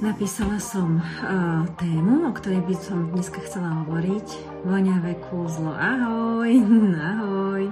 Napísala 0.00 0.56
som 0.56 0.96
uh, 0.96 1.68
tému, 1.76 2.24
o 2.24 2.32
ktorej 2.32 2.64
by 2.64 2.72
som 2.72 3.12
dneska 3.12 3.36
chcela 3.44 3.84
hovoriť. 3.84 4.32
Voňavé 4.64 5.20
kúzlo. 5.28 5.76
Ahoj, 5.76 6.48
ahoj. 7.12 7.68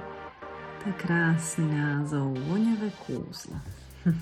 To 0.77 0.83
je 0.85 0.95
krásny 1.01 1.65
názov. 1.65 2.37
Voňavé 2.45 2.93
kúzlo. 3.01 3.57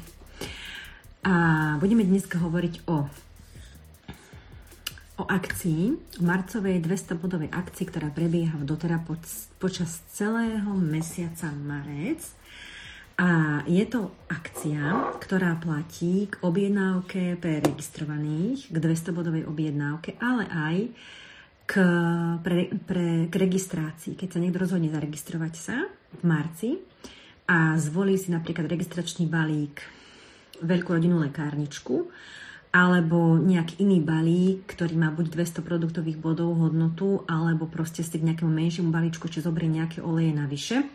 A 1.28 1.36
budeme 1.84 2.08
dneska 2.08 2.40
hovoriť 2.40 2.88
o 2.88 3.12
o 5.18 5.24
akcii, 5.28 5.84
o 5.92 6.24
marcovej 6.24 6.80
200-bodovej 6.80 7.52
akcii, 7.52 7.86
ktorá 7.92 8.08
prebieha 8.08 8.56
v 8.56 8.72
dotera 8.72 9.04
počas 9.60 10.00
celého 10.16 10.72
mesiaca 10.80 11.52
marec. 11.52 12.24
A 13.18 13.66
je 13.66 13.82
to 13.90 14.14
akcia, 14.30 15.18
ktorá 15.18 15.58
platí 15.58 16.30
k 16.30 16.38
objednávke 16.46 17.42
pre 17.42 17.66
registrovaných, 17.66 18.70
k 18.70 18.78
200-bodovej 18.78 19.50
objednávke, 19.50 20.22
ale 20.22 20.46
aj 20.46 20.78
k, 21.66 21.74
pre, 22.46 22.70
pre, 22.86 23.26
k 23.26 23.34
registrácii. 23.34 24.14
Keď 24.14 24.38
sa 24.38 24.42
niekto 24.42 24.62
rozhodne 24.62 24.94
zaregistrovať 24.94 25.54
sa 25.58 25.90
v 25.90 26.22
marci 26.30 26.78
a 27.50 27.74
zvolí 27.82 28.22
si 28.22 28.30
napríklad 28.30 28.70
registračný 28.70 29.26
balík 29.26 29.82
veľkú 30.62 30.90
rodinnú 30.94 31.18
lekárničku, 31.26 32.14
alebo 32.70 33.42
nejaký 33.42 33.82
iný 33.82 33.98
balík, 34.04 34.70
ktorý 34.70 34.94
má 34.94 35.10
buď 35.10 35.34
200 35.34 35.66
produktových 35.66 36.22
bodov 36.22 36.54
hodnotu, 36.54 37.26
alebo 37.26 37.66
proste 37.66 38.06
si 38.06 38.14
k 38.14 38.28
nejakému 38.30 38.52
menšiemu 38.54 38.94
balíčku, 38.94 39.26
či 39.26 39.42
zobrie 39.42 39.66
nejaké 39.66 40.06
oleje 40.06 40.34
navyše, 40.38 40.86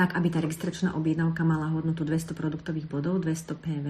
tak 0.00 0.16
aby 0.16 0.32
tá 0.32 0.40
registračná 0.40 0.96
objednávka 0.96 1.44
mala 1.44 1.68
hodnotu 1.76 2.08
200 2.08 2.32
produktových 2.32 2.88
bodov, 2.88 3.20
200 3.20 3.52
PV, 3.52 3.88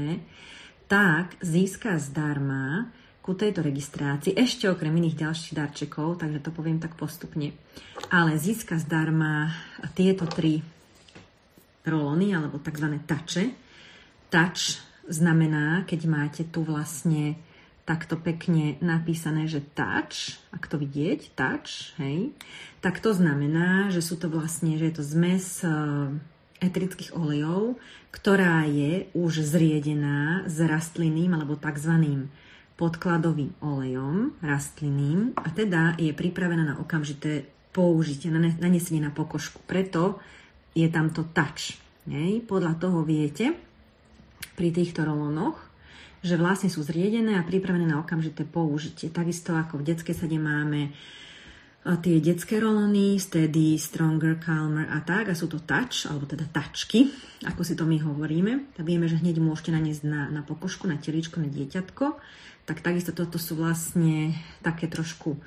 tak 0.90 1.38
získa 1.38 2.02
zdarma 2.02 2.90
ku 3.22 3.38
tejto 3.38 3.62
registrácii, 3.62 4.34
ešte 4.34 4.66
okrem 4.66 4.90
iných 4.90 5.22
ďalších 5.22 5.54
darčekov, 5.54 6.18
takže 6.18 6.42
to 6.42 6.50
poviem 6.50 6.82
tak 6.82 6.98
postupne, 6.98 7.54
ale 8.10 8.34
získa 8.34 8.74
zdarma 8.82 9.54
tieto 9.94 10.26
tri 10.26 10.58
rolony, 11.86 12.34
alebo 12.34 12.58
tzv. 12.58 12.90
tače. 13.06 13.44
Touch 14.34 14.82
znamená, 15.06 15.86
keď 15.86 16.00
máte 16.10 16.42
tu 16.50 16.66
vlastne 16.66 17.38
takto 17.90 18.14
pekne 18.14 18.78
napísané, 18.78 19.50
že 19.50 19.66
touch, 19.74 20.38
ak 20.54 20.70
to 20.70 20.78
vidieť, 20.78 21.34
touch, 21.34 21.90
hej, 21.98 22.30
tak 22.78 23.02
to 23.02 23.10
znamená, 23.10 23.90
že 23.90 23.98
sú 23.98 24.14
to 24.14 24.30
vlastne, 24.30 24.78
že 24.78 24.86
je 24.86 24.94
to 24.94 25.02
zmes 25.02 25.66
eh, 25.66 25.74
etrických 26.62 27.18
olejov, 27.18 27.82
ktorá 28.14 28.62
je 28.70 29.10
už 29.10 29.42
zriedená 29.42 30.46
s 30.46 30.62
rastlinným 30.62 31.34
alebo 31.34 31.58
tzv. 31.58 32.30
podkladovým 32.78 33.58
olejom 33.58 34.38
rastlinným 34.38 35.34
a 35.34 35.50
teda 35.50 35.98
je 35.98 36.14
pripravená 36.14 36.62
na 36.62 36.78
okamžité 36.78 37.42
použitie, 37.74 38.30
na 38.30 38.38
nanesenie 38.38 39.02
na 39.02 39.10
pokožku. 39.10 39.62
Preto 39.66 40.22
je 40.78 40.86
tam 40.86 41.10
to 41.10 41.26
touch. 41.34 41.74
Hej. 42.06 42.46
Podľa 42.46 42.78
toho 42.78 43.02
viete 43.02 43.54
pri 44.54 44.74
týchto 44.74 45.06
rolónoch, 45.06 45.69
že 46.20 46.36
vlastne 46.36 46.68
sú 46.68 46.84
zriedené 46.84 47.40
a 47.40 47.46
pripravené 47.46 47.88
na 47.88 48.00
okamžité 48.00 48.44
použitie. 48.44 49.08
Takisto 49.08 49.56
ako 49.56 49.80
v 49.80 49.86
detskej 49.92 50.16
sade 50.16 50.36
máme 50.36 50.92
tie 51.80 52.20
detské 52.20 52.60
rolony, 52.60 53.16
steady, 53.16 53.80
stronger, 53.80 54.36
calmer 54.36 54.84
a 54.92 55.00
tak, 55.00 55.32
a 55.32 55.34
sú 55.34 55.48
to 55.48 55.64
touch, 55.64 56.04
alebo 56.04 56.28
teda 56.28 56.44
tačky, 56.52 57.08
ako 57.48 57.64
si 57.64 57.72
to 57.72 57.88
my 57.88 57.96
hovoríme, 58.04 58.76
tak 58.76 58.84
vieme, 58.84 59.08
že 59.08 59.16
hneď 59.16 59.40
môžete 59.40 59.72
naniesť 59.72 60.04
na, 60.04 60.28
na 60.28 60.44
pokožku, 60.44 60.84
na 60.84 61.00
teličko, 61.00 61.40
na 61.40 61.48
dieťatko, 61.48 62.20
tak 62.68 62.84
takisto 62.84 63.16
toto 63.16 63.40
sú 63.40 63.56
vlastne 63.56 64.36
také 64.60 64.92
trošku 64.92 65.40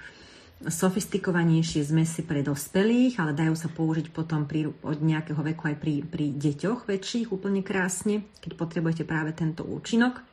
sofistikovanejšie 0.63 1.85
zmesy 1.85 2.25
pre 2.25 2.41
dospelých, 2.41 3.21
ale 3.21 3.38
dajú 3.38 3.53
sa 3.53 3.69
použiť 3.69 4.09
potom 4.09 4.50
pri, 4.50 4.73
od 4.73 5.00
nejakého 5.05 5.38
veku 5.38 5.69
aj 5.69 5.78
pri, 5.78 6.01
pri 6.01 6.34
deťoch 6.34 6.90
väčších 6.90 7.29
úplne 7.29 7.61
krásne, 7.61 8.25
keď 8.41 8.57
potrebujete 8.57 9.03
práve 9.05 9.38
tento 9.38 9.61
účinok 9.61 10.32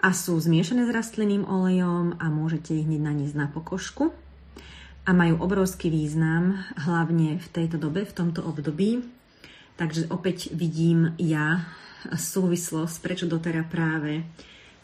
a 0.00 0.16
sú 0.16 0.40
zmiešané 0.40 0.88
s 0.88 0.94
rastlinným 0.96 1.44
olejom 1.44 2.16
a 2.16 2.32
môžete 2.32 2.72
ich 2.72 2.88
hneď 2.88 3.04
naniesť 3.04 3.36
na 3.36 3.46
pokožku 3.52 4.16
a 5.04 5.10
majú 5.12 5.40
obrovský 5.44 5.92
význam, 5.92 6.60
hlavne 6.76 7.36
v 7.36 7.48
tejto 7.52 7.76
dobe, 7.76 8.08
v 8.08 8.16
tomto 8.16 8.40
období. 8.44 9.04
Takže 9.76 10.08
opäť 10.12 10.52
vidím 10.52 11.16
ja 11.16 11.68
súvislosť, 12.08 12.96
prečo 13.00 13.26
dotera 13.28 13.64
práve 13.64 14.24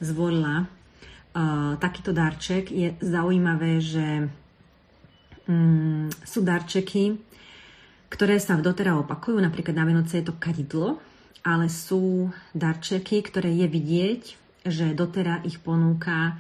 zvolila 0.01 0.65
uh, 0.65 1.77
takýto 1.81 2.13
darček. 2.13 2.69
Je 2.69 2.93
zaujímavé, 3.01 3.81
že 3.81 4.29
um, 5.49 6.09
sú 6.25 6.45
darčeky, 6.45 7.17
ktoré 8.13 8.37
sa 8.37 8.57
v 8.57 8.65
dotera 8.65 8.97
opakujú, 9.01 9.37
napríklad 9.41 9.77
na 9.77 9.85
Vianoce 9.89 10.21
je 10.21 10.29
to 10.29 10.37
kadidlo, 10.37 11.01
ale 11.45 11.69
sú 11.69 12.33
darčeky, 12.57 13.21
ktoré 13.25 13.53
je 13.53 13.67
vidieť, 13.69 14.46
že 14.67 14.93
dotera 14.93 15.41
ich 15.47 15.63
ponúka 15.63 16.37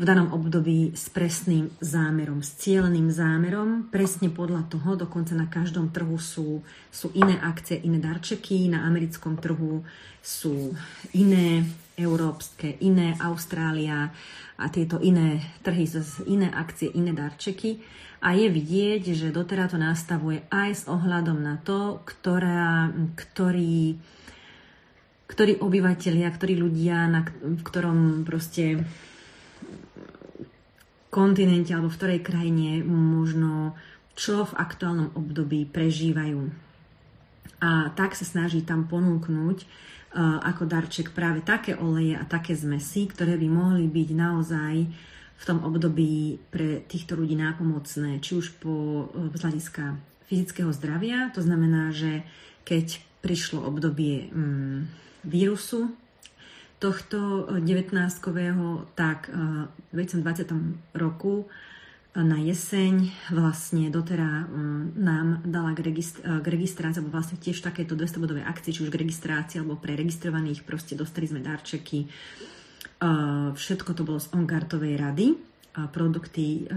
v 0.00 0.08
danom 0.08 0.32
období 0.32 0.96
s 0.96 1.12
presným 1.12 1.68
zámerom, 1.76 2.40
s 2.40 2.56
cieľeným 2.56 3.12
zámerom, 3.12 3.92
presne 3.92 4.32
podľa 4.32 4.64
toho, 4.72 4.96
dokonca 4.96 5.36
na 5.36 5.44
každom 5.44 5.92
trhu 5.92 6.16
sú, 6.16 6.64
sú 6.88 7.12
iné 7.12 7.36
akcie, 7.36 7.76
iné 7.84 8.00
darčeky, 8.00 8.72
na 8.72 8.88
americkom 8.88 9.36
trhu 9.36 9.84
sú 10.24 10.72
iné 11.12 11.68
európske, 12.00 12.80
iné 12.80 13.12
Austrália 13.20 14.08
a 14.56 14.66
tieto 14.72 14.96
iné 15.04 15.44
trhy, 15.60 15.84
iné 16.24 16.48
akcie, 16.48 16.88
iné 16.96 17.12
darčeky. 17.12 17.84
A 18.24 18.32
je 18.32 18.48
vidieť, 18.48 19.16
že 19.16 19.32
dotera 19.32 19.68
to 19.68 19.76
nastavuje 19.76 20.44
aj 20.48 20.70
s 20.72 20.82
ohľadom 20.88 21.40
na 21.44 21.60
to, 21.60 22.00
ktorá, 22.08 22.88
ktorý 23.16 24.00
ktorí 25.30 25.62
obyvateľia, 25.62 26.26
ktorí 26.34 26.58
ľudia, 26.58 27.06
na, 27.06 27.22
v 27.22 27.62
ktorom 27.62 28.26
proste 28.26 28.82
kontinente 31.10 31.70
alebo 31.70 31.90
v 31.90 31.98
ktorej 31.98 32.20
krajine 32.26 32.82
možno 32.86 33.78
čo 34.18 34.44
v 34.44 34.58
aktuálnom 34.58 35.16
období 35.16 35.64
prežívajú. 35.64 36.50
A 37.60 37.88
tak 37.96 38.12
sa 38.12 38.28
snaží 38.28 38.60
tam 38.60 38.84
ponúknuť 38.84 39.58
uh, 39.64 40.44
ako 40.44 40.68
darček 40.68 41.16
práve 41.16 41.40
také 41.40 41.72
oleje 41.72 42.16
a 42.16 42.24
také 42.28 42.52
zmesy, 42.52 43.08
ktoré 43.08 43.40
by 43.40 43.48
mohli 43.48 43.88
byť 43.88 44.08
naozaj 44.12 44.74
v 45.40 45.44
tom 45.48 45.64
období 45.64 46.36
pre 46.52 46.84
týchto 46.84 47.16
ľudí 47.16 47.32
nápomocné, 47.32 48.20
či 48.20 48.36
už 48.36 48.60
po 48.60 49.08
uh, 49.08 49.32
z 49.32 49.40
hľadiska 49.40 49.96
fyzického 50.28 50.70
zdravia, 50.76 51.32
to 51.32 51.40
znamená, 51.40 51.90
že 51.90 52.22
keď 52.68 53.00
prišlo 53.24 53.64
obdobie 53.64 54.28
um, 54.32 54.84
vírusu 55.24 55.92
tohto 56.80 57.46
19-kového, 57.60 58.88
tak 58.96 59.28
eh, 59.28 59.68
v 59.92 60.00
2020 60.00 60.96
roku 60.96 61.44
eh, 61.44 62.24
na 62.24 62.40
jeseň 62.40 63.12
vlastne 63.36 63.92
dotera 63.92 64.42
eh, 64.42 64.50
nám 64.96 65.44
dala 65.44 65.76
k 65.76 65.84
registrácii, 66.48 67.04
alebo 67.04 67.12
vlastne 67.12 67.36
tiež 67.36 67.60
takéto 67.60 67.92
200-bodové 67.92 68.40
akcie, 68.42 68.72
či 68.72 68.82
už 68.82 68.90
k 68.90 69.00
registrácii, 69.04 69.60
alebo 69.60 69.76
pre 69.76 69.92
registrovaných, 69.92 70.64
proste 70.64 70.96
dostali 70.96 71.28
sme 71.28 71.44
darčeky. 71.44 72.08
Všetko 73.56 73.96
to 73.96 74.04
bolo 74.04 74.20
z 74.20 74.28
Ongartovej 74.36 75.00
rady, 75.00 75.32
produkty 75.88 76.68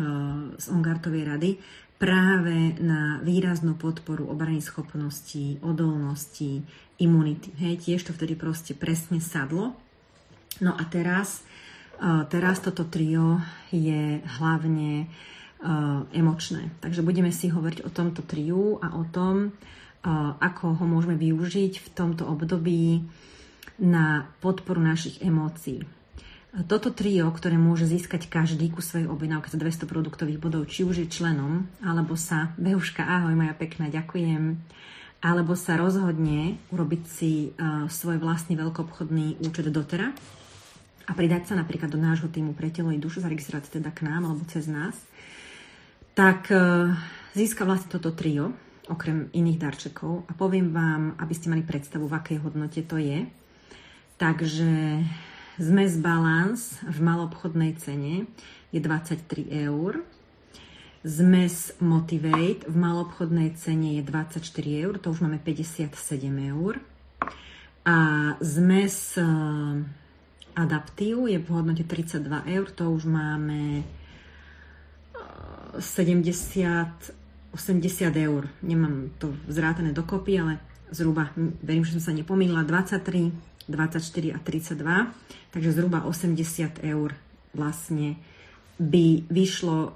z 0.55 0.65
Ongartovej 0.71 1.23
rady 1.27 1.59
práve 2.03 2.75
na 2.84 3.24
výraznú 3.24 3.80
podporu 3.80 4.28
obrany 4.28 4.59
schopností, 4.59 5.64
odolnosti, 5.64 6.59
imunity. 7.00 7.56
Hej, 7.56 7.88
tiež 7.88 8.03
to 8.03 8.12
vtedy 8.12 8.36
proste 8.36 8.75
presne 8.75 9.24
sadlo. 9.24 9.72
No 10.59 10.75
a 10.75 10.84
teraz, 10.91 11.47
uh, 12.03 12.28
teraz 12.28 12.59
toto 12.59 12.84
trio 12.84 13.40
je 13.72 14.20
hlavne 14.20 15.08
uh, 15.08 16.03
emočné. 16.11 16.76
Takže 16.84 17.08
budeme 17.08 17.32
si 17.32 17.47
hovoriť 17.47 17.88
o 17.88 17.90
tomto 17.96 18.20
triu 18.28 18.84
a 18.84 18.99
o 18.99 19.08
tom, 19.08 19.56
uh, 19.56 20.35
ako 20.44 20.84
ho 20.84 20.85
môžeme 20.85 21.16
využiť 21.16 21.79
v 21.79 21.88
tomto 21.96 22.28
období 22.28 22.99
na 23.79 24.28
podporu 24.44 24.84
našich 24.84 25.23
emócií. 25.23 25.88
Toto 26.53 26.94
trio, 26.94 27.34
ktoré 27.34 27.58
môže 27.58 27.90
získať 27.90 28.29
každý 28.29 28.70
ku 28.70 28.78
svojej 28.78 29.09
objednávke 29.09 29.50
za 29.50 29.58
200 29.58 29.90
produktových 29.90 30.38
bodov, 30.38 30.70
či 30.70 30.85
už 30.85 31.02
je 31.02 31.08
členom, 31.09 31.66
alebo 31.82 32.14
sa, 32.14 32.53
Behuška, 32.61 33.02
ahoj, 33.02 33.34
moja 33.34 33.58
pekná, 33.58 33.90
ďakujem, 33.90 34.61
alebo 35.26 35.58
sa 35.58 35.82
rozhodne 35.82 36.61
urobiť 36.70 37.03
si 37.09 37.58
uh, 37.58 37.90
svoj 37.90 38.22
vlastný 38.22 38.53
veľkoobchodný 38.53 39.41
účet 39.41 39.66
dotera 39.73 40.14
a 41.09 41.11
pridať 41.17 41.50
sa 41.50 41.58
napríklad 41.58 41.90
do 41.90 41.97
nášho 41.97 42.29
týmu 42.29 42.53
pre 42.53 42.70
telo 42.70 42.94
i 42.94 43.02
dušu, 43.02 43.26
zaregistrovať 43.26 43.82
teda 43.82 43.90
k 43.90 44.06
nám 44.06 44.29
alebo 44.29 44.46
cez 44.46 44.70
nás, 44.70 44.94
tak 46.14 46.53
uh, 46.53 46.94
získa 47.34 47.66
vlastne 47.66 47.97
toto 47.97 48.14
trio, 48.14 48.53
okrem 48.94 49.26
iných 49.34 49.58
darčekov 49.58 50.29
a 50.29 50.38
poviem 50.38 50.70
vám, 50.70 51.17
aby 51.17 51.34
ste 51.34 51.49
mali 51.49 51.66
predstavu, 51.66 52.06
v 52.06 52.14
akej 52.14 52.38
hodnote 52.46 52.85
to 52.85 53.02
je. 53.02 53.26
Takže 54.22 55.02
zmes 55.59 55.97
balance 55.97 56.82
v 56.85 56.97
malobchodnej 57.02 57.78
cene 57.78 58.26
je 58.73 58.79
23 58.82 59.70
eur. 59.70 60.02
Zmes 61.03 61.76
Motivate 61.84 62.64
v 62.64 62.76
malobchodnej 62.79 63.53
cene 63.59 64.00
je 64.00 64.03
24 64.08 64.40
eur, 64.88 64.94
to 64.97 65.11
už 65.11 65.20
máme 65.20 65.38
57 65.38 65.91
eur. 66.55 66.79
A 67.84 67.97
zmes 68.40 69.20
eh, 69.20 69.26
Adaptív 70.53 71.28
je 71.28 71.41
v 71.41 71.47
hodnote 71.50 71.84
32 71.84 72.29
eur, 72.46 72.67
to 72.72 72.88
už 72.94 73.03
máme 73.09 73.84
70, 75.76 76.23
eh, 76.64 77.22
80 77.52 78.16
eur. 78.16 78.47
Nemám 78.64 79.11
to 79.20 79.35
zrátané 79.52 79.91
dokopy, 79.91 80.40
ale 80.40 80.64
zhruba, 80.94 81.29
verím, 81.35 81.85
že 81.85 81.97
som 81.97 82.09
sa 82.09 82.14
nepomýlila, 82.14 82.64
23, 82.64 83.34
24 83.67 84.35
a 84.35 84.39
32, 84.39 85.13
takže 85.55 85.69
zhruba 85.71 86.03
80 86.03 86.83
eur 86.83 87.15
vlastne 87.53 88.17
by 88.81 89.23
vyšlo 89.29 89.93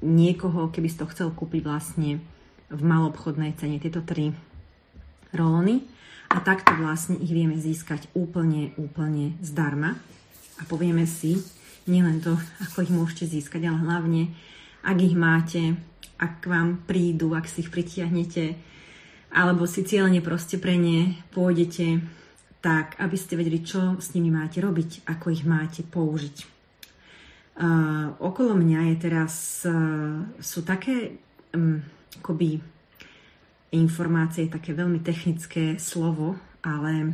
niekoho, 0.00 0.72
keby 0.72 0.88
si 0.88 0.96
to 0.96 1.06
chcel 1.12 1.28
kúpiť 1.30 1.60
vlastne 1.62 2.24
v 2.72 2.82
malobchodnej 2.82 3.52
cene, 3.60 3.82
tieto 3.82 4.00
tri 4.00 4.32
rolony. 5.36 5.84
A 6.30 6.38
takto 6.38 6.72
vlastne 6.78 7.18
ich 7.18 7.34
vieme 7.34 7.58
získať 7.58 8.06
úplne, 8.14 8.70
úplne 8.78 9.34
zdarma. 9.42 9.98
A 10.56 10.62
povieme 10.64 11.04
si, 11.04 11.42
nielen 11.90 12.22
to, 12.22 12.38
ako 12.70 12.86
ich 12.86 12.92
môžete 12.94 13.24
získať, 13.26 13.66
ale 13.66 13.82
hlavne, 13.82 14.22
ak 14.86 14.98
ich 15.02 15.16
máte, 15.18 15.62
ak 16.16 16.46
vám 16.46 16.86
prídu, 16.86 17.34
ak 17.34 17.50
si 17.50 17.66
ich 17.66 17.72
pritiahnete, 17.72 18.54
alebo 19.30 19.66
si 19.66 19.82
cieľene 19.82 20.22
proste 20.22 20.58
pre 20.58 20.78
ne 20.78 21.18
pôjdete, 21.34 22.02
tak 22.60 23.00
aby 23.00 23.16
ste 23.16 23.40
vedeli, 23.40 23.64
čo 23.64 23.96
s 23.96 24.12
nimi 24.12 24.28
máte 24.28 24.60
robiť, 24.60 25.08
ako 25.08 25.26
ich 25.32 25.48
máte 25.48 25.80
použiť. 25.80 26.60
Uh, 27.60 28.16
okolo 28.20 28.56
mňa 28.56 28.80
je 28.92 28.96
teraz, 28.96 29.34
uh, 29.68 30.24
sú 30.40 30.64
také 30.64 31.20
um, 31.52 31.80
akoby 32.20 32.60
informácie, 33.76 34.48
také 34.48 34.72
veľmi 34.72 35.04
technické 35.04 35.76
slovo, 35.76 36.40
ale 36.64 37.12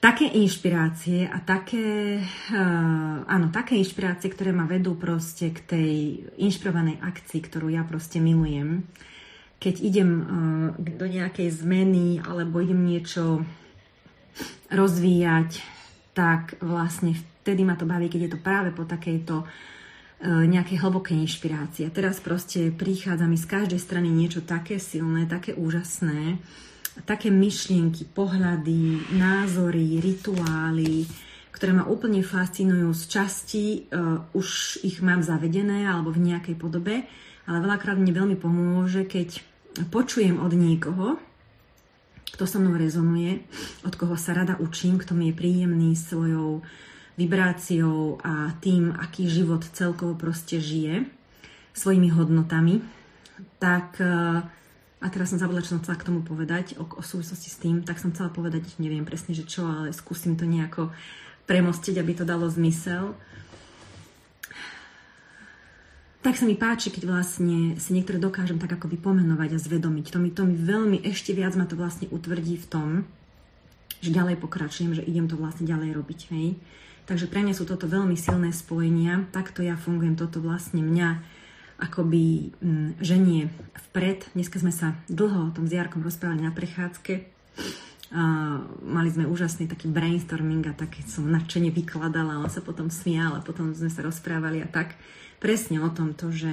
také 0.00 0.28
inšpirácie 0.28 1.28
a 1.28 1.40
také, 1.44 2.20
uh, 2.52 3.16
áno, 3.28 3.52
také 3.52 3.76
inšpirácie, 3.76 4.32
ktoré 4.32 4.52
ma 4.52 4.64
vedú 4.64 4.96
proste 4.96 5.52
k 5.52 5.60
tej 5.60 5.92
inšpirovanej 6.40 7.00
akcii, 7.00 7.40
ktorú 7.48 7.72
ja 7.72 7.84
proste 7.84 8.16
milujem. 8.16 8.88
Keď 9.60 9.74
idem 9.80 10.10
uh, 10.20 10.24
do 10.76 11.04
nejakej 11.04 11.48
zmeny 11.52 12.20
alebo 12.24 12.64
idem 12.64 12.80
niečo 12.80 13.44
rozvíjať, 14.70 15.62
tak 16.16 16.56
vlastne 16.64 17.14
vtedy 17.44 17.62
ma 17.62 17.76
to 17.78 17.86
baví, 17.86 18.08
keď 18.08 18.20
je 18.26 18.32
to 18.34 18.40
práve 18.40 18.72
po 18.72 18.88
takejto 18.88 19.42
e, 19.42 19.46
nejakej 20.26 20.80
hlbokej 20.82 21.16
inšpirácii. 21.28 21.86
A 21.86 21.94
teraz 21.94 22.18
proste 22.18 22.72
prichádza 22.72 23.28
mi 23.28 23.38
z 23.38 23.46
každej 23.46 23.80
strany 23.80 24.08
niečo 24.08 24.42
také 24.42 24.80
silné, 24.80 25.28
také 25.28 25.54
úžasné, 25.54 26.40
také 27.04 27.28
myšlienky, 27.28 28.08
pohľady, 28.08 29.12
názory, 29.12 30.00
rituály, 30.00 31.04
ktoré 31.52 31.72
ma 31.76 31.84
úplne 31.88 32.20
fascinujú 32.24 32.92
z 32.92 33.02
časti, 33.08 33.64
uh, 33.88 34.20
už 34.36 34.80
ich 34.84 35.00
mám 35.00 35.24
zavedené 35.24 35.88
alebo 35.88 36.12
v 36.12 36.32
nejakej 36.32 36.56
podobe, 36.56 37.08
ale 37.48 37.58
veľakrát 37.64 37.96
mne 37.96 38.12
veľmi 38.12 38.36
pomôže, 38.36 39.08
keď 39.08 39.40
počujem 39.88 40.36
od 40.36 40.52
niekoho, 40.52 41.16
kto 42.32 42.44
so 42.46 42.58
mnou 42.58 42.74
rezonuje, 42.74 43.46
od 43.86 43.94
koho 43.94 44.18
sa 44.18 44.34
rada 44.34 44.58
učím, 44.58 44.98
kto 44.98 45.14
mi 45.14 45.30
je 45.30 45.38
príjemný 45.38 45.94
svojou 45.94 46.66
vibráciou 47.16 48.20
a 48.20 48.52
tým, 48.60 48.92
aký 48.92 49.30
život 49.30 49.64
celkovo 49.72 50.18
proste 50.18 50.60
žije, 50.60 51.08
svojimi 51.72 52.12
hodnotami, 52.12 52.84
tak 53.56 54.00
e, 54.00 54.08
a 54.96 55.06
teraz 55.12 55.32
som 55.32 55.40
zabudla, 55.40 55.64
čo 55.64 55.76
som 55.76 55.80
chcela 55.84 56.00
k 56.00 56.08
tomu 56.08 56.24
povedať 56.24 56.80
o, 56.80 56.84
o 56.88 57.02
súvislosti 57.04 57.48
s 57.52 57.60
tým, 57.60 57.84
tak 57.84 58.00
som 58.00 58.12
chcela 58.12 58.32
povedať, 58.32 58.80
neviem 58.80 59.04
presne, 59.04 59.36
že 59.36 59.44
čo, 59.44 59.68
ale 59.68 59.92
skúsim 59.92 60.36
to 60.40 60.48
nejako 60.48 60.92
premostiť, 61.44 62.00
aby 62.00 62.12
to 62.16 62.24
dalo 62.24 62.48
zmysel. 62.48 63.12
Tak 66.26 66.42
sa 66.42 66.50
mi 66.50 66.58
páči, 66.58 66.90
keď 66.90 67.06
vlastne 67.06 67.78
si 67.78 67.94
niektoré 67.94 68.18
dokážem 68.18 68.58
tak 68.58 68.74
akoby 68.74 68.98
pomenovať 68.98 69.46
a 69.54 69.62
zvedomiť. 69.62 70.10
To 70.10 70.18
mi, 70.18 70.34
to 70.34 70.42
mi 70.42 70.58
veľmi 70.58 70.98
ešte 71.06 71.30
viac 71.30 71.54
ma 71.54 71.70
to 71.70 71.78
vlastne 71.78 72.10
utvrdí 72.10 72.58
v 72.58 72.66
tom, 72.66 72.88
že 74.02 74.10
ďalej 74.10 74.42
pokračujem, 74.42 74.90
že 74.98 75.06
idem 75.06 75.30
to 75.30 75.38
vlastne 75.38 75.70
ďalej 75.70 75.94
robiť. 75.94 76.20
Hej. 76.34 76.58
Takže 77.06 77.30
pre 77.30 77.46
mňa 77.46 77.54
sú 77.54 77.62
toto 77.62 77.86
veľmi 77.86 78.18
silné 78.18 78.50
spojenia. 78.50 79.30
Takto 79.30 79.62
ja 79.62 79.78
fungujem, 79.78 80.18
toto 80.18 80.42
vlastne 80.42 80.82
mňa 80.82 81.22
akoby 81.78 82.58
mm, 82.58 82.98
ženie 82.98 83.46
vpred. 83.94 84.26
Dneska 84.34 84.58
sme 84.58 84.74
sa 84.74 84.98
dlho 85.06 85.46
o 85.46 85.54
tom 85.54 85.70
s 85.70 85.78
Jarkom 85.78 86.02
rozprávali 86.02 86.42
na 86.42 86.50
prechádzke. 86.50 87.22
A 88.18 88.22
mali 88.82 89.14
sme 89.14 89.30
úžasný 89.30 89.70
taký 89.70 89.86
brainstorming 89.86 90.66
a 90.66 90.74
také 90.74 91.06
som 91.06 91.30
nadšene 91.30 91.70
vykladala, 91.70 92.42
on 92.42 92.50
sa 92.50 92.66
potom 92.66 92.90
smial 92.90 93.38
a 93.38 93.46
potom 93.46 93.70
sme 93.78 93.94
sa 93.94 94.02
rozprávali 94.02 94.58
a 94.58 94.66
tak. 94.66 94.98
Presne 95.46 95.78
o 95.78 95.94
tomto, 95.94 96.34
že 96.34 96.50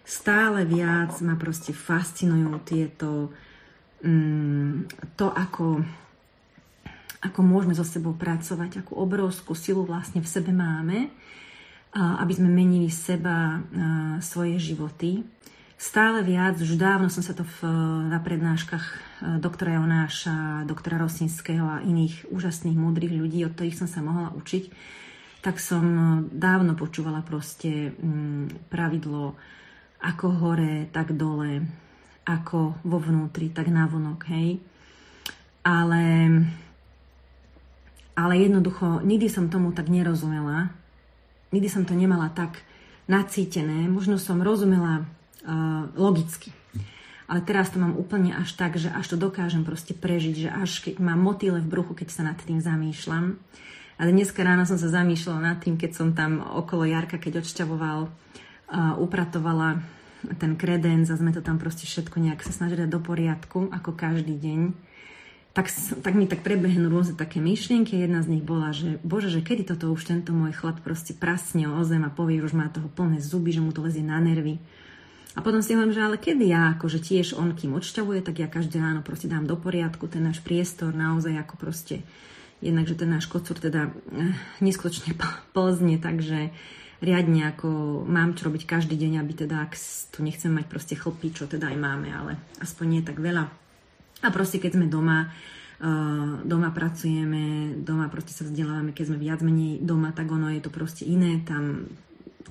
stále 0.00 0.64
viac 0.64 1.12
ma 1.20 1.36
proste 1.36 1.76
fascinujú 1.76 2.56
tieto 2.64 3.28
mm, 4.00 4.88
to, 5.20 5.28
ako 5.28 5.84
ako 7.20 7.40
môžeme 7.44 7.76
so 7.76 7.84
sebou 7.84 8.16
pracovať, 8.16 8.80
akú 8.80 8.96
obrovskú 8.96 9.52
silu 9.52 9.84
vlastne 9.84 10.24
v 10.24 10.28
sebe 10.32 10.56
máme, 10.56 11.12
aby 11.92 12.32
sme 12.32 12.48
menili 12.48 12.88
seba, 12.88 13.60
svoje 14.24 14.56
životy. 14.56 15.20
Stále 15.76 16.24
viac, 16.24 16.56
už 16.56 16.80
dávno 16.80 17.12
som 17.12 17.20
sa 17.20 17.36
to 17.36 17.44
v, 17.44 17.58
na 18.08 18.20
prednáškach 18.20 18.84
doktora 19.36 19.76
Jonáša, 19.80 20.64
doktora 20.64 20.96
Rosinského 20.96 21.64
a 21.64 21.84
iných 21.84 22.28
úžasných, 22.32 22.76
múdrych 22.76 23.12
ľudí, 23.12 23.44
od 23.44 23.52
ktorých 23.52 23.76
som 23.76 23.88
sa 23.88 24.00
mohla 24.00 24.32
učiť, 24.32 24.72
tak 25.40 25.56
som 25.60 25.84
e, 25.84 26.04
dávno 26.32 26.76
počúvala 26.76 27.24
proste 27.24 27.92
mm, 27.96 28.68
pravidlo 28.68 29.36
ako 30.00 30.26
hore, 30.40 30.88
tak 30.92 31.12
dole, 31.12 31.64
ako 32.24 32.80
vo 32.84 32.98
vnútri, 33.00 33.52
tak 33.52 33.68
navonok, 33.68 34.20
hej. 34.32 34.60
Ale 35.60 36.04
ale 38.20 38.36
jednoducho 38.36 39.00
nikdy 39.00 39.32
som 39.32 39.48
tomu 39.48 39.72
tak 39.72 39.88
nerozumela. 39.88 40.76
Nikdy 41.56 41.68
som 41.72 41.82
to 41.88 41.96
nemala 41.96 42.28
tak 42.28 42.60
nacítené. 43.08 43.88
Možno 43.88 44.20
som 44.20 44.44
rozumela 44.44 45.08
uh, 45.08 45.88
logicky. 45.96 46.52
Ale 47.30 47.40
teraz 47.46 47.72
to 47.72 47.80
mám 47.80 47.96
úplne 47.96 48.36
až 48.36 48.58
tak, 48.58 48.76
že 48.76 48.92
až 48.92 49.14
to 49.14 49.16
dokážem 49.16 49.64
proste 49.64 49.96
prežiť, 49.96 50.34
že 50.36 50.50
až 50.50 50.70
keď 50.84 51.00
mám 51.00 51.22
motýle 51.22 51.62
v 51.62 51.70
bruchu, 51.70 51.94
keď 51.96 52.08
sa 52.10 52.22
nad 52.26 52.36
tým 52.42 52.60
zamýšľam. 52.60 53.40
Ale 54.00 54.16
dneska 54.16 54.40
ráno 54.40 54.64
som 54.64 54.80
sa 54.80 54.88
zamýšľala 54.88 55.40
nad 55.44 55.58
tým, 55.60 55.76
keď 55.76 55.90
som 55.92 56.16
tam 56.16 56.40
okolo 56.40 56.88
Jarka, 56.88 57.20
keď 57.20 57.44
odšťavoval, 57.44 58.08
uh, 58.08 58.96
upratovala 58.96 59.84
ten 60.40 60.56
kredenc 60.56 61.04
a 61.12 61.20
sme 61.20 61.36
to 61.36 61.44
tam 61.44 61.60
proste 61.60 61.84
všetko 61.84 62.16
nejak 62.16 62.40
sa 62.40 62.52
snažili 62.56 62.88
do 62.88 62.96
poriadku, 62.96 63.68
ako 63.68 63.92
každý 63.92 64.40
deň 64.40 64.88
tak, 65.50 65.66
tak 66.06 66.14
mi 66.14 66.30
tak 66.30 66.46
prebehnú 66.46 66.86
rôzne 66.86 67.18
také 67.18 67.42
myšlienky. 67.42 67.98
Jedna 67.98 68.22
z 68.22 68.38
nich 68.38 68.44
bola, 68.46 68.70
že 68.70 69.02
bože, 69.02 69.34
že 69.34 69.42
kedy 69.42 69.66
toto 69.74 69.90
už 69.90 70.06
tento 70.06 70.30
môj 70.30 70.54
chlap 70.54 70.78
proste 70.78 71.10
prasne 71.10 71.66
o 71.66 71.82
zem 71.82 72.06
a 72.06 72.10
povie, 72.10 72.38
že 72.38 72.48
už 72.48 72.54
má 72.54 72.70
toho 72.70 72.86
plné 72.86 73.18
zuby, 73.18 73.50
že 73.50 73.58
mu 73.58 73.74
to 73.74 73.82
lezie 73.82 74.06
na 74.06 74.22
nervy. 74.22 74.62
A 75.34 75.42
potom 75.42 75.62
si 75.62 75.74
hovorím, 75.74 75.94
že 75.94 76.06
ale 76.06 76.22
kedy 76.22 76.54
ja, 76.54 76.74
akože 76.78 77.02
tiež 77.02 77.34
on, 77.38 77.54
kým 77.54 77.74
odšťavuje, 77.74 78.22
tak 78.22 78.42
ja 78.42 78.46
každé 78.50 78.78
ráno 78.78 79.02
proste 79.02 79.30
dám 79.30 79.46
do 79.46 79.58
poriadku 79.58 80.06
ten 80.06 80.22
náš 80.22 80.42
priestor, 80.42 80.94
naozaj 80.94 81.34
ako 81.38 81.54
proste, 81.58 82.02
jednak, 82.60 82.86
že 82.86 82.96
ten 82.96 83.10
náš 83.10 83.26
kocúr 83.26 83.56
teda 83.56 83.90
eh, 83.90 84.36
neskutočne 84.60 85.16
plzne, 85.52 85.96
takže 86.00 86.52
riadne 87.00 87.48
ako 87.48 88.02
mám 88.04 88.36
čo 88.36 88.52
robiť 88.52 88.68
každý 88.68 88.94
deň, 88.94 89.24
aby 89.24 89.32
teda, 89.32 89.64
ak 89.64 89.72
tu 90.12 90.20
nechcem 90.20 90.52
mať 90.52 90.68
proste 90.68 90.94
chlpy, 90.94 91.32
čo 91.32 91.48
teda 91.48 91.72
aj 91.72 91.78
máme, 91.80 92.08
ale 92.12 92.36
aspoň 92.60 92.86
nie 92.86 93.02
tak 93.02 93.16
veľa. 93.18 93.48
A 94.20 94.28
proste 94.28 94.60
keď 94.60 94.76
sme 94.76 94.86
doma, 94.92 95.32
uh, 95.80 96.44
doma 96.44 96.68
pracujeme, 96.76 97.72
doma 97.80 98.12
proste 98.12 98.36
sa 98.36 98.44
vzdelávame, 98.44 98.92
keď 98.92 99.04
sme 99.08 99.18
viac 99.18 99.40
menej 99.40 99.80
doma, 99.80 100.12
tak 100.12 100.28
ono 100.28 100.52
je 100.52 100.60
to 100.60 100.68
proste 100.68 101.08
iné, 101.08 101.40
tam 101.40 101.88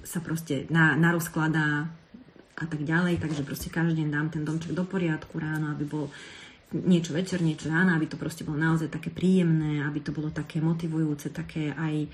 sa 0.01 0.17
proste 0.17 0.65
na, 0.73 0.97
narozkladá 0.97 1.85
a 2.57 2.65
tak 2.65 2.81
ďalej, 2.81 3.21
takže 3.21 3.45
proste 3.45 3.69
každý 3.69 4.01
deň 4.01 4.07
dám 4.09 4.27
ten 4.33 4.41
domček 4.41 4.73
do 4.73 4.81
poriadku 4.81 5.37
ráno, 5.37 5.69
aby 5.77 5.85
bol 5.85 6.09
niečo 6.73 7.17
večer, 7.17 7.41
niečo 7.41 7.69
ráno, 7.69 7.97
aby 7.97 8.05
to 8.05 8.17
proste 8.17 8.45
bolo 8.45 8.61
naozaj 8.61 8.93
také 8.93 9.09
príjemné, 9.09 9.81
aby 9.85 9.99
to 10.05 10.13
bolo 10.13 10.29
také 10.29 10.61
motivujúce, 10.61 11.33
také 11.33 11.73
aj 11.73 12.09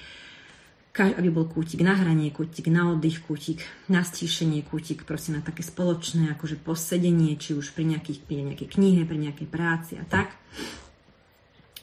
aby 0.95 1.27
bol 1.27 1.43
kútik 1.51 1.83
na 1.83 1.91
hranie, 1.91 2.31
kútik 2.31 2.71
na 2.71 2.87
oddych, 2.87 3.19
kútik 3.27 3.67
na 3.91 3.99
stíšenie, 3.99 4.63
kútik 4.63 5.03
proste 5.03 5.35
na 5.35 5.43
také 5.43 5.59
spoločné 5.59 6.31
akože 6.39 6.55
posedenie, 6.63 7.35
či 7.35 7.51
už 7.51 7.75
pri, 7.75 7.83
nejakých, 7.83 8.23
pri 8.23 8.47
nejakej 8.47 8.79
knihe, 8.79 9.03
pri 9.03 9.19
nejakej 9.27 9.47
práci 9.51 9.99
a 9.99 10.07
tak. 10.07 10.31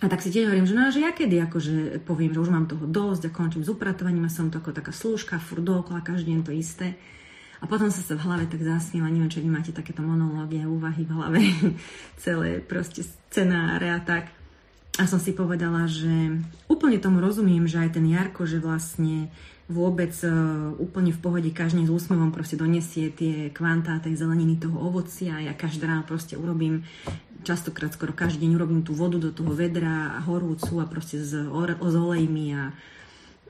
A 0.00 0.08
tak 0.08 0.24
si 0.24 0.32
tiež 0.32 0.48
hovorím, 0.48 0.64
že 0.64 0.74
no 0.74 0.88
že 0.88 1.04
ja 1.04 1.12
kedy 1.12 1.44
akože 1.44 2.02
poviem, 2.08 2.32
že 2.32 2.40
už 2.40 2.50
mám 2.50 2.66
toho 2.66 2.88
dosť 2.88 3.28
a 3.28 3.34
končím 3.36 3.62
s 3.62 3.70
upratovaním 3.70 4.26
a 4.26 4.32
som 4.32 4.48
to 4.48 4.58
ako 4.58 4.72
taká 4.72 4.96
slúžka, 4.96 5.36
furt 5.36 5.62
dookola, 5.62 6.00
každý 6.00 6.32
deň 6.32 6.40
to 6.48 6.52
isté. 6.56 6.96
A 7.62 7.64
potom 7.70 7.94
sa 7.94 8.02
sa 8.02 8.18
v 8.18 8.26
hlave 8.26 8.50
tak 8.50 8.58
zasmiela, 8.58 9.06
neviem, 9.06 9.30
či 9.30 9.38
vy 9.38 9.46
máte 9.46 9.70
takéto 9.70 10.02
monológie, 10.02 10.66
úvahy 10.66 11.06
v 11.06 11.14
hlave, 11.14 11.40
celé 12.24 12.58
proste 12.58 13.06
scenáre 13.06 13.86
a 13.94 14.02
tak. 14.02 14.34
A 15.00 15.08
som 15.08 15.16
si 15.16 15.32
povedala, 15.32 15.88
že 15.88 16.42
úplne 16.68 17.00
tomu 17.00 17.22
rozumiem, 17.22 17.64
že 17.64 17.80
aj 17.80 17.96
ten 17.96 18.04
Jarko, 18.04 18.44
že 18.44 18.60
vlastne 18.60 19.32
vôbec 19.70 20.12
uh, 20.20 20.74
úplne 20.76 21.14
v 21.16 21.22
pohode 21.22 21.48
každým 21.48 21.88
s 21.88 21.94
úsmevom 21.94 22.28
proste 22.28 22.60
donesie 22.60 23.08
tie 23.08 23.48
kvantá 23.48 23.96
tej 24.04 24.20
zeleniny, 24.20 24.60
toho 24.60 24.76
ovocia. 24.76 25.40
Ja 25.40 25.56
každý 25.56 25.88
ráno 25.88 26.04
proste 26.04 26.36
urobím 26.36 26.84
častokrát 27.42 27.90
skoro 27.90 28.14
každý 28.14 28.46
deň 28.46 28.52
urobím 28.54 28.82
tú 28.86 28.94
vodu 28.94 29.18
do 29.18 29.34
toho 29.34 29.50
vedra 29.52 30.14
a 30.14 30.20
horúcu 30.22 30.78
a 30.78 30.86
proste 30.86 31.18
s, 31.18 31.34
s 31.34 31.94
olejmi 31.94 32.54
a, 32.54 32.70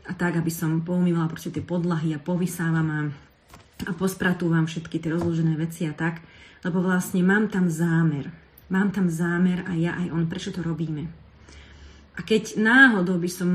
a 0.09 0.13
tak, 0.17 0.41
aby 0.41 0.49
som 0.49 0.81
poumývala 0.81 1.29
proste 1.29 1.53
tie 1.53 1.61
podlahy 1.61 2.17
a 2.17 2.23
povysávam 2.23 2.89
a, 2.89 3.01
a 3.87 3.93
pospratúvam 3.95 4.67
všetky 4.67 4.99
tie 5.03 5.13
rozložené 5.13 5.55
veci 5.59 5.87
a 5.87 5.93
tak, 5.95 6.23
lebo 6.63 6.83
vlastne 6.83 7.21
mám 7.25 7.51
tam 7.51 7.67
zámer. 7.67 8.31
Mám 8.73 8.95
tam 8.95 9.07
zámer 9.13 9.67
a 9.69 9.77
ja 9.77 9.99
aj 9.99 10.09
on, 10.15 10.25
prečo 10.31 10.55
to 10.55 10.65
robíme. 10.65 11.11
A 12.13 12.21
keď 12.21 12.61
náhodou 12.61 13.17
by 13.17 13.31
som 13.31 13.49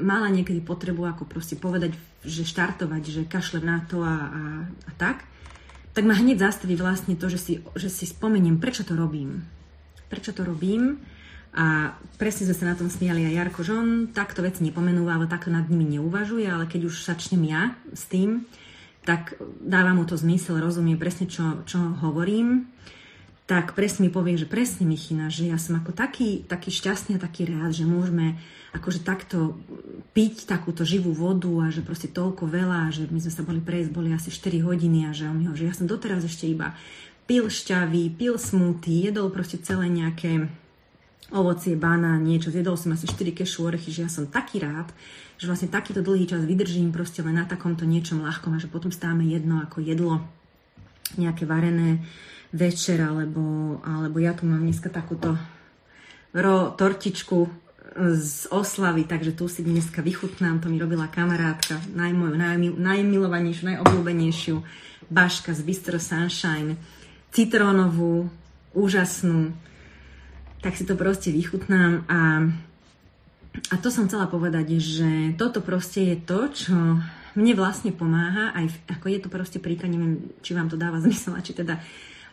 mala 0.00 0.32
niekedy 0.32 0.64
potrebu 0.64 1.04
ako 1.04 1.28
proste 1.28 1.56
povedať, 1.56 1.96
že 2.24 2.48
štartovať, 2.48 3.02
že 3.04 3.28
kašlem 3.28 3.64
na 3.64 3.84
to 3.84 4.00
a, 4.00 4.16
a, 4.16 4.42
a 4.64 4.92
tak, 4.96 5.24
tak 5.92 6.04
ma 6.08 6.16
hneď 6.16 6.40
zastaví 6.40 6.76
vlastne 6.80 7.16
to, 7.16 7.28
že 7.28 7.38
si, 7.38 7.52
že 7.76 7.92
si 7.92 8.08
spomeniem, 8.08 8.56
prečo 8.56 8.84
to 8.84 8.96
robím 8.96 9.44
prečo 10.10 10.34
to 10.34 10.42
robím. 10.42 10.98
A 11.54 11.94
presne 12.18 12.50
sme 12.50 12.56
sa 12.58 12.70
na 12.74 12.78
tom 12.78 12.90
smiali 12.90 13.26
aj 13.26 13.34
Jarko, 13.34 13.62
že 13.62 13.74
on 13.74 14.10
takto 14.10 14.42
veci 14.42 14.62
nepomenúva, 14.66 15.18
ale 15.18 15.30
takto 15.30 15.50
nad 15.50 15.66
nimi 15.66 15.98
neuvažuje, 15.98 16.46
ale 16.46 16.66
keď 16.66 16.90
už 16.90 17.06
začnem 17.06 17.42
ja 17.46 17.74
s 17.94 18.06
tým, 18.06 18.46
tak 19.04 19.36
dáva 19.64 19.96
mu 19.96 20.04
to 20.04 20.14
zmysel, 20.16 20.60
rozumie 20.60 20.96
presne, 21.00 21.24
čo, 21.24 21.64
čo 21.64 21.80
hovorím, 22.04 22.68
tak 23.50 23.74
presne 23.74 24.06
mi 24.06 24.10
povie, 24.14 24.38
že 24.38 24.46
presne 24.46 24.86
Michina, 24.86 25.26
že 25.26 25.50
ja 25.50 25.58
som 25.58 25.74
ako 25.74 25.90
taký, 25.90 26.46
taký 26.46 26.70
šťastný 26.70 27.18
a 27.18 27.24
taký 27.24 27.50
rád, 27.50 27.74
že 27.74 27.82
môžeme 27.82 28.38
akože 28.70 29.02
takto 29.02 29.58
piť 30.14 30.46
takúto 30.46 30.86
živú 30.86 31.10
vodu 31.10 31.50
a 31.66 31.74
že 31.74 31.82
proste 31.82 32.06
toľko 32.06 32.46
veľa, 32.46 32.94
že 32.94 33.10
my 33.10 33.18
sme 33.18 33.32
sa 33.34 33.42
boli 33.42 33.58
prejsť, 33.58 33.90
boli 33.90 34.14
asi 34.14 34.30
4 34.30 34.62
hodiny 34.62 35.10
a 35.10 35.10
že 35.10 35.26
on 35.26 35.34
mi 35.34 35.50
ho, 35.50 35.54
že 35.58 35.66
ja 35.66 35.74
som 35.74 35.90
doteraz 35.90 36.22
ešte 36.22 36.46
iba 36.46 36.78
pil 37.30 37.46
šťavy, 37.46 38.10
pil 38.18 38.34
smúty, 38.38 39.06
jedol 39.06 39.30
proste 39.30 39.58
celé 39.62 39.86
nejaké 39.86 40.50
ovocie, 41.30 41.78
banán, 41.78 42.22
niečo. 42.22 42.50
Zjedol 42.50 42.78
som 42.78 42.94
asi 42.94 43.06
4 43.06 43.34
kešu 43.34 43.66
orechy, 43.66 43.90
že 43.94 44.06
ja 44.06 44.10
som 44.10 44.26
taký 44.26 44.62
rád, 44.62 44.90
že 45.40 45.48
vlastne 45.48 45.72
takýto 45.72 46.04
dlhý 46.04 46.28
čas 46.28 46.44
vydržím 46.44 46.92
proste 46.92 47.24
len 47.24 47.38
na 47.38 47.46
takomto 47.48 47.88
niečom 47.88 48.20
ľahkom 48.20 48.54
a 48.54 48.62
že 48.62 48.68
potom 48.68 48.92
stáme 48.92 49.24
jedno 49.24 49.62
ako 49.62 49.80
jedlo, 49.80 50.20
nejaké 51.16 51.48
varené 51.48 52.04
večer, 52.54 53.02
alebo, 53.02 53.78
alebo 53.82 54.18
ja 54.18 54.34
tu 54.34 54.46
mám 54.46 54.62
dneska 54.62 54.90
takúto 54.90 55.38
ro 56.34 56.74
tortičku 56.74 57.38
z 57.98 58.46
oslavy, 58.54 59.02
takže 59.02 59.34
tu 59.34 59.50
si 59.50 59.66
dneska 59.66 59.98
vychutnám, 59.98 60.62
to 60.62 60.70
mi 60.70 60.78
robila 60.78 61.10
kamarátka, 61.10 61.82
najmoju, 61.90 62.34
najmil, 62.38 62.72
najmilovanejšiu, 62.78 63.64
najobľúbenejšiu, 63.74 64.56
Baška 65.10 65.50
z 65.50 65.60
Bistro 65.66 65.98
Sunshine 65.98 66.78
citrónovú, 67.34 68.30
úžasnú, 68.70 69.50
tak 70.60 70.76
si 70.76 70.84
to 70.84 70.96
proste 70.96 71.32
vychutnám 71.32 72.04
a, 72.08 72.20
a 73.72 73.74
to 73.80 73.88
som 73.88 74.06
chcela 74.06 74.28
povedať, 74.28 74.76
že 74.76 75.34
toto 75.40 75.64
proste 75.64 76.14
je 76.14 76.16
to, 76.20 76.40
čo 76.52 76.76
mne 77.34 77.52
vlastne 77.56 77.94
pomáha, 77.94 78.52
aj 78.52 78.66
v, 78.68 78.76
ako 78.90 79.06
je 79.08 79.20
to 79.22 79.28
proste 79.32 79.58
príklad, 79.62 79.92
neviem, 79.92 80.34
či 80.44 80.52
vám 80.52 80.68
to 80.68 80.76
dáva 80.76 81.00
zmysel, 81.00 81.38
a 81.38 81.44
či 81.44 81.54
teda 81.54 81.78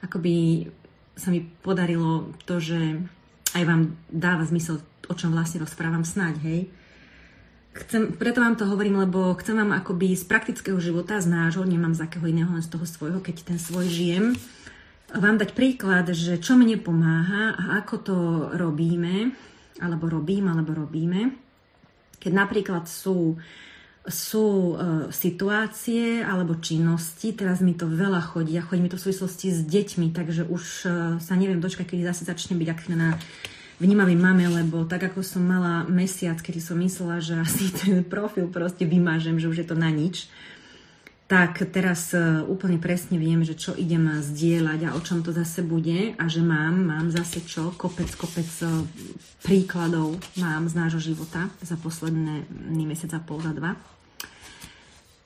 akoby 0.03 0.67
sa 1.17 1.33
mi 1.33 1.41
podarilo 1.41 2.33
to, 2.45 2.61
že 2.61 3.01
aj 3.57 3.63
vám 3.65 3.97
dáva 4.09 4.45
zmysel, 4.45 4.81
o 5.09 5.13
čom 5.15 5.33
vlastne 5.33 5.63
rozprávam 5.63 6.05
snáď, 6.05 6.35
hej. 6.45 6.61
Chcem, 7.77 8.17
preto 8.17 8.41
vám 8.41 8.57
to 8.57 8.65
hovorím, 8.65 9.05
lebo 9.05 9.37
chcem 9.37 9.53
vám 9.53 9.69
akoby 9.77 10.17
z 10.17 10.25
praktického 10.25 10.81
života, 10.81 11.21
z 11.21 11.29
nášho, 11.29 11.61
nemám 11.61 11.93
z 11.93 12.09
akého 12.09 12.25
iného, 12.25 12.49
len 12.49 12.65
z 12.65 12.73
toho 12.73 12.85
svojho, 12.89 13.21
keď 13.21 13.53
ten 13.53 13.59
svoj 13.61 13.85
žijem, 13.85 14.33
vám 15.15 15.39
dať 15.39 15.55
príklad, 15.55 16.11
že 16.11 16.35
čo 16.41 16.59
mne 16.59 16.75
pomáha 16.83 17.55
a 17.55 17.63
ako 17.79 17.95
to 18.03 18.17
robíme, 18.59 19.31
alebo 19.79 20.11
robím, 20.11 20.51
alebo 20.51 20.75
robíme. 20.75 21.31
Keď 22.17 22.31
napríklad 22.33 22.89
sú, 22.89 23.39
sú 24.03 24.47
e, 24.47 24.73
situácie 25.13 26.19
alebo 26.19 26.59
činnosti, 26.59 27.31
teraz 27.31 27.63
mi 27.63 27.77
to 27.77 27.87
veľa 27.87 28.19
chodí 28.19 28.57
a 28.59 28.65
chodí 28.65 28.83
mi 28.83 28.91
to 28.91 28.99
v 28.99 29.05
súvislosti 29.07 29.53
s 29.53 29.61
deťmi, 29.63 30.11
takže 30.11 30.43
už 30.43 30.63
e, 30.83 30.87
sa 31.23 31.33
neviem 31.39 31.63
dočkať, 31.63 31.87
kedy 31.87 32.03
zase 32.03 32.27
začne 32.27 32.59
byť 32.59 32.67
aktívna 32.67 32.97
na 32.97 33.11
vnímavý 33.77 34.17
mame, 34.17 34.49
lebo 34.49 34.83
tak 34.89 35.13
ako 35.13 35.21
som 35.21 35.45
mala 35.45 35.85
mesiac, 35.85 36.41
kedy 36.41 36.59
som 36.59 36.81
myslela, 36.81 37.21
že 37.21 37.37
asi 37.37 37.69
ten 37.79 38.03
profil 38.03 38.49
proste 38.49 38.83
vymážem, 38.83 39.37
že 39.37 39.47
už 39.47 39.63
je 39.63 39.67
to 39.69 39.77
na 39.77 39.93
nič, 39.93 40.27
tak 41.27 41.59
teraz 41.75 42.15
e, 42.15 42.39
úplne 42.47 42.79
presne 42.79 43.19
viem, 43.19 43.43
že 43.43 43.59
čo 43.59 43.75
idem 43.75 44.23
zdieľať 44.23 44.79
a 44.87 44.95
o 44.95 45.03
čom 45.03 45.19
to 45.27 45.35
zase 45.35 45.59
bude 45.59 46.15
a 46.15 46.23
že 46.31 46.39
mám, 46.39 46.87
mám 46.87 47.11
zase 47.11 47.43
čo, 47.43 47.75
kopec, 47.75 48.07
kopec 48.15 48.47
e, 48.63 48.87
príkladov 49.43 50.15
mám 50.39 50.71
z 50.71 50.73
nášho 50.79 51.03
života 51.03 51.51
za 51.59 51.75
posledný 51.75 52.47
mesiac 52.87 53.11
a 53.11 53.19
pol, 53.19 53.43
za 53.43 53.51
dva. 53.51 53.75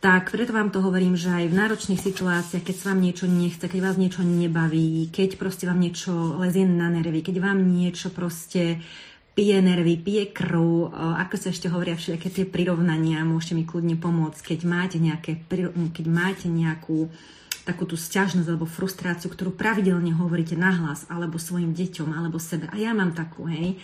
Tak 0.01 0.33
preto 0.33 0.49
vám 0.49 0.73
to 0.73 0.81
hovorím, 0.81 1.13
že 1.13 1.29
aj 1.29 1.45
v 1.53 1.57
náročných 1.61 2.01
situáciách, 2.01 2.65
keď 2.65 2.75
sa 2.81 2.89
vám 2.89 3.05
niečo 3.05 3.29
nechce, 3.29 3.61
keď 3.69 3.79
vás 3.85 4.01
niečo 4.01 4.25
nebaví, 4.25 5.13
keď 5.13 5.37
proste 5.37 5.69
vám 5.69 5.77
niečo 5.77 6.41
lezie 6.41 6.65
na 6.65 6.89
nervy, 6.89 7.21
keď 7.21 7.37
vám 7.37 7.61
niečo 7.61 8.09
proste 8.09 8.81
uh, 8.81 9.10
pije 9.31 9.57
nervy, 9.63 9.95
pije 9.95 10.23
krv, 10.35 10.91
ako 10.93 11.35
sa 11.39 11.55
ešte 11.55 11.71
hovoria 11.71 11.95
všetky 11.95 12.27
tie 12.27 12.45
prirovnania, 12.47 13.23
môžete 13.23 13.55
mi 13.55 13.63
kľudne 13.63 13.95
pomôcť, 13.95 14.55
keď 14.55 14.59
máte, 14.67 14.97
nejaké, 14.99 15.39
keď 15.95 16.05
máte 16.11 16.51
nejakú 16.51 17.07
takú 17.61 17.85
tú 17.85 17.95
stiažnosť 17.95 18.49
alebo 18.49 18.65
frustráciu, 18.65 19.29
ktorú 19.29 19.53
pravidelne 19.53 20.11
hovoríte 20.17 20.57
nahlas, 20.57 21.05
alebo 21.07 21.37
svojim 21.37 21.77
deťom, 21.77 22.09
alebo 22.11 22.41
sebe. 22.41 22.67
A 22.73 22.75
ja 22.75 22.91
mám 22.91 23.13
takú, 23.13 23.45
hej. 23.47 23.77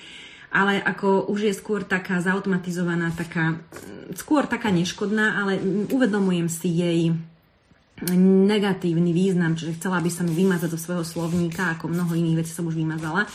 Ale 0.50 0.80
ako 0.82 1.28
už 1.30 1.52
je 1.52 1.54
skôr 1.54 1.84
taká 1.84 2.24
zautomatizovaná, 2.24 3.14
taká, 3.14 3.60
skôr 4.16 4.48
taká 4.50 4.74
neškodná, 4.74 5.44
ale 5.44 5.60
uvedomujem 5.92 6.48
si 6.50 6.72
jej 6.74 7.02
negatívny 8.48 9.10
význam, 9.10 9.58
čiže 9.58 9.82
chcela 9.82 9.98
by 10.02 10.10
som 10.14 10.30
ju 10.30 10.34
vymazať 10.38 10.70
zo 10.74 10.80
svojho 10.80 11.06
slovníka, 11.06 11.74
ako 11.74 11.90
mnoho 11.90 12.14
iných 12.14 12.46
vecí 12.46 12.52
som 12.54 12.70
už 12.70 12.78
vymazala. 12.78 13.26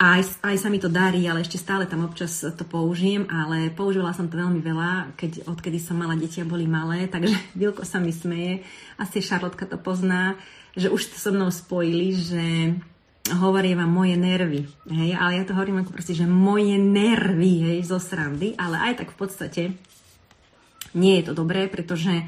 Aj, 0.00 0.24
aj 0.24 0.56
sa 0.56 0.72
mi 0.72 0.80
to 0.80 0.88
darí, 0.88 1.28
ale 1.28 1.44
ešte 1.44 1.60
stále 1.60 1.84
tam 1.84 2.08
občas 2.08 2.40
to 2.40 2.64
použijem, 2.64 3.28
ale 3.28 3.68
používala 3.68 4.16
som 4.16 4.32
to 4.32 4.40
veľmi 4.40 4.64
veľa, 4.64 5.12
keď, 5.12 5.44
odkedy 5.44 5.76
som 5.76 6.00
mala 6.00 6.16
deti 6.16 6.40
a 6.40 6.48
boli 6.48 6.64
malé, 6.64 7.04
takže 7.12 7.36
Vilko 7.52 7.84
sa 7.84 8.00
mi 8.00 8.08
smeje, 8.08 8.64
asi 8.96 9.20
Šarlotka 9.20 9.68
to 9.68 9.76
pozná, 9.76 10.40
že 10.72 10.88
už 10.88 11.12
to 11.12 11.16
so 11.20 11.30
mnou 11.36 11.52
spojili, 11.52 12.16
že 12.16 12.44
hovorí 13.28 13.76
vám 13.76 13.92
moje 13.92 14.16
nervy, 14.16 14.64
hej, 14.88 15.12
ale 15.20 15.36
ja 15.36 15.44
to 15.44 15.52
hovorím 15.52 15.84
ako 15.84 15.92
proste, 15.92 16.16
že 16.16 16.24
moje 16.24 16.80
nervy, 16.80 17.52
hej, 17.68 17.78
zo 17.84 18.00
srandy, 18.00 18.56
ale 18.56 18.80
aj 18.80 19.04
tak 19.04 19.12
v 19.12 19.18
podstate 19.20 19.62
nie 20.96 21.20
je 21.20 21.28
to 21.28 21.36
dobré, 21.36 21.68
pretože 21.68 22.24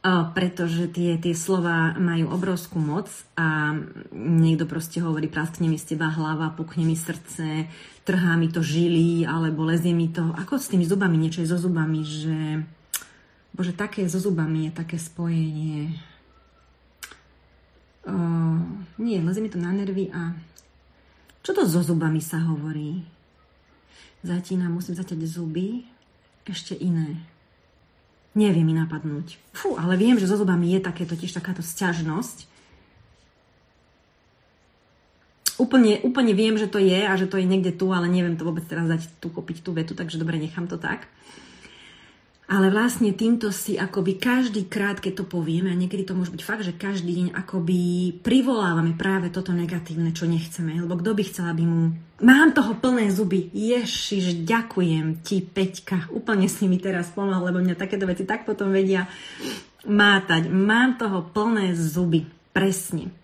pretože 0.00 0.88
tie, 0.88 1.20
tie 1.20 1.36
slova 1.36 1.92
majú 2.00 2.32
obrovskú 2.32 2.80
moc 2.80 3.12
a 3.36 3.76
niekto 4.16 4.64
proste 4.64 5.04
hovorí, 5.04 5.28
praskne 5.28 5.68
mi 5.68 5.76
z 5.76 5.92
teba 5.92 6.08
hlava, 6.08 6.56
pukne 6.56 6.88
mi 6.88 6.96
srdce, 6.96 7.68
trhá 8.08 8.32
mi 8.40 8.48
to 8.48 8.64
žily, 8.64 9.28
alebo 9.28 9.68
lezie 9.68 9.92
mi 9.92 10.08
to, 10.08 10.24
ako 10.40 10.56
s 10.56 10.72
tými 10.72 10.88
zubami, 10.88 11.20
niečo 11.20 11.44
je 11.44 11.52
so 11.52 11.60
zubami, 11.60 12.00
že 12.00 12.64
bože, 13.52 13.76
také 13.76 14.08
so 14.08 14.16
zubami 14.16 14.68
je 14.68 14.72
také 14.72 14.96
spojenie. 14.96 15.92
Uh, 18.08 18.56
nie, 18.96 19.20
lezie 19.20 19.44
mi 19.44 19.52
to 19.52 19.60
na 19.60 19.76
nervy 19.76 20.08
a 20.16 20.32
čo 21.44 21.52
to 21.52 21.68
so 21.68 21.84
zubami 21.84 22.24
sa 22.24 22.40
hovorí? 22.40 23.04
Zatína, 24.24 24.72
musím 24.72 24.96
zaťať 24.96 25.20
zuby, 25.28 25.84
ešte 26.48 26.72
iné. 26.72 27.20
Nevie 28.30 28.62
mi 28.62 28.74
napadnúť. 28.76 29.42
Fú, 29.50 29.74
ale 29.74 29.98
viem, 29.98 30.14
že 30.14 30.30
so 30.30 30.38
zubami 30.38 30.78
je 30.78 30.80
také 30.86 31.02
totiž 31.02 31.34
takáto 31.34 31.66
sťažnosť. 31.66 32.46
Úplne, 35.60 36.00
úplne 36.06 36.32
viem, 36.32 36.56
že 36.56 36.70
to 36.70 36.80
je 36.80 37.04
a 37.04 37.12
že 37.18 37.28
to 37.28 37.36
je 37.36 37.44
niekde 37.44 37.76
tu, 37.76 37.92
ale 37.92 38.08
neviem 38.08 38.38
to 38.38 38.46
vôbec 38.48 38.64
teraz 38.64 38.88
dať 38.88 39.02
tu 39.20 39.28
kopiť 39.28 39.60
tú 39.60 39.76
vetu, 39.76 39.92
takže 39.92 40.16
dobre, 40.16 40.40
nechám 40.40 40.70
to 40.70 40.80
tak. 40.80 41.10
Ale 42.50 42.66
vlastne 42.66 43.14
týmto 43.14 43.54
si 43.54 43.78
akoby 43.78 44.18
každý 44.18 44.66
krát, 44.66 44.98
keď 44.98 45.22
to 45.22 45.24
povieme, 45.30 45.70
a 45.70 45.78
niekedy 45.78 46.02
to 46.02 46.18
môže 46.18 46.34
byť 46.34 46.42
fakt, 46.42 46.66
že 46.66 46.74
každý 46.74 47.14
deň 47.22 47.28
akoby 47.38 47.78
privolávame 48.26 48.98
práve 48.98 49.30
toto 49.30 49.54
negatívne, 49.54 50.10
čo 50.10 50.26
nechceme. 50.26 50.82
Lebo 50.82 50.98
kto 50.98 51.14
by 51.14 51.22
chcel, 51.30 51.46
aby 51.46 51.62
mu... 51.62 51.94
Mám 52.18 52.58
toho 52.58 52.74
plné 52.74 53.06
zuby. 53.14 53.54
Ježiš, 53.54 54.42
ďakujem 54.42 55.22
ti, 55.22 55.46
Peťka. 55.46 56.10
Úplne 56.10 56.50
si 56.50 56.66
mi 56.66 56.82
teraz 56.82 57.14
pomohol, 57.14 57.54
lebo 57.54 57.62
mňa 57.62 57.78
takéto 57.78 58.02
veci 58.10 58.26
tak 58.26 58.42
potom 58.42 58.74
vedia 58.74 59.06
mátať. 59.86 60.50
Mám 60.50 60.98
toho 60.98 61.30
plné 61.30 61.78
zuby. 61.78 62.26
Presne. 62.50 63.14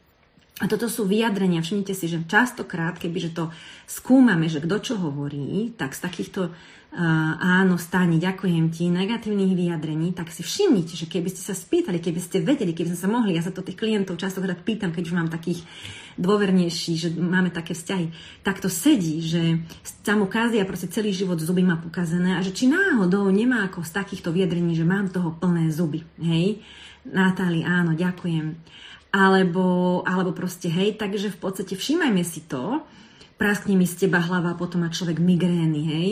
A 0.62 0.70
toto 0.70 0.86
sú 0.86 1.02
vyjadrenia. 1.02 1.66
Všimnite 1.66 1.98
si, 1.98 2.06
že 2.06 2.22
častokrát, 2.30 2.94
kebyže 2.96 3.34
to 3.34 3.50
skúmame, 3.90 4.46
že 4.46 4.62
kto 4.62 4.76
čo 4.80 4.94
hovorí, 4.96 5.74
tak 5.74 5.92
z 5.92 6.00
takýchto 6.00 6.54
áno, 6.96 7.76
stáni, 7.76 8.16
ďakujem 8.16 8.72
ti, 8.72 8.88
negatívnych 8.88 9.52
vyjadrení, 9.52 10.16
tak 10.16 10.32
si 10.32 10.40
všimnite, 10.40 10.96
že 10.96 11.04
keby 11.04 11.28
ste 11.28 11.44
sa 11.44 11.52
spýtali, 11.52 12.00
keby 12.00 12.20
ste 12.24 12.40
vedeli, 12.40 12.72
keby 12.72 12.96
sme 12.96 13.00
sa 13.04 13.08
mohli, 13.12 13.36
ja 13.36 13.44
sa 13.44 13.52
to 13.52 13.60
tých 13.60 13.76
klientov 13.76 14.16
častokrát 14.16 14.56
pýtam, 14.64 14.96
keď 14.96 15.12
už 15.12 15.14
mám 15.14 15.28
takých 15.28 15.60
dôvernejší, 16.16 16.92
že 16.96 17.08
máme 17.12 17.52
také 17.52 17.76
vzťahy, 17.76 18.08
tak 18.40 18.64
to 18.64 18.72
sedí, 18.72 19.20
že 19.20 19.60
sa 19.84 20.16
mu 20.16 20.24
kazia 20.24 20.64
proste 20.64 20.88
celý 20.88 21.12
život 21.12 21.36
zuby 21.36 21.60
má 21.60 21.76
pokazené 21.76 22.40
a 22.40 22.40
že 22.40 22.56
či 22.56 22.64
náhodou 22.64 23.28
nemá 23.28 23.68
ako 23.68 23.84
z 23.84 23.92
takýchto 23.92 24.32
vyjadrení, 24.32 24.72
že 24.72 24.88
mám 24.88 25.12
toho 25.12 25.36
plné 25.36 25.68
zuby, 25.68 26.00
hej? 26.16 26.64
Natáli, 27.04 27.60
áno, 27.60 27.92
ďakujem. 27.92 28.56
Alebo, 29.12 30.00
alebo 30.08 30.32
proste, 30.32 30.72
hej, 30.72 30.96
takže 30.96 31.28
v 31.28 31.38
podstate 31.44 31.76
všímajme 31.76 32.24
si 32.24 32.48
to, 32.48 32.80
praskne 33.36 33.76
mi 33.76 33.84
z 33.84 34.08
teba 34.08 34.24
hlava, 34.24 34.56
potom 34.56 34.80
má 34.80 34.88
človek 34.88 35.20
migrény, 35.20 35.82
hej, 35.84 36.10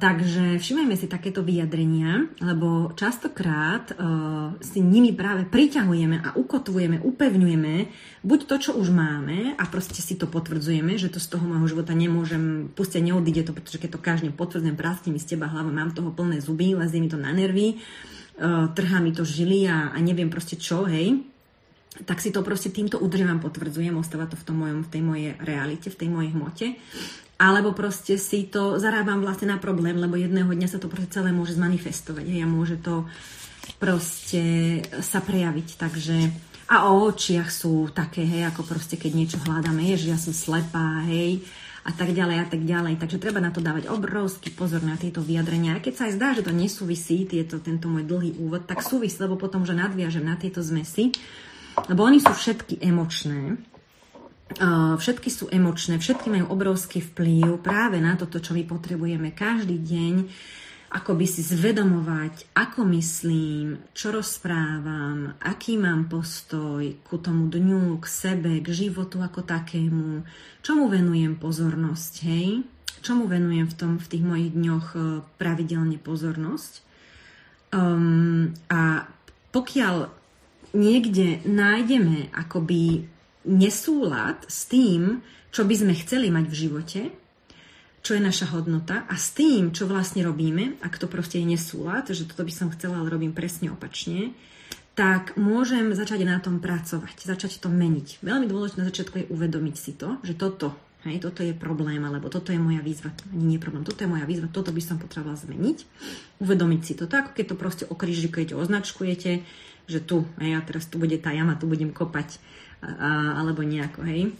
Takže 0.00 0.56
všimajme 0.56 0.96
si 0.96 1.04
takéto 1.04 1.44
vyjadrenia, 1.44 2.32
lebo 2.40 2.96
častokrát 2.96 3.92
uh, 3.92 4.56
si 4.64 4.80
nimi 4.80 5.12
práve 5.12 5.44
priťahujeme 5.44 6.16
a 6.16 6.32
ukotvujeme, 6.32 7.04
upevňujeme 7.04 7.74
buď 8.24 8.40
to, 8.48 8.56
čo 8.56 8.70
už 8.72 8.88
máme 8.88 9.52
a 9.52 9.64
proste 9.68 10.00
si 10.00 10.16
to 10.16 10.24
potvrdzujeme, 10.24 10.96
že 10.96 11.12
to 11.12 11.20
z 11.20 11.36
toho 11.36 11.44
môjho 11.44 11.76
života 11.76 11.92
nemôžem, 11.92 12.72
pustiť, 12.72 13.04
neodíde 13.04 13.44
to, 13.44 13.52
pretože 13.52 13.84
keď 13.84 13.90
to 13.92 14.00
každý 14.00 14.32
potvrdzujem, 14.32 14.80
práskne 14.80 15.12
mi 15.12 15.20
z 15.20 15.36
teba 15.36 15.52
hlava, 15.52 15.68
mám 15.68 15.92
toho 15.92 16.08
plné 16.08 16.40
zuby, 16.40 16.72
lezie 16.72 17.04
mi 17.04 17.12
to 17.12 17.20
na 17.20 17.36
nervy, 17.36 17.76
uh, 18.40 18.72
trhá 18.72 19.04
mi 19.04 19.12
to 19.12 19.28
žily 19.28 19.68
a, 19.68 19.92
a 19.92 20.00
neviem 20.00 20.32
proste 20.32 20.56
čo, 20.56 20.88
hej, 20.88 21.20
tak 22.08 22.24
si 22.24 22.32
to 22.32 22.40
proste 22.40 22.72
týmto 22.72 22.96
udržiavam, 22.96 23.44
potvrdzujem, 23.44 23.92
ostáva 23.92 24.24
to 24.24 24.40
v, 24.40 24.44
tom 24.48 24.56
mojom, 24.64 24.88
v 24.88 24.90
tej 24.90 25.02
mojej 25.04 25.28
realite, 25.36 25.92
v 25.92 25.98
tej 26.00 26.08
mojej 26.08 26.32
hmote 26.32 26.66
alebo 27.38 27.74
proste 27.74 28.14
si 28.14 28.46
to 28.46 28.78
zarábam 28.78 29.18
vlastne 29.20 29.50
na 29.50 29.58
problém, 29.58 29.98
lebo 29.98 30.14
jedného 30.14 30.50
dňa 30.50 30.68
sa 30.70 30.78
to 30.78 30.86
proste 30.86 31.10
celé 31.10 31.34
môže 31.34 31.58
zmanifestovať 31.58 32.26
hej, 32.30 32.40
a 32.44 32.48
môže 32.48 32.78
to 32.78 33.04
proste 33.82 34.80
sa 35.02 35.18
prejaviť. 35.18 35.68
Takže 35.74 36.16
a 36.64 36.88
o 36.88 37.04
očiach 37.12 37.52
sú 37.52 37.92
také, 37.92 38.24
hej, 38.24 38.48
ako 38.48 38.64
proste 38.64 38.96
keď 38.96 39.12
niečo 39.12 39.38
hľadáme, 39.42 39.84
je, 39.92 40.06
že 40.06 40.10
ja 40.14 40.18
som 40.18 40.32
slepá, 40.32 41.04
hej, 41.04 41.44
a 41.84 41.92
tak 41.92 42.16
ďalej 42.16 42.36
a 42.40 42.46
tak 42.48 42.64
ďalej. 42.64 42.96
Takže 42.96 43.20
treba 43.20 43.44
na 43.44 43.52
to 43.52 43.60
dávať 43.60 43.92
obrovský 43.92 44.48
pozor 44.56 44.80
na 44.80 44.96
tieto 44.96 45.20
vyjadrenia. 45.20 45.76
A 45.76 45.84
keď 45.84 45.92
sa 45.92 46.04
aj 46.08 46.16
zdá, 46.16 46.28
že 46.32 46.40
to 46.40 46.56
nesúvisí, 46.56 47.28
tieto, 47.28 47.60
tento 47.60 47.92
môj 47.92 48.08
dlhý 48.08 48.40
úvod, 48.40 48.64
tak 48.64 48.80
súvisí, 48.80 49.20
lebo 49.20 49.36
potom, 49.36 49.68
že 49.68 49.76
nadviažem 49.76 50.24
na 50.24 50.40
tieto 50.40 50.64
zmesy, 50.64 51.12
lebo 51.92 52.00
oni 52.08 52.24
sú 52.24 52.32
všetky 52.32 52.80
emočné, 52.80 53.60
všetky 55.00 55.28
sú 55.32 55.48
emočné, 55.50 55.98
všetky 55.98 56.28
majú 56.30 56.52
obrovský 56.52 57.00
vplyv 57.00 57.64
práve 57.64 57.98
na 57.98 58.14
toto, 58.14 58.38
čo 58.38 58.52
my 58.52 58.62
potrebujeme 58.68 59.32
každý 59.32 59.80
deň, 59.80 60.14
ako 60.94 61.18
by 61.18 61.26
si 61.26 61.42
zvedomovať, 61.42 62.54
ako 62.54 62.86
myslím, 62.94 63.82
čo 63.90 64.14
rozprávam, 64.14 65.34
aký 65.42 65.74
mám 65.74 66.06
postoj 66.06 66.86
ku 67.02 67.18
tomu 67.18 67.50
dňu, 67.50 67.98
k 67.98 68.06
sebe, 68.06 68.62
k 68.62 68.68
životu 68.70 69.18
ako 69.18 69.42
takému, 69.42 70.22
čomu 70.62 70.86
venujem 70.86 71.34
pozornosť, 71.34 72.12
hej? 72.30 72.62
Čomu 73.02 73.26
venujem 73.26 73.66
v, 73.66 73.74
tom, 73.74 73.92
v 73.98 74.06
tých 74.06 74.24
mojich 74.24 74.54
dňoch 74.54 74.86
e, 74.94 75.00
pravidelne 75.36 75.98
pozornosť. 75.98 76.80
Um, 77.74 78.54
a 78.70 79.10
pokiaľ 79.50 80.08
niekde 80.78 81.42
nájdeme 81.42 82.30
akoby 82.30 83.10
nesúlad 83.44 84.44
s 84.48 84.66
tým, 84.68 85.20
čo 85.54 85.62
by 85.62 85.74
sme 85.76 85.94
chceli 85.94 86.28
mať 86.32 86.44
v 86.50 86.58
živote, 86.58 87.00
čo 88.04 88.12
je 88.12 88.20
naša 88.20 88.52
hodnota 88.52 89.08
a 89.08 89.16
s 89.16 89.32
tým, 89.32 89.72
čo 89.72 89.88
vlastne 89.88 90.20
robíme, 90.20 90.76
ak 90.84 91.00
to 91.00 91.08
proste 91.08 91.40
je 91.40 91.48
nesúlad, 91.48 92.04
že 92.12 92.28
toto 92.28 92.44
by 92.44 92.52
som 92.52 92.68
chcela, 92.76 93.00
ale 93.00 93.08
robím 93.08 93.32
presne 93.32 93.72
opačne, 93.72 94.36
tak 94.92 95.34
môžem 95.40 95.90
začať 95.96 96.22
na 96.28 96.36
tom 96.38 96.60
pracovať, 96.60 97.24
začať 97.24 97.64
to 97.64 97.72
meniť. 97.72 98.20
Veľmi 98.20 98.46
dôležité 98.46 98.76
na 98.78 98.88
začiatku 98.92 99.14
je 99.24 99.30
uvedomiť 99.32 99.76
si 99.80 99.96
to, 99.96 100.20
že 100.20 100.36
toto, 100.36 100.76
hej, 101.08 101.16
toto 101.18 101.40
je 101.40 101.56
problém, 101.56 101.98
alebo 101.98 102.28
toto 102.28 102.52
je 102.52 102.60
moja 102.60 102.84
výzva, 102.84 103.10
to 103.10 103.24
nie 103.32 103.56
problém, 103.56 103.82
toto 103.82 104.04
je 104.04 104.12
moja 104.12 104.28
výzva, 104.28 104.52
toto 104.52 104.70
by 104.70 104.82
som 104.84 105.00
potrebovala 105.00 105.40
zmeniť. 105.40 105.78
Uvedomiť 106.44 106.80
si 106.84 106.92
to, 106.94 107.08
ako 107.08 107.32
keď 107.32 107.44
to 107.50 107.56
proste 107.56 107.84
okrižikujete, 107.88 108.52
označkujete, 108.52 109.42
že 109.88 109.98
tu, 110.04 110.28
hej, 110.38 110.54
a 110.54 110.60
teraz 110.60 110.86
tu 110.86 111.00
bude 111.00 111.16
tá 111.18 111.32
jama, 111.32 111.56
tu 111.56 111.66
budem 111.66 111.88
kopať 111.88 112.38
a, 113.00 113.40
alebo 113.40 113.64
nejako, 113.64 114.04
hej, 114.04 114.32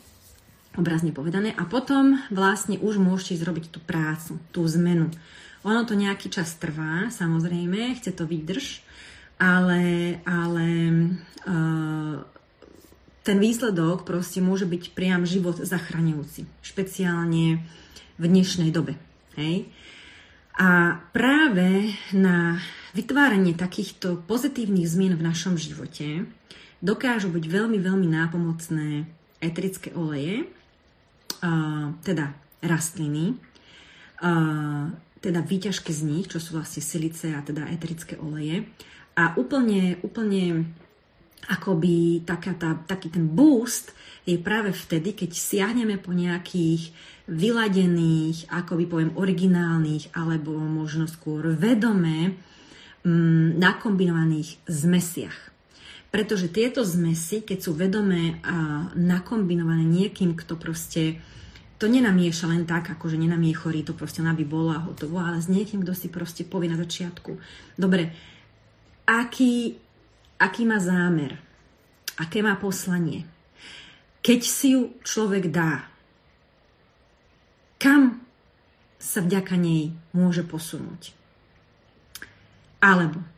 obrazne 0.77 1.15
povedané. 1.15 1.55
A 1.55 1.65
potom 1.65 2.19
vlastne 2.29 2.77
už 2.79 2.99
môžete 3.01 3.41
zrobiť 3.41 3.65
tú 3.71 3.81
prácu, 3.81 4.39
tú 4.51 4.67
zmenu. 4.69 5.09
Ono 5.65 5.81
to 5.89 5.97
nejaký 5.97 6.29
čas 6.29 6.61
trvá, 6.61 7.09
samozrejme, 7.09 7.97
chce 7.97 8.13
to 8.13 8.29
vydrž, 8.29 8.85
ale, 9.41 10.19
ale 10.29 10.67
uh, 11.49 12.21
ten 13.25 13.41
výsledok 13.41 14.05
proste 14.05 14.45
môže 14.45 14.69
byť 14.69 14.93
priam 14.93 15.25
život 15.25 15.57
zachraňujúci, 15.57 16.45
špeciálne 16.61 17.65
v 18.21 18.25
dnešnej 18.29 18.69
dobe. 18.69 19.01
Hej? 19.41 19.73
A 20.61 21.01
práve 21.11 21.97
na 22.15 22.61
vytváranie 22.95 23.59
takýchto 23.59 24.23
pozitívnych 24.29 24.87
zmien 24.87 25.19
v 25.19 25.27
našom 25.27 25.59
živote 25.59 26.29
dokážu 26.85 27.33
byť 27.33 27.45
veľmi, 27.49 27.81
veľmi 27.81 28.09
nápomocné 28.13 29.09
eterické 29.41 29.89
oleje, 29.97 30.45
teda 32.05 32.37
rastliny, 32.61 33.41
teda 35.25 35.41
výťažky 35.41 35.93
z 35.97 36.01
nich, 36.05 36.29
čo 36.29 36.37
sú 36.37 36.61
vlastne 36.61 36.85
silice 36.85 37.33
a 37.33 37.41
teda 37.41 37.73
eterické 37.73 38.21
oleje. 38.21 38.69
A 39.17 39.33
úplne, 39.41 39.97
úplne 40.05 40.69
akoby 41.49 42.25
taká 42.25 42.53
tá, 42.57 42.77
taký 42.85 43.13
ten 43.13 43.29
boost 43.29 43.93
je 44.25 44.37
práve 44.41 44.73
vtedy, 44.73 45.13
keď 45.13 45.31
siahneme 45.33 46.01
po 46.01 46.13
nejakých 46.13 46.93
vyladených, 47.29 48.49
akoby 48.53 48.85
poviem 48.85 49.13
originálnych, 49.17 50.13
alebo 50.17 50.57
možno 50.57 51.09
skôr 51.09 51.53
vedomé, 51.57 52.37
mm, 53.05 53.57
nakombinovaných 53.61 54.61
zmesiach. 54.69 55.54
Pretože 56.15 56.47
tieto 56.47 56.87
zmesy, 56.87 57.43
keď 57.43 57.59
sú 57.59 57.75
vedomé 57.75 58.39
a 58.47 58.87
nakombinované 58.95 59.83
niekým, 59.83 60.39
kto 60.39 60.55
proste 60.55 61.19
to 61.75 61.91
nenamieša 61.91 62.47
len 62.55 62.63
tak, 62.63 62.87
ako 62.87 63.11
že 63.11 63.19
nenamie 63.19 63.51
chorý, 63.51 63.83
to 63.83 63.99
proste 63.99 64.23
ona 64.23 64.31
by 64.31 64.47
bola 64.47 64.79
hotovo, 64.79 65.19
ale 65.19 65.43
s 65.43 65.51
niekým, 65.51 65.83
kto 65.83 65.91
si 65.91 66.07
proste 66.07 66.47
povie 66.47 66.71
na 66.71 66.79
začiatku. 66.79 67.35
Dobre, 67.75 68.15
aký, 69.11 69.75
aký 70.39 70.63
má 70.63 70.79
zámer, 70.79 71.35
aké 72.15 72.47
má 72.47 72.55
poslanie. 72.63 73.27
Keď 74.23 74.41
si 74.47 74.79
ju 74.79 74.95
človek 75.03 75.51
dá, 75.51 75.91
kam 77.83 78.23
sa 79.03 79.19
vďaka 79.19 79.59
nej 79.59 79.91
môže 80.15 80.47
posunúť. 80.47 81.11
Alebo 82.79 83.34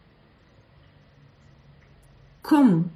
komu, 2.47 2.87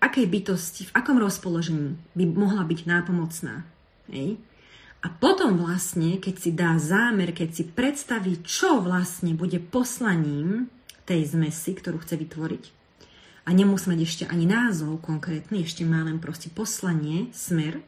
akej 0.00 0.24
bytosti, 0.24 0.88
v 0.88 0.94
akom 0.96 1.20
rozpoložení 1.20 2.00
by 2.16 2.24
mohla 2.32 2.64
byť 2.64 2.80
nápomocná. 2.88 3.68
Hej? 4.08 4.40
A 5.04 5.12
potom 5.12 5.60
vlastne, 5.60 6.16
keď 6.16 6.34
si 6.40 6.50
dá 6.56 6.80
zámer, 6.80 7.36
keď 7.36 7.48
si 7.52 7.64
predstaví, 7.68 8.40
čo 8.40 8.80
vlastne 8.80 9.36
bude 9.36 9.60
poslaním 9.60 10.72
tej 11.04 11.36
zmesi, 11.36 11.76
ktorú 11.76 12.00
chce 12.00 12.16
vytvoriť, 12.16 12.64
a 13.42 13.50
nemusí 13.50 13.90
mať 13.90 14.00
ešte 14.06 14.24
ani 14.30 14.46
názov 14.46 15.02
konkrétny, 15.02 15.66
ešte 15.66 15.82
má 15.82 16.06
len 16.06 16.22
proste 16.22 16.46
poslanie, 16.46 17.28
smer, 17.34 17.82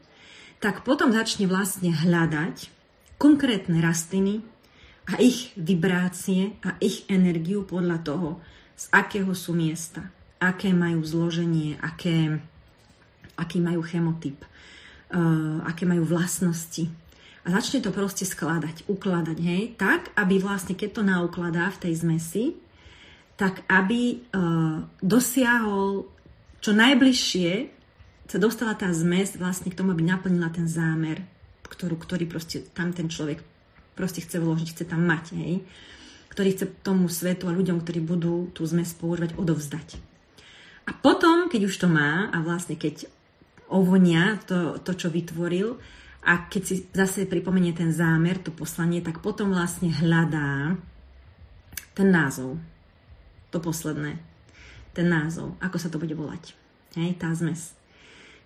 tak 0.59 0.83
potom 0.83 1.15
začne 1.15 1.47
vlastne 1.47 1.95
hľadať 1.95 2.67
konkrétne 3.15 3.79
rastliny 3.79 4.43
a 5.07 5.15
ich 5.23 5.55
vibrácie 5.55 6.59
a 6.59 6.75
ich 6.83 7.07
energiu 7.07 7.63
podľa 7.63 8.03
toho, 8.03 8.29
z 8.75 8.91
akého 8.91 9.31
sú 9.31 9.55
miesta 9.55 10.11
aké 10.39 10.75
majú 10.75 11.01
zloženie, 11.03 11.79
aké, 11.79 12.39
aký 13.39 13.57
majú 13.63 13.81
chemotyp, 13.83 14.41
uh, 15.13 15.63
aké 15.67 15.87
majú 15.87 16.03
vlastnosti. 16.03 16.91
a 17.45 17.53
začne 17.53 17.85
to 17.85 17.93
proste 17.93 18.25
skladať, 18.25 18.89
ukladať, 18.89 19.37
hej, 19.37 19.77
tak, 19.77 20.09
aby 20.17 20.41
vlastne, 20.41 20.73
keď 20.73 20.89
to 20.97 21.03
naukladá 21.05 21.69
v 21.77 21.81
tej 21.87 21.93
zmesi, 22.01 22.45
tak 23.37 23.61
aby 23.69 24.17
uh, 24.33 24.81
dosiahol 25.03 26.09
čo 26.57 26.73
najbližšie, 26.73 27.75
sa 28.25 28.41
dostala 28.41 28.73
tá 28.73 28.89
zmes 28.89 29.37
vlastne 29.37 29.69
k 29.69 29.77
tomu, 29.77 29.93
aby 29.93 30.01
naplnila 30.01 30.49
ten 30.49 30.65
zámer, 30.65 31.21
ktorú, 31.61 31.93
ktorý 32.01 32.25
proste 32.25 32.65
tam 32.73 32.89
ten 32.89 33.05
človek 33.05 33.37
proste 33.93 34.25
chce 34.25 34.41
vložiť, 34.41 34.67
chce 34.73 34.85
tam 34.89 35.05
mať, 35.05 35.37
hej, 35.37 35.61
ktorý 36.33 36.49
chce 36.57 36.65
tomu 36.81 37.05
svetu 37.05 37.45
a 37.45 37.55
ľuďom, 37.55 37.85
ktorí 37.85 38.01
budú 38.01 38.49
tú 38.51 38.65
zmes 38.65 38.91
používať, 38.97 39.37
odovzdať. 39.37 40.14
A 40.85 40.91
potom, 40.93 41.49
keď 41.49 41.61
už 41.65 41.75
to 41.81 41.87
má 41.89 42.29
a 42.29 42.37
vlastne 42.45 42.77
keď 42.77 43.09
ovonia 43.69 44.37
to, 44.45 44.77
to 44.85 44.93
čo 44.93 45.09
vytvoril, 45.09 45.81
a 46.25 46.49
keď 46.49 46.61
si 46.65 46.75
zase 46.89 47.29
pripomenie 47.29 47.69
ten 47.69 47.93
zámer, 47.93 48.41
to 48.41 48.49
poslanie, 48.49 48.97
tak 49.05 49.21
potom 49.21 49.53
vlastne 49.53 49.93
hľadá 49.93 50.73
ten 51.93 52.09
názov. 52.09 52.57
To 53.53 53.61
posledné. 53.61 54.17
Ten 54.97 55.05
názov. 55.05 55.53
Ako 55.61 55.77
sa 55.77 55.93
to 55.93 56.01
bude 56.01 56.17
volať. 56.17 56.57
Hej, 56.97 57.21
tá 57.21 57.29
zmes. 57.37 57.77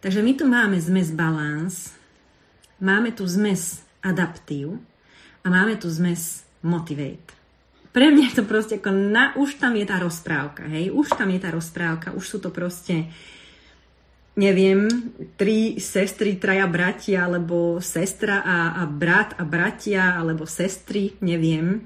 Takže 0.03 0.19
my 0.19 0.31
tu 0.35 0.43
máme 0.43 0.75
zmes 0.75 1.15
balans, 1.15 1.95
máme 2.83 3.15
tu 3.15 3.23
zmes 3.23 3.79
adaptív 4.03 4.79
a 5.43 5.47
máme 5.47 5.79
tu 5.79 5.87
zmes 5.87 6.43
motivate. 6.59 7.38
Pre 7.89 8.05
mňa 8.05 8.29
je 8.29 8.37
to 8.37 8.45
proste 8.45 8.77
ako 8.77 8.93
na, 8.93 9.33
už 9.33 9.57
tam 9.57 9.73
je 9.73 9.85
tá 9.85 9.97
rozprávka, 9.97 10.69
hej, 10.69 10.93
už 10.93 11.09
tam 11.17 11.33
je 11.33 11.39
tá 11.41 11.49
rozprávka, 11.49 12.13
už 12.13 12.25
sú 12.25 12.37
to 12.37 12.53
proste 12.53 13.09
neviem, 14.39 14.87
tri 15.35 15.83
sestry, 15.83 16.39
traja 16.39 16.63
bratia, 16.63 17.27
alebo 17.27 17.83
sestra 17.83 18.39
a, 18.39 18.57
a 18.79 18.83
brat 18.87 19.35
a 19.35 19.43
bratia, 19.43 20.15
alebo 20.15 20.47
sestry, 20.47 21.19
neviem, 21.19 21.83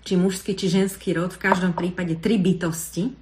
či 0.00 0.16
mužský, 0.16 0.56
či 0.56 0.72
ženský 0.72 1.12
rod, 1.12 1.36
v 1.36 1.42
každom 1.44 1.76
prípade 1.76 2.16
tri 2.16 2.40
bytosti, 2.40 3.12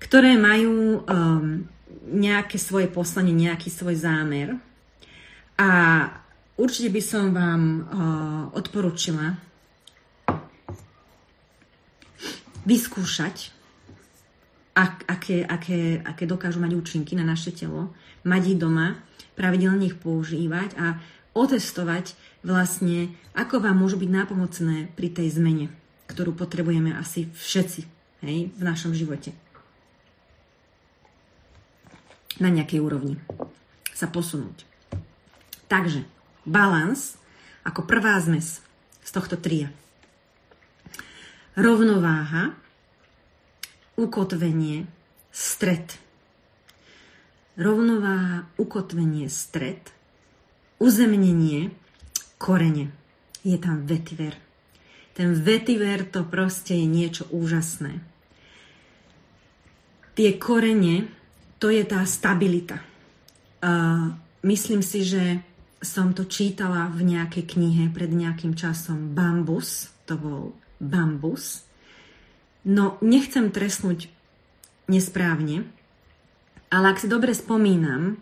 ktoré 0.00 0.40
majú 0.40 1.04
um, 1.04 1.68
nejaké 2.08 2.56
svoje 2.56 2.88
poslanie, 2.88 3.36
nejaký 3.36 3.68
svoj 3.68 3.98
zámer. 3.98 4.56
A 5.58 5.68
určite 6.56 6.88
by 6.88 7.02
som 7.04 7.34
vám 7.34 7.62
uh, 7.62 7.84
odporúčila 8.56 9.36
vyskúšať 12.68 13.56
ak, 14.78 15.10
aké, 15.10 15.42
aké, 15.42 15.98
aké 16.06 16.24
dokážu 16.28 16.62
mať 16.62 16.78
účinky 16.78 17.18
na 17.18 17.26
naše 17.26 17.50
telo, 17.50 17.90
mať 18.22 18.54
ich 18.54 18.58
doma, 18.62 19.02
pravidelne 19.34 19.90
ich 19.90 19.98
používať 19.98 20.78
a 20.78 21.02
otestovať 21.34 22.14
vlastne, 22.46 23.10
ako 23.34 23.58
vám 23.58 23.82
môžu 23.82 23.98
byť 23.98 24.10
nápomocné 24.10 24.94
pri 24.94 25.08
tej 25.10 25.34
zmene, 25.34 25.66
ktorú 26.06 26.30
potrebujeme 26.30 26.94
asi 26.94 27.26
všetci 27.26 27.80
hej, 28.22 28.54
v 28.54 28.62
našom 28.62 28.94
živote. 28.94 29.34
Na 32.38 32.54
nejakej 32.54 32.78
úrovni 32.78 33.18
sa 33.90 34.06
posunúť. 34.06 34.62
Takže, 35.66 36.06
balans 36.46 37.18
ako 37.66 37.82
prvá 37.82 38.14
zmes 38.22 38.62
z 39.02 39.10
tohto 39.10 39.34
tria. 39.34 39.74
Rovnováha 41.58 42.54
ukotvenie, 43.98 44.86
stred. 45.34 45.98
Rovnováha, 47.58 48.46
ukotvenie, 48.54 49.26
stred, 49.26 49.90
uzemnenie, 50.78 51.74
korene. 52.38 52.94
Je 53.42 53.58
tam 53.58 53.82
vetiver. 53.82 54.38
Ten 55.18 55.34
vetiver 55.34 56.06
to 56.06 56.22
proste 56.22 56.78
je 56.78 56.86
niečo 56.86 57.26
úžasné. 57.34 57.98
Tie 60.14 60.30
korene, 60.38 61.10
to 61.58 61.74
je 61.74 61.82
tá 61.82 62.06
stabilita. 62.06 62.78
Uh, 63.58 64.14
myslím 64.46 64.78
si, 64.86 65.02
že 65.02 65.42
som 65.82 66.14
to 66.14 66.22
čítala 66.30 66.86
v 66.94 67.02
nejakej 67.02 67.50
knihe 67.50 67.90
pred 67.90 68.14
nejakým 68.14 68.54
časom. 68.54 69.10
Bambus, 69.10 69.90
to 70.06 70.14
bol 70.14 70.54
bambus. 70.78 71.66
No, 72.66 72.98
nechcem 72.98 73.50
trestnúť 73.54 74.10
nesprávne, 74.90 75.68
ale 76.72 76.84
ak 76.90 77.00
si 77.00 77.06
dobre 77.06 77.36
spomínam, 77.36 78.18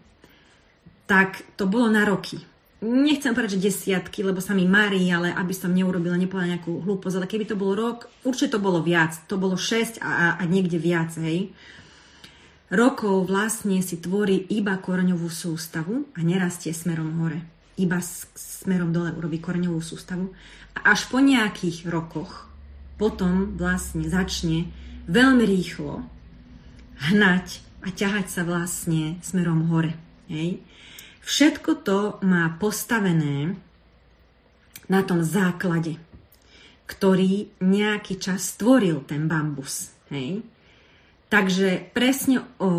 tak 1.06 1.46
to 1.54 1.70
bolo 1.70 1.86
na 1.88 2.02
roky. 2.02 2.42
Nechcem 2.84 3.32
povedať, 3.32 3.56
že 3.56 3.72
desiatky, 3.72 4.20
lebo 4.20 4.44
sa 4.44 4.52
mi 4.52 4.68
marí, 4.68 5.08
ale 5.08 5.32
aby 5.32 5.54
som 5.56 5.72
neurobila, 5.72 6.20
nepovedala 6.20 6.60
nejakú 6.60 6.84
hlúposť, 6.84 7.16
ale 7.16 7.30
keby 7.30 7.44
to 7.48 7.56
bolo 7.56 7.72
rok, 7.72 7.98
určite 8.20 8.54
to 8.54 8.60
bolo 8.60 8.84
viac. 8.84 9.16
To 9.32 9.40
bolo 9.40 9.56
6 9.56 10.02
a, 10.04 10.36
a 10.36 10.42
niekde 10.44 10.76
viac. 10.76 11.16
Rokov 12.68 13.30
vlastne 13.30 13.80
si 13.80 13.96
tvorí 13.96 14.42
iba 14.52 14.76
koreňovú 14.76 15.30
sústavu 15.30 16.10
a 16.12 16.20
nerastie 16.20 16.76
smerom 16.76 17.16
hore. 17.22 17.55
Iba 17.76 18.00
smerom 18.00 18.92
dole 18.92 19.12
urobí 19.12 19.36
koreňovú 19.36 19.84
sústavu. 19.84 20.32
A 20.76 20.96
až 20.96 21.12
po 21.12 21.20
nejakých 21.20 21.88
rokoch 21.88 22.48
potom 22.96 23.56
vlastne 23.60 24.08
začne 24.08 24.72
veľmi 25.06 25.44
rýchlo 25.44 26.04
hnať 27.12 27.60
a 27.84 27.92
ťahať 27.92 28.26
sa 28.32 28.42
vlastne 28.48 29.20
smerom 29.20 29.68
hore. 29.68 29.94
Hej. 30.32 30.64
Všetko 31.20 31.70
to 31.84 31.98
má 32.24 32.48
postavené 32.56 33.54
na 34.88 35.00
tom 35.02 35.20
základe, 35.20 35.98
ktorý 36.86 37.50
nejaký 37.60 38.16
čas 38.16 38.56
stvoril 38.56 39.04
ten 39.04 39.28
bambus. 39.28 39.92
Hej. 40.08 40.46
Takže 41.26 41.90
presne 41.90 42.46
o, 42.62 42.70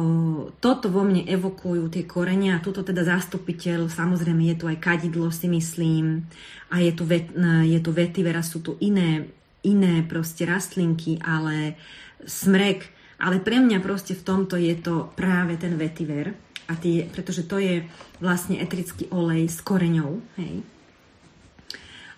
toto 0.64 0.88
vo 0.88 1.04
mne 1.04 1.28
evokujú 1.28 1.92
tie 1.92 2.08
korenia 2.08 2.56
a 2.56 2.64
tuto 2.64 2.80
teda 2.80 3.04
zastupiteľ, 3.04 3.92
samozrejme 3.92 4.48
je 4.52 4.56
tu 4.56 4.66
aj 4.72 4.80
kadidlo 4.80 5.28
si 5.36 5.52
myslím 5.52 6.24
a 6.72 6.80
je 6.80 6.96
tu, 6.96 7.04
vet, 7.04 7.28
je 7.68 7.80
tu 7.84 7.92
vetivera, 7.92 8.40
sú 8.40 8.64
tu 8.64 8.80
iné 8.80 9.28
iné 9.68 10.00
proste 10.08 10.48
rastlinky, 10.48 11.20
ale 11.20 11.76
smrek. 12.24 12.88
Ale 13.18 13.42
pre 13.42 13.60
mňa 13.60 13.84
proste 13.84 14.14
v 14.14 14.24
tomto 14.24 14.56
je 14.56 14.78
to 14.78 15.10
práve 15.18 15.58
ten 15.58 15.74
vetiver, 15.76 16.38
a 16.68 16.76
tie, 16.76 17.08
pretože 17.08 17.48
to 17.48 17.64
je 17.64 17.88
vlastne 18.20 18.60
etrický 18.60 19.08
olej 19.08 19.48
s 19.48 19.64
koreňou. 19.64 20.20
Hej. 20.36 20.68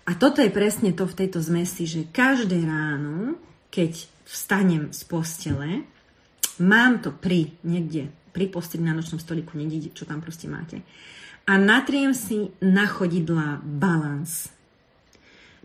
A 0.09 0.11
toto 0.17 0.41
je 0.41 0.49
presne 0.49 0.89
to 0.89 1.05
v 1.05 1.17
tejto 1.21 1.37
zmesi, 1.37 1.85
že 1.85 2.09
každé 2.09 2.57
ráno, 2.65 3.37
keď 3.69 4.09
vstanem 4.25 4.89
z 4.89 5.01
postele, 5.05 5.85
mám 6.59 6.99
to 7.01 7.09
pri 7.15 7.55
niekde, 7.65 8.11
pri 8.35 8.51
posteli 8.51 8.83
na 8.85 8.93
nočnom 8.93 9.17
stoliku, 9.17 9.57
niekde, 9.57 9.91
čo 9.91 10.05
tam 10.05 10.19
proste 10.19 10.45
máte. 10.45 10.85
A 11.49 11.57
natriem 11.57 12.13
si 12.13 12.53
na 12.61 12.85
chodidla 12.85 13.63
balans 13.65 14.53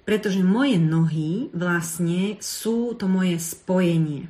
pretože 0.04 0.44
moje 0.44 0.76
nohy 0.76 1.48
vlastne 1.56 2.36
sú 2.38 2.92
to 2.92 3.08
moje 3.08 3.40
spojenie. 3.40 4.28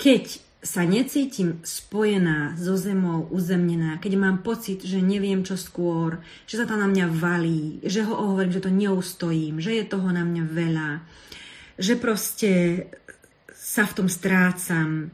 Keď 0.00 0.40
sa 0.62 0.86
necítim 0.88 1.60
spojená 1.60 2.56
so 2.56 2.78
zemou, 2.78 3.28
uzemnená, 3.28 4.00
keď 4.00 4.12
mám 4.16 4.36
pocit, 4.40 4.80
že 4.80 5.04
neviem 5.04 5.44
čo 5.44 5.58
skôr, 5.60 6.22
že 6.48 6.56
sa 6.56 6.64
to 6.64 6.78
na 6.78 6.88
mňa 6.88 7.06
valí, 7.12 7.82
že 7.84 8.06
ho 8.06 8.14
hovorím, 8.14 8.54
že 8.54 8.64
to 8.64 8.72
neustojím, 8.72 9.60
že 9.60 9.76
je 9.76 9.84
toho 9.84 10.08
na 10.08 10.24
mňa 10.24 10.44
veľa, 10.48 10.90
že 11.76 11.94
proste 11.98 12.50
sa 13.52 13.84
v 13.84 13.92
tom 14.02 14.08
strácam. 14.08 15.12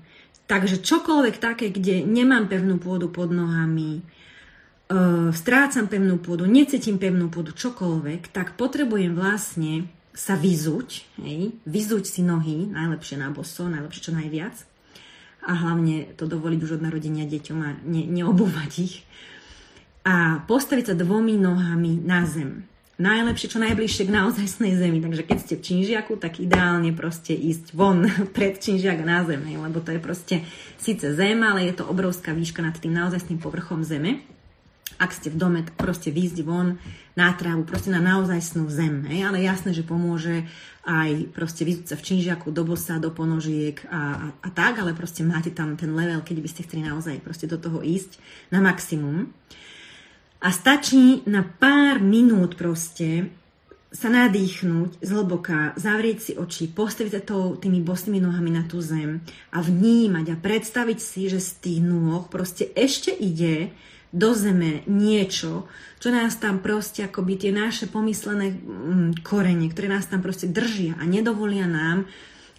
Takže 0.48 0.80
čokoľvek 0.80 1.36
také, 1.36 1.68
kde 1.68 2.00
nemám 2.08 2.48
pevnú 2.48 2.80
pôdu 2.80 3.12
pod 3.12 3.28
nohami, 3.28 4.00
uh, 4.00 5.28
strácam 5.36 5.84
pevnú 5.92 6.16
pôdu, 6.16 6.48
necítim 6.48 6.96
pevnú 6.96 7.28
pôdu, 7.28 7.52
čokoľvek, 7.52 8.32
tak 8.32 8.56
potrebujem 8.56 9.12
vlastne 9.12 9.92
sa 10.16 10.40
vyzuť, 10.40 11.20
hej, 11.20 11.52
vyzuť 11.68 12.04
si 12.08 12.24
nohy, 12.24 12.64
najlepšie 12.64 13.20
na 13.20 13.28
boso, 13.28 13.68
najlepšie 13.68 14.08
čo 14.08 14.16
najviac. 14.16 14.56
A 15.44 15.52
hlavne 15.54 16.16
to 16.16 16.24
dovoliť 16.26 16.60
už 16.64 16.80
od 16.80 16.84
narodenia 16.84 17.28
deťom 17.28 17.58
a 17.62 17.70
ne, 17.84 18.02
neobúvať 18.08 18.72
ich. 18.82 19.06
A 20.08 20.42
postaviť 20.48 20.90
sa 20.90 20.94
dvomi 20.96 21.36
nohami 21.36 22.00
na 22.00 22.24
zem. 22.24 22.64
Najlepšie, 22.98 23.54
čo 23.54 23.62
najbližšie 23.62 24.10
k 24.10 24.14
naozajstnej 24.14 24.74
zemi. 24.74 24.98
Takže 24.98 25.22
keď 25.22 25.38
ste 25.38 25.54
v 25.54 25.64
činžiaku, 25.64 26.18
tak 26.18 26.42
ideálne 26.42 26.90
proste 26.90 27.30
ísť 27.30 27.70
von 27.70 28.02
pred 28.36 28.58
činžiak 28.58 28.98
na 29.06 29.22
zem, 29.22 29.46
lebo 29.46 29.78
to 29.78 29.94
je 29.94 30.00
proste 30.02 30.36
síce 30.82 31.06
zem, 31.14 31.38
ale 31.46 31.70
je 31.70 31.78
to 31.78 31.86
obrovská 31.86 32.34
výška 32.34 32.58
nad 32.58 32.74
tým 32.74 32.94
naozajstným 32.98 33.38
povrchom 33.38 33.86
zeme 33.86 34.26
ak 34.98 35.14
ste 35.14 35.30
v 35.30 35.38
dome, 35.38 35.62
tak 35.62 35.78
proste 35.78 36.10
výjsť 36.10 36.38
von 36.42 36.80
na 37.14 37.30
trávu, 37.30 37.62
proste 37.62 37.94
na 37.94 38.02
naozajstnú 38.02 38.66
zem. 38.66 39.06
Hej? 39.06 39.30
Ale 39.30 39.46
jasné, 39.46 39.70
že 39.70 39.86
pomôže 39.86 40.42
aj 40.82 41.30
proste 41.30 41.62
vyzúť 41.62 41.94
sa 41.94 41.96
v 41.96 42.04
činžiaku, 42.04 42.50
do 42.50 42.66
bosa, 42.66 42.98
do 42.98 43.14
ponožiek 43.14 43.78
a, 43.86 43.94
a, 43.94 44.26
a 44.42 44.48
tak, 44.50 44.82
ale 44.82 44.98
proste 44.98 45.22
máte 45.22 45.54
tam 45.54 45.78
ten 45.78 45.94
level, 45.94 46.24
keď 46.26 46.36
by 46.42 46.48
ste 46.50 46.64
chceli 46.66 46.82
naozaj 46.82 47.22
proste 47.22 47.46
do 47.46 47.60
toho 47.60 47.78
ísť 47.78 48.18
na 48.50 48.58
maximum. 48.58 49.30
A 50.38 50.54
stačí 50.54 51.26
na 51.26 51.42
pár 51.42 51.98
minút 51.98 52.54
proste 52.54 53.34
sa 53.88 54.12
nadýchnuť 54.12 55.00
zhlboka, 55.00 55.72
zavrieť 55.80 56.18
si 56.20 56.32
oči, 56.36 56.68
postaviť 56.68 57.12
sa 57.12 57.22
to, 57.24 57.56
tými 57.56 57.80
bosnými 57.80 58.20
nohami 58.20 58.52
na 58.52 58.68
tú 58.68 58.84
zem 58.84 59.24
a 59.48 59.64
vnímať 59.64 60.26
a 60.28 60.36
predstaviť 60.36 60.98
si, 61.00 61.32
že 61.32 61.40
z 61.40 61.50
tých 61.64 61.80
nôh 61.80 62.28
proste 62.28 62.68
ešte 62.76 63.10
ide 63.10 63.72
do 64.12 64.36
zeme 64.36 64.84
niečo, 64.88 65.68
čo 66.00 66.08
nás 66.12 66.36
tam 66.36 66.60
proste 66.60 67.04
akoby 67.04 67.48
tie 67.48 67.52
naše 67.52 67.88
pomyslené 67.88 68.52
mm, 68.52 69.24
korene, 69.24 69.68
ktoré 69.72 69.88
nás 69.88 70.08
tam 70.08 70.20
proste 70.20 70.48
držia 70.48 70.96
a 71.00 71.04
nedovolia 71.08 71.64
nám, 71.64 72.08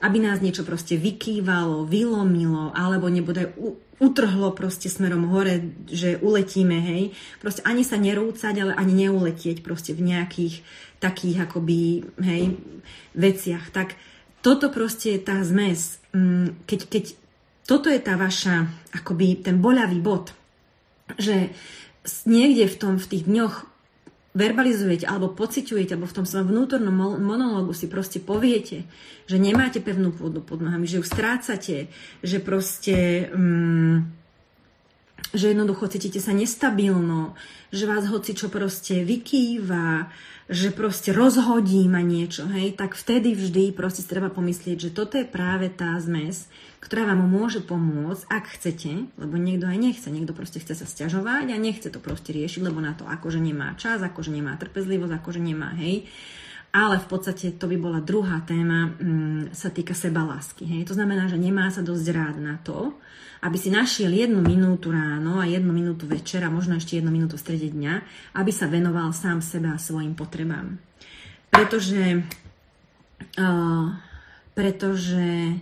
aby 0.02 0.18
nás 0.18 0.42
niečo 0.42 0.66
proste 0.66 0.96
vykývalo, 0.98 1.86
vylomilo, 1.86 2.72
alebo 2.74 3.10
nebude 3.10 3.54
utrhlo 4.00 4.56
proste 4.56 4.88
smerom 4.88 5.28
hore, 5.30 5.76
že 5.92 6.18
uletíme, 6.24 6.80
hej. 6.80 7.04
Proste 7.44 7.62
ani 7.68 7.84
sa 7.84 8.00
nerúcať, 8.00 8.56
ale 8.64 8.74
ani 8.74 9.08
neuletieť 9.08 9.60
proste 9.60 9.92
v 9.92 10.16
nejakých 10.16 10.64
takých 11.00 11.48
akoby, 11.48 12.08
hej, 12.24 12.60
veciach. 13.16 13.72
Tak 13.72 13.96
toto 14.40 14.72
proste 14.72 15.16
je 15.16 15.22
tá 15.22 15.44
zmes. 15.44 16.00
Mm, 16.16 16.56
keď, 16.64 16.80
keď 16.88 17.04
toto 17.68 17.88
je 17.92 18.00
tá 18.02 18.18
vaša, 18.18 18.66
akoby 18.96 19.46
ten 19.46 19.60
boľavý 19.60 20.00
bod, 20.02 20.34
že 21.20 21.54
niekde 22.26 22.66
v 22.66 22.80
tom, 22.80 22.94
v 22.98 23.10
tých 23.14 23.24
dňoch 23.30 23.69
verbalizujete 24.38 25.10
alebo 25.10 25.34
pociťujete, 25.34 25.98
alebo 25.98 26.06
v 26.06 26.18
tom 26.22 26.26
svojom 26.26 26.54
vnútornom 26.54 26.94
monológu 27.18 27.74
si 27.74 27.90
proste 27.90 28.22
poviete, 28.22 28.86
že 29.26 29.42
nemáte 29.42 29.82
pevnú 29.82 30.14
pôdu 30.14 30.46
pod 30.46 30.62
nohami, 30.62 30.86
že 30.86 31.02
ju 31.02 31.06
strácate, 31.06 31.90
že 32.22 32.38
proste... 32.38 33.30
Um, 33.34 34.19
že 35.34 35.54
jednoducho 35.54 35.86
cítite 35.90 36.18
sa 36.18 36.34
nestabilno, 36.34 37.38
že 37.70 37.86
vás 37.86 38.10
hoci 38.10 38.34
čo 38.34 38.50
proste 38.50 39.06
vykýva, 39.06 40.10
že 40.50 40.74
proste 40.74 41.14
rozhodí 41.14 41.86
ma 41.86 42.02
niečo, 42.02 42.50
hej, 42.50 42.74
tak 42.74 42.98
vtedy 42.98 43.38
vždy 43.38 43.70
proste 43.70 44.02
treba 44.02 44.34
pomyslieť, 44.34 44.90
že 44.90 44.96
toto 44.98 45.22
je 45.22 45.30
práve 45.30 45.70
tá 45.70 45.94
zmes, 46.02 46.50
ktorá 46.82 47.06
vám 47.06 47.22
môže 47.22 47.62
pomôcť, 47.62 48.26
ak 48.26 48.46
chcete, 48.58 49.14
lebo 49.22 49.38
niekto 49.38 49.70
aj 49.70 49.78
nechce, 49.78 50.08
niekto 50.10 50.34
proste 50.34 50.58
chce 50.58 50.74
sa 50.74 50.90
stiažovať 50.90 51.54
a 51.54 51.58
nechce 51.62 51.94
to 51.94 52.02
proste 52.02 52.34
riešiť, 52.34 52.66
lebo 52.66 52.82
na 52.82 52.98
to 52.98 53.06
akože 53.06 53.38
nemá 53.38 53.78
čas, 53.78 54.02
akože 54.02 54.34
nemá 54.34 54.58
trpezlivosť, 54.58 55.14
akože 55.22 55.38
nemá, 55.38 55.78
hej. 55.78 56.10
Ale 56.70 57.02
v 57.02 57.08
podstate 57.10 57.58
to 57.58 57.66
by 57.66 57.78
bola 57.82 57.98
druhá 57.98 58.46
téma, 58.46 58.94
m, 58.94 58.94
mm, 59.02 59.42
sa 59.58 59.74
týka 59.74 59.98
seba 59.98 60.22
lásky, 60.22 60.70
hej. 60.70 60.86
To 60.86 60.94
znamená, 60.94 61.26
že 61.26 61.42
nemá 61.42 61.66
sa 61.74 61.82
dosť 61.82 62.06
rád 62.14 62.38
na 62.38 62.62
to, 62.62 62.94
aby 63.42 63.58
si 63.58 63.74
našiel 63.74 64.12
jednu 64.14 64.44
minútu 64.44 64.94
ráno 64.94 65.42
a 65.42 65.50
jednu 65.50 65.72
minútu 65.74 66.06
večer 66.06 66.46
a 66.46 66.54
možno 66.54 66.78
ešte 66.78 67.00
jednu 67.00 67.10
minútu 67.10 67.40
v 67.40 67.44
strede 67.48 67.74
dňa, 67.74 67.94
aby 68.38 68.52
sa 68.54 68.70
venoval 68.70 69.16
sám 69.16 69.42
sebe 69.42 69.72
a 69.72 69.82
svojim 69.82 70.14
potrebám. 70.14 70.78
Pretože, 71.50 72.22
uh, 73.40 73.88
pretože 74.54 75.58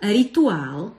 rituál 0.00 0.96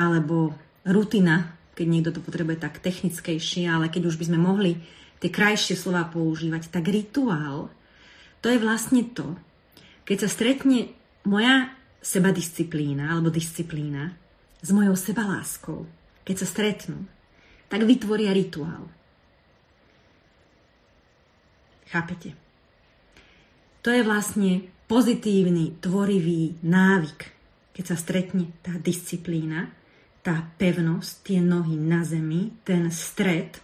alebo 0.00 0.56
rutina, 0.88 1.52
keď 1.76 1.86
niekto 1.90 2.10
to 2.16 2.20
potrebuje 2.24 2.56
tak 2.62 2.80
technickejšie, 2.80 3.68
ale 3.68 3.92
keď 3.92 4.08
už 4.08 4.16
by 4.16 4.24
sme 4.32 4.38
mohli 4.40 4.80
tie 5.20 5.30
krajšie 5.32 5.76
slova 5.78 6.06
používať, 6.08 6.68
tak 6.68 6.88
rituál, 6.88 7.72
to 8.44 8.52
je 8.52 8.58
vlastne 8.60 9.02
to, 9.10 9.34
keď 10.06 10.26
sa 10.26 10.28
stretne 10.30 10.94
moja 11.26 11.74
sebadisciplína 11.98 13.10
alebo 13.10 13.32
disciplína 13.32 14.14
s 14.62 14.70
mojou 14.70 14.94
sebaláskou, 14.94 15.82
keď 16.22 16.36
sa 16.42 16.46
stretnú, 16.46 17.02
tak 17.66 17.82
vytvoria 17.82 18.30
rituál. 18.30 18.86
Chápete? 21.90 22.34
To 23.82 23.94
je 23.94 24.02
vlastne 24.02 24.66
pozitívny, 24.90 25.78
tvorivý 25.82 26.58
návyk, 26.62 27.20
keď 27.74 27.84
sa 27.86 27.96
stretne 27.98 28.50
tá 28.62 28.74
disciplína, 28.78 29.70
tá 30.26 30.42
pevnosť, 30.58 31.12
tie 31.22 31.38
nohy 31.38 31.78
na 31.78 32.02
zemi, 32.02 32.50
ten 32.66 32.90
stred, 32.90 33.62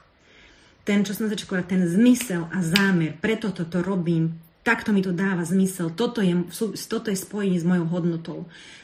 ten, 0.83 1.07
čo 1.07 1.15
som 1.15 1.31
začala, 1.31 1.63
ten 1.63 1.87
zmysel 1.87 2.51
a 2.51 2.59
zámer, 2.63 3.15
preto 3.19 3.55
toto 3.55 3.83
robím, 3.83 4.35
takto 4.63 4.95
mi 4.95 5.03
to 5.03 5.11
dáva 5.15 5.43
zmysel, 5.43 5.91
toto 5.95 6.23
je, 6.23 6.35
toto 6.87 7.11
je 7.11 7.19
spojenie 7.19 7.59
s 7.59 7.67
mojou 7.67 7.87
hodnotou. 7.91 8.41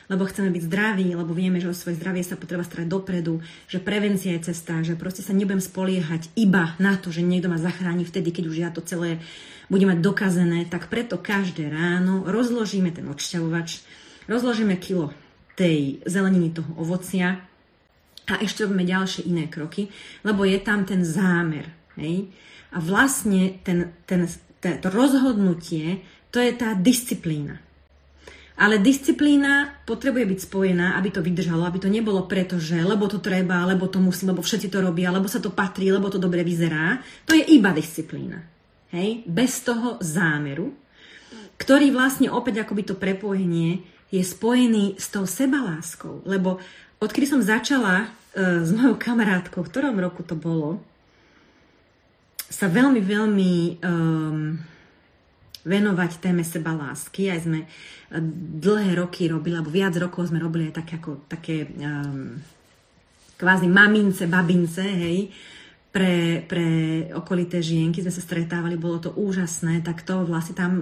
Lebo 0.09 0.25
chceme 0.25 0.49
byť 0.49 0.63
zdraví, 0.65 1.13
lebo 1.13 1.37
vieme, 1.37 1.61
že 1.61 1.69
o 1.69 1.77
svoje 1.77 2.01
zdravie 2.01 2.25
sa 2.25 2.41
potreba 2.41 2.65
starať 2.65 2.89
dopredu, 2.89 3.45
že 3.69 3.77
prevencia 3.77 4.33
je 4.35 4.51
cesta, 4.51 4.81
že 4.81 4.97
proste 4.97 5.21
sa 5.21 5.37
nebudem 5.37 5.61
spoliehať 5.61 6.33
iba 6.33 6.73
na 6.81 6.97
to, 6.97 7.13
že 7.13 7.21
niekto 7.21 7.53
ma 7.53 7.61
zachráni 7.61 8.09
vtedy, 8.09 8.33
keď 8.33 8.45
už 8.49 8.57
ja 8.57 8.71
to 8.73 8.81
celé 8.81 9.21
budem 9.69 9.93
mať 9.93 10.01
dokazené, 10.01 10.65
tak 10.65 10.89
preto 10.89 11.21
každé 11.21 11.69
ráno 11.69 12.25
rozložíme 12.25 12.89
ten 12.89 13.05
odšťavovač, 13.05 13.85
rozložíme 14.25 14.81
kilo 14.81 15.13
tej 15.61 16.01
zeleniny, 16.09 16.57
toho 16.57 16.73
ovocia 16.81 17.45
a 18.29 18.35
ešte 18.41 18.65
robíme 18.65 18.89
ďalšie 18.89 19.29
iné 19.29 19.45
kroky, 19.53 19.93
lebo 20.25 20.49
je 20.49 20.57
tam 20.61 20.89
ten 20.89 21.05
zámer. 21.05 21.78
Hej? 21.99 22.31
A 22.73 22.79
vlastne 22.79 23.59
ten, 23.67 23.93
ten 24.07 24.25
to 24.59 24.89
rozhodnutie, 24.91 26.03
to 26.35 26.43
je 26.43 26.53
tá 26.55 26.75
disciplína. 26.75 27.63
Ale 28.59 28.83
disciplína 28.83 29.87
potrebuje 29.87 30.35
byť 30.35 30.39
spojená, 30.51 30.99
aby 30.99 31.15
to 31.15 31.23
vydržalo, 31.23 31.63
aby 31.63 31.79
to 31.79 31.87
nebolo 31.87 32.27
preto, 32.27 32.59
že 32.59 32.83
lebo 32.83 33.07
to 33.07 33.23
treba, 33.23 33.63
lebo 33.63 33.87
to 33.87 34.03
musí, 34.03 34.27
lebo 34.27 34.43
všetci 34.43 34.67
to 34.67 34.83
robia, 34.83 35.15
lebo 35.15 35.31
sa 35.31 35.39
to 35.39 35.55
patrí, 35.55 35.95
lebo 35.95 36.11
to 36.11 36.19
dobre 36.19 36.43
vyzerá. 36.43 36.99
To 37.31 37.39
je 37.39 37.47
iba 37.55 37.71
disciplína. 37.71 38.43
Hej? 38.91 39.23
Bez 39.31 39.63
toho 39.63 40.03
zámeru, 40.03 40.75
ktorý 41.55 41.95
vlastne 41.95 42.35
opäť 42.35 42.67
akoby 42.67 42.83
to 42.83 42.99
prepojenie 42.99 43.87
je 44.11 44.27
spojený 44.27 44.99
s 44.99 45.07
tou 45.07 45.23
sebaláskou. 45.23 46.27
Lebo 46.27 46.59
odkedy 46.99 47.31
som 47.31 47.39
začala 47.39 48.11
uh, 48.11 48.67
s 48.67 48.75
mojou 48.75 48.99
kamarátkou, 48.99 49.63
v 49.63 49.71
ktorom 49.71 50.03
roku 50.03 50.27
to 50.27 50.35
bolo, 50.35 50.83
sa 52.49 52.67
veľmi, 52.67 53.01
veľmi 53.05 53.53
um, 53.85 54.57
venovať 55.69 56.11
téme 56.25 56.41
seba 56.41 56.73
lásky. 56.73 57.29
Aj 57.29 57.41
sme 57.45 57.69
uh, 57.69 58.23
dlhé 58.59 58.97
roky 58.97 59.29
robili, 59.29 59.55
alebo 59.55 59.71
viac 59.73 59.95
rokov 60.01 60.33
sme 60.33 60.41
robili 60.41 60.73
aj 60.73 60.81
také, 60.81 60.95
ako, 60.97 61.11
také 61.29 61.57
um, 61.77 62.41
kvázi 63.37 63.69
mamince, 63.69 64.25
babince, 64.27 64.83
hej, 64.83 65.31
pre, 65.89 66.45
pre 66.45 66.69
okolité 67.17 67.65
žienky 67.65 68.05
sme 68.05 68.13
sa 68.13 68.21
stretávali, 68.21 68.77
bolo 68.77 69.01
to 69.01 69.11
úžasné, 69.17 69.81
tak 69.81 70.05
to 70.05 70.21
vlastne 70.29 70.55
tam 70.55 70.73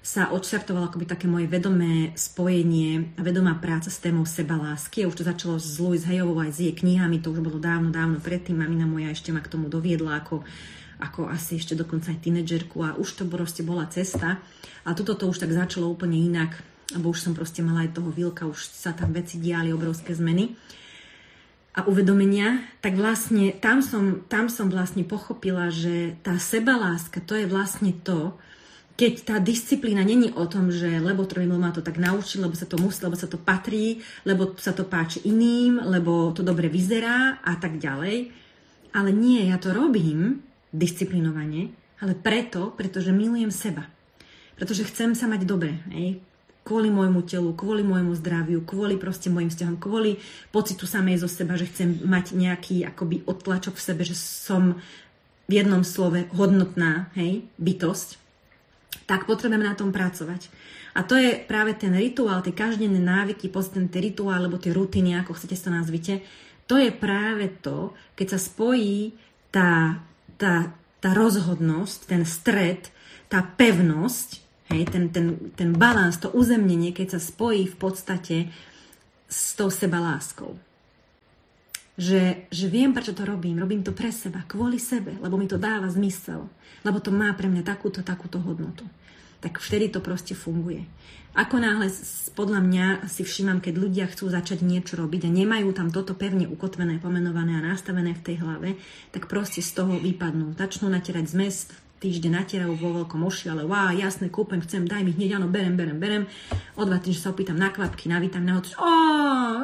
sa 0.00 0.32
odštartovalo 0.32 0.88
akoby 0.88 1.04
také 1.04 1.28
moje 1.28 1.44
vedomé 1.44 2.16
spojenie 2.16 3.12
a 3.16 3.20
vedomá 3.20 3.52
práca 3.60 3.92
s 3.92 4.00
témou 4.00 4.24
seba 4.24 4.56
lásky. 4.56 5.04
A 5.04 5.08
už 5.12 5.20
to 5.20 5.28
začalo 5.28 5.60
s 5.60 5.76
Louise 5.76 6.08
Hayovou 6.08 6.40
aj 6.40 6.56
s 6.56 6.58
jej 6.64 6.72
knihami, 6.72 7.20
to 7.20 7.32
už 7.32 7.44
bolo 7.44 7.60
dávno, 7.60 7.92
dávno 7.92 8.16
predtým. 8.16 8.56
Mamina 8.56 8.88
moja 8.88 9.12
ešte 9.12 9.28
ma 9.28 9.44
k 9.44 9.52
tomu 9.52 9.68
doviedla 9.68 10.24
ako, 10.24 10.40
ako 11.04 11.28
asi 11.28 11.60
ešte 11.60 11.76
dokonca 11.76 12.16
aj 12.16 12.24
tínedžerku 12.24 12.80
a 12.80 12.96
už 12.96 13.12
to 13.12 13.24
proste 13.28 13.60
bola 13.60 13.84
cesta. 13.92 14.40
A 14.88 14.96
toto 14.96 15.12
to 15.20 15.28
už 15.28 15.44
tak 15.44 15.52
začalo 15.52 15.92
úplne 15.92 16.16
inak, 16.16 16.64
lebo 16.96 17.12
už 17.12 17.20
som 17.20 17.36
proste 17.36 17.60
mala 17.60 17.84
aj 17.84 18.00
toho 18.00 18.08
výlka, 18.08 18.48
už 18.48 18.72
sa 18.72 18.96
tam 18.96 19.12
veci 19.12 19.36
diali, 19.36 19.68
obrovské 19.68 20.16
zmeny 20.16 20.56
a 21.70 21.86
uvedomenia, 21.86 22.66
tak 22.82 22.98
vlastne 22.98 23.54
tam 23.54 23.78
som, 23.78 24.26
tam 24.26 24.50
som 24.50 24.66
vlastne 24.66 25.06
pochopila, 25.06 25.70
že 25.70 26.18
tá 26.26 26.34
sebaláska 26.34 27.22
to 27.22 27.38
je 27.38 27.46
vlastne 27.46 27.94
to, 28.02 28.34
keď 29.00 29.14
tá 29.24 29.36
disciplína 29.40 30.04
není 30.04 30.28
o 30.28 30.44
tom, 30.44 30.68
že 30.68 31.00
lebo 31.00 31.24
trojmil 31.24 31.56
ma 31.56 31.72
to 31.72 31.80
tak 31.80 31.96
naučil, 31.96 32.44
lebo 32.44 32.52
sa 32.52 32.68
to 32.68 32.76
musí, 32.76 33.00
lebo 33.00 33.16
sa 33.16 33.24
to 33.24 33.40
patrí, 33.40 34.04
lebo 34.28 34.52
sa 34.60 34.76
to 34.76 34.84
páči 34.84 35.24
iným, 35.24 35.80
lebo 35.80 36.36
to 36.36 36.44
dobre 36.44 36.68
vyzerá 36.68 37.40
a 37.40 37.56
tak 37.56 37.80
ďalej. 37.80 38.28
Ale 38.92 39.08
nie, 39.14 39.48
ja 39.48 39.56
to 39.56 39.72
robím 39.72 40.44
disciplinovane, 40.68 41.72
ale 42.04 42.12
preto, 42.12 42.76
pretože 42.76 43.08
milujem 43.08 43.48
seba. 43.48 43.88
Pretože 44.60 44.84
chcem 44.84 45.16
sa 45.16 45.24
mať 45.24 45.48
dobre. 45.48 45.80
Kvôli 46.70 46.86
môjmu 46.86 47.26
telu, 47.26 47.50
kvôli 47.50 47.82
môjmu 47.82 48.14
zdraviu, 48.14 48.62
kvôli 48.62 48.94
proste 48.94 49.26
môjim 49.26 49.50
vzťahom, 49.50 49.82
kvôli 49.82 50.22
pocitu 50.54 50.86
samej 50.86 51.26
zo 51.26 51.28
seba, 51.28 51.58
že 51.58 51.66
chcem 51.66 51.98
mať 52.06 52.38
nejaký 52.38 52.86
akoby 52.86 53.26
odtlačok 53.26 53.74
v 53.74 53.86
sebe, 53.90 54.06
že 54.06 54.14
som 54.14 54.78
v 55.50 55.52
jednom 55.58 55.82
slove 55.82 56.30
hodnotná 56.30 57.10
hej, 57.18 57.42
bytosť 57.58 58.20
tak 59.10 59.26
potrebujeme 59.26 59.66
na 59.66 59.74
tom 59.74 59.90
pracovať. 59.90 60.46
A 60.94 61.02
to 61.02 61.18
je 61.18 61.38
práve 61.42 61.74
ten 61.74 61.90
rituál, 61.90 62.46
tie 62.46 62.54
každodenné 62.54 63.02
návyky, 63.02 63.50
ten 63.50 63.90
rituál, 63.90 64.46
alebo 64.46 64.58
tie 64.58 64.70
rutiny, 64.70 65.18
ako 65.18 65.34
chcete 65.34 65.58
sa 65.58 65.74
nazvite, 65.74 66.22
to 66.70 66.78
je 66.78 66.94
práve 66.94 67.50
to, 67.62 67.90
keď 68.14 68.38
sa 68.38 68.38
spojí 68.38 69.14
tá, 69.50 69.98
tá, 70.38 70.70
tá 71.02 71.10
rozhodnosť, 71.10 71.98
ten 72.06 72.22
stred, 72.22 72.90
tá 73.26 73.42
pevnosť, 73.42 74.49
hej, 74.70 74.86
ten, 74.88 75.10
ten, 75.10 75.52
ten 75.52 75.70
balans, 75.74 76.16
to 76.22 76.30
uzemnenie, 76.30 76.94
keď 76.94 77.18
sa 77.18 77.20
spojí 77.20 77.66
v 77.66 77.76
podstate 77.76 78.36
s 79.26 79.54
tou 79.58 79.70
sebaláskou. 79.70 80.54
že, 82.00 82.48
že 82.48 82.66
viem, 82.72 82.96
prečo 82.96 83.12
to 83.12 83.28
robím. 83.28 83.60
Robím 83.60 83.84
to 83.84 83.92
pre 83.92 84.08
seba, 84.08 84.40
kvôli 84.48 84.80
sebe, 84.80 85.20
lebo 85.20 85.36
mi 85.36 85.44
to 85.44 85.60
dáva 85.60 85.84
zmysel. 85.92 86.48
Lebo 86.80 86.96
to 86.96 87.12
má 87.12 87.28
pre 87.36 87.44
mňa 87.44 87.60
takúto, 87.60 88.00
takúto 88.00 88.40
hodnotu. 88.40 88.88
Tak 89.44 89.60
vtedy 89.60 89.92
to 89.92 90.00
proste 90.00 90.32
funguje. 90.32 90.88
Ako 91.36 91.60
náhle 91.60 91.92
podľa 92.34 92.60
mňa 92.64 92.86
si 93.06 93.22
všímam, 93.22 93.60
keď 93.60 93.74
ľudia 93.76 94.06
chcú 94.08 94.32
začať 94.32 94.64
niečo 94.64 94.96
robiť 94.96 95.28
a 95.28 95.30
nemajú 95.30 95.70
tam 95.76 95.92
toto 95.92 96.16
pevne 96.16 96.48
ukotvené, 96.48 96.98
pomenované 96.98 97.60
a 97.60 97.66
nastavené 97.70 98.16
v 98.16 98.24
tej 98.24 98.36
hlave, 98.42 98.80
tak 99.12 99.28
proste 99.28 99.60
z 99.60 99.70
toho 99.76 99.94
vypadnú. 100.00 100.56
Začnú 100.56 100.88
natierať 100.88 101.30
zmes, 101.30 101.68
týždeň 102.00 102.32
natierajú 102.32 102.72
vo 102.80 102.96
veľkom 103.04 103.20
oši, 103.28 103.52
ale 103.52 103.68
wow, 103.68 103.92
jasné, 103.92 104.32
kúpem, 104.32 104.64
chcem, 104.64 104.88
daj 104.88 105.04
mi 105.04 105.12
hneď, 105.12 105.36
áno, 105.36 105.52
berem, 105.52 105.76
berem, 105.76 106.00
berem. 106.00 106.24
O 106.80 106.88
dva 106.88 106.96
týždne 106.96 107.28
sa 107.28 107.32
opýtam 107.36 107.60
na 107.60 107.68
kvapky, 107.68 108.08
na 108.08 108.16
vitamín, 108.16 108.56
na 108.56 108.64
o, 108.64 108.90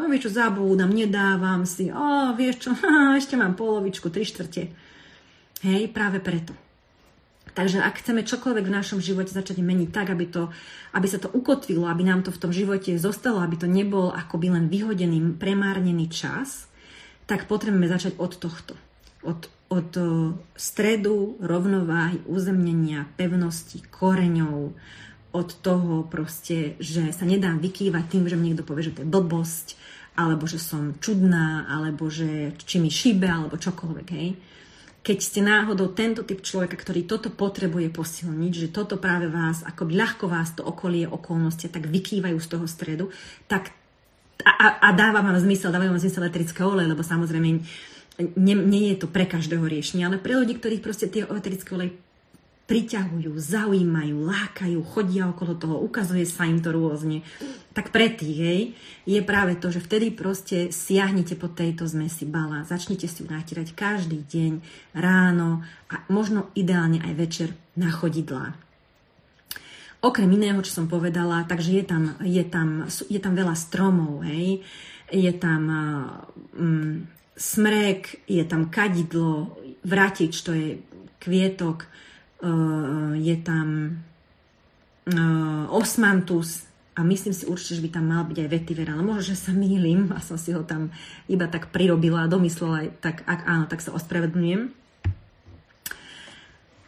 vieš 0.05 0.29
čo, 0.29 0.45
zabúdam, 0.45 0.93
nedávam 0.93 1.65
si, 1.65 1.89
o, 1.89 2.37
vieš 2.37 2.69
čo, 2.69 2.71
ešte 3.21 3.41
mám 3.41 3.57
polovičku, 3.57 4.13
tri 4.13 4.29
štvrte. 4.29 4.69
Hej, 5.65 5.89
práve 5.97 6.21
preto. 6.21 6.53
Takže 7.57 7.81
ak 7.81 8.05
chceme 8.05 8.21
čokoľvek 8.21 8.69
v 8.69 8.77
našom 8.77 9.01
živote 9.01 9.33
začať 9.33 9.65
meniť 9.65 9.89
tak, 9.89 10.13
aby, 10.13 10.29
to, 10.29 10.53
aby 10.93 11.09
sa 11.09 11.17
to 11.17 11.33
ukotvilo, 11.33 11.89
aby 11.89 12.05
nám 12.05 12.21
to 12.21 12.29
v 12.29 12.41
tom 12.45 12.53
živote 12.53 13.01
zostalo, 13.01 13.41
aby 13.41 13.57
to 13.57 13.65
nebol 13.65 14.13
akoby 14.13 14.53
len 14.53 14.69
vyhodený, 14.69 15.41
premárnený 15.41 16.13
čas, 16.13 16.69
tak 17.25 17.49
potrebujeme 17.49 17.89
začať 17.89 18.21
od 18.21 18.33
tohto. 18.37 18.77
Od, 19.25 19.49
od 19.67 19.91
stredu, 20.55 21.37
rovnováhy, 21.43 22.23
uzemnenia, 22.31 23.11
pevnosti, 23.19 23.83
koreňov, 23.83 24.75
od 25.37 25.49
toho 25.61 26.09
proste, 26.09 26.81
že 26.81 27.13
sa 27.13 27.29
nedám 27.29 27.61
vykývať 27.61 28.05
tým, 28.09 28.25
že 28.25 28.41
mi 28.41 28.49
niekto 28.51 28.65
povie, 28.65 28.89
že 28.89 28.95
to 28.97 29.03
je 29.05 29.13
blbosť, 29.13 29.77
alebo 30.17 30.49
že 30.49 30.57
som 30.57 30.97
čudná, 30.97 31.69
alebo 31.69 32.09
že 32.09 32.57
či 32.65 32.81
mi 32.81 32.89
šíbe, 32.89 33.29
alebo 33.29 33.61
čokoľvek, 33.61 34.09
hej. 34.17 34.33
Keď 35.07 35.19
ste 35.23 35.39
náhodou 35.45 35.95
tento 35.95 36.27
typ 36.27 36.43
človeka, 36.43 36.75
ktorý 36.75 37.07
toto 37.07 37.31
potrebuje 37.31 37.95
posilniť, 37.95 38.53
že 38.67 38.73
toto 38.75 38.99
práve 38.99 39.31
vás, 39.31 39.63
ako 39.63 39.87
ľahko 39.87 40.27
vás 40.27 40.51
to 40.57 40.67
okolie, 40.67 41.07
okolnosti 41.07 41.71
tak 41.71 41.87
vykývajú 41.87 42.39
z 42.43 42.49
toho 42.51 42.67
stredu, 42.67 43.05
tak 43.47 43.71
a, 44.43 44.51
a, 44.51 44.67
a 44.83 44.89
dáva 44.99 45.23
vám 45.23 45.39
zmysel, 45.39 45.71
dávajú 45.71 45.95
vám 45.95 46.03
zmysel 46.03 46.27
eterické 46.27 46.61
olej, 46.67 46.91
lebo 46.91 47.07
samozrejme 47.07 47.63
nie, 48.19 48.57
nie 48.57 48.93
je 48.93 49.05
to 49.05 49.07
pre 49.09 49.29
každého 49.29 49.65
riešenie, 49.69 50.09
ale 50.09 50.17
pre 50.17 50.37
ľudí, 50.37 50.57
ktorých 50.57 50.85
proste 50.85 51.07
tie 51.09 51.29
eterické 51.29 51.77
olej 51.77 51.93
priťahujú, 52.67 53.31
zaujímajú, 53.39 54.27
lákajú, 54.27 54.79
chodia 54.83 55.31
okolo 55.31 55.55
toho, 55.55 55.79
ukazuje 55.79 56.27
sa 56.27 56.51
im 56.51 56.59
to 56.59 56.75
rôzne. 56.75 57.23
Tak 57.79 57.95
pre 57.95 58.11
tých, 58.11 58.39
hej, 58.43 58.63
je 59.07 59.23
práve 59.23 59.55
to, 59.55 59.71
že 59.71 59.79
vtedy 59.79 60.11
proste 60.11 60.75
siahnete 60.75 61.39
po 61.39 61.47
tejto 61.47 61.87
zmesi 61.87 62.27
bala, 62.27 62.67
začnite 62.67 63.07
si 63.07 63.23
ju 63.23 63.31
natírať 63.31 63.71
každý 63.71 64.19
deň, 64.27 64.53
ráno 64.99 65.63
a 65.87 66.03
možno 66.11 66.51
ideálne 66.59 66.99
aj 67.07 67.13
večer 67.15 67.49
na 67.79 67.95
chodidlá. 67.95 68.59
Okrem 70.03 70.29
iného, 70.35 70.59
čo 70.67 70.83
som 70.83 70.91
povedala, 70.91 71.47
takže 71.47 71.71
je 71.71 71.85
tam, 71.87 72.19
je 72.19 72.45
tam, 72.51 72.91
je 72.91 73.21
tam 73.23 73.35
veľa 73.39 73.55
stromov, 73.55 74.27
hej, 74.27 74.67
je 75.15 75.33
tam 75.39 75.63
um, 76.59 77.07
smrek, 77.37 78.25
je 78.27 78.45
tam 78.49 78.73
kadidlo, 78.73 79.61
vratič, 79.85 80.35
to 80.43 80.53
je 80.57 80.69
kvietok, 81.21 81.87
Eh, 82.37 83.13
je 83.17 83.37
tam 83.41 83.97
eh, 85.09 85.65
osmantus 85.73 86.69
a 86.93 87.01
myslím 87.01 87.33
si 87.33 87.49
určite, 87.49 87.81
že 87.81 87.85
by 87.89 87.91
tam 87.97 88.05
mal 88.13 88.29
byť 88.29 88.39
aj 88.45 88.53
vetiver, 88.53 88.93
ale 88.93 89.01
možno, 89.01 89.33
že 89.33 89.41
sa 89.41 89.57
mýlim 89.57 90.13
a 90.13 90.21
som 90.21 90.37
si 90.37 90.53
ho 90.53 90.61
tam 90.61 90.93
iba 91.33 91.49
tak 91.49 91.73
prirobila 91.73 92.25
a 92.25 92.31
domyslela, 92.31 92.93
tak 93.01 93.25
ak 93.25 93.49
áno, 93.49 93.65
tak 93.69 93.81
sa 93.81 93.97
ospravedlňujem. 93.97 94.69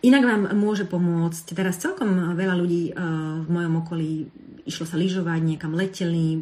Inak 0.05 0.23
vám 0.25 0.43
môže 0.53 0.85
pomôcť, 0.85 1.57
teraz 1.57 1.81
celkom 1.83 2.39
veľa 2.39 2.55
ľudí 2.55 2.95
uh, 2.95 3.43
v 3.45 3.49
mojom 3.51 3.83
okolí 3.83 4.31
išlo 4.65 4.87
sa 4.87 4.95
lyžovať, 4.95 5.43
niekam 5.43 5.75
leteli, 5.75 6.41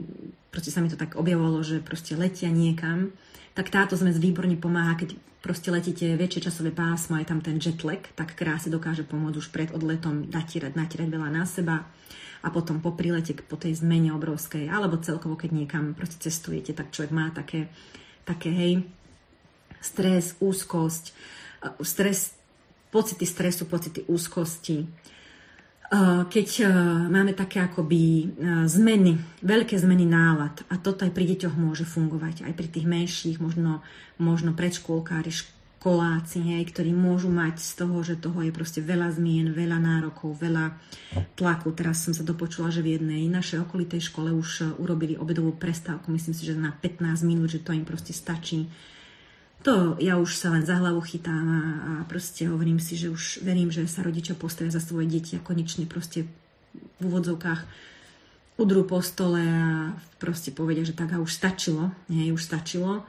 proste 0.53 0.71
sa 0.71 0.85
mi 0.85 0.93
to 0.93 1.01
tak 1.01 1.17
objavovalo, 1.17 1.65
že 1.65 1.83
proste 1.83 2.15
letia 2.15 2.53
niekam, 2.53 3.17
tak 3.57 3.73
táto 3.73 3.97
zmes 3.97 4.21
výborne 4.21 4.61
pomáha, 4.61 5.01
keď 5.01 5.17
proste 5.41 5.73
letíte 5.73 6.05
väčšie 6.13 6.53
časové 6.53 6.77
pásmo, 6.77 7.17
aj 7.17 7.33
tam 7.33 7.41
ten 7.41 7.57
jetlag, 7.57 8.05
tak 8.13 8.37
krásne 8.37 8.69
dokáže 8.69 9.09
pomôcť 9.09 9.39
už 9.41 9.49
pred 9.49 9.73
odletom 9.73 10.29
natierať, 10.29 10.77
natierať 10.77 11.09
veľa 11.09 11.29
na 11.33 11.49
seba 11.49 11.89
a 12.45 12.53
potom 12.53 12.85
po 12.85 12.93
prilete 12.93 13.33
po 13.33 13.57
tej 13.57 13.81
zmene 13.81 14.13
obrovskej, 14.13 14.69
alebo 14.69 15.01
celkovo, 15.01 15.41
keď 15.41 15.51
niekam 15.57 15.97
proste 15.97 16.21
cestujete, 16.21 16.77
tak 16.77 16.93
človek 16.93 17.13
má 17.17 17.33
také, 17.33 17.73
také 18.29 18.53
hej, 18.53 18.73
stres, 19.81 20.37
úzkosť, 20.37 21.17
stres, 21.81 22.37
pocity 22.93 23.25
stresu, 23.25 23.65
pocity 23.65 24.05
úzkosti, 24.05 24.85
keď 26.27 26.49
máme 27.07 27.31
také 27.39 27.63
akoby 27.63 28.35
zmeny, 28.67 29.23
veľké 29.39 29.79
zmeny 29.79 30.03
nálad 30.03 30.67
a 30.67 30.83
toto 30.83 31.07
aj 31.07 31.15
pri 31.15 31.31
deťoch 31.31 31.55
môže 31.55 31.87
fungovať, 31.87 32.43
aj 32.43 32.55
pri 32.59 32.69
tých 32.69 32.87
menších, 32.91 33.39
možno, 33.39 33.87
možno 34.19 34.51
predškôlkári, 34.51 35.31
školáci, 35.31 36.43
hej, 36.43 36.67
ktorí 36.75 36.91
môžu 36.91 37.31
mať 37.31 37.63
z 37.63 37.73
toho, 37.79 38.03
že 38.03 38.19
toho 38.19 38.43
je 38.43 38.51
proste 38.51 38.83
veľa 38.83 39.15
zmien, 39.15 39.55
veľa 39.55 39.79
nárokov, 39.79 40.35
veľa 40.35 40.75
tlaku. 41.39 41.71
Teraz 41.71 42.03
som 42.03 42.11
sa 42.11 42.27
dopočula, 42.27 42.75
že 42.75 42.83
v 42.83 42.99
jednej 42.99 43.31
našej 43.31 43.63
okolitej 43.63 44.11
škole 44.11 44.35
už 44.35 44.83
urobili 44.83 45.15
obedovú 45.15 45.55
prestávku, 45.55 46.11
myslím 46.11 46.35
si, 46.35 46.43
že 46.43 46.59
na 46.59 46.75
15 46.75 47.23
minút, 47.23 47.55
že 47.55 47.63
to 47.63 47.71
im 47.71 47.87
proste 47.87 48.11
stačí 48.11 48.67
to 49.67 49.99
ja 49.99 50.15
už 50.15 50.39
sa 50.39 50.55
len 50.55 50.63
za 50.63 50.79
hlavu 50.79 51.03
chytám 51.03 51.47
a, 51.51 51.63
a 51.83 51.93
proste 52.07 52.47
hovorím 52.47 52.79
si, 52.79 52.95
že 52.95 53.11
už 53.11 53.43
verím, 53.43 53.75
že 53.75 53.83
sa 53.91 54.07
rodičia 54.07 54.39
postavia 54.39 54.71
za 54.71 54.79
svoje 54.79 55.11
deti 55.11 55.35
a 55.35 55.43
konečne 55.43 55.91
proste 55.91 56.23
v 56.23 57.03
úvodzovkách 57.03 57.67
udrú 58.63 58.87
po 58.87 59.03
stole 59.03 59.43
a 59.43 59.91
proste 60.23 60.55
povedia, 60.55 60.87
že 60.87 60.95
tak 60.95 61.13
a 61.13 61.21
už 61.21 61.35
stačilo, 61.35 61.91
nie, 62.07 62.31
už 62.31 62.47
stačilo. 62.47 63.03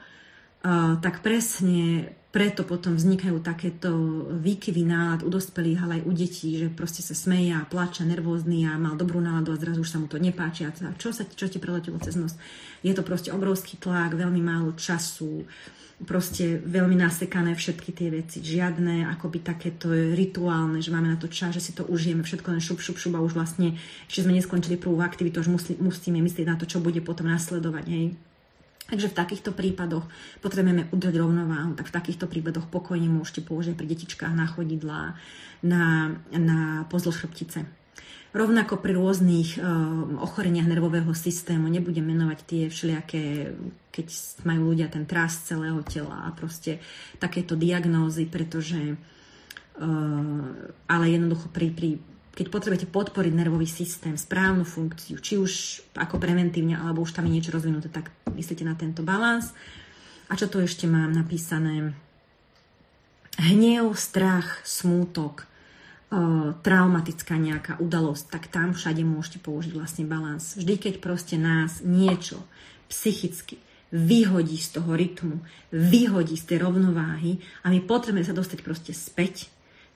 Uh, 0.65 0.97
tak 0.97 1.21
presne 1.21 2.17
preto 2.33 2.65
potom 2.65 2.97
vznikajú 2.97 3.37
takéto 3.39 3.93
výkyvy 4.33 4.81
nálad 4.81 5.21
u 5.23 5.29
dospelých, 5.29 5.79
ale 5.79 5.93
aj 6.01 6.05
u 6.09 6.11
detí, 6.11 6.57
že 6.57 6.73
proste 6.73 7.05
sa 7.05 7.13
smeje 7.13 7.53
a 7.53 7.69
plače, 7.69 8.01
nervózny 8.03 8.65
a 8.65 8.81
mal 8.81 8.97
dobrú 8.97 9.21
náladu 9.21 9.53
a 9.53 9.61
zrazu 9.61 9.85
už 9.85 9.89
sa 9.93 10.01
mu 10.01 10.09
to 10.09 10.17
nepáči 10.17 10.65
a 10.65 10.73
čo, 10.97 11.13
sa, 11.13 11.23
čo 11.23 11.47
ti 11.47 11.61
preletelo 11.61 12.01
cez 12.03 12.17
nos. 12.17 12.35
Je 12.81 12.91
to 12.91 13.05
proste 13.05 13.29
obrovský 13.29 13.77
tlak, 13.79 14.17
veľmi 14.17 14.41
málo 14.43 14.75
času, 14.75 15.47
proste 16.05 16.61
veľmi 16.61 16.93
nasekané 16.93 17.57
všetky 17.57 17.89
tie 17.89 18.13
veci. 18.13 18.37
Žiadne 18.45 19.09
akoby 19.17 19.41
takéto 19.41 19.89
rituálne, 19.89 20.77
že 20.77 20.93
máme 20.93 21.09
na 21.09 21.17
to 21.17 21.25
čas, 21.25 21.57
že 21.57 21.63
si 21.63 21.71
to 21.73 21.89
užijeme, 21.89 22.21
všetko 22.21 22.53
len 22.53 22.61
šup, 22.61 22.77
šup, 22.77 23.01
šup 23.01 23.17
a 23.17 23.25
už 23.25 23.33
vlastne, 23.33 23.73
ešte 24.05 24.21
sme 24.21 24.37
neskončili 24.37 24.77
prvú 24.77 25.01
aktivitu, 25.01 25.41
už 25.41 25.49
musí, 25.49 25.73
musíme 25.81 26.21
myslieť 26.21 26.45
na 26.45 26.57
to, 26.59 26.69
čo 26.69 26.77
bude 26.77 27.01
potom 27.01 27.25
nasledovať. 27.25 27.85
Hej. 27.89 28.05
Takže 28.87 29.11
v 29.11 29.17
takýchto 29.19 29.51
prípadoch 29.51 30.07
potrebujeme 30.39 30.87
udržať 30.95 31.15
rovnováhu, 31.19 31.75
tak 31.75 31.91
v 31.91 31.95
takýchto 31.97 32.29
prípadoch 32.29 32.69
pokojne 32.71 33.11
môžete 33.11 33.43
použiť 33.43 33.75
pri 33.75 33.87
detičkách 33.89 34.31
na 34.31 34.47
chodidlá, 34.47 35.17
na, 35.65 36.13
na 36.31 36.87
pozdĺž 36.87 37.25
chrbtice. 37.25 37.67
Rovnako 38.35 38.83
pri 38.83 38.93
rôznych 38.99 39.55
um, 39.55 40.19
ochoreniach 40.19 40.67
nervového 40.67 41.09
systému, 41.15 41.71
nebudem 41.71 42.03
menovať 42.03 42.39
tie 42.43 42.63
všelijaké, 42.67 43.55
keď 43.89 44.07
majú 44.43 44.75
ľudia 44.75 44.91
ten 44.91 45.07
tras 45.07 45.47
celého 45.47 45.79
tela 45.87 46.27
a 46.27 46.35
proste 46.35 46.83
takéto 47.23 47.55
diagnózy, 47.55 48.27
pretože 48.27 48.99
uh, 48.99 50.43
ale 50.91 51.05
jednoducho 51.07 51.47
pri, 51.49 51.71
pri 51.71 51.89
keď 52.37 52.53
potrebujete 52.53 52.87
podporiť 52.93 53.33
nervový 53.33 53.65
systém, 53.65 54.13
správnu 54.13 54.61
funkciu, 54.61 55.17
či 55.17 55.41
už 55.41 55.81
ako 55.97 56.21
preventívne, 56.21 56.77
alebo 56.77 57.01
už 57.01 57.17
tam 57.17 57.25
je 57.25 57.33
niečo 57.33 57.49
rozvinuté, 57.49 57.89
tak 57.89 58.13
myslíte 58.29 58.61
na 58.61 58.77
tento 58.77 59.01
balans. 59.01 59.49
A 60.29 60.37
čo 60.37 60.45
tu 60.45 60.61
ešte 60.61 60.85
mám 60.85 61.09
napísané? 61.17 61.97
Hnev, 63.41 63.89
strach, 63.97 64.61
smútok, 64.61 65.49
traumatická 66.63 67.35
nejaká 67.35 67.83
udalosť, 67.83 68.31
tak 68.31 68.47
tam 68.47 68.71
všade 68.71 69.03
môžete 69.03 69.43
použiť 69.43 69.75
vlastne 69.75 70.07
balans. 70.07 70.55
Vždy, 70.55 70.79
keď 70.79 70.93
proste 71.03 71.35
nás 71.35 71.83
niečo 71.83 72.39
psychicky 72.87 73.59
vyhodí 73.91 74.59
z 74.59 74.79
toho 74.79 74.95
rytmu, 74.95 75.39
vyhodí 75.71 76.35
z 76.35 76.47
tej 76.47 76.57
rovnováhy 76.63 77.39
a 77.63 77.71
my 77.71 77.79
potrebujeme 77.83 78.23
sa 78.23 78.35
dostať 78.35 78.59
proste 78.63 78.91
späť, 78.91 79.47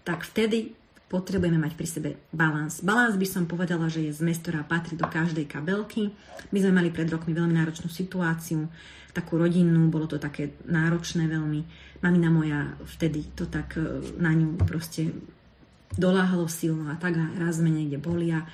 tak 0.07 0.23
vtedy 0.23 0.75
potrebujeme 1.11 1.59
mať 1.59 1.73
pri 1.75 1.87
sebe 1.87 2.09
balans. 2.31 2.79
Balans 2.79 3.19
by 3.19 3.27
som 3.27 3.43
povedala, 3.43 3.91
že 3.91 4.07
je 4.07 4.15
zmes, 4.15 4.39
ktorá 4.39 4.63
patrí 4.63 4.95
do 4.95 5.03
každej 5.03 5.43
kabelky. 5.43 6.15
My 6.55 6.57
sme 6.63 6.71
mali 6.71 6.87
pred 6.87 7.11
rokmi 7.11 7.35
veľmi 7.35 7.51
náročnú 7.51 7.91
situáciu, 7.91 8.71
takú 9.11 9.35
rodinnú, 9.35 9.91
bolo 9.91 10.07
to 10.07 10.15
také 10.15 10.55
náročné 10.71 11.27
veľmi. 11.27 11.61
Mamina 11.99 12.31
moja 12.31 12.79
vtedy 12.95 13.35
to 13.35 13.51
tak 13.51 13.75
e, 13.75 13.99
na 14.23 14.31
ňu 14.31 14.55
proste 14.63 15.11
doláhalo 15.99 16.47
silno 16.47 16.87
a 16.91 16.95
tak 16.95 17.19
a 17.19 17.25
raz 17.35 17.59
sme 17.59 17.71
niekde 17.71 17.99
boli 17.99 18.31
a 18.31 18.47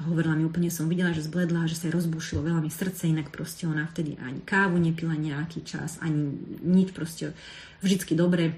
hovorila 0.00 0.32
mi 0.32 0.48
úplne, 0.48 0.72
som 0.72 0.88
videla, 0.88 1.12
že 1.12 1.28
zbledla, 1.28 1.68
že 1.68 1.76
sa 1.76 1.92
rozbušilo 1.92 2.40
veľa 2.40 2.64
mi 2.64 2.72
srdce, 2.72 3.10
inak 3.10 3.28
proste 3.28 3.68
ona 3.68 3.84
vtedy 3.84 4.16
ani 4.16 4.40
kávu 4.40 4.80
nepila 4.80 5.12
nejaký 5.12 5.60
čas, 5.60 6.00
ani 6.00 6.40
nič 6.64 6.96
proste, 6.96 7.36
vždycky 7.84 8.16
dobre. 8.16 8.56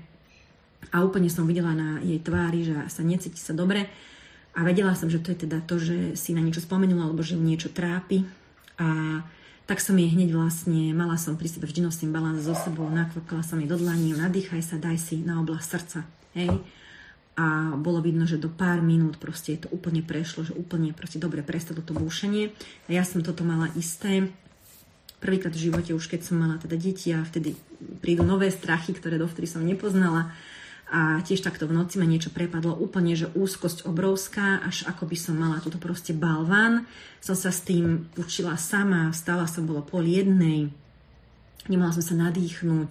A 0.95 1.03
úplne 1.03 1.31
som 1.31 1.47
videla 1.47 1.75
na 1.75 1.99
jej 2.03 2.19
tvári, 2.23 2.67
že 2.67 2.75
sa 2.91 3.03
necíti 3.03 3.39
sa 3.39 3.55
dobre. 3.55 3.91
A 4.53 4.63
vedela 4.67 4.93
som, 4.95 5.09
že 5.11 5.23
to 5.23 5.33
je 5.33 5.49
teda 5.49 5.65
to, 5.65 5.81
že 5.81 6.15
si 6.19 6.37
na 6.37 6.43
niečo 6.45 6.63
spomenula, 6.63 7.11
alebo 7.11 7.25
že 7.25 7.39
niečo 7.39 7.73
trápi. 7.73 8.23
A 8.79 9.23
tak 9.67 9.79
som 9.79 9.95
jej 9.95 10.11
hneď 10.11 10.35
vlastne, 10.35 10.91
mala 10.93 11.17
som 11.17 11.39
pri 11.39 11.49
sebe 11.49 11.71
vždy 11.71 11.87
nosím 11.87 12.11
balans 12.11 12.43
so 12.43 12.55
sebou, 12.55 12.91
nakvapkala 12.91 13.47
som 13.47 13.63
jej 13.63 13.71
do 13.71 13.79
dlaní, 13.79 14.15
nadýchaj 14.15 14.63
sa, 14.63 14.77
daj 14.77 14.99
si 14.99 15.23
na 15.23 15.39
oblasť 15.39 15.67
srdca. 15.67 16.01
Hej 16.35 16.51
a 17.33 17.73
bolo 17.81 18.05
vidno, 18.05 18.29
že 18.29 18.37
do 18.37 18.53
pár 18.53 18.85
minút 18.85 19.17
proste 19.17 19.57
to 19.57 19.69
úplne 19.73 20.05
prešlo, 20.05 20.45
že 20.45 20.53
úplne 20.53 20.93
proste 20.93 21.17
dobre 21.17 21.41
prestalo 21.41 21.81
to 21.81 21.97
búšenie. 21.97 22.53
A 22.87 22.91
ja 22.93 23.09
som 23.09 23.25
toto 23.25 23.41
mala 23.41 23.73
isté. 23.73 24.29
Prvýkrát 25.17 25.55
v 25.55 25.71
živote, 25.71 25.97
už 25.97 26.13
keď 26.13 26.21
som 26.29 26.37
mala 26.37 26.61
teda 26.61 26.77
deti 26.77 27.09
a 27.15 27.25
vtedy 27.25 27.57
prídu 28.05 28.21
nové 28.21 28.53
strachy, 28.53 28.93
ktoré 28.93 29.17
dovtedy 29.17 29.49
som 29.49 29.65
nepoznala. 29.65 30.35
A 30.93 31.25
tiež 31.25 31.41
takto 31.41 31.65
v 31.65 31.73
noci 31.73 31.97
ma 31.97 32.05
niečo 32.05 32.29
prepadlo, 32.29 32.77
úplne, 32.77 33.17
že 33.17 33.33
úzkosť 33.33 33.89
obrovská, 33.89 34.61
až 34.61 34.85
ako 34.85 35.09
by 35.09 35.17
som 35.17 35.41
mala 35.41 35.57
túto 35.65 35.81
proste 35.81 36.13
balván. 36.13 36.85
Som 37.25 37.33
sa 37.33 37.49
s 37.49 37.65
tým 37.65 38.13
učila 38.21 38.61
sama, 38.61 39.09
stala 39.17 39.49
som, 39.49 39.65
bolo 39.65 39.81
pol 39.81 40.05
jednej, 40.05 40.69
Nemala 41.71 41.95
som 41.95 42.03
sa 42.03 42.19
nadýchnuť. 42.19 42.91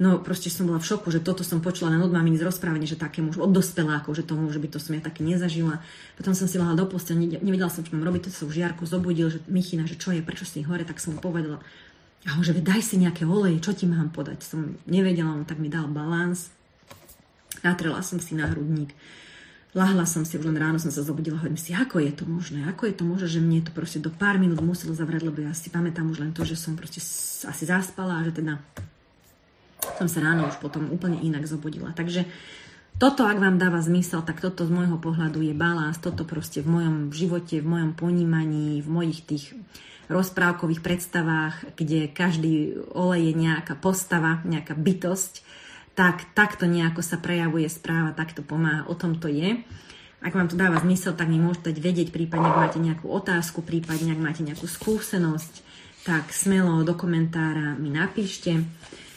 No 0.00 0.20
proste 0.20 0.48
som 0.48 0.68
bola 0.68 0.80
v 0.80 0.88
šoku, 0.88 1.08
že 1.12 1.24
toto 1.24 1.44
som 1.44 1.60
počula 1.60 1.92
len 1.92 2.00
od 2.00 2.12
maminy 2.12 2.40
z 2.40 2.48
rozprávania, 2.48 2.88
že 2.88 3.00
také 3.00 3.20
už 3.20 3.40
od 3.40 3.52
dospelákov, 3.52 4.16
že 4.16 4.24
tomu, 4.24 4.48
že 4.52 4.60
by 4.60 4.68
to 4.72 4.80
som 4.80 4.96
ja 4.96 5.04
také 5.04 5.24
nezažila. 5.24 5.80
Potom 6.16 6.32
som 6.32 6.48
si 6.48 6.56
lahla 6.56 6.76
do 6.76 6.88
postele, 6.88 7.28
nevedela 7.40 7.68
som, 7.68 7.84
čo 7.84 7.92
mám 7.96 8.08
robiť, 8.08 8.28
to 8.28 8.30
sa 8.32 8.48
už 8.48 8.56
Jarko 8.56 8.88
zobudil, 8.88 9.28
že 9.28 9.40
Michina, 9.48 9.88
že 9.88 10.00
čo 10.00 10.12
je, 10.12 10.24
prečo 10.24 10.48
si 10.48 10.64
hore, 10.64 10.84
tak 10.84 11.00
som 11.00 11.16
mu 11.16 11.20
povedala. 11.20 11.60
A 12.28 12.36
on, 12.36 12.44
že 12.44 12.56
daj 12.56 12.80
si 12.80 12.96
nejaké 12.96 13.28
oleje, 13.28 13.60
čo 13.60 13.76
ti 13.76 13.84
mám 13.84 14.12
podať. 14.12 14.44
Som 14.44 14.80
nevedela, 14.88 15.36
on 15.36 15.48
tak 15.48 15.60
mi 15.60 15.68
dal 15.68 15.88
balans. 15.88 16.48
Natrela 17.60 18.00
som 18.00 18.20
si 18.20 18.36
na 18.36 18.48
hrudník 18.48 18.92
Lahla 19.76 20.08
som 20.08 20.24
si, 20.24 20.40
len 20.40 20.56
ráno 20.56 20.80
som 20.80 20.88
sa 20.88 21.04
zobudila, 21.04 21.36
hovorím 21.36 21.60
si, 21.60 21.76
ako 21.76 22.00
je 22.00 22.12
to 22.16 22.24
možné, 22.24 22.64
ako 22.64 22.88
je 22.88 22.94
to 22.96 23.04
možné, 23.04 23.28
že 23.28 23.44
mne 23.44 23.60
to 23.60 23.76
proste 23.76 24.00
do 24.00 24.08
pár 24.08 24.40
minút 24.40 24.64
muselo 24.64 24.96
zavrať, 24.96 25.28
lebo 25.28 25.44
ja 25.44 25.52
si 25.52 25.68
pamätám 25.68 26.08
už 26.08 26.24
len 26.24 26.32
to, 26.32 26.48
že 26.48 26.56
som 26.56 26.80
proste 26.80 27.04
asi 27.44 27.64
zaspala 27.68 28.16
a 28.16 28.24
že 28.24 28.40
teda 28.40 28.56
som 30.00 30.08
sa 30.08 30.24
ráno 30.24 30.48
už 30.48 30.56
potom 30.64 30.88
úplne 30.88 31.20
inak 31.20 31.44
zobudila. 31.44 31.92
Takže 31.92 32.24
toto, 32.96 33.28
ak 33.28 33.36
vám 33.36 33.60
dáva 33.60 33.84
zmysel, 33.84 34.24
tak 34.24 34.40
toto 34.40 34.64
z 34.64 34.72
môjho 34.72 34.96
pohľadu 34.96 35.44
je 35.44 35.52
balans, 35.52 36.00
toto 36.00 36.24
proste 36.24 36.64
v 36.64 36.80
mojom 36.80 36.96
živote, 37.12 37.60
v 37.60 37.68
mojom 37.68 37.92
ponímaní, 37.92 38.80
v 38.80 38.88
mojich 38.88 39.20
tých 39.28 39.52
rozprávkových 40.08 40.80
predstavách, 40.80 41.76
kde 41.76 42.08
každý 42.08 42.80
olej 42.96 43.28
je 43.28 43.34
nejaká 43.36 43.76
postava, 43.76 44.40
nejaká 44.48 44.72
bytosť, 44.72 45.44
tak 45.96 46.28
takto 46.36 46.68
nejako 46.68 47.00
sa 47.00 47.16
prejavuje 47.16 47.66
správa, 47.72 48.12
takto 48.12 48.44
pomáha, 48.44 48.84
o 48.86 48.94
tom 48.94 49.16
to 49.16 49.32
je. 49.32 49.64
Ak 50.20 50.36
vám 50.36 50.46
to 50.46 50.60
dáva 50.60 50.76
zmysel, 50.84 51.16
tak 51.16 51.32
mi 51.32 51.40
môžete 51.40 51.72
dať 51.72 51.78
vedieť, 51.80 52.08
prípadne 52.12 52.52
ak 52.52 52.60
máte 52.60 52.78
nejakú 52.78 53.08
otázku, 53.08 53.64
prípadne 53.64 54.12
ak 54.12 54.20
máte 54.20 54.42
nejakú 54.44 54.68
skúsenosť, 54.68 55.64
tak 56.04 56.36
smelo 56.36 56.84
do 56.84 56.92
komentára 56.92 57.74
mi 57.80 57.88
napíšte. 57.88 58.60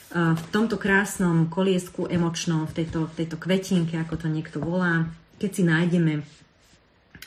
V 0.10 0.44
tomto 0.50 0.80
krásnom 0.80 1.52
koliesku 1.52 2.08
emočnom, 2.10 2.66
v 2.66 2.82
tejto, 2.82 3.12
v 3.12 3.14
tejto 3.14 3.38
kvetinke, 3.38 4.00
ako 4.00 4.26
to 4.26 4.28
niekto 4.32 4.58
volá, 4.58 5.06
keď 5.38 5.52
si 5.52 5.64
nájdeme 5.68 6.14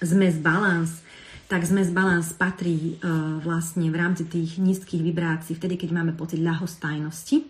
zmes 0.02 0.34
balans, 0.40 1.04
tak 1.46 1.62
zmes 1.62 1.92
balans 1.92 2.32
patrí 2.34 2.96
vlastne 3.44 3.92
v 3.92 3.96
rámci 4.00 4.24
tých 4.26 4.58
nízkych 4.58 5.04
vibrácií, 5.04 5.54
vtedy, 5.54 5.76
keď 5.76 5.90
máme 5.92 6.12
pocit 6.16 6.40
ľahostajnosti, 6.40 7.44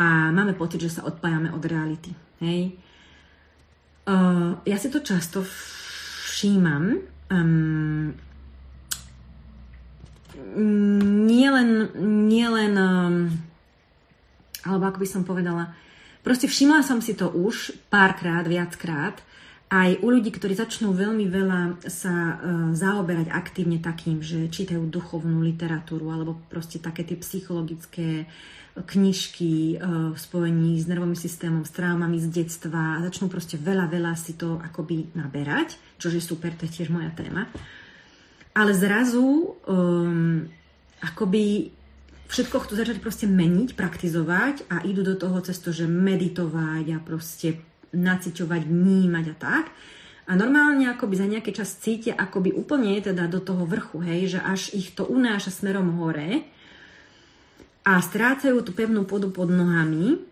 a 0.00 0.32
máme 0.32 0.56
pocit, 0.56 0.80
že 0.80 0.96
sa 0.96 1.04
odpájame 1.04 1.52
od 1.52 1.60
reality. 1.60 2.16
Hej. 2.40 2.72
Uh, 4.08 4.56
ja 4.64 4.80
si 4.80 4.88
to 4.88 5.04
často 5.04 5.44
všímam. 5.44 7.04
Um, 7.28 8.16
nie 11.36 11.48
len, 11.52 11.92
nie 12.26 12.48
len 12.48 12.72
um, 12.80 13.16
alebo 14.64 14.88
ako 14.88 14.98
by 15.04 15.08
som 15.08 15.22
povedala, 15.28 15.76
proste 16.24 16.48
všimla 16.48 16.80
som 16.80 17.04
si 17.04 17.12
to 17.12 17.28
už 17.28 17.76
párkrát, 17.92 18.42
viackrát, 18.48 19.20
aj 19.70 20.02
u 20.02 20.10
ľudí, 20.10 20.34
ktorí 20.34 20.58
začnú 20.58 20.90
veľmi 20.90 21.30
veľa 21.30 21.86
sa 21.86 22.10
uh, 22.10 22.36
zaoberať 22.74 23.30
aktívne 23.30 23.78
takým, 23.78 24.18
že 24.24 24.50
čítajú 24.50 24.82
duchovnú 24.90 25.44
literatúru 25.46 26.10
alebo 26.10 26.40
proste 26.50 26.82
také 26.82 27.06
tie 27.06 27.20
psychologické 27.20 28.26
knižky 28.78 29.76
uh, 29.76 30.14
v 30.14 30.18
spojení 30.18 30.78
s 30.78 30.86
nervovým 30.86 31.18
systémom, 31.18 31.66
s 31.66 31.74
traumami 31.74 32.22
z 32.22 32.30
detstva 32.30 32.98
a 32.98 33.02
začnú 33.02 33.26
proste 33.26 33.58
veľa, 33.58 33.90
veľa 33.90 34.12
si 34.14 34.38
to 34.38 34.62
akoby 34.62 35.10
naberať, 35.18 35.74
čo 35.98 36.08
je 36.08 36.22
super, 36.22 36.54
to 36.54 36.70
je 36.70 36.80
tiež 36.80 36.88
moja 36.94 37.10
téma. 37.10 37.50
Ale 38.54 38.74
zrazu 38.74 39.58
um, 39.66 40.46
akoby 41.02 41.70
všetko 42.30 42.56
chcú 42.62 42.72
začať 42.78 42.98
proste 43.02 43.26
meniť, 43.26 43.74
praktizovať 43.74 44.70
a 44.70 44.86
idú 44.86 45.02
do 45.02 45.18
toho 45.18 45.42
cez 45.42 45.58
to, 45.58 45.74
že 45.74 45.90
meditovať 45.90 46.84
a 46.94 46.98
proste 47.02 47.58
naciťovať, 47.90 48.62
vnímať 48.70 49.24
a 49.30 49.36
tak. 49.36 49.64
A 50.30 50.38
normálne 50.38 50.86
akoby 50.86 51.14
za 51.18 51.26
nejaký 51.26 51.50
čas 51.50 51.74
cítia 51.82 52.14
akoby 52.14 52.54
úplne 52.54 52.94
teda 53.02 53.26
do 53.26 53.42
toho 53.42 53.66
vrchu, 53.66 53.98
hej, 54.06 54.38
že 54.38 54.40
až 54.40 54.70
ich 54.78 54.94
to 54.94 55.02
unáša 55.02 55.50
smerom 55.50 55.98
hore 55.98 56.46
a 57.90 57.98
strácajú 57.98 58.62
tú 58.62 58.70
pevnú 58.70 59.02
podu 59.02 59.26
pod 59.34 59.50
nohami, 59.50 60.22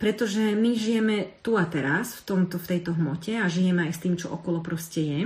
pretože 0.00 0.56
my 0.56 0.72
žijeme 0.72 1.36
tu 1.44 1.60
a 1.60 1.68
teraz 1.68 2.16
v, 2.16 2.20
tomto, 2.24 2.56
v 2.56 2.66
tejto 2.76 2.96
hmote 2.96 3.36
a 3.36 3.44
žijeme 3.44 3.84
aj 3.84 3.92
s 3.92 4.02
tým, 4.02 4.14
čo 4.16 4.32
okolo 4.32 4.64
proste 4.64 5.00
je. 5.04 5.20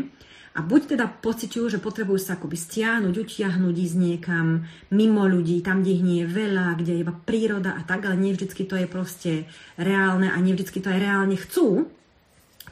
A 0.58 0.64
buď 0.66 0.98
teda 0.98 1.06
pociťujú, 1.06 1.70
že 1.70 1.78
potrebujú 1.78 2.18
sa 2.18 2.34
akoby 2.34 2.58
stiahnuť, 2.58 3.14
utiahnuť, 3.14 3.74
ísť 3.78 3.94
niekam 3.94 4.66
mimo 4.90 5.22
ľudí, 5.22 5.62
tam, 5.62 5.86
kde 5.86 5.94
ich 5.94 6.02
nie 6.02 6.18
je 6.26 6.34
veľa, 6.34 6.74
kde 6.82 6.98
je 6.98 7.02
iba 7.06 7.14
príroda 7.14 7.78
a 7.78 7.86
tak, 7.86 8.10
ale 8.10 8.18
nie 8.18 8.34
to 8.34 8.74
je 8.74 8.88
proste 8.90 9.46
reálne 9.78 10.34
a 10.34 10.38
nie 10.42 10.58
vždycky 10.58 10.82
to 10.82 10.90
aj 10.90 10.98
reálne 10.98 11.38
chcú, 11.38 11.86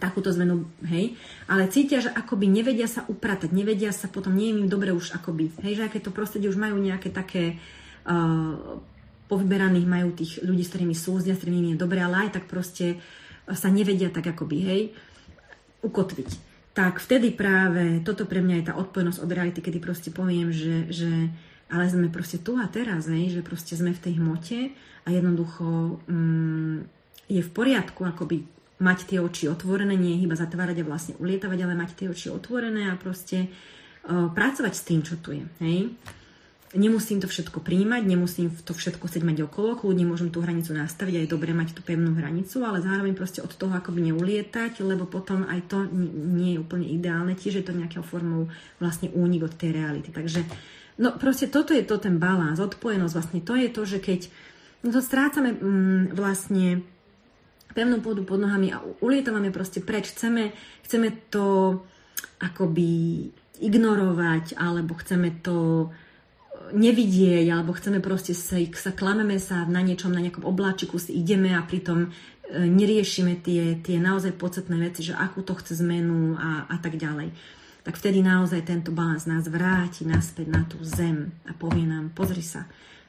takúto 0.03 0.35
zmenu, 0.35 0.67
hej, 0.83 1.15
ale 1.47 1.71
cítia, 1.71 2.03
že 2.03 2.11
akoby 2.11 2.51
nevedia 2.51 2.91
sa 2.91 3.07
upratať, 3.07 3.55
nevedia 3.55 3.95
sa 3.95 4.11
potom, 4.11 4.35
nie 4.35 4.53
im 4.53 4.67
dobre 4.67 4.91
už 4.91 5.15
akoby, 5.17 5.55
hej, 5.63 5.79
že 5.79 5.87
aké 5.87 6.03
to 6.03 6.11
prostredie 6.11 6.51
už 6.51 6.59
majú 6.59 6.77
nejaké 6.77 7.09
také 7.09 7.57
uh, 8.05 8.77
povyberaných, 9.27 9.87
majú 9.87 10.15
tých 10.15 10.43
ľudí, 10.43 10.63
s 10.63 10.71
ktorými 10.75 10.97
súznia, 10.97 11.35
s 11.35 11.43
ktorými 11.43 11.75
je 11.75 11.83
dobre, 11.83 12.03
ale 12.03 12.27
aj 12.27 12.41
tak 12.41 12.45
proste 12.51 12.99
sa 13.47 13.71
nevedia 13.71 14.11
tak 14.11 14.27
akoby, 14.27 14.57
hej, 14.63 14.83
ukotviť 15.83 16.47
tak 16.77 17.01
vtedy 17.01 17.33
práve 17.33 18.05
toto 18.05 18.29
pre 18.29 18.45
mňa 18.45 18.61
je 18.61 18.67
tá 18.69 18.75
odpojnosť 18.77 19.25
od 19.25 19.33
reality, 19.33 19.65
kedy 19.65 19.81
proste 19.81 20.13
poviem, 20.13 20.53
že, 20.53 20.85
že 20.93 21.33
ale 21.73 21.89
sme 21.89 22.13
proste 22.13 22.37
tu 22.37 22.61
a 22.61 22.69
teraz, 22.69 23.09
ne? 23.09 23.33
že 23.33 23.41
proste 23.41 23.73
sme 23.81 23.97
v 23.97 24.03
tej 24.05 24.21
hmote 24.21 24.77
a 24.77 25.09
jednoducho 25.09 25.97
mm, 26.05 26.77
je 27.33 27.41
v 27.41 27.51
poriadku 27.57 28.05
akoby 28.05 28.45
mať 28.77 29.09
tie 29.09 29.19
oči 29.25 29.49
otvorené, 29.49 29.97
nie 29.97 30.21
iba 30.21 30.37
zatvárať 30.37 30.85
a 30.85 30.89
vlastne 30.93 31.17
ulietavať, 31.17 31.59
ale 31.65 31.81
mať 31.81 31.91
tie 31.97 32.07
oči 32.13 32.29
otvorené 32.29 32.93
a 32.93 33.01
proste 33.01 33.49
uh, 33.49 34.29
pracovať 34.29 34.75
s 34.77 34.85
tým, 34.85 35.01
čo 35.01 35.17
tu 35.17 35.33
je. 35.33 35.49
Hej? 35.65 35.97
Nemusím 36.77 37.19
to 37.19 37.27
všetko 37.27 37.65
príjmať, 37.65 38.03
nemusím 38.05 38.53
to 38.53 38.77
všetko 38.77 39.09
chcieť 39.09 39.25
mať 39.25 39.49
okolo, 39.49 39.81
kľudne 39.81 40.05
môžem 40.07 40.29
tú 40.29 40.45
hranicu 40.45 40.77
nastaviť 40.77 41.15
a 41.17 41.23
je 41.25 41.33
dobre 41.33 41.57
mať 41.57 41.73
tú 41.75 41.81
pevnú 41.81 42.13
hranicu, 42.15 42.63
ale 42.63 42.85
zároveň 42.85 43.17
proste 43.17 43.41
od 43.41 43.51
toho 43.51 43.73
akoby 43.73 44.13
neulietať, 44.13 44.85
lebo 44.85 45.09
potom 45.09 45.49
aj 45.49 45.61
to 45.73 45.89
nie 46.37 46.57
je 46.57 46.63
úplne 46.63 46.87
ideálne, 46.87 47.35
tiež 47.35 47.61
je 47.61 47.67
to 47.67 47.75
nejakou 47.75 48.05
formou 48.05 48.53
vlastne 48.79 49.09
únik 49.17 49.49
od 49.49 49.57
tej 49.57 49.75
reality. 49.75 50.13
Takže 50.13 50.45
no 51.01 51.17
proste 51.17 51.49
toto 51.49 51.73
je 51.73 51.83
to 51.83 51.97
ten 51.97 52.21
balans, 52.21 52.61
odpojenosť, 52.61 53.15
vlastne 53.17 53.41
to 53.41 53.57
je 53.57 53.69
to, 53.73 53.83
že 53.83 53.99
keď 53.99 54.21
no 54.85 54.93
to 54.93 55.01
strácame 55.01 55.57
mm, 55.57 56.15
vlastne 56.15 56.85
pevnú 57.77 58.01
pôdu 58.01 58.25
pod 58.25 58.41
nohami 58.41 58.73
a 58.73 58.81
ulietávame 59.05 59.53
proste 59.53 59.85
preč, 59.85 60.17
chceme, 60.17 60.57
chceme 60.85 61.13
to 61.29 61.81
akoby 62.41 63.29
ignorovať, 63.61 64.57
alebo 64.57 64.97
chceme 64.97 65.41
to 65.41 65.89
nevidieť, 66.73 67.47
alebo 67.53 67.77
chceme 67.77 68.03
proste 68.03 68.35
sa, 68.35 68.59
sa 68.75 68.93
klameme 68.95 69.39
sa 69.39 69.67
na 69.67 69.85
niečom, 69.85 70.11
na 70.11 70.23
nejakom 70.23 70.47
obláčiku 70.47 70.99
si 70.99 71.15
ideme 71.15 71.55
a 71.55 71.63
pritom 71.63 72.07
e, 72.07 72.09
neriešime 72.67 73.39
tie, 73.43 73.79
tie 73.83 74.01
naozaj 74.03 74.35
podstatné 74.35 74.77
veci, 74.81 75.07
že 75.07 75.15
akú 75.15 75.43
to 75.47 75.55
chce 75.55 75.79
zmenu 75.85 76.35
a, 76.35 76.67
a 76.67 76.77
tak 76.83 76.99
ďalej. 76.99 77.31
Tak 77.87 77.95
vtedy 78.03 78.19
naozaj 78.19 78.67
tento 78.67 78.91
balans 78.91 79.31
nás 79.31 79.47
vráti 79.47 80.03
naspäť 80.03 80.47
na 80.51 80.67
tú 80.67 80.83
zem 80.83 81.31
a 81.47 81.55
povie 81.55 81.87
nám, 81.87 82.11
pozri 82.11 82.43
sa, 82.43 82.67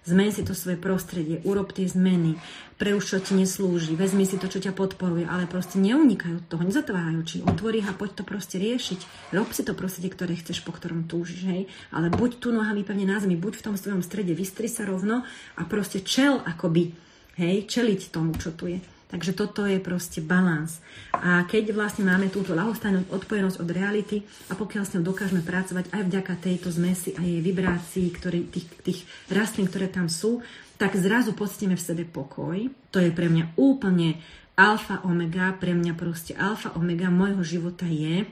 Zmen 0.08 0.32
si 0.32 0.48
to 0.48 0.56
svoje 0.56 0.80
prostredie, 0.80 1.44
urob 1.44 1.76
tie 1.76 1.84
zmeny, 1.84 2.40
pre 2.80 2.96
už 2.96 3.04
čo 3.04 3.18
ti 3.20 3.36
neslúži, 3.36 3.92
vezmi 4.00 4.24
si 4.24 4.40
to, 4.40 4.48
čo 4.48 4.64
ťa 4.64 4.72
podporuje, 4.72 5.28
ale 5.28 5.52
proste 5.52 5.84
neunikajú 5.84 6.40
od 6.40 6.48
toho, 6.48 6.64
nezatvárajú 6.64 7.18
oči, 7.20 7.38
otvorí 7.44 7.84
a 7.84 7.92
poď 7.92 8.22
to 8.22 8.24
proste 8.24 8.56
riešiť. 8.56 9.34
Rob 9.36 9.52
si 9.52 9.68
to 9.68 9.76
prostredie, 9.76 10.08
ktoré 10.08 10.40
chceš, 10.40 10.64
po 10.64 10.72
ktorom 10.72 11.12
túžiš, 11.12 11.44
hej. 11.44 11.68
Ale 11.92 12.08
buď 12.08 12.40
tu 12.40 12.56
nohami 12.56 12.88
pevne 12.88 13.04
na 13.04 13.20
zemi, 13.20 13.36
buď 13.36 13.60
v 13.60 13.66
tom 13.68 13.76
svojom 13.76 14.00
strede, 14.00 14.32
vystri 14.32 14.72
sa 14.72 14.88
rovno 14.88 15.28
a 15.60 15.62
proste 15.68 16.00
čel 16.00 16.40
akoby, 16.40 16.96
hej, 17.36 17.68
čeliť 17.68 18.08
tomu, 18.08 18.32
čo 18.40 18.56
tu 18.56 18.72
je. 18.72 18.80
Takže 19.08 19.32
toto 19.32 19.64
je 19.64 19.80
proste 19.80 20.20
balans. 20.20 20.84
A 21.16 21.48
keď 21.48 21.72
vlastne 21.72 22.04
máme 22.04 22.28
túto 22.28 22.52
lahostajnosť, 22.52 23.08
odpojenosť 23.08 23.58
od 23.64 23.70
reality 23.72 24.18
a 24.52 24.54
pokiaľ 24.60 24.84
s 24.84 24.94
ňou 25.00 25.08
dokážeme 25.08 25.40
pracovať 25.48 25.96
aj 25.96 26.02
vďaka 26.12 26.34
tejto 26.44 26.68
zmesi 26.76 27.16
a 27.16 27.24
jej 27.24 27.40
vibrácií, 27.40 28.12
ktorý, 28.12 28.52
tých, 28.52 28.68
tých 28.84 29.00
rastlín, 29.32 29.72
ktoré 29.72 29.88
tam 29.88 30.12
sú, 30.12 30.44
tak 30.76 31.00
zrazu 31.00 31.32
pocítime 31.32 31.80
v 31.80 31.86
sebe 31.88 32.04
pokoj. 32.04 32.68
To 32.92 33.00
je 33.00 33.16
pre 33.16 33.32
mňa 33.32 33.56
úplne 33.56 34.20
alfa 34.60 35.00
omega, 35.08 35.56
pre 35.56 35.72
mňa 35.72 35.94
proste 35.96 36.36
alfa 36.36 36.76
omega 36.76 37.08
môjho 37.08 37.48
života 37.48 37.88
je 37.88 38.28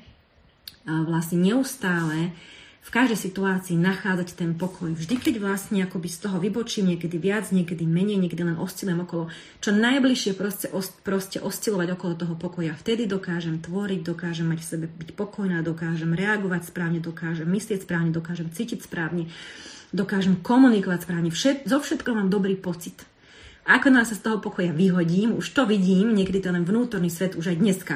vlastne 0.85 1.41
neustále 1.41 2.35
v 2.85 2.93
každej 2.93 3.17
situácii 3.17 3.81
nachádzať 3.81 4.37
ten 4.37 4.53
pokoj. 4.53 4.93
Vždy, 4.93 5.17
keď 5.17 5.41
vlastne 5.41 5.81
akoby 5.81 6.05
z 6.05 6.21
toho 6.21 6.37
vybočím, 6.37 6.93
niekedy 6.93 7.17
viac, 7.17 7.49
niekedy 7.49 7.81
menej, 7.81 8.21
niekedy 8.21 8.45
len 8.45 8.61
oscilujem 8.61 9.01
okolo, 9.01 9.33
čo 9.57 9.73
najbližšie 9.73 10.37
proste, 10.37 10.69
proste 11.01 11.41
oscilovať 11.41 11.97
okolo 11.97 12.13
toho 12.13 12.35
pokoja. 12.37 12.77
Vtedy 12.77 13.09
dokážem 13.09 13.57
tvoriť, 13.57 14.05
dokážem 14.05 14.45
mať 14.45 14.59
v 14.61 14.69
sebe 14.69 14.85
byť 14.85 15.17
pokojná, 15.17 15.65
dokážem 15.65 16.13
reagovať 16.13 16.69
správne, 16.69 17.01
dokážem 17.01 17.49
myslieť 17.49 17.89
správne, 17.89 18.13
dokážem 18.13 18.53
cítiť 18.53 18.85
správne, 18.85 19.33
dokážem 19.89 20.37
komunikovať 20.45 21.09
správne. 21.09 21.33
Všet, 21.33 21.65
zo 21.65 21.81
všetko 21.81 22.13
mám 22.13 22.29
dobrý 22.29 22.53
pocit. 22.53 23.01
Ako 23.65 23.89
nás 23.89 24.13
sa 24.13 24.15
z 24.15 24.29
toho 24.29 24.37
pokoja 24.37 24.69
vyhodím, 24.69 25.33
už 25.33 25.57
to 25.57 25.65
vidím, 25.65 26.13
niekedy 26.13 26.37
to 26.37 26.53
len 26.53 26.61
vnútorný 26.61 27.09
svet 27.09 27.33
už 27.33 27.49
aj 27.49 27.57
dneska. 27.57 27.95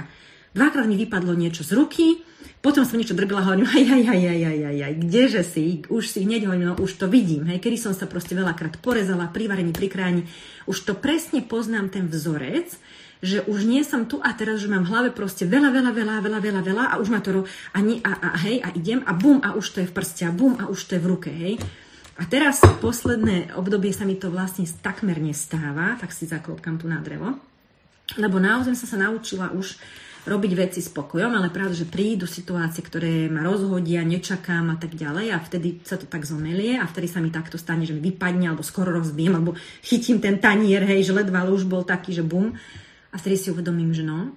Dvakrát 0.54 0.90
mi 0.90 0.98
vypadlo 0.98 1.38
niečo 1.38 1.62
z 1.62 1.78
ruky, 1.78 2.26
potom 2.60 2.84
som 2.84 3.00
niečo 3.00 3.16
drgla, 3.16 3.48
hovorím, 3.48 3.72
aj, 3.72 3.84
aj, 3.88 4.04
aj, 4.04 4.22
aj, 4.26 4.42
aj, 4.44 4.60
aj, 4.68 4.78
aj, 4.84 4.94
kdeže 5.08 5.44
si, 5.48 5.66
už 5.88 6.04
si 6.12 6.28
hneď 6.28 6.44
hovorím, 6.44 6.68
no 6.68 6.76
už 6.76 7.00
to 7.00 7.08
vidím, 7.08 7.48
hej, 7.48 7.64
kedy 7.64 7.80
som 7.80 7.96
sa 7.96 8.04
proste 8.04 8.36
veľakrát 8.36 8.84
porezala, 8.84 9.32
pri 9.32 9.48
varení, 9.48 9.72
pri 9.72 9.88
kráni, 9.88 10.22
už 10.68 10.84
to 10.84 10.92
presne 10.92 11.40
poznám 11.40 11.88
ten 11.88 12.12
vzorec, 12.12 12.76
že 13.20 13.44
už 13.48 13.68
nie 13.68 13.84
som 13.84 14.08
tu 14.08 14.20
a 14.24 14.32
teraz, 14.32 14.64
že 14.64 14.72
mám 14.72 14.88
v 14.88 14.92
hlave 14.96 15.10
proste 15.12 15.44
veľa, 15.44 15.72
veľa, 15.76 15.92
veľa, 15.92 16.16
veľa, 16.24 16.40
veľa, 16.40 16.62
veľa 16.64 16.84
a 16.92 16.94
už 17.04 17.08
ma 17.12 17.20
to 17.20 17.44
a, 17.44 17.80
nie, 17.84 18.00
a, 18.04 18.12
a 18.12 18.30
hej, 18.44 18.64
a 18.64 18.72
idem 18.76 19.04
a 19.04 19.12
bum 19.12 19.44
a 19.44 19.56
už 19.56 19.76
to 19.76 19.78
je 19.84 19.88
v 19.88 19.96
prste 19.96 20.24
a 20.24 20.32
bum 20.32 20.56
a 20.56 20.72
už 20.72 20.80
to 20.88 20.96
je 20.96 21.04
v 21.04 21.08
ruke, 21.08 21.32
hej. 21.32 21.60
A 22.20 22.28
teraz 22.28 22.60
posledné 22.84 23.56
obdobie 23.56 23.96
sa 23.96 24.04
mi 24.04 24.20
to 24.20 24.28
vlastne 24.28 24.68
takmer 24.68 25.20
nestáva, 25.24 25.96
tak 25.96 26.12
si 26.12 26.28
zaklopkam 26.28 26.76
tu 26.76 26.92
na 26.92 27.00
drevo, 27.00 27.40
lebo 28.20 28.40
naozaj 28.40 28.76
som 28.76 28.88
sa 28.88 28.98
naučila 29.00 29.52
už 29.56 29.80
robiť 30.28 30.52
veci 30.58 30.80
spokojom, 30.84 31.32
ale 31.32 31.54
pravda, 31.54 31.72
že 31.72 31.88
prídu 31.88 32.28
situácie, 32.28 32.84
ktoré 32.84 33.32
ma 33.32 33.46
rozhodia, 33.46 34.04
nečakám 34.04 34.74
a 34.74 34.78
tak 34.80 34.98
ďalej 34.98 35.32
a 35.32 35.38
vtedy 35.40 35.80
sa 35.88 35.96
to 35.96 36.10
tak 36.10 36.28
zomelie 36.28 36.76
a 36.76 36.84
vtedy 36.84 37.08
sa 37.08 37.24
mi 37.24 37.32
takto 37.32 37.56
stane, 37.56 37.88
že 37.88 37.96
mi 37.96 38.04
vypadne 38.04 38.52
alebo 38.52 38.66
skoro 38.66 38.92
rozbijem 38.92 39.40
alebo 39.40 39.56
chytím 39.86 40.20
ten 40.20 40.42
tanier, 40.42 40.84
hej, 40.84 41.08
že 41.08 41.16
ledva 41.16 41.48
už 41.48 41.70
bol 41.70 41.88
taký, 41.88 42.12
že 42.12 42.26
bum. 42.26 42.58
A 43.10 43.16
vtedy 43.18 43.42
si 43.42 43.48
uvedomím, 43.50 43.90
že 43.96 44.06
no, 44.06 44.36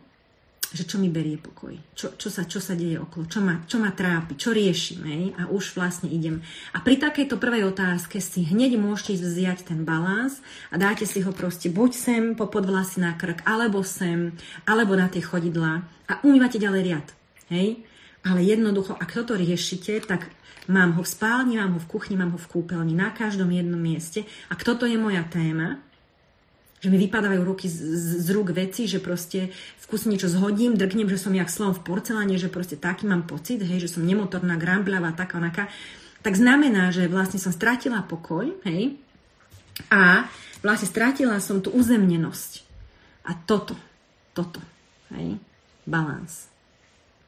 že 0.73 0.89
čo 0.89 0.97
mi 0.97 1.13
berie 1.13 1.37
pokoj, 1.37 1.77
čo, 1.93 2.17
čo, 2.17 2.33
sa, 2.33 2.49
čo 2.49 2.57
sa 2.57 2.73
deje 2.73 2.97
okolo, 2.97 3.29
čo 3.29 3.45
ma, 3.45 3.61
čo 3.69 3.77
ma 3.77 3.93
trápi, 3.93 4.41
čo 4.41 4.57
riešim, 4.57 5.01
hej? 5.05 5.25
a 5.37 5.53
už 5.53 5.77
vlastne 5.77 6.09
idem. 6.09 6.41
A 6.73 6.81
pri 6.81 6.97
takejto 6.97 7.37
prvej 7.37 7.69
otázke 7.69 8.25
si 8.25 8.49
hneď 8.49 8.81
môžete 8.81 9.21
vziať 9.21 9.69
ten 9.69 9.85
balans 9.85 10.41
a 10.73 10.81
dáte 10.81 11.05
si 11.05 11.21
ho 11.21 11.31
proste 11.31 11.69
buď 11.69 11.91
sem 11.93 12.23
po 12.33 12.49
podvlasy 12.49 13.05
na 13.05 13.13
krk, 13.13 13.45
alebo 13.45 13.85
sem, 13.85 14.33
alebo 14.65 14.97
na 14.97 15.13
tie 15.13 15.21
chodidlá 15.21 15.85
a 16.09 16.13
umývate 16.25 16.57
ďalej 16.57 16.83
riad. 16.89 17.07
Hej? 17.53 17.85
Ale 18.25 18.41
jednoducho, 18.41 18.97
ak 18.97 19.13
toto 19.13 19.37
riešite, 19.37 20.01
tak 20.09 20.33
mám 20.71 20.95
ho 20.97 21.03
v 21.03 21.11
spálni, 21.11 21.59
mám 21.59 21.75
ho 21.77 21.81
v 21.83 21.91
kuchni, 21.91 22.15
mám 22.15 22.33
ho 22.33 22.41
v 22.41 22.49
kúpeľni, 22.49 22.95
na 22.95 23.11
každom 23.11 23.51
jednom 23.51 23.81
mieste. 23.81 24.25
A 24.49 24.55
toto 24.55 24.87
je 24.87 24.95
moja 24.95 25.27
téma, 25.27 25.83
že 26.83 26.91
mi 26.91 26.99
vypadávajú 26.99 27.43
ruky 27.47 27.71
z, 27.71 27.79
z, 27.79 28.07
z 28.27 28.29
rúk 28.35 28.51
veci, 28.51 28.91
že 28.91 28.99
proste 28.99 29.55
v 29.55 29.85
kuse 29.87 30.11
niečo 30.11 30.27
zhodím, 30.27 30.75
drgnem, 30.75 31.07
že 31.07 31.17
som 31.17 31.31
jak 31.31 31.47
slon 31.47 31.79
v 31.79 31.87
porceláne, 31.87 32.35
že 32.35 32.51
proste 32.51 32.75
taký 32.75 33.07
mám 33.07 33.23
pocit, 33.23 33.63
hej, 33.63 33.87
že 33.87 33.97
som 33.97 34.03
nemotorná, 34.03 34.59
grambľavá, 34.59 35.15
taká, 35.15 35.39
onaká, 35.39 35.71
tak 36.27 36.35
znamená, 36.35 36.91
že 36.91 37.07
vlastne 37.07 37.39
som 37.39 37.55
stratila 37.55 38.03
pokoj, 38.03 38.51
hej, 38.67 38.99
a 39.89 40.27
vlastne 40.61 40.91
stratila 40.91 41.41
som 41.41 41.65
tú 41.65 41.73
uzemnenosť. 41.73 42.67
A 43.31 43.39
toto, 43.39 43.79
toto, 44.35 44.59
hej, 45.15 45.39
balans. 45.87 46.52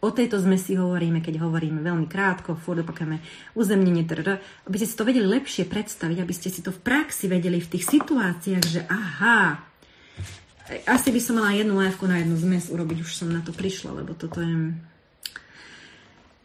O 0.04 0.12
tejto 0.12 0.36
zmesi 0.36 0.76
hovoríme, 0.76 1.24
keď 1.24 1.40
hovoríme 1.40 1.80
veľmi 1.80 2.04
krátko, 2.04 2.60
furt 2.60 2.84
opakujeme 2.84 3.24
uzemnenie, 3.56 4.04
trr, 4.04 4.36
aby 4.68 4.76
ste 4.76 4.88
si 4.92 5.00
to 5.00 5.08
vedeli 5.08 5.24
lepšie 5.24 5.64
predstaviť, 5.64 6.20
aby 6.20 6.34
ste 6.36 6.52
si 6.52 6.60
to 6.60 6.68
v 6.68 6.84
praxi 6.84 7.24
vedeli 7.24 7.56
v 7.56 7.72
tých 7.72 7.88
situáciách, 7.88 8.64
že 8.68 8.84
aha, 8.84 9.64
asi 10.84 11.08
by 11.08 11.20
som 11.24 11.40
mala 11.40 11.56
jednu 11.56 11.80
lávku 11.80 12.04
na 12.04 12.20
jednu 12.20 12.36
zmes 12.36 12.68
urobiť, 12.68 13.00
už 13.00 13.16
som 13.16 13.32
na 13.32 13.40
to 13.40 13.56
prišla, 13.56 14.04
lebo 14.04 14.12
toto 14.12 14.44
je... 14.44 14.76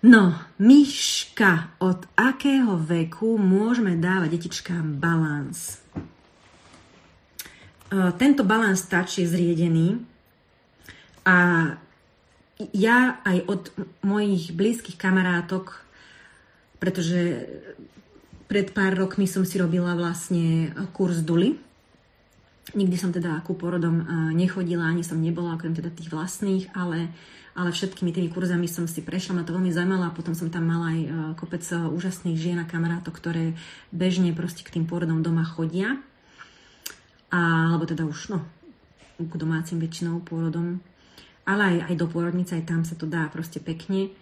No, 0.08 0.40
myška, 0.56 1.76
od 1.84 2.08
akého 2.16 2.80
veku 2.80 3.36
môžeme 3.36 4.00
dávať 4.00 4.40
detičkám 4.40 4.96
balans? 4.96 5.84
E, 7.92 8.16
tento 8.16 8.48
balans 8.48 8.80
stačí 8.80 9.28
zriedený 9.28 10.00
a 11.28 11.36
ja 12.60 13.24
aj 13.24 13.38
od 13.48 13.64
mojich 14.04 14.52
blízkych 14.52 15.00
kamarátok, 15.00 15.80
pretože 16.84 17.48
pred 18.52 18.76
pár 18.76 19.00
rokmi 19.00 19.28
som 19.28 19.48
si 19.48 19.56
robila 19.56 19.96
vlastne 19.96 20.76
kurz 20.92 21.24
Duly. 21.24 21.56
Nikdy 22.76 22.96
som 23.00 23.16
teda 23.16 23.42
ku 23.48 23.56
porodom 23.56 24.04
nechodila, 24.36 24.92
ani 24.92 25.08
som 25.08 25.24
nebola, 25.24 25.56
okrem 25.56 25.74
teda 25.74 25.90
tých 25.90 26.14
vlastných, 26.14 26.70
ale, 26.78 27.10
ale 27.58 27.74
všetkými 27.74 28.14
tými 28.14 28.30
kurzami 28.30 28.70
som 28.70 28.86
si 28.86 29.02
prešla, 29.02 29.40
ma 29.40 29.48
to 29.48 29.58
veľmi 29.58 29.74
zaujímalo 29.74 30.06
a 30.06 30.14
potom 30.14 30.38
som 30.38 30.54
tam 30.54 30.70
mala 30.70 30.94
aj 30.94 31.00
kopec 31.40 31.66
úžasných 31.66 32.38
žien 32.38 32.58
a 32.62 32.70
kamarátok, 32.70 33.16
ktoré 33.18 33.58
bežne 33.90 34.36
proste 34.38 34.62
k 34.62 34.78
tým 34.78 34.86
porodom 34.86 35.24
doma 35.26 35.48
chodia. 35.48 35.98
A, 37.30 37.74
alebo 37.74 37.86
teda 37.86 38.06
už, 38.06 38.34
no, 38.34 38.46
k 39.18 39.34
domácim 39.38 39.78
väčšinou 39.78 40.22
pôrodom 40.26 40.82
ale 41.50 41.62
aj, 41.66 41.78
aj 41.90 41.96
do 41.98 42.06
pôrodnice, 42.06 42.54
aj 42.54 42.70
tam 42.70 42.86
sa 42.86 42.94
to 42.94 43.10
dá 43.10 43.26
proste 43.34 43.58
pekne. 43.58 44.14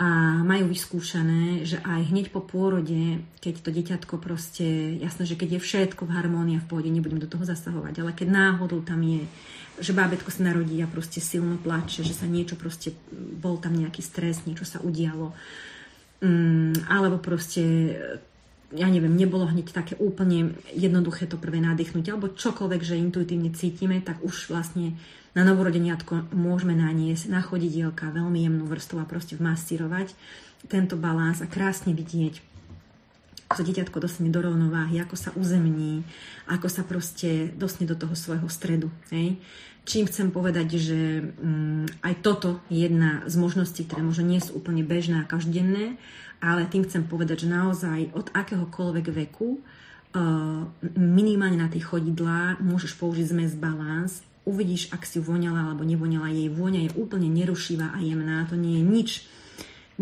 A 0.00 0.40
majú 0.40 0.72
vyskúšané, 0.72 1.68
že 1.68 1.76
aj 1.84 2.08
hneď 2.08 2.32
po 2.32 2.40
pôrode, 2.40 3.20
keď 3.44 3.54
to 3.60 3.68
deťatko 3.68 4.14
proste, 4.16 4.96
jasné, 4.96 5.28
že 5.28 5.36
keď 5.36 5.58
je 5.58 5.64
všetko 5.66 6.08
v 6.08 6.14
harmónii 6.16 6.56
a 6.56 6.64
v 6.64 6.70
pôde, 6.72 6.88
nebudem 6.88 7.20
do 7.20 7.28
toho 7.28 7.44
zasahovať, 7.44 8.00
ale 8.00 8.16
keď 8.16 8.32
náhodou 8.32 8.80
tam 8.80 9.04
je, 9.04 9.28
že 9.76 9.92
bábetko 9.92 10.32
sa 10.32 10.48
narodí 10.48 10.80
a 10.80 10.88
proste 10.88 11.20
silno 11.20 11.60
plače, 11.60 12.00
že 12.00 12.16
sa 12.16 12.24
niečo 12.24 12.56
proste, 12.56 12.96
bol 13.12 13.60
tam 13.60 13.76
nejaký 13.76 14.00
stres, 14.00 14.48
niečo 14.48 14.64
sa 14.64 14.80
udialo, 14.80 15.36
mm, 16.24 16.88
alebo 16.88 17.20
proste 17.20 17.92
ja 18.70 18.86
neviem, 18.86 19.12
nebolo 19.12 19.50
hneď 19.50 19.74
také 19.74 19.98
úplne 19.98 20.54
jednoduché 20.72 21.26
to 21.26 21.36
prvé 21.36 21.58
nadýchnutie, 21.58 22.14
alebo 22.14 22.32
čokoľvek, 22.32 22.80
že 22.80 23.02
intuitívne 23.02 23.50
cítime, 23.50 23.98
tak 23.98 24.22
už 24.22 24.48
vlastne 24.48 24.94
na 25.30 25.46
novorodeniatko 25.46 26.34
môžeme 26.34 26.74
naniesť 26.74 27.30
na 27.30 27.38
chodidielka 27.38 28.10
veľmi 28.10 28.42
jemnú 28.42 28.66
vrstvu 28.66 28.98
a 28.98 29.06
proste 29.06 29.38
vmasírovať 29.38 30.14
tento 30.66 30.98
balans 30.98 31.38
a 31.40 31.46
krásne 31.46 31.94
vidieť, 31.94 32.42
ako 33.46 33.54
sa 33.54 33.66
dieťatko 33.66 33.96
dostane 34.02 34.30
do 34.34 34.42
rovnováhy, 34.42 34.98
ako 34.98 35.16
sa 35.16 35.30
uzemní, 35.38 36.02
ako 36.50 36.66
sa 36.66 36.82
proste 36.82 37.54
dostane 37.54 37.86
do 37.86 37.96
toho 37.96 38.12
svojho 38.18 38.50
stredu. 38.50 38.90
Hej? 39.14 39.38
Čím 39.88 40.10
chcem 40.10 40.28
povedať, 40.34 40.76
že 40.76 40.98
mm, 41.24 42.04
aj 42.04 42.14
toto 42.20 42.60
je 42.68 42.84
jedna 42.84 43.24
z 43.24 43.34
možností, 43.40 43.86
ktoré 43.86 44.04
možno 44.04 44.28
nie 44.28 44.42
sú 44.42 44.58
úplne 44.60 44.84
bežné 44.84 45.24
a 45.24 45.30
každodenné, 45.30 45.96
ale 46.42 46.68
tým 46.68 46.84
chcem 46.84 47.06
povedať, 47.06 47.46
že 47.46 47.54
naozaj 47.54 48.12
od 48.12 48.28
akéhokoľvek 48.32 49.06
veku 49.26 49.60
uh, 49.60 50.64
minimálne 50.96 51.60
na 51.60 51.68
tie 51.68 51.80
chodidlá 51.80 52.60
môžeš 52.60 52.96
použiť 52.96 53.34
zmes 53.34 53.52
balans 53.56 54.24
uvidíš, 54.50 54.90
ak 54.90 55.06
si 55.06 55.22
voňala 55.22 55.70
alebo 55.70 55.86
nevoňala, 55.86 56.34
jej 56.34 56.50
vôňa 56.50 56.90
je 56.90 56.96
úplne 56.98 57.30
nerušivá 57.30 57.94
a 57.94 58.02
jemná. 58.02 58.42
To 58.50 58.58
nie 58.58 58.82
je 58.82 58.84
nič, 58.84 59.10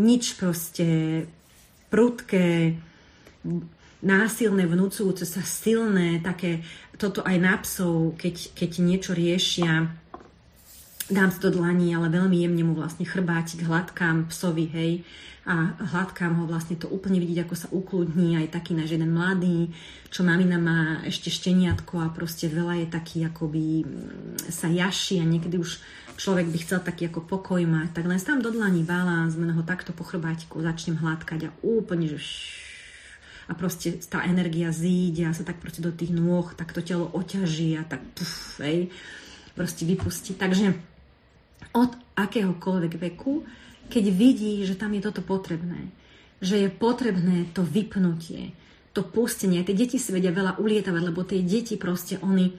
nič 0.00 0.24
proste 0.40 0.86
prudké, 1.92 2.80
násilné, 4.00 4.64
vnúcujúce 4.64 5.26
sa 5.26 5.42
silné, 5.42 6.22
také, 6.22 6.62
toto 6.96 7.20
aj 7.26 7.36
na 7.36 7.54
psov, 7.58 8.14
keď, 8.16 8.54
keď 8.54 8.70
niečo 8.78 9.12
riešia, 9.14 9.90
dám 11.08 11.32
si 11.32 11.40
do 11.40 11.50
dlaní, 11.50 11.92
ale 11.96 12.12
veľmi 12.12 12.36
jemne 12.44 12.62
mu 12.64 12.74
vlastne 12.76 13.08
chrbátik 13.08 13.64
hladkám 13.64 14.28
psovi, 14.28 14.66
hej, 14.72 14.92
a 15.48 15.80
hladkám 15.80 16.36
ho 16.36 16.44
vlastne 16.44 16.76
to 16.76 16.92
úplne 16.92 17.16
vidieť, 17.24 17.48
ako 17.48 17.56
sa 17.56 17.72
ukludní, 17.72 18.36
aj 18.36 18.52
taký 18.52 18.76
náš 18.76 19.00
jeden 19.00 19.16
mladý, 19.16 19.72
čo 20.12 20.20
mamina 20.20 20.60
má 20.60 21.00
ešte 21.08 21.32
šteniatko 21.32 22.04
a 22.04 22.12
proste 22.12 22.52
veľa 22.52 22.84
je 22.84 22.86
taký, 22.92 23.24
akoby 23.24 23.80
mm, 23.80 24.52
sa 24.52 24.68
jaší 24.68 25.24
a 25.24 25.24
niekedy 25.24 25.56
už 25.56 25.80
človek 26.20 26.52
by 26.52 26.58
chcel 26.60 26.84
taký 26.84 27.08
ako 27.08 27.24
pokoj 27.24 27.64
mať, 27.64 27.96
tak 27.96 28.04
len 28.04 28.20
tam 28.20 28.44
do 28.44 28.52
dlaní 28.52 28.84
balans, 28.84 29.40
ho 29.40 29.64
takto 29.64 29.96
po 29.96 30.04
chrbátiku 30.04 30.60
začnem 30.60 31.00
hladkať 31.00 31.48
a 31.48 31.54
úplne, 31.64 32.12
že 32.12 32.20
a 33.48 33.56
proste 33.56 33.96
tá 34.04 34.20
energia 34.28 34.68
zíde 34.68 35.24
a 35.24 35.32
sa 35.32 35.40
tak 35.40 35.64
proste 35.64 35.80
do 35.80 35.88
tých 35.88 36.12
nôh, 36.12 36.44
tak 36.52 36.76
to 36.76 36.84
telo 36.84 37.08
oťaží 37.08 37.80
a 37.80 37.88
tak 37.88 38.04
puf, 38.12 38.60
hej, 38.60 38.92
proste 39.56 39.88
vypustí. 39.88 40.36
Takže 40.36 40.76
od 41.74 41.90
akéhokoľvek 42.18 42.92
veku, 42.98 43.46
keď 43.88 44.04
vidí, 44.12 44.60
že 44.66 44.76
tam 44.76 44.92
je 44.94 45.02
toto 45.04 45.24
potrebné, 45.24 45.88
že 46.38 46.66
je 46.66 46.68
potrebné 46.68 47.48
to 47.56 47.64
vypnutie, 47.64 48.52
to 48.92 49.06
pustenie. 49.06 49.64
Tie 49.64 49.76
deti 49.76 49.96
si 49.96 50.10
vedia 50.10 50.34
veľa 50.34 50.60
ulietavať, 50.60 51.02
lebo 51.02 51.24
tie 51.24 51.40
deti 51.42 51.78
proste, 51.80 52.20
oni, 52.20 52.52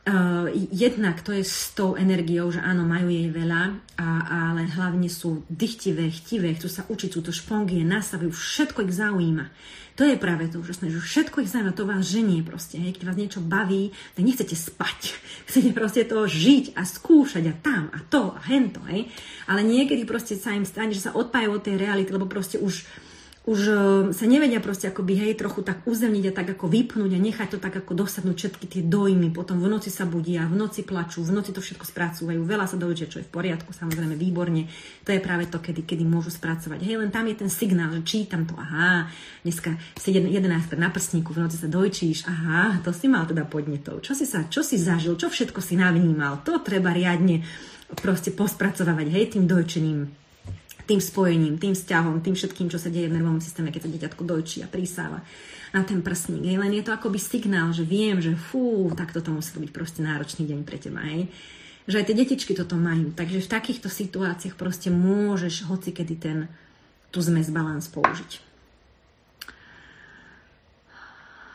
Uh, 0.00 0.48
jednak 0.72 1.20
to 1.20 1.36
je 1.36 1.44
s 1.44 1.76
tou 1.76 1.92
energiou, 1.92 2.48
že 2.48 2.64
áno, 2.64 2.88
majú 2.88 3.12
jej 3.12 3.28
veľa, 3.28 3.62
a, 4.00 4.08
ale 4.48 4.64
hlavne 4.64 5.12
sú 5.12 5.44
dychtivé, 5.52 6.08
chtivé, 6.08 6.56
chcú 6.56 6.72
sa 6.72 6.88
učiť, 6.88 7.10
sú 7.12 7.20
to 7.20 7.36
špongie, 7.36 7.84
nastavujú, 7.84 8.32
všetko 8.32 8.88
ich 8.88 8.96
zaujíma. 8.96 9.52
To 10.00 10.08
je 10.08 10.16
práve 10.16 10.48
to 10.48 10.64
úžasné, 10.64 10.88
že 10.88 11.04
všetko 11.04 11.44
ich 11.44 11.52
zaujíma, 11.52 11.76
to 11.76 11.84
vás 11.84 12.08
ženie 12.08 12.40
proste. 12.40 12.80
Hej. 12.80 12.96
Keď 12.96 13.04
vás 13.04 13.20
niečo 13.20 13.44
baví, 13.44 13.92
tak 14.16 14.24
nechcete 14.24 14.56
spať. 14.56 15.12
Chcete 15.52 15.76
proste 15.76 16.08
to 16.08 16.24
žiť 16.24 16.72
a 16.80 16.88
skúšať 16.88 17.44
a 17.52 17.54
tam 17.60 17.92
a 17.92 18.00
to 18.08 18.32
a 18.32 18.40
hento. 18.48 18.80
Hej. 18.88 19.12
Ale 19.44 19.60
niekedy 19.60 20.08
proste 20.08 20.40
sa 20.40 20.56
im 20.56 20.64
stane, 20.64 20.96
že 20.96 21.04
sa 21.04 21.12
odpájajú 21.12 21.52
od 21.52 21.60
tej 21.60 21.76
reality, 21.76 22.08
lebo 22.16 22.24
proste 22.24 22.56
už 22.56 22.88
už 23.50 23.60
e, 23.66 23.74
sa 24.14 24.24
nevedia 24.30 24.62
proste 24.62 24.86
akoby, 24.86 25.18
hej, 25.18 25.34
trochu 25.34 25.66
tak 25.66 25.82
uzemniť 25.82 26.30
a 26.30 26.32
tak 26.38 26.54
ako 26.54 26.70
vypnúť 26.70 27.10
a 27.10 27.18
nechať 27.18 27.48
to 27.50 27.58
tak 27.58 27.74
ako 27.82 27.98
dosadnúť 27.98 28.36
všetky 28.38 28.66
tie 28.70 28.82
dojmy, 28.86 29.34
potom. 29.34 29.58
V 29.58 29.66
noci 29.66 29.90
sa 29.90 30.06
budia, 30.06 30.46
v 30.46 30.54
noci 30.54 30.86
plačú, 30.86 31.26
v 31.26 31.34
noci 31.34 31.50
to 31.50 31.58
všetko 31.58 31.82
spracúvajú, 31.82 32.46
veľa 32.46 32.70
sa 32.70 32.78
dojde, 32.78 33.10
čo 33.10 33.18
je 33.18 33.26
v 33.26 33.34
poriadku, 33.34 33.74
samozrejme 33.74 34.14
výborne, 34.14 34.70
to 35.02 35.10
je 35.10 35.18
práve 35.18 35.50
to, 35.50 35.58
kedy, 35.58 35.82
kedy 35.82 36.06
môžu 36.06 36.30
spracovať. 36.30 36.78
Hej, 36.78 37.02
len 37.02 37.10
tam 37.10 37.26
je 37.26 37.34
ten 37.42 37.50
signál, 37.50 37.90
že 37.98 38.06
čítam 38.06 38.46
to, 38.46 38.54
aha, 38.54 39.10
dneska 39.42 39.74
si 39.98 40.14
11 40.14 40.46
na 40.78 40.88
prsníku, 40.94 41.34
v 41.34 41.42
noci 41.42 41.58
sa 41.58 41.66
dojčíš, 41.66 42.30
aha, 42.30 42.78
to 42.86 42.94
si 42.94 43.10
mal 43.10 43.26
teda 43.26 43.42
podnetov, 43.50 43.98
čo 44.06 44.14
si, 44.14 44.30
sa, 44.30 44.46
čo 44.46 44.62
si 44.62 44.78
zažil, 44.78 45.18
čo 45.18 45.26
všetko 45.26 45.58
si 45.58 45.74
navnímal, 45.74 46.46
to 46.46 46.62
treba 46.62 46.94
riadne 46.94 47.42
proste 47.98 48.30
pospracovávať, 48.30 49.06
hej, 49.10 49.24
tým 49.34 49.50
dojčením 49.50 50.19
tým 50.86 51.00
spojením, 51.00 51.56
tým 51.56 51.74
vzťahom, 51.74 52.22
tým 52.24 52.36
všetkým, 52.36 52.68
čo 52.68 52.78
sa 52.78 52.92
deje 52.92 53.08
v 53.08 53.16
nervovom 53.16 53.42
systéme, 53.42 53.72
keď 53.72 53.88
sa 53.88 53.92
dieťatko 53.92 54.22
dojčí 54.22 54.58
a 54.64 54.68
prísáva 54.68 55.24
na 55.70 55.82
ten 55.86 56.02
prsník. 56.02 56.44
Hej. 56.44 56.58
Len 56.58 56.72
je 56.76 56.84
to 56.84 56.94
akoby 56.94 57.18
signál, 57.18 57.70
že 57.70 57.86
viem, 57.86 58.18
že 58.18 58.34
fú, 58.34 58.90
tak 58.92 59.14
toto 59.14 59.30
musí 59.30 59.54
byť 59.54 59.70
proste 59.70 60.00
náročný 60.02 60.46
deň 60.46 60.60
pre 60.66 60.78
teba. 60.82 61.00
Hej. 61.06 61.30
Že 61.86 61.96
aj 62.02 62.06
tie 62.06 62.18
detičky 62.18 62.52
toto 62.58 62.74
majú. 62.74 63.14
Takže 63.14 63.40
v 63.40 63.52
takýchto 63.52 63.88
situáciách 63.88 64.58
proste 64.58 64.90
môžeš 64.90 65.66
hoci 65.70 65.94
kedy 65.94 66.14
ten, 66.18 66.38
tú 67.14 67.22
zmes 67.22 67.48
balans 67.50 67.86
použiť. 67.86 68.49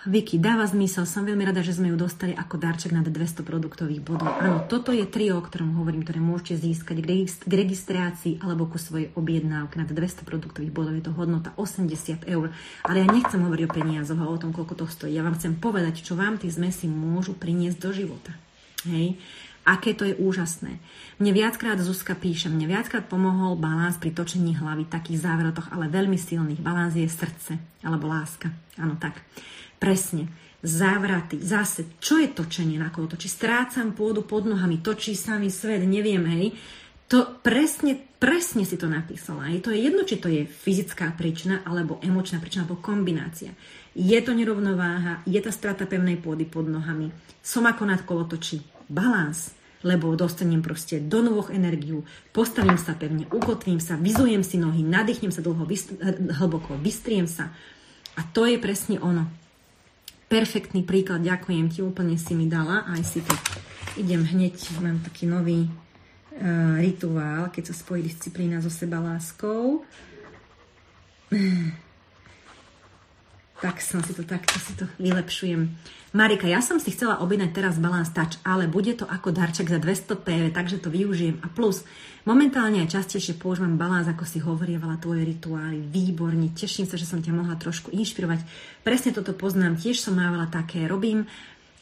Vicky, 0.06 0.38
dáva 0.38 0.70
zmysel, 0.70 1.10
som 1.10 1.26
veľmi 1.26 1.50
rada, 1.50 1.66
že 1.66 1.74
sme 1.74 1.90
ju 1.90 1.98
dostali 1.98 2.38
ako 2.38 2.62
darček 2.62 2.94
na 2.94 3.02
200 3.02 3.42
produktových 3.42 4.06
bodov. 4.06 4.38
Áno, 4.38 4.62
toto 4.70 4.94
je 4.94 5.02
trio, 5.02 5.42
o 5.42 5.42
ktorom 5.42 5.82
hovorím, 5.82 6.06
ktoré 6.06 6.22
môžete 6.22 6.62
získať 6.62 7.02
k 7.42 7.50
registrácii 7.50 8.38
alebo 8.38 8.70
ku 8.70 8.78
svojej 8.78 9.10
objednávke 9.18 9.82
na 9.82 9.90
200 9.90 10.22
produktových 10.22 10.70
bodov. 10.70 10.94
Je 10.94 11.10
to 11.10 11.18
hodnota 11.18 11.58
80 11.58 12.22
eur. 12.30 12.54
Ale 12.86 13.02
ja 13.02 13.08
nechcem 13.10 13.42
hovoriť 13.42 13.66
o 13.66 13.74
peniazoch 13.74 14.22
a 14.22 14.30
o 14.30 14.38
tom, 14.38 14.54
koľko 14.54 14.78
to 14.78 14.86
stojí. 14.86 15.18
Ja 15.18 15.26
vám 15.26 15.42
chcem 15.42 15.58
povedať, 15.58 16.06
čo 16.06 16.14
vám 16.14 16.38
tie 16.38 16.54
zmesy 16.54 16.86
môžu 16.86 17.34
priniesť 17.34 17.82
do 17.82 17.90
života. 17.90 18.38
Hej? 18.86 19.18
Aké 19.66 19.98
to 19.98 20.06
je 20.06 20.14
úžasné. 20.22 20.78
Mne 21.18 21.32
viackrát 21.34 21.82
Zuzka 21.82 22.14
píše, 22.14 22.54
mne 22.54 22.70
viackrát 22.70 23.10
pomohol 23.10 23.58
balans 23.58 23.98
pri 23.98 24.14
točení 24.14 24.54
hlavy, 24.54 24.86
takých 24.86 25.26
záverotoch, 25.26 25.74
ale 25.74 25.90
veľmi 25.90 26.22
silných. 26.22 26.62
Balans 26.62 26.94
je 26.94 27.10
srdce, 27.10 27.58
alebo 27.82 28.06
láska. 28.06 28.54
Áno, 28.78 29.02
tak. 29.02 29.26
Presne. 29.78 30.32
Závraty. 30.66 31.38
Zase, 31.46 31.86
čo 32.02 32.18
je 32.18 32.26
točenie 32.26 32.82
na 32.82 32.90
kolo 32.90 33.06
točí? 33.06 33.30
Strácam 33.30 33.94
pôdu 33.94 34.26
pod 34.26 34.50
nohami, 34.50 34.82
točí 34.82 35.14
sa 35.14 35.38
mi 35.38 35.54
svet, 35.54 35.86
neviem, 35.86 36.26
hej. 36.26 36.58
To 37.06 37.38
presne, 37.46 38.02
presne 38.18 38.66
si 38.66 38.74
to 38.74 38.90
napísala. 38.90 39.54
Je 39.54 39.62
to 39.62 39.70
je 39.70 39.86
jedno, 39.86 40.02
či 40.02 40.18
to 40.18 40.26
je 40.26 40.50
fyzická 40.50 41.14
príčina, 41.14 41.62
alebo 41.62 42.02
emočná 42.02 42.42
príčina, 42.42 42.66
alebo 42.66 42.82
kombinácia. 42.82 43.54
Je 43.94 44.18
to 44.26 44.34
nerovnováha, 44.34 45.22
je 45.30 45.38
tá 45.38 45.54
strata 45.54 45.86
pevnej 45.86 46.18
pôdy 46.18 46.50
pod 46.50 46.66
nohami. 46.66 47.14
Som 47.46 47.70
ako 47.70 47.84
nad 47.86 48.02
kolotočí. 48.02 48.66
Balans 48.90 49.54
lebo 49.86 50.18
dostanem 50.18 50.66
proste 50.66 50.98
do 50.98 51.22
nôh 51.22 51.46
energiu, 51.54 52.02
postavím 52.34 52.82
sa 52.82 52.98
pevne, 52.98 53.30
ukotvím 53.30 53.78
sa, 53.78 53.94
vyzujem 53.94 54.42
si 54.42 54.58
nohy, 54.58 54.82
nadýchnem 54.82 55.30
sa 55.30 55.46
dlho, 55.46 55.62
vyst- 55.62 56.02
hlboko, 56.42 56.74
vystriem 56.82 57.30
sa. 57.30 57.54
A 58.18 58.26
to 58.26 58.50
je 58.50 58.58
presne 58.58 58.98
ono 58.98 59.30
perfektný 60.26 60.82
príklad, 60.84 61.22
ďakujem 61.22 61.70
ti, 61.70 61.80
úplne 61.86 62.18
si 62.18 62.34
mi 62.34 62.50
dala, 62.50 62.86
aj 62.90 63.02
si 63.06 63.20
to 63.22 63.34
idem 63.96 64.26
hneď, 64.26 64.56
mám 64.84 65.00
taký 65.00 65.30
nový 65.30 65.70
uh, 65.70 66.76
rituál, 66.82 67.54
keď 67.54 67.72
sa 67.72 67.76
spojí 67.76 68.04
disciplína 68.04 68.60
so 68.60 68.72
seba 68.74 69.00
láskou. 69.00 69.86
Tak 73.66 73.82
som 73.82 73.98
si 74.06 74.14
to 74.14 74.22
takto 74.22 74.62
si 74.62 74.78
to 74.78 74.86
vylepšujem. 75.02 75.74
Marika, 76.14 76.46
ja 76.46 76.62
som 76.62 76.78
si 76.78 76.94
chcela 76.94 77.18
objednať 77.18 77.50
teraz 77.50 77.82
Balance 77.82 78.14
Touch, 78.14 78.38
ale 78.46 78.70
bude 78.70 78.94
to 78.94 79.10
ako 79.10 79.34
darček 79.34 79.74
za 79.74 79.82
200 79.82 80.22
PV, 80.22 80.44
takže 80.54 80.78
to 80.78 80.94
využijem. 80.94 81.42
A 81.42 81.50
plus, 81.50 81.82
momentálne 82.30 82.86
aj 82.86 82.94
častejšie 82.94 83.42
používam 83.42 83.74
Balance, 83.74 84.14
ako 84.14 84.22
si 84.22 84.38
hovorievala, 84.38 85.02
tvoje 85.02 85.26
rituály. 85.26 85.82
Výborne, 85.82 86.54
teším 86.54 86.86
sa, 86.86 86.94
že 86.94 87.10
som 87.10 87.26
ťa 87.26 87.34
mohla 87.34 87.58
trošku 87.58 87.90
inšpirovať. 87.90 88.46
Presne 88.86 89.18
toto 89.18 89.34
poznám, 89.34 89.82
tiež 89.82 89.98
som 89.98 90.14
mávala 90.14 90.46
také, 90.46 90.86
robím 90.86 91.26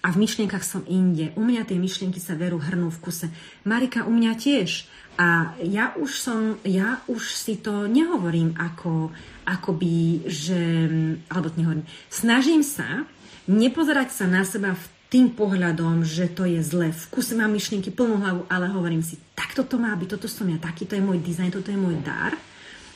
a 0.03 0.07
v 0.07 0.23
myšlienkach 0.23 0.63
som 0.63 0.87
inde. 0.87 1.35
U 1.35 1.43
mňa 1.43 1.67
tie 1.67 1.75
myšlienky 1.75 2.23
sa 2.23 2.39
veru 2.39 2.63
hrnú 2.63 2.95
v 2.95 3.01
kuse. 3.03 3.27
Marika, 3.67 4.07
u 4.07 4.11
mňa 4.15 4.31
tiež. 4.39 4.87
A 5.19 5.53
ja 5.61 5.93
už 5.99 6.09
som, 6.15 6.39
ja 6.65 7.03
už 7.11 7.37
si 7.37 7.59
to 7.59 7.85
nehovorím 7.85 8.55
ako, 8.57 9.13
akoby, 9.45 10.25
že, 10.25 10.89
alebo 11.29 11.53
nehovorím, 11.53 11.85
snažím 12.09 12.63
sa 12.63 13.05
nepozerať 13.45 14.09
sa 14.11 14.25
na 14.25 14.47
seba 14.47 14.73
v 14.73 14.85
tým 15.11 15.29
pohľadom, 15.29 16.01
že 16.01 16.31
to 16.31 16.47
je 16.49 16.63
zle. 16.65 16.89
V 16.89 17.03
kuse 17.13 17.37
mám 17.37 17.53
myšlienky 17.53 17.93
plnú 17.93 18.17
hlavu, 18.17 18.41
ale 18.49 18.71
hovorím 18.71 19.05
si, 19.05 19.19
takto 19.37 19.61
to 19.61 19.77
má 19.77 19.93
byť, 19.93 20.09
toto 20.09 20.25
som 20.25 20.49
ja, 20.49 20.57
taký 20.57 20.89
to 20.89 20.97
je 20.97 21.05
môj 21.05 21.21
dizajn, 21.21 21.53
toto 21.53 21.69
je 21.69 21.77
môj 21.77 22.01
dar 22.01 22.33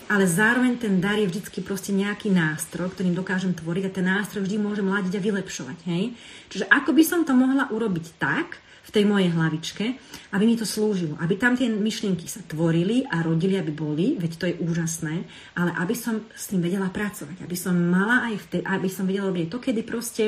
ale 0.08 0.24
zároveň 0.24 0.80
ten 0.80 1.04
dar 1.04 1.20
je 1.20 1.28
vždycky 1.28 1.60
proste 1.60 1.92
nejaký 1.92 2.32
nástroj, 2.32 2.96
ktorým 2.96 3.12
dokážem 3.12 3.52
tvoriť 3.52 3.84
a 3.92 3.96
ten 4.00 4.08
nástroj 4.08 4.48
vždy 4.48 4.56
môžem 4.56 4.88
ladiť 4.88 5.20
a 5.20 5.24
vylepšovať. 5.24 5.78
Hej? 5.84 6.04
Čiže 6.48 6.66
ako 6.72 6.96
by 6.96 7.04
som 7.04 7.22
to 7.28 7.36
mohla 7.36 7.68
urobiť 7.68 8.16
tak, 8.16 8.64
v 8.88 8.90
tej 8.96 9.04
mojej 9.04 9.36
hlavičke, 9.36 9.86
aby 10.32 10.44
mi 10.48 10.56
to 10.56 10.64
slúžilo. 10.64 11.20
Aby 11.20 11.36
tam 11.36 11.60
tie 11.60 11.68
myšlienky 11.68 12.24
sa 12.32 12.40
tvorili 12.48 13.04
a 13.04 13.20
rodili, 13.20 13.60
aby 13.60 13.76
boli, 13.76 14.16
veď 14.16 14.32
to 14.40 14.48
je 14.48 14.60
úžasné, 14.64 15.28
ale 15.60 15.76
aby 15.76 15.92
som 15.92 16.24
s 16.32 16.48
tým 16.48 16.64
vedela 16.64 16.88
pracovať. 16.88 17.44
Aby 17.44 17.58
som 17.60 17.76
mala 17.76 18.32
aj 18.32 18.36
v 18.40 18.46
tej, 18.48 18.62
aby 18.64 18.88
som 18.88 19.04
vedela 19.04 19.28
robiť 19.28 19.52
to, 19.52 19.60
kedy 19.60 19.82
proste 19.84 20.24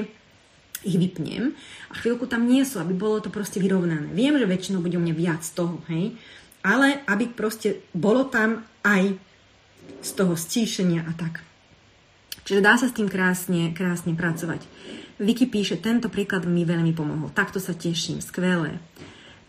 ich 0.79 0.95
vypnem 0.95 1.51
a 1.91 1.93
chvíľku 1.99 2.23
tam 2.27 2.47
nie 2.47 2.63
sú, 2.63 2.79
aby 2.79 2.95
bolo 2.95 3.19
to 3.19 3.27
proste 3.27 3.59
vyrovnané. 3.59 4.15
Viem, 4.15 4.39
že 4.39 4.47
väčšinou 4.47 4.79
bude 4.79 4.95
u 4.95 5.03
mňa 5.03 5.15
viac 5.15 5.43
toho, 5.43 5.83
hej, 5.91 6.15
ale 6.63 7.03
aby 7.07 7.27
proste 7.31 7.83
bolo 7.91 8.27
tam 8.31 8.63
aj 8.87 9.15
z 9.99 10.09
toho 10.15 10.39
stíšenia 10.39 11.03
a 11.03 11.11
tak. 11.15 11.43
Čiže 12.47 12.63
dá 12.63 12.79
sa 12.79 12.87
s 12.87 12.95
tým 12.95 13.11
krásne, 13.11 13.75
krásne 13.75 14.15
pracovať. 14.15 14.63
Vicky 15.19 15.51
píše, 15.51 15.83
tento 15.83 16.07
príklad 16.07 16.47
mi 16.47 16.63
veľmi 16.63 16.95
pomohol. 16.95 17.27
Takto 17.35 17.59
sa 17.59 17.75
teším, 17.75 18.23
skvelé. 18.23 18.79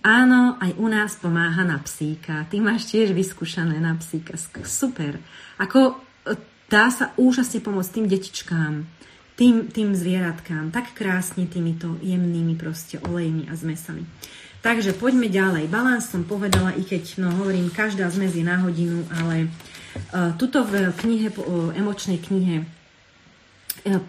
Áno, 0.02 0.58
aj 0.58 0.74
u 0.80 0.86
nás 0.90 1.14
pomáha 1.14 1.62
na 1.62 1.78
psíka. 1.78 2.42
Ty 2.50 2.58
máš 2.58 2.90
tiež 2.90 3.14
vyskúšané 3.14 3.78
na 3.78 3.94
psíka. 3.94 4.34
Super. 4.66 5.22
Ako 5.62 5.94
e, 6.26 6.34
dá 6.66 6.90
sa 6.90 7.14
úžasne 7.14 7.62
pomôcť 7.62 7.92
tým 8.00 8.06
detičkám, 8.10 8.74
tým, 9.38 9.70
tým 9.70 9.94
zvieratkám, 9.94 10.74
tak 10.74 10.90
krásne 10.90 11.46
týmito 11.46 12.00
jemnými 12.02 12.58
proste 12.58 12.98
olejmi 13.06 13.46
a 13.46 13.54
zmesami. 13.54 14.02
Takže 14.66 14.98
poďme 14.98 15.30
ďalej. 15.30 15.70
Balans 15.70 16.10
som 16.10 16.26
povedala, 16.26 16.74
i 16.76 16.82
keď, 16.82 17.22
no 17.22 17.32
hovorím, 17.32 17.72
každá 17.72 18.10
zmes 18.12 18.36
je 18.36 18.44
na 18.44 18.60
hodinu, 18.60 19.06
ale 19.08 19.48
uh, 20.12 20.36
tuto 20.36 20.60
v 20.68 20.92
knihe, 20.92 21.32
uh, 21.32 21.72
emočnej 21.72 22.20
knihe 22.20 22.68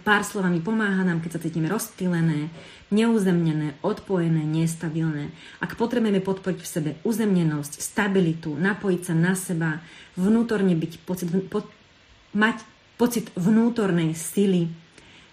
pár 0.03 0.22
slovami 0.28 0.59
pomáha 0.59 1.03
nám, 1.07 1.24
keď 1.24 1.38
sa 1.38 1.43
cítime 1.43 1.72
rozptýlené, 1.72 2.51
neuzemnené, 2.91 3.80
odpojené, 3.82 4.43
nestabilné. 4.43 5.32
Ak 5.63 5.80
potrebujeme 5.80 6.19
podporiť 6.19 6.59
v 6.59 6.67
sebe 6.67 6.91
uzemnenosť, 7.07 7.80
stabilitu, 7.80 8.51
napojiť 8.59 9.01
sa 9.01 9.13
na 9.15 9.34
seba, 9.34 9.80
vnútorne 10.19 10.76
byť 10.76 10.93
pocit, 11.07 11.32
po, 11.47 11.63
mať 12.36 12.61
pocit 12.99 13.32
vnútornej 13.39 14.11
sily, 14.11 14.67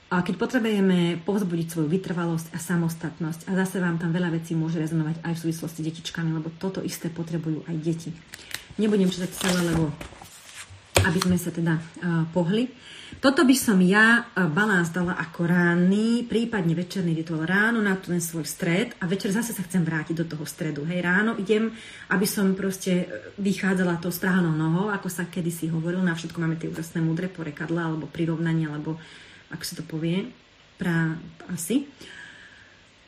a 0.09 0.25
keď 0.25 0.41
potrebujeme 0.41 1.21
povzbudiť 1.21 1.69
svoju 1.69 1.89
vytrvalosť 1.93 2.57
a 2.57 2.59
samostatnosť 2.59 3.45
a 3.45 3.53
zase 3.61 3.77
vám 3.77 4.01
tam 4.01 4.09
veľa 4.09 4.41
vecí 4.41 4.57
môže 4.57 4.81
rezonovať 4.81 5.21
aj 5.21 5.37
v 5.37 5.43
súvislosti 5.45 5.85
s 5.85 5.89
detičkami, 5.93 6.33
lebo 6.33 6.49
toto 6.57 6.81
isté 6.81 7.13
potrebujú 7.13 7.69
aj 7.69 7.77
deti. 7.77 8.11
Nebudem 8.81 9.13
čítať 9.13 9.29
celé, 9.37 9.61
lebo 9.69 9.93
aby 11.05 11.19
sme 11.23 11.37
sa 11.39 11.51
teda 11.55 11.79
uh, 11.79 12.27
pohli. 12.31 12.67
Toto 13.19 13.43
by 13.43 13.57
som 13.57 13.81
ja 13.83 14.23
uh, 14.23 14.47
balans 14.47 14.95
dala 14.95 15.19
ako 15.19 15.49
ranný, 15.49 16.27
prípadne 16.29 16.77
večerný 16.77 17.17
rituál. 17.17 17.49
Ráno 17.49 17.83
na 17.83 17.99
ten 17.99 18.23
svoj 18.23 18.47
stred 18.47 18.95
a 19.03 19.09
večer 19.11 19.35
zase 19.35 19.55
sa 19.55 19.65
chcem 19.65 19.83
vrátiť 19.83 20.15
do 20.23 20.27
toho 20.27 20.45
stredu. 20.47 20.87
Hej, 20.87 21.03
ráno 21.03 21.35
idem, 21.39 21.73
aby 22.13 22.27
som 22.29 22.55
proste 22.55 22.93
e, 22.95 23.07
vychádzala 23.41 23.99
tou 23.99 24.13
správnou 24.13 24.55
nohou, 24.55 24.93
ako 24.93 25.11
sa 25.11 25.27
kedysi 25.27 25.73
hovorilo, 25.73 26.05
na 26.05 26.15
všetko 26.15 26.39
máme 26.39 26.61
tie 26.61 26.71
úžasné 26.71 27.03
múdre 27.03 27.27
porekadla, 27.27 27.91
alebo 27.91 28.07
prirovnania, 28.07 28.71
alebo 28.71 29.01
ako 29.51 29.65
sa 29.65 29.75
to 29.81 29.85
povie, 29.89 30.31
pra, 30.77 31.17
asi. 31.51 31.89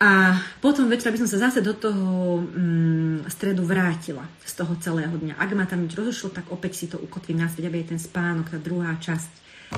A 0.00 0.40
potom 0.64 0.88
večer 0.88 1.12
by 1.12 1.20
som 1.20 1.28
sa 1.28 1.44
zase 1.44 1.60
do 1.60 1.76
toho 1.76 2.40
mm, 2.40 3.28
stredu 3.28 3.68
vrátila 3.68 4.24
z 4.48 4.52
toho 4.56 4.72
celého 4.80 5.12
dňa. 5.12 5.36
Ak 5.36 5.52
ma 5.52 5.68
tam 5.68 5.84
nič 5.84 5.92
rozošlo, 5.92 6.32
tak 6.32 6.48
opäť 6.48 6.72
si 6.80 6.86
to 6.88 6.96
ukotvím 6.96 7.44
naspäť, 7.44 7.68
aby 7.68 7.84
je 7.84 7.90
ten 7.92 8.00
spánok, 8.00 8.48
tá 8.48 8.56
druhá 8.56 8.96
časť 8.96 9.28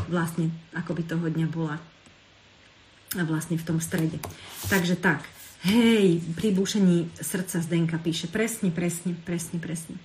vlastne 0.06 0.54
akoby 0.78 1.02
toho 1.10 1.26
dňa 1.26 1.46
bola 1.50 1.82
vlastne 3.18 3.58
v 3.58 3.66
tom 3.66 3.82
strede. 3.82 4.22
Takže 4.70 4.94
tak, 4.96 5.26
hej, 5.66 6.22
pri 6.38 6.54
búšení 6.54 7.10
srdca 7.18 7.58
Zdenka 7.60 7.98
píše 7.98 8.30
presne, 8.30 8.70
presne, 8.70 9.18
presne, 9.18 9.58
presne. 9.58 9.98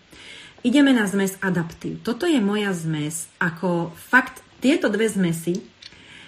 Ideme 0.65 0.91
na 0.97 1.05
zmes 1.05 1.37
adaptív. 1.39 2.01
Toto 2.01 2.25
je 2.25 2.41
moja 2.41 2.73
zmes, 2.73 3.29
ako 3.37 3.93
fakt, 3.93 4.41
tieto 4.57 4.89
dve 4.89 5.05
zmesy 5.05 5.61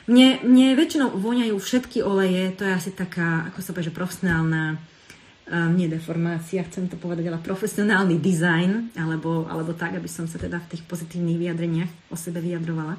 mne, 0.09 0.41
mne 0.41 0.73
väčšinou 0.73 1.13
voňajú 1.13 1.55
všetky 1.55 2.01
oleje, 2.01 2.49
to 2.57 2.65
je 2.65 2.73
asi 2.73 2.91
taká, 2.91 3.47
ako 3.53 3.61
sa 3.61 3.71
povie, 3.71 3.87
že 3.87 3.95
profesionálna 3.95 4.63
um, 4.75 5.71
nie 5.77 5.85
deformácia, 5.85 6.65
chcem 6.65 6.89
to 6.89 6.97
povedať, 6.97 7.29
ale 7.29 7.37
profesionálny 7.37 8.17
dizajn, 8.17 8.97
alebo, 8.97 9.45
alebo 9.45 9.77
tak, 9.77 10.01
aby 10.01 10.09
som 10.09 10.25
sa 10.25 10.41
teda 10.41 10.57
v 10.65 10.69
tých 10.75 10.83
pozitívnych 10.89 11.37
vyjadreniach 11.37 11.91
o 12.09 12.17
sebe 12.17 12.41
vyjadrovala. 12.41 12.97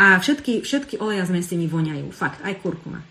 A 0.00 0.16
všetky, 0.18 0.66
všetky 0.66 0.98
oleja 0.98 1.22
zmesi 1.28 1.54
mi 1.54 1.70
voňajú, 1.70 2.10
fakt, 2.10 2.42
aj 2.42 2.58
kurkuma. 2.58 3.06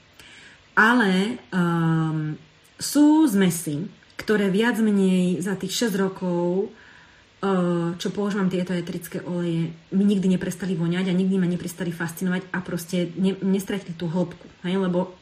Ale 0.76 1.39
um, 1.56 2.36
sú 2.76 3.24
zmesy, 3.32 3.88
ktoré 4.20 4.52
viac 4.52 4.76
menej 4.84 5.39
za 5.39 5.56
tých 5.56 5.88
6 5.88 5.95
rokov 5.95 6.72
čo 7.95 8.11
používam 8.11 8.51
tieto 8.51 8.75
etrické 8.75 9.23
oleje, 9.23 9.71
mi 9.95 10.03
nikdy 10.03 10.35
neprestali 10.35 10.75
voňať 10.75 11.07
a 11.07 11.15
nikdy 11.15 11.39
ma 11.39 11.47
neprestali 11.47 11.87
fascinovať 11.87 12.51
a 12.51 12.59
proste 12.59 13.15
ne, 13.15 13.31
nestratili 13.39 13.95
tú 13.95 14.11
hĺbku. 14.11 14.67
Hej? 14.67 14.75
Lebo 14.75 15.15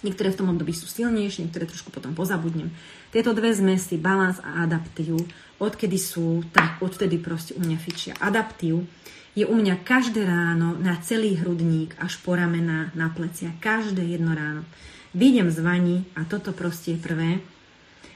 niektoré 0.00 0.32
v 0.32 0.38
tom 0.40 0.48
období 0.48 0.72
sú 0.72 0.88
silnejšie, 0.88 1.44
niektoré 1.44 1.68
trošku 1.68 1.92
potom 1.92 2.16
pozabudnem. 2.16 2.72
Tieto 3.12 3.36
dve 3.36 3.52
zmesy, 3.52 4.00
balans 4.00 4.40
a 4.40 4.64
adaptív, 4.64 5.20
odkedy 5.60 6.00
sú, 6.00 6.40
tak 6.56 6.80
odtedy 6.80 7.20
proste 7.20 7.52
u 7.52 7.60
mňa 7.60 7.76
fičia. 7.76 8.16
Adaptív 8.16 8.88
je 9.36 9.44
u 9.44 9.52
mňa 9.52 9.84
každé 9.84 10.24
ráno 10.24 10.72
na 10.80 10.96
celý 11.04 11.36
hrudník 11.36 12.00
až 12.00 12.16
po 12.24 12.32
ramena, 12.32 12.88
na 12.96 13.12
plecia. 13.12 13.52
Každé 13.60 14.00
jedno 14.00 14.32
ráno. 14.32 14.64
Výjdem 15.12 15.52
z 15.52 15.60
vani 15.60 15.96
a 16.16 16.24
toto 16.24 16.56
proste 16.56 16.96
je 16.96 17.04
prvé, 17.04 17.30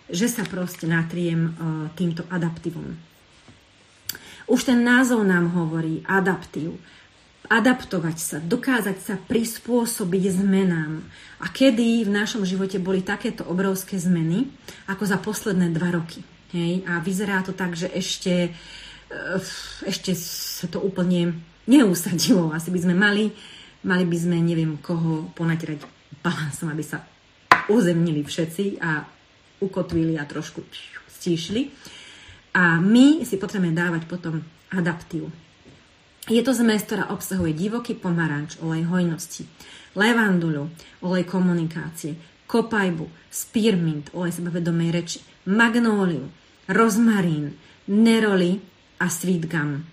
že 0.08 0.32
sa 0.32 0.48
proste 0.48 0.88
natriem 0.88 1.52
uh, 1.52 1.52
týmto 1.92 2.24
adaptívom. 2.32 2.96
Už 4.46 4.62
ten 4.62 4.86
názov 4.86 5.26
nám 5.26 5.50
hovorí 5.58 6.06
adaptív. 6.06 6.78
Adaptovať 7.46 8.16
sa, 8.18 8.36
dokázať 8.42 8.98
sa 8.98 9.14
prispôsobiť 9.14 10.22
zmenám. 10.34 11.02
A 11.38 11.46
kedy 11.46 12.02
v 12.06 12.10
našom 12.10 12.42
živote 12.42 12.82
boli 12.82 13.06
takéto 13.06 13.46
obrovské 13.46 13.98
zmeny, 14.02 14.50
ako 14.90 15.06
za 15.06 15.18
posledné 15.22 15.70
dva 15.70 15.94
roky. 15.94 16.26
Hej? 16.50 16.82
A 16.90 16.98
vyzerá 16.98 17.46
to 17.46 17.54
tak, 17.54 17.78
že 17.78 17.86
ešte, 17.90 18.50
eh, 18.50 19.42
ešte 19.86 20.10
sa 20.18 20.66
to 20.66 20.82
úplne 20.82 21.38
neusadilo. 21.70 22.50
Asi 22.50 22.70
by 22.70 22.80
sme 22.82 22.94
mali, 22.98 23.30
mali 23.86 24.04
by 24.06 24.18
sme 24.18 24.42
neviem 24.42 24.78
koho 24.78 25.30
ponaterať 25.34 25.86
balansom, 26.22 26.70
aby 26.70 26.82
sa 26.82 27.02
uzemnili 27.66 28.22
všetci 28.22 28.78
a 28.82 29.06
ukotvili 29.62 30.18
a 30.18 30.26
trošku 30.26 30.62
stíšli. 31.10 31.70
A 32.56 32.80
my 32.80 33.20
si 33.28 33.36
potrebujeme 33.36 33.76
dávať 33.76 34.08
potom 34.08 34.40
adaptív. 34.72 35.28
Je 36.26 36.40
to 36.40 36.56
zmes, 36.56 36.82
ktorá 36.82 37.12
obsahuje 37.12 37.52
divoký 37.52 37.94
pomaranč, 37.94 38.58
olej 38.64 38.88
hojnosti, 38.88 39.46
levanduľu, 39.94 40.72
olej 41.04 41.24
komunikácie, 41.28 42.16
kopajbu, 42.48 43.06
spearmint, 43.30 44.10
olej 44.16 44.40
sebavedomej 44.40 44.90
reči, 44.90 45.18
magnóliu, 45.46 46.26
rozmarín, 46.66 47.54
neroli 47.86 48.58
a 48.98 49.06
sweet 49.06 49.46
gum. 49.46 49.86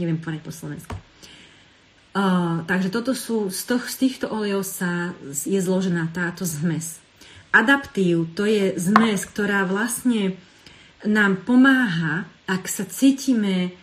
Neviem 0.00 0.16
povedať 0.22 0.42
po 0.46 0.54
slovensku. 0.54 0.94
Uh, 2.16 2.64
takže 2.64 2.88
toto 2.88 3.12
sú, 3.12 3.52
z, 3.52 3.60
to, 3.68 3.76
z 3.76 3.96
týchto 4.00 4.32
olejov 4.32 4.64
sa 4.64 5.12
je 5.28 5.60
zložená 5.60 6.08
táto 6.16 6.48
zmes. 6.48 6.96
Adaptív 7.52 8.32
to 8.32 8.48
je 8.48 8.72
zmes, 8.80 9.28
ktorá 9.28 9.68
vlastne 9.68 10.40
nám 11.04 11.44
pomáha, 11.44 12.24
ak 12.48 12.64
sa 12.70 12.88
cítime 12.88 13.76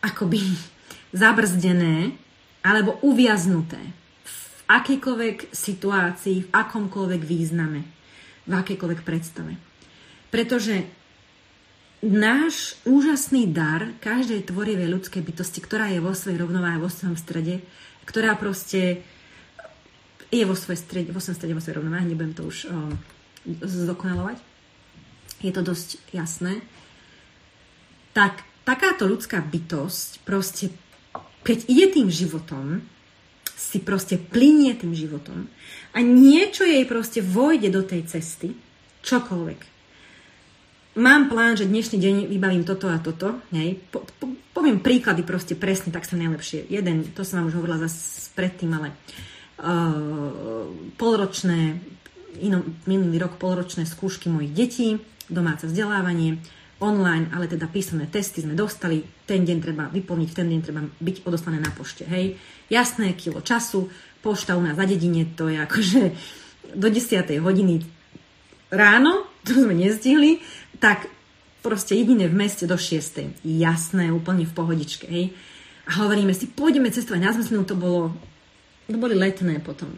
akoby 0.00 0.40
zabrzdené 1.12 2.16
alebo 2.64 2.96
uviaznuté 3.04 3.80
v 4.24 4.36
akýkoľvek 4.72 5.52
situácii, 5.52 6.48
v 6.48 6.52
akomkoľvek 6.52 7.22
význame, 7.22 7.84
v 8.48 8.52
akýkoľvek 8.52 9.00
predstave. 9.04 9.60
Pretože 10.32 10.88
náš 12.04 12.80
úžasný 12.88 13.48
dar 13.52 13.96
každej 14.00 14.48
tvorivej 14.48 14.88
ľudskej 14.88 15.22
bytosti, 15.24 15.60
ktorá 15.60 15.92
je 15.92 16.00
vo 16.00 16.12
svojej 16.12 16.40
rovnováhe, 16.40 16.80
vo 16.80 16.92
svojom 16.92 17.16
strede, 17.16 17.64
ktorá 18.04 18.36
proste 18.36 19.04
je 20.28 20.44
vo 20.44 20.56
svojej 20.56 20.80
strede, 20.80 21.08
vo 21.12 21.20
svojom 21.20 21.38
strede, 21.38 21.54
vo 21.56 21.62
svojej 21.62 21.78
rovnováhe, 21.80 22.04
nebudem 22.08 22.34
to 22.36 22.48
už 22.48 22.68
o, 22.68 22.92
zdokonalovať, 23.62 24.53
je 25.44 25.52
to 25.52 25.60
dosť 25.60 26.00
jasné, 26.16 26.64
tak 28.16 28.40
takáto 28.64 29.04
ľudská 29.04 29.44
bytosť 29.44 30.24
proste, 30.24 30.72
keď 31.44 31.68
ide 31.68 31.86
tým 31.92 32.08
životom, 32.08 32.80
si 33.54 33.78
proste 33.78 34.18
plinie 34.18 34.74
tým 34.74 34.92
životom 34.92 35.46
a 35.94 35.98
niečo 36.02 36.66
jej 36.66 36.82
proste 36.90 37.22
vojde 37.22 37.70
do 37.70 37.86
tej 37.86 38.02
cesty, 38.10 38.58
čokoľvek. 39.06 39.60
Mám 40.94 41.26
plán, 41.26 41.58
že 41.58 41.66
dnešný 41.66 41.98
deň 41.98 42.14
vybavím 42.30 42.62
toto 42.62 42.86
a 42.86 43.02
toto, 43.02 43.42
hej. 43.50 43.82
Po, 43.90 44.06
po, 44.06 44.30
poviem 44.54 44.78
príklady 44.78 45.26
proste 45.26 45.58
presne, 45.58 45.90
tak 45.90 46.06
sa 46.06 46.14
najlepšie. 46.14 46.70
Jeden, 46.70 47.02
to 47.14 47.26
som 47.26 47.42
vám 47.42 47.50
už 47.50 47.58
hovorila 47.58 47.82
zase 47.82 48.30
predtým, 48.38 48.70
ale 48.78 48.94
uh, 48.94 50.70
polročné, 50.94 51.82
inom, 52.38 52.78
minulý 52.86 53.26
rok 53.26 53.42
polročné 53.42 53.90
skúšky 53.90 54.30
mojich 54.30 54.54
detí, 54.54 54.88
domáce 55.30 55.66
vzdelávanie, 55.66 56.40
online, 56.82 57.30
ale 57.32 57.46
teda 57.46 57.70
písomné 57.70 58.10
testy 58.10 58.42
sme 58.42 58.58
dostali, 58.58 59.00
ten 59.24 59.46
deň 59.46 59.58
treba 59.62 59.84
vyplniť, 59.88 60.30
ten 60.34 60.50
deň 60.50 60.60
treba 60.60 60.82
byť 60.84 61.16
odoslané 61.24 61.62
na 61.62 61.70
pošte, 61.70 62.04
hej. 62.04 62.36
Jasné, 62.68 63.14
kilo 63.14 63.40
času, 63.40 63.88
pošta 64.20 64.58
u 64.58 64.62
nás 64.64 64.76
za 64.76 64.84
dedine, 64.84 65.24
to 65.32 65.48
je 65.48 65.56
akože 65.62 66.00
do 66.74 66.88
10. 66.90 67.24
hodiny 67.40 67.86
ráno, 68.74 69.24
to 69.46 69.54
sme 69.54 69.72
nestihli, 69.72 70.42
tak 70.82 71.06
proste 71.64 71.96
jedine 71.96 72.28
v 72.28 72.36
meste 72.36 72.68
do 72.68 72.76
6. 72.76 73.40
Jasné, 73.46 74.12
úplne 74.12 74.44
v 74.44 74.52
pohodičke, 74.52 75.06
hej. 75.08 75.32
A 75.88 76.04
hovoríme 76.04 76.36
si, 76.36 76.50
pôjdeme 76.50 76.90
cestovať 76.90 77.20
na 77.22 77.30
zmrzlinu, 77.32 77.64
to 77.64 77.76
bolo, 77.78 78.12
to 78.90 78.96
boli 78.98 79.14
letné 79.14 79.62
potom. 79.62 79.88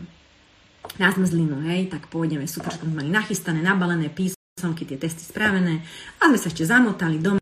Na 1.02 1.10
zmrzlinu, 1.10 1.66
hej, 1.66 1.90
tak 1.90 2.06
pôjdeme, 2.12 2.46
super, 2.46 2.70
sme 2.76 3.02
mali 3.02 3.10
nachystané, 3.10 3.58
nabalené 3.64 4.06
pís 4.12 4.35
somky 4.56 4.88
tie 4.88 4.96
testy 4.96 5.20
spravené 5.20 5.84
a 6.16 6.32
sme 6.32 6.40
sa 6.40 6.48
ešte 6.48 6.64
zamotali 6.64 7.20
doma. 7.20 7.36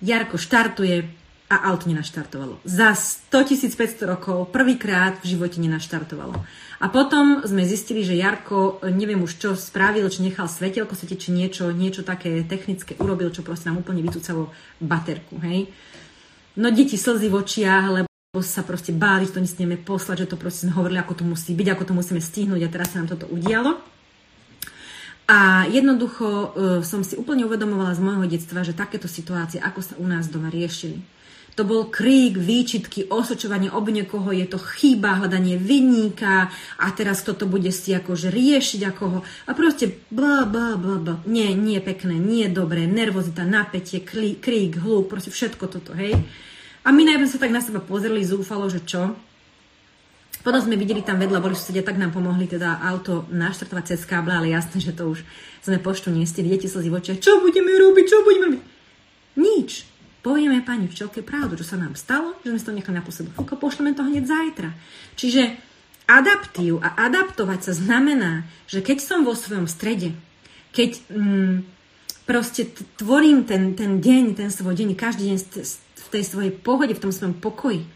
Jarko 0.00 0.40
štartuje 0.40 1.04
a 1.52 1.56
auto 1.68 1.92
nenaštartovalo. 1.92 2.64
Za 2.64 2.96
100 2.96 3.28
500 3.28 4.00
rokov 4.08 4.48
prvýkrát 4.48 5.20
v 5.20 5.36
živote 5.36 5.60
nenaštartovalo. 5.60 6.40
A 6.80 6.86
potom 6.88 7.44
sme 7.44 7.68
zistili, 7.68 8.00
že 8.00 8.16
Jarko, 8.16 8.80
neviem 8.88 9.20
už 9.20 9.36
čo 9.36 9.50
spravil, 9.60 10.08
či 10.08 10.24
nechal 10.24 10.48
svetelko 10.48 10.96
svetiť, 10.96 11.18
či 11.20 11.36
niečo, 11.36 11.68
niečo 11.68 12.00
také 12.00 12.40
technické 12.48 12.96
urobil, 12.96 13.28
čo 13.28 13.44
proste 13.44 13.68
nám 13.68 13.84
úplne 13.84 14.00
vycúcalo 14.00 14.48
baterku, 14.80 15.36
hej. 15.44 15.68
No 16.56 16.72
deti 16.72 16.96
slzy 16.96 17.28
v 17.28 17.36
očiach, 17.36 17.84
lebo 17.92 18.40
sa 18.40 18.64
proste 18.64 18.96
báli, 18.96 19.28
že 19.28 19.36
to 19.36 19.44
nesmieme 19.44 19.76
poslať, 19.76 20.24
že 20.24 20.32
to 20.32 20.40
proste 20.40 20.64
sme 20.64 20.80
hovorili, 20.80 20.96
ako 20.96 21.12
to 21.20 21.24
musí 21.28 21.52
byť, 21.52 21.76
ako 21.76 21.84
to 21.84 21.92
musíme 21.92 22.24
stihnúť 22.24 22.64
a 22.64 22.72
teraz 22.72 22.96
sa 22.96 23.04
nám 23.04 23.12
toto 23.12 23.28
udialo. 23.28 23.99
A 25.30 25.62
jednoducho 25.70 26.26
uh, 26.26 26.50
som 26.82 27.06
si 27.06 27.14
úplne 27.14 27.46
uvedomovala 27.46 27.94
z 27.94 28.02
môjho 28.02 28.26
detstva, 28.26 28.66
že 28.66 28.74
takéto 28.74 29.06
situácie, 29.06 29.62
ako 29.62 29.78
sa 29.78 29.94
u 29.94 30.02
nás 30.02 30.26
doma 30.26 30.50
riešili. 30.50 30.98
To 31.54 31.62
bol 31.62 31.86
krík, 31.86 32.34
výčitky, 32.34 33.06
osočovanie 33.10 33.70
ob 33.70 33.90
niekoho, 33.90 34.34
je 34.34 34.46
to 34.50 34.58
chyba, 34.58 35.22
hľadanie 35.22 35.54
vinníka 35.54 36.50
a 36.78 36.86
teraz 36.94 37.22
kto 37.22 37.36
to 37.36 37.46
bude 37.46 37.70
si 37.70 37.94
akože 37.94 38.30
riešiť, 38.30 38.80
ako 38.90 39.04
ho... 39.06 39.18
A 39.46 39.54
proste 39.54 40.02
bla, 40.10 40.46
bla, 40.50 40.74
bla, 40.74 40.98
bla. 40.98 41.16
Nie, 41.26 41.54
nie 41.54 41.78
pekné, 41.78 42.18
nie 42.18 42.50
dobré, 42.50 42.90
nervozita, 42.90 43.46
napätie, 43.46 44.02
krík, 44.02 44.82
hluk, 44.82 45.10
proste 45.10 45.30
všetko 45.30 45.64
toto, 45.70 45.94
hej. 45.94 46.18
A 46.82 46.90
my 46.90 47.06
najprv 47.06 47.28
sa 47.28 47.38
tak 47.38 47.54
na 47.54 47.62
seba 47.62 47.78
pozreli 47.78 48.26
zúfalo, 48.26 48.66
že 48.66 48.82
čo? 48.82 49.14
Potom 50.40 50.56
sme 50.56 50.80
videli 50.80 51.04
tam 51.04 51.20
vedľa, 51.20 51.44
boli 51.44 51.52
susedia, 51.52 51.84
tak 51.84 52.00
nám 52.00 52.16
pomohli 52.16 52.48
teda 52.48 52.80
auto 52.80 53.28
naštartovať 53.28 53.84
cez 53.92 54.08
káble, 54.08 54.32
ale 54.32 54.48
jasné, 54.48 54.80
že 54.80 54.96
to 54.96 55.12
už 55.12 55.20
sme 55.60 55.76
poštu 55.76 56.08
nestili, 56.08 56.48
deti 56.48 56.64
slzy 56.64 56.88
v. 56.88 57.20
Čo 57.20 57.44
budeme 57.44 57.76
robiť, 57.76 58.04
čo 58.08 58.24
budeme 58.24 58.44
robiť? 58.56 58.62
Nič. 59.36 59.84
Povieme 60.20 60.60
pani 60.60 60.84
včelke 60.84 61.24
pravdu, 61.24 61.56
čo 61.56 61.64
sa 61.64 61.80
nám 61.80 61.96
stalo, 61.96 62.36
že 62.44 62.52
sme 62.52 62.60
to 62.60 62.76
nechali 62.76 62.96
na 63.00 63.04
poslednú 63.04 63.32
chvíľku, 63.32 63.56
pošleme 63.56 63.96
to 63.96 64.04
hneď 64.04 64.24
zajtra. 64.28 64.70
Čiže 65.16 65.56
adaptív 66.04 66.80
a 66.84 66.92
adaptovať 67.08 67.60
sa 67.64 67.72
znamená, 67.72 68.44
že 68.68 68.84
keď 68.84 68.98
som 69.00 69.24
vo 69.24 69.32
svojom 69.32 69.64
strede, 69.64 70.12
keď 70.76 71.00
mm, 71.08 71.56
proste 72.28 72.68
tvorím 73.00 73.48
ten, 73.48 73.72
ten 73.72 74.00
deň, 74.00 74.36
ten 74.36 74.50
svoj 74.52 74.76
deň, 74.76 74.92
každý 74.92 75.32
deň 75.32 75.38
v 75.96 76.08
tej 76.12 76.24
svojej 76.24 76.52
pohode, 76.52 76.92
v 76.92 77.02
tom 77.02 77.12
svojom 77.12 77.40
pokoji, 77.40 77.88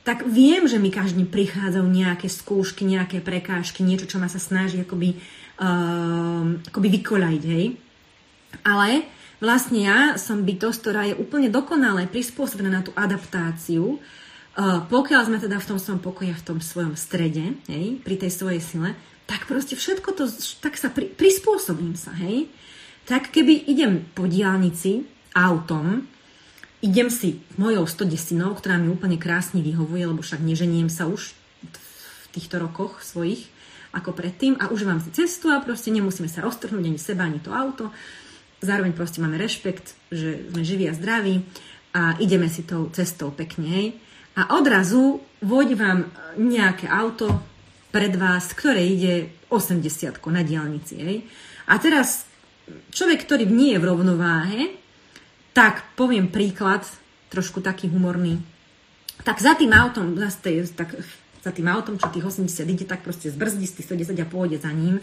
tak 0.00 0.24
viem, 0.24 0.64
že 0.64 0.80
mi 0.80 0.88
každý 0.88 1.28
prichádzajú 1.28 1.84
nejaké 1.84 2.28
skúšky, 2.32 2.88
nejaké 2.88 3.20
prekážky, 3.20 3.84
niečo, 3.84 4.08
čo 4.08 4.16
ma 4.16 4.32
sa 4.32 4.40
snaží 4.40 4.80
akoby, 4.80 5.20
uh, 5.60 6.56
akoby 6.72 6.88
vykoľajiť, 7.00 7.42
hej. 7.44 7.76
Ale 8.64 9.04
vlastne 9.38 9.84
ja 9.84 10.00
som 10.16 10.42
bytosť, 10.42 10.78
ktorá 10.80 11.02
je 11.04 11.18
úplne 11.20 11.52
dokonale 11.52 12.08
prispôsobená 12.08 12.80
na 12.80 12.82
tú 12.82 12.96
adaptáciu, 12.96 14.00
uh, 14.00 14.82
pokiaľ 14.88 15.20
sme 15.28 15.38
teda 15.38 15.60
v 15.60 15.68
tom 15.68 15.78
svojom 15.78 16.00
pokoji 16.00 16.32
v 16.32 16.46
tom 16.48 16.58
svojom 16.64 16.96
strede, 16.96 17.60
hej, 17.68 18.00
pri 18.00 18.16
tej 18.16 18.32
svojej 18.32 18.60
sile, 18.64 18.96
tak 19.28 19.44
proste 19.46 19.76
všetko 19.76 20.16
to, 20.16 20.24
tak 20.64 20.80
sa 20.80 20.88
pri, 20.88 21.12
prispôsobím 21.12 21.92
sa, 21.94 22.16
hej. 22.24 22.48
Tak 23.04 23.28
keby 23.36 23.68
idem 23.68 24.08
po 24.16 24.24
diálnici 24.24 25.04
autom, 25.36 26.08
idem 26.80 27.12
si 27.12 27.40
mojou 27.60 27.84
110, 27.84 28.40
ktorá 28.56 28.80
mi 28.80 28.88
úplne 28.88 29.20
krásne 29.20 29.60
vyhovuje, 29.60 30.04
lebo 30.08 30.24
však 30.24 30.40
neženiem 30.40 30.88
sa 30.88 31.08
už 31.08 31.32
v 31.62 32.26
týchto 32.32 32.60
rokoch 32.60 33.04
svojich 33.04 33.48
ako 33.90 34.14
predtým 34.14 34.54
a 34.62 34.70
užívam 34.70 35.02
si 35.02 35.10
cestu 35.10 35.50
a 35.50 35.58
proste 35.58 35.90
nemusíme 35.90 36.30
sa 36.30 36.46
roztrhnúť 36.46 36.84
ani 36.86 37.00
seba, 37.00 37.26
ani 37.26 37.42
to 37.42 37.50
auto. 37.50 37.90
Zároveň 38.62 38.94
proste 38.94 39.18
máme 39.18 39.34
rešpekt, 39.34 39.98
že 40.14 40.46
sme 40.52 40.62
živí 40.62 40.86
a 40.86 40.94
zdraví 40.94 41.42
a 41.90 42.14
ideme 42.22 42.46
si 42.46 42.62
tou 42.62 42.86
cestou 42.94 43.34
pekne. 43.34 43.98
A 44.38 44.54
odrazu 44.54 45.18
vôjde 45.42 45.74
vám 45.74 46.06
nejaké 46.38 46.86
auto 46.86 47.42
pred 47.90 48.14
vás, 48.14 48.54
ktoré 48.54 48.86
ide 48.86 49.34
80 49.50 50.22
na 50.30 50.46
diálnici. 50.46 50.94
A 51.66 51.74
teraz 51.82 52.30
človek, 52.94 53.26
ktorý 53.26 53.50
nie 53.50 53.74
je 53.74 53.82
v 53.82 53.88
rovnováhe, 53.90 54.79
tak 55.52 55.82
poviem 55.98 56.30
príklad, 56.30 56.86
trošku 57.30 57.62
taký 57.62 57.86
humorný. 57.90 58.42
Tak 59.22 59.38
za 59.38 59.54
tým 59.54 59.70
autom, 59.76 60.16
za, 60.16 60.32
tej, 60.32 60.66
tak, 60.72 60.96
za 61.44 61.50
tým 61.52 61.68
autom, 61.68 62.00
čo 62.00 62.08
tých 62.08 62.24
80 62.24 62.66
ide, 62.66 62.84
tak 62.88 63.04
proste 63.04 63.28
zbrzdí 63.28 63.66
z 63.68 63.80
tých 63.80 63.86
110 63.92 64.16
a 64.18 64.26
pôjde 64.26 64.58
za 64.62 64.72
ním. 64.72 64.98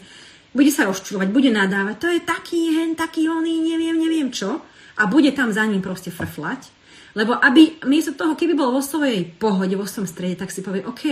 Bude 0.52 0.72
sa 0.74 0.89
rozčulovať, 0.89 1.30
bude 1.30 1.52
nadávať, 1.54 1.95
to 2.02 2.08
je 2.10 2.22
taký 2.24 2.74
hen, 2.74 2.98
taký 2.98 3.30
oný, 3.30 3.62
neviem, 3.62 3.95
neviem 4.00 4.30
čo. 4.34 4.64
A 4.98 5.06
bude 5.06 5.30
tam 5.38 5.54
za 5.54 5.62
ním 5.70 5.86
proste 5.86 6.10
frflať. 6.10 6.74
Lebo 7.14 7.38
aby 7.38 7.82
miesto 7.86 8.14
toho, 8.18 8.34
keby 8.34 8.58
bol 8.58 8.74
vo 8.74 8.82
svojej 8.82 9.26
pohode, 9.26 9.74
vo 9.78 9.86
svojom 9.86 10.10
strede, 10.10 10.38
tak 10.38 10.50
si 10.50 10.66
povie, 10.66 10.86
OK, 10.86 11.06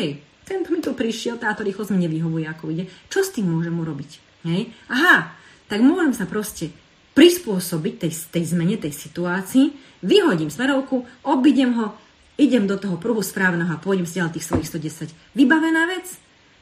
tento 0.45 0.69
mi 0.69 0.81
tu 0.81 0.93
prišiel, 0.93 1.41
táto 1.41 1.65
rýchlosť 1.65 1.93
mi 1.93 2.05
nevyhovuje, 2.05 2.45
ako 2.45 2.69
ide. 2.73 2.85
Čo 3.09 3.25
s 3.25 3.33
tým 3.33 3.49
môžem 3.49 3.73
urobiť? 3.73 4.11
Hej? 4.45 4.69
Aha, 4.93 5.33
tak 5.65 5.81
môžem 5.81 6.13
sa 6.13 6.29
proste 6.29 6.69
prispôsobiť 7.15 7.93
tej, 8.05 8.11
tej 8.29 8.43
zmene, 8.51 8.75
tej 8.75 8.91
situácii, 8.91 9.71
vyhodím 10.03 10.51
smerovku, 10.51 11.07
obidem 11.23 11.71
ho, 11.79 11.95
idem 12.35 12.67
do 12.67 12.75
toho 12.75 12.99
pruhu 12.99 13.23
správneho 13.23 13.71
a 13.71 13.81
pôjdem 13.81 14.05
si 14.05 14.19
tých 14.19 14.45
svojich 14.45 14.67
110. 14.67 15.15
Vybavená 15.33 15.87
vec? 15.87 16.05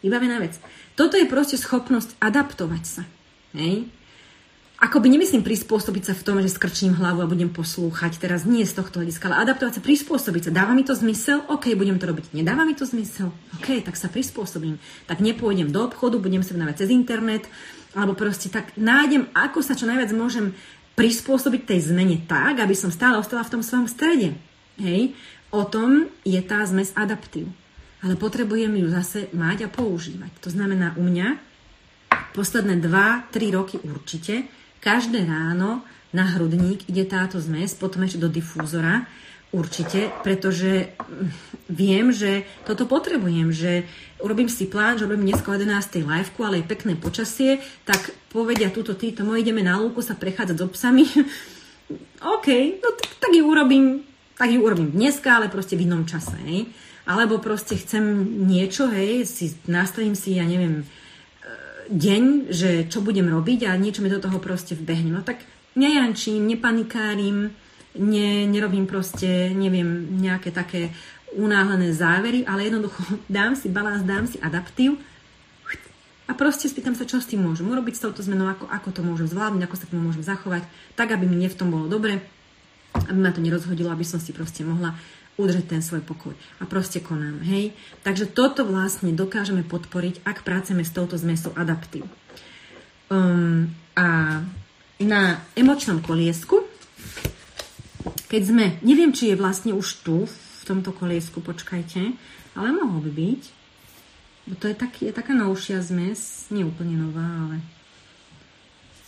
Vybavená 0.06 0.38
vec. 0.38 0.62
Toto 0.94 1.18
je 1.18 1.26
proste 1.26 1.58
schopnosť 1.58 2.14
adaptovať 2.22 2.84
sa. 2.86 3.04
Hej? 3.58 3.90
Akoby 4.84 5.08
nemyslím 5.08 5.48
prispôsobiť 5.48 6.12
sa 6.12 6.14
v 6.14 6.26
tom, 6.28 6.38
že 6.44 6.52
skrčím 6.52 6.92
hlavu 7.00 7.24
a 7.24 7.32
budem 7.32 7.48
poslúchať. 7.48 8.20
Teraz 8.20 8.44
nie 8.44 8.68
z 8.68 8.76
tohto 8.76 9.00
hľadiska, 9.00 9.32
ale 9.32 9.48
adaptovať 9.48 9.80
sa, 9.80 9.82
prispôsobiť 9.82 10.52
sa. 10.52 10.52
Dáva 10.52 10.76
mi 10.76 10.84
to 10.84 10.92
zmysel? 10.92 11.40
OK, 11.48 11.72
budem 11.80 12.04
to 12.04 12.12
robiť. 12.12 12.36
Nedáva 12.36 12.68
mi 12.68 12.76
to 12.76 12.84
zmysel? 12.84 13.32
OK, 13.56 13.80
tak 13.80 13.96
sa 13.96 14.12
prispôsobím. 14.12 14.84
Tak 15.08 15.24
nepôjdem 15.24 15.72
do 15.72 15.88
obchodu, 15.88 16.20
budem 16.20 16.44
sa 16.44 16.52
vnávať 16.52 16.84
cez 16.84 16.90
internet, 16.92 17.48
alebo 17.94 18.18
proste 18.18 18.50
tak 18.50 18.74
nájdem, 18.78 19.30
ako 19.34 19.62
sa 19.62 19.78
čo 19.78 19.86
najviac 19.86 20.10
môžem 20.14 20.54
prispôsobiť 20.94 21.62
tej 21.66 21.80
zmene 21.94 22.22
tak, 22.26 22.62
aby 22.62 22.74
som 22.78 22.94
stále 22.94 23.18
ostala 23.18 23.42
v 23.46 23.54
tom 23.58 23.64
svojom 23.66 23.90
strede. 23.90 24.38
Hej? 24.78 25.18
O 25.54 25.66
tom 25.66 26.10
je 26.26 26.38
tá 26.42 26.62
zmes 26.66 26.94
adaptív. 26.94 27.50
Ale 28.04 28.20
potrebujem 28.20 28.74
ju 28.78 28.88
zase 28.92 29.32
mať 29.32 29.66
a 29.66 29.70
používať. 29.72 30.32
To 30.44 30.50
znamená 30.52 30.94
u 31.00 31.06
mňa 31.06 31.40
posledné 32.34 32.82
2-3 32.82 33.58
roky 33.58 33.78
určite, 33.80 34.50
každé 34.84 35.24
ráno 35.24 35.86
na 36.14 36.30
hrudník 36.36 36.86
ide 36.90 37.06
táto 37.10 37.42
zmes, 37.42 37.74
potom 37.74 38.06
ešte 38.06 38.22
do 38.22 38.30
difúzora, 38.30 39.10
Určite, 39.54 40.10
pretože 40.26 40.98
viem, 41.70 42.10
že 42.10 42.42
toto 42.66 42.90
potrebujem, 42.90 43.54
že 43.54 43.86
urobím 44.18 44.50
si 44.50 44.66
plán, 44.66 44.98
že 44.98 45.06
robím 45.06 45.30
dnes 45.30 45.46
o 45.46 45.54
11. 45.54 46.02
liveku, 46.02 46.42
ale 46.42 46.66
je 46.66 46.72
pekné 46.74 46.98
počasie, 46.98 47.62
tak 47.86 48.18
povedia 48.34 48.74
túto 48.74 48.98
títo 48.98 49.22
moji, 49.22 49.46
ideme 49.46 49.62
na 49.62 49.78
lúku 49.78 50.02
sa 50.02 50.18
prechádzať 50.18 50.58
s 50.58 50.66
obsami. 50.66 51.06
OK, 52.34 52.48
no 52.82 52.98
tak, 52.98 53.10
tak 53.22 53.32
ju 53.38 53.46
urobím, 53.46 54.02
tak 54.34 54.50
ju 54.50 54.58
urobím 54.58 54.90
dneska, 54.90 55.38
ale 55.38 55.54
proste 55.54 55.78
v 55.78 55.86
inom 55.86 56.10
čase, 56.10 56.34
hej. 56.50 56.74
Alebo 57.06 57.38
proste 57.38 57.78
chcem 57.78 58.26
niečo, 58.50 58.90
hej, 58.90 59.30
si 59.30 59.54
nastavím 59.70 60.18
si, 60.18 60.34
ja 60.42 60.50
neviem, 60.50 60.82
e, 60.82 60.86
deň, 61.94 62.50
že 62.50 62.70
čo 62.90 63.06
budem 63.06 63.30
robiť 63.30 63.70
a 63.70 63.78
niečo 63.78 64.02
mi 64.02 64.10
do 64.10 64.18
toho 64.18 64.42
proste 64.42 64.74
vbehne. 64.74 65.14
No 65.14 65.22
tak 65.22 65.46
nejančím, 65.78 66.42
nepanikárim, 66.50 67.54
ne, 67.98 68.46
nerobím 68.50 68.90
proste, 68.90 69.54
neviem, 69.54 70.18
nejaké 70.22 70.50
také 70.50 70.94
unáhlené 71.34 71.94
závery, 71.94 72.46
ale 72.46 72.70
jednoducho 72.70 73.02
dám 73.30 73.58
si 73.58 73.70
balans, 73.70 74.06
dám 74.06 74.26
si 74.30 74.38
adaptív 74.42 74.98
a 76.24 76.32
proste 76.32 76.72
spýtam 76.72 76.96
sa, 76.96 77.04
čo 77.04 77.20
s 77.20 77.28
tým 77.28 77.44
môžem 77.44 77.68
urobiť 77.68 78.00
s 78.00 78.04
touto 78.08 78.24
zmenou, 78.24 78.48
ako, 78.48 78.66
ako 78.72 78.90
to 78.96 79.02
môžem 79.04 79.28
zvládnuť, 79.28 79.64
ako 79.68 79.76
sa 79.76 79.86
tým 79.92 80.02
môžem 80.02 80.24
zachovať, 80.24 80.64
tak, 80.96 81.12
aby 81.12 81.28
mi 81.28 81.46
v 81.46 81.58
tom 81.60 81.68
bolo 81.68 81.92
dobre, 81.92 82.24
aby 82.96 83.20
ma 83.20 83.36
to 83.36 83.44
nerozhodilo, 83.44 83.92
aby 83.92 84.08
som 84.08 84.24
si 84.24 84.32
proste 84.32 84.64
mohla 84.64 84.96
udržať 85.36 85.66
ten 85.68 85.82
svoj 85.84 86.06
pokoj. 86.06 86.32
A 86.62 86.64
proste 86.64 87.04
konám, 87.04 87.44
hej? 87.44 87.76
Takže 88.08 88.30
toto 88.32 88.64
vlastne 88.64 89.12
dokážeme 89.12 89.66
podporiť, 89.68 90.24
ak 90.24 90.48
pracujeme 90.48 90.86
s 90.86 90.96
touto 90.96 91.20
zmesou 91.20 91.52
adaptív. 91.58 92.08
Um, 93.12 93.74
a 93.98 94.40
na 95.04 95.44
emočnom 95.60 96.00
koliesku 96.00 96.63
keď 98.34 98.50
sme, 98.50 98.66
neviem, 98.82 99.14
či 99.14 99.30
je 99.30 99.38
vlastne 99.38 99.78
už 99.78 100.02
tu, 100.02 100.26
v 100.26 100.64
tomto 100.66 100.90
koliesku, 100.90 101.38
počkajte, 101.38 102.18
ale 102.58 102.74
mohol 102.74 103.06
by 103.06 103.12
byť. 103.14 103.44
Bo 104.50 104.54
to 104.58 104.66
je, 104.66 104.74
tak, 104.74 104.98
je 105.06 105.14
taká 105.14 105.38
novšia 105.38 105.78
zmes, 105.86 106.50
nie 106.50 106.66
úplne 106.66 106.98
nová, 106.98 107.22
ale 107.22 107.62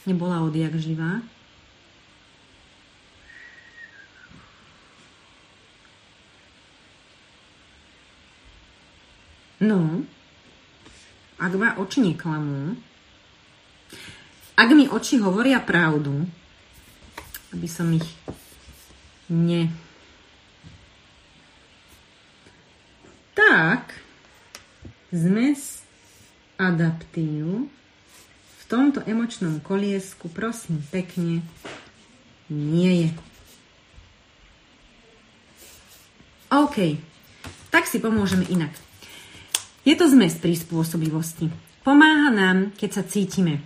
nebola 0.05 0.45
odjak 0.45 0.77
živá. 0.77 1.25
No, 9.57 10.05
ak 11.41 11.53
ma 11.57 11.73
oči 11.81 12.13
neklamú, 12.13 12.77
ak 14.53 14.69
mi 14.69 14.85
oči 14.85 15.17
hovoria 15.17 15.57
pravdu, 15.57 16.29
aby 17.49 17.65
som 17.65 17.89
ich 17.89 18.05
nie. 19.29 19.69
Tak, 23.35 23.93
zmes 25.11 25.83
adaptív 26.55 27.67
v 28.55 28.63
tomto 28.71 29.03
emočnom 29.03 29.59
koliesku, 29.59 30.31
prosím 30.31 30.81
pekne, 30.89 31.43
nie 32.49 32.91
je. 33.05 33.09
OK. 36.55 36.95
tak 37.69 37.85
si 37.89 37.99
pomôžeme 37.99 38.47
inak. 38.47 38.71
Je 39.83 39.93
to 39.93 40.07
zmes 40.07 40.39
prispôsobivosti. 40.39 41.51
Pomáha 41.83 42.31
nám, 42.31 42.71
keď 42.79 42.89
sa 42.89 43.03
cítime 43.03 43.61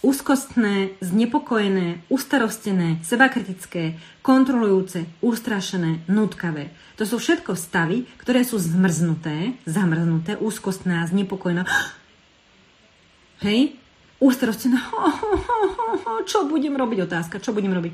úzkostné, 0.00 0.96
znepokojené, 1.04 2.08
ustarostené, 2.08 3.04
sebakritické, 3.04 4.00
kontrolujúce, 4.24 5.04
ustrašené, 5.20 6.08
nutkavé. 6.08 6.72
To 6.96 7.04
sú 7.04 7.20
všetko 7.20 7.52
stavy, 7.52 8.08
ktoré 8.16 8.42
sú 8.42 8.56
zmrznuté, 8.56 9.60
zamrznuté, 9.68 10.40
úzkostná, 10.40 11.04
znepokojená. 11.04 11.68
Hej? 13.46 13.76
Ústarostená. 14.16 14.80
Čo 16.30 16.48
budem 16.48 16.72
robiť? 16.72 17.04
Otázka. 17.04 17.36
Čo 17.36 17.52
budem 17.52 17.76
robiť? 17.76 17.92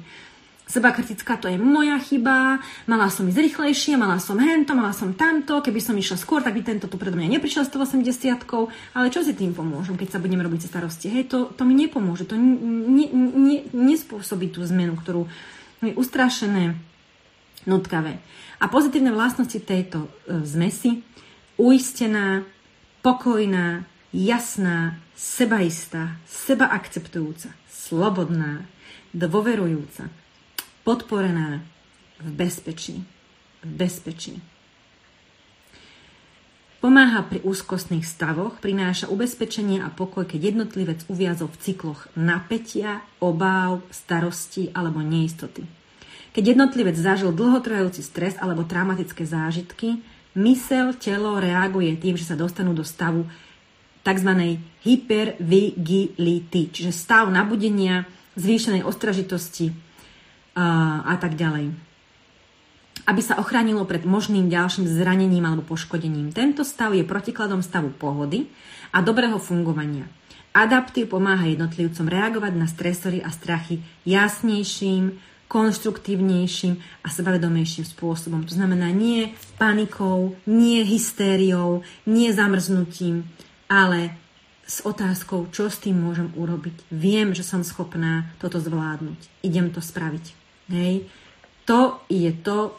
Seba 0.72 0.88
kritická, 0.88 1.36
to 1.36 1.52
je 1.52 1.60
moja 1.60 2.00
chyba, 2.00 2.56
mala 2.88 3.12
som 3.12 3.28
ísť 3.28 3.44
rýchlejšie, 3.44 4.00
mala 4.00 4.16
som 4.16 4.40
hento, 4.40 4.72
mala 4.72 4.96
som 4.96 5.12
tamto, 5.12 5.60
keby 5.60 5.84
som 5.84 5.92
išla 5.92 6.16
skôr, 6.16 6.40
tak 6.40 6.56
by 6.56 6.64
tento 6.64 6.88
tu 6.88 6.96
predo 6.96 7.12
mňa 7.20 7.36
neprišiel 7.36 7.68
s 7.68 7.76
180 7.76 8.08
ale 8.96 9.12
čo 9.12 9.20
si 9.20 9.36
tým 9.36 9.52
pomôžem, 9.52 10.00
keď 10.00 10.16
sa 10.16 10.22
budem 10.24 10.40
robiť 10.40 10.72
starosti? 10.72 11.12
Hej, 11.12 11.28
to, 11.28 11.52
to 11.52 11.68
mi 11.68 11.76
nepomôže, 11.76 12.24
to 12.24 12.40
ne, 12.40 13.04
ne, 13.12 13.68
nespôsobí 13.76 14.48
tú 14.48 14.64
zmenu, 14.64 14.96
ktorú 14.96 15.28
je 15.84 15.92
ustrašené, 15.92 16.72
nutkavé. 17.68 18.16
A 18.56 18.64
pozitívne 18.72 19.12
vlastnosti 19.12 19.60
tejto 19.60 20.08
e, 20.08 20.40
zmesi, 20.48 21.04
uistená, 21.60 22.48
pokojná, 23.04 23.84
jasná, 24.16 24.96
sebaistá, 25.12 26.16
sebaakceptujúca, 26.24 27.52
slobodná, 27.68 28.64
dôverujúca, 29.12 30.08
podporená 30.82 31.62
v 32.22 32.28
bezpečí. 32.30 33.02
V 33.62 33.70
bezpečí. 33.70 34.42
Pomáha 36.82 37.22
pri 37.22 37.38
úzkostných 37.46 38.02
stavoch, 38.02 38.58
prináša 38.58 39.06
ubezpečenie 39.06 39.78
a 39.78 39.86
pokoj, 39.86 40.26
keď 40.26 40.50
jednotlivec 40.50 41.06
uviazol 41.06 41.46
v 41.46 41.60
cykloch 41.62 42.10
napätia, 42.18 43.06
obáv, 43.22 43.86
starosti 43.94 44.74
alebo 44.74 44.98
neistoty. 44.98 45.62
Keď 46.34 46.58
jednotlivec 46.58 46.98
zažil 46.98 47.30
dlhotrvajúci 47.30 48.02
stres 48.02 48.34
alebo 48.34 48.66
traumatické 48.66 49.22
zážitky, 49.22 50.02
mysel, 50.34 50.98
telo 50.98 51.38
reaguje 51.38 51.94
tým, 52.02 52.18
že 52.18 52.26
sa 52.26 52.34
dostanú 52.34 52.74
do 52.74 52.82
stavu 52.82 53.30
tzv. 54.02 54.58
hypervigility, 54.82 56.62
čiže 56.74 56.90
stav 56.90 57.30
nabudenia, 57.30 58.10
zvýšenej 58.34 58.82
ostražitosti, 58.82 59.70
a, 60.56 61.14
tak 61.16 61.34
ďalej. 61.34 61.72
Aby 63.08 63.20
sa 63.24 63.40
ochránilo 63.40 63.82
pred 63.88 64.06
možným 64.06 64.46
ďalším 64.46 64.86
zranením 64.86 65.42
alebo 65.42 65.66
poškodením. 65.66 66.30
Tento 66.30 66.62
stav 66.62 66.94
je 66.94 67.02
protikladom 67.02 67.64
stavu 67.64 67.90
pohody 67.90 68.46
a 68.94 69.02
dobrého 69.02 69.40
fungovania. 69.40 70.06
Adaptív 70.52 71.08
pomáha 71.08 71.48
jednotlivcom 71.48 72.06
reagovať 72.12 72.52
na 72.52 72.68
stresory 72.68 73.24
a 73.24 73.32
strachy 73.32 73.80
jasnejším, 74.04 75.16
konštruktívnejším 75.48 77.04
a 77.04 77.08
sebavedomejším 77.08 77.84
spôsobom. 77.88 78.44
To 78.44 78.52
znamená 78.52 78.92
nie 78.92 79.32
panikou, 79.56 80.36
nie 80.48 80.84
hystériou, 80.84 81.84
nie 82.04 82.32
zamrznutím, 82.32 83.28
ale 83.68 84.16
s 84.64 84.80
otázkou, 84.84 85.52
čo 85.52 85.68
s 85.68 85.80
tým 85.80 86.00
môžem 86.00 86.32
urobiť. 86.32 86.88
Viem, 86.88 87.36
že 87.36 87.44
som 87.44 87.60
schopná 87.60 88.32
toto 88.40 88.56
zvládnuť. 88.60 89.44
Idem 89.44 89.68
to 89.68 89.84
spraviť. 89.84 90.41
Hej. 90.72 91.06
To 91.68 92.02
je 92.08 92.32
to, 92.42 92.74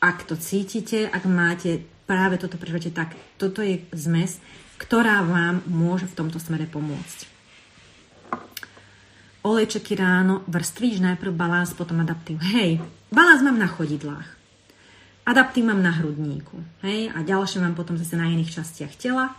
ak 0.00 0.24
to 0.24 0.38
cítite, 0.38 1.10
ak 1.10 1.26
máte 1.26 1.82
práve 2.08 2.40
toto 2.40 2.56
prežívate 2.56 2.94
tak, 2.94 3.12
toto 3.36 3.60
je 3.60 3.84
zmes, 3.92 4.40
ktorá 4.80 5.20
vám 5.26 5.60
môže 5.68 6.08
v 6.08 6.16
tomto 6.16 6.40
smere 6.40 6.64
pomôcť. 6.64 7.28
Olejčeky 9.44 9.98
ráno, 9.98 10.46
vrstvíš 10.48 11.02
najprv 11.04 11.34
balans, 11.34 11.74
potom 11.74 12.00
adaptív. 12.00 12.40
Hej, 12.40 12.80
balans 13.12 13.42
mám 13.42 13.58
na 13.58 13.68
chodidlách. 13.68 14.28
Adaptív 15.28 15.68
mám 15.68 15.84
na 15.84 15.92
hrudníku. 15.92 16.56
Hej, 16.80 17.12
a 17.12 17.20
ďalšie 17.20 17.60
mám 17.60 17.76
potom 17.76 18.00
zase 18.00 18.16
na 18.16 18.32
iných 18.32 18.56
častiach 18.56 18.96
tela 18.96 19.36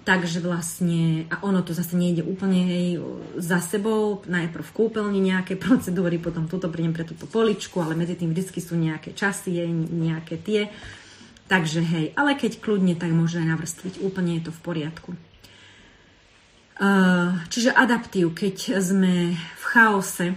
Takže 0.00 0.40
vlastne, 0.40 1.28
a 1.28 1.44
ono 1.44 1.60
to 1.60 1.76
zase 1.76 1.92
nejde 1.92 2.24
úplne 2.24 2.64
hej, 2.64 2.86
za 3.36 3.60
sebou, 3.60 4.24
najprv 4.24 4.64
v 4.64 4.76
kúpeľni 4.76 5.20
nejaké 5.20 5.60
procedúry, 5.60 6.16
potom 6.16 6.48
tuto 6.48 6.72
prídem 6.72 6.96
pre 6.96 7.04
túto 7.04 7.28
poličku, 7.28 7.84
ale 7.84 7.92
medzi 7.92 8.16
tým 8.16 8.32
vždy 8.32 8.60
sú 8.64 8.80
nejaké 8.80 9.12
časy, 9.12 9.60
nejaké 9.92 10.40
tie. 10.40 10.72
Takže 11.52 11.84
hej, 11.84 12.06
ale 12.16 12.32
keď 12.38 12.64
kľudne, 12.64 12.96
tak 12.96 13.12
môže 13.12 13.42
aj 13.42 13.52
navrstviť, 13.52 14.00
úplne 14.00 14.40
je 14.40 14.48
to 14.48 14.52
v 14.54 14.60
poriadku. 14.64 15.10
Uh, 16.80 17.36
čiže 17.52 17.76
adaptív, 17.76 18.32
keď 18.32 18.80
sme 18.80 19.36
v 19.36 19.64
chaose, 19.68 20.32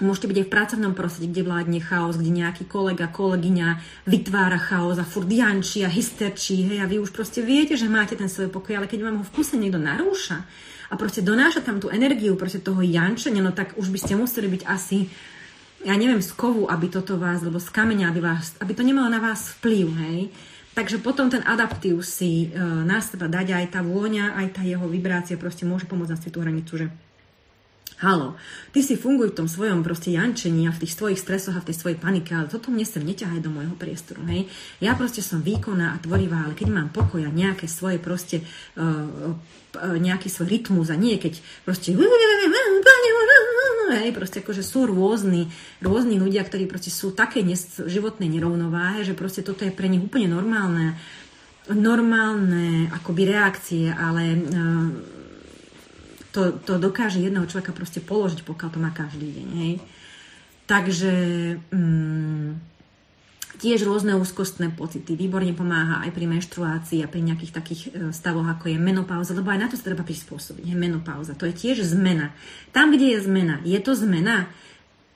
Môžete 0.00 0.32
byť 0.32 0.38
aj 0.40 0.46
v 0.48 0.54
pracovnom 0.56 0.92
prostredí, 0.96 1.28
kde 1.28 1.44
vládne 1.44 1.80
chaos, 1.84 2.16
kde 2.16 2.32
nejaký 2.32 2.64
kolega, 2.64 3.12
kolegyňa 3.12 3.68
vytvára 4.08 4.56
chaos 4.56 4.96
a 4.96 5.04
furt 5.04 5.28
jančí 5.28 5.84
a 5.84 5.92
hysterčí, 5.92 6.64
hej, 6.64 6.80
a 6.80 6.88
vy 6.88 6.96
už 6.98 7.12
proste 7.12 7.44
viete, 7.44 7.76
že 7.76 7.84
máte 7.84 8.16
ten 8.16 8.32
svoj 8.32 8.48
pokoj, 8.48 8.80
ale 8.80 8.88
keď 8.88 9.04
vám 9.04 9.20
ho 9.20 9.24
v 9.24 9.34
kuse 9.36 9.60
niekto 9.60 9.76
narúša 9.76 10.40
a 10.90 10.94
proste 10.96 11.20
donáša 11.20 11.60
tam 11.60 11.78
tú 11.78 11.92
energiu 11.92 12.34
proste 12.34 12.64
toho 12.64 12.80
jančenia, 12.80 13.44
no 13.44 13.52
tak 13.52 13.76
už 13.76 13.92
by 13.92 13.98
ste 14.00 14.16
museli 14.16 14.48
byť 14.48 14.62
asi 14.64 15.06
ja 15.80 15.96
neviem, 15.96 16.20
z 16.20 16.36
kovu, 16.36 16.68
aby 16.68 16.92
toto 16.92 17.16
vás, 17.16 17.40
alebo 17.40 17.56
z 17.56 17.72
kameňa, 17.72 18.12
aby, 18.12 18.20
vás, 18.20 18.52
aby 18.60 18.72
to 18.76 18.84
nemalo 18.84 19.08
na 19.08 19.16
vás 19.16 19.56
vplyv, 19.56 19.86
hej. 20.04 20.20
Takže 20.70 21.02
potom 21.02 21.32
ten 21.32 21.42
adaptív 21.42 22.04
si 22.06 22.46
e, 22.46 22.60
na 22.84 23.02
seba 23.02 23.26
dať 23.26 23.58
aj 23.58 23.66
tá 23.74 23.80
vôňa, 23.82 24.38
aj 24.38 24.60
tá 24.60 24.62
jeho 24.62 24.86
vibrácia 24.86 25.40
proste 25.40 25.66
môže 25.66 25.88
pomôcť 25.88 26.12
na 26.14 26.20
tú 26.20 26.38
hranicu, 26.44 26.72
že 26.76 26.86
Halo, 27.98 28.38
ty 28.70 28.86
si 28.86 28.94
funguj 28.94 29.34
v 29.34 29.44
tom 29.44 29.48
svojom 29.50 29.82
proste 29.82 30.14
jančení 30.14 30.70
a 30.70 30.72
v 30.72 30.86
tých 30.86 30.94
svojich 30.94 31.20
stresoch 31.20 31.58
a 31.58 31.60
v 31.60 31.68
tej 31.68 31.76
svojej 31.76 31.98
panike, 31.98 32.30
ale 32.30 32.46
toto 32.46 32.70
mne 32.70 32.86
sem 32.86 33.02
neťahaj 33.02 33.42
do 33.42 33.50
môjho 33.50 33.74
priestoru, 33.74 34.22
hej. 34.30 34.46
Ja 34.78 34.94
proste 34.94 35.20
som 35.20 35.42
výkonná 35.42 35.98
a 35.98 36.00
tvorivá, 36.00 36.46
ale 36.46 36.56
keď 36.56 36.68
mám 36.70 36.88
pokoj 36.94 37.26
a 37.26 37.34
nejaké 37.34 37.66
svoje 37.66 37.98
proste, 38.00 38.46
uh, 38.78 39.34
uh, 39.34 39.96
nejaký 39.98 40.30
svoj 40.30 40.48
rytmus 40.48 40.88
a 40.88 40.96
nie 40.96 41.18
keď 41.18 41.42
proste 41.66 41.92
hej, 43.90 44.14
proste 44.14 44.40
akože 44.40 44.62
sú 44.62 44.86
rôzni, 44.86 45.50
rôzni 45.82 46.16
ľudia, 46.16 46.46
ktorí 46.46 46.70
proste 46.70 46.94
sú 46.94 47.10
také 47.10 47.42
životné 47.84 48.26
nerovnováhe, 48.30 49.02
že 49.02 49.18
proste 49.18 49.42
toto 49.42 49.66
je 49.66 49.74
pre 49.74 49.90
nich 49.90 50.00
úplne 50.00 50.30
normálne, 50.30 50.94
normálne 51.68 52.88
akoby 52.94 53.22
reakcie, 53.28 53.90
ale 53.90 54.22
uh, 54.38 55.19
to, 56.30 56.54
to 56.62 56.78
dokáže 56.78 57.18
jedného 57.18 57.46
človeka 57.46 57.74
proste 57.74 57.98
položiť, 57.98 58.46
pokiaľ 58.46 58.68
to 58.70 58.78
má 58.78 58.90
každý 58.94 59.28
deň. 59.30 59.48
Hej. 59.58 59.74
Takže 60.70 61.12
mm, 61.74 62.48
tiež 63.58 63.84
rôzne 63.84 64.16
úzkostné 64.16 64.72
pocity. 64.72 65.18
Výborne 65.18 65.52
pomáha 65.52 66.00
aj 66.06 66.14
pri 66.16 66.24
menštruácii 66.30 67.04
a 67.04 67.10
pri 67.10 67.20
nejakých 67.26 67.52
takých 67.52 67.82
e, 67.90 67.90
stavoch, 68.14 68.46
ako 68.46 68.72
je 68.72 68.78
menopauza, 68.80 69.36
lebo 69.36 69.50
aj 69.52 69.60
na 69.60 69.68
to 69.68 69.76
sa 69.76 69.90
treba 69.90 70.06
prispôsobiť. 70.06 70.64
Je 70.64 70.76
menopauza. 70.78 71.36
To 71.36 71.44
je 71.44 71.54
tiež 71.54 71.82
zmena. 71.84 72.32
Tam, 72.72 72.94
kde 72.94 73.18
je 73.18 73.18
zmena, 73.20 73.60
je 73.66 73.78
to 73.82 73.92
zmena, 73.92 74.48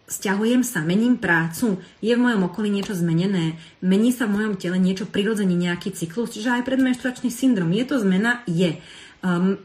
Sťahujem 0.05 0.61
sa, 0.69 0.85
mením 0.85 1.17
prácu, 1.17 1.81
je 2.05 2.12
v 2.12 2.21
mojom 2.21 2.53
okolí 2.53 2.69
niečo 2.69 2.93
zmenené, 2.93 3.57
mení 3.81 4.12
sa 4.12 4.29
v 4.29 4.37
mojom 4.37 4.61
tele 4.61 4.77
niečo 4.77 5.09
prirodzene, 5.09 5.57
nejaký 5.57 5.97
cyklus, 5.97 6.37
čiže 6.37 6.61
aj 6.61 6.69
predmenštruačný 6.69 7.33
syndrom. 7.33 7.73
Je 7.73 7.89
to 7.89 7.97
zmena? 8.05 8.45
Je 8.45 8.85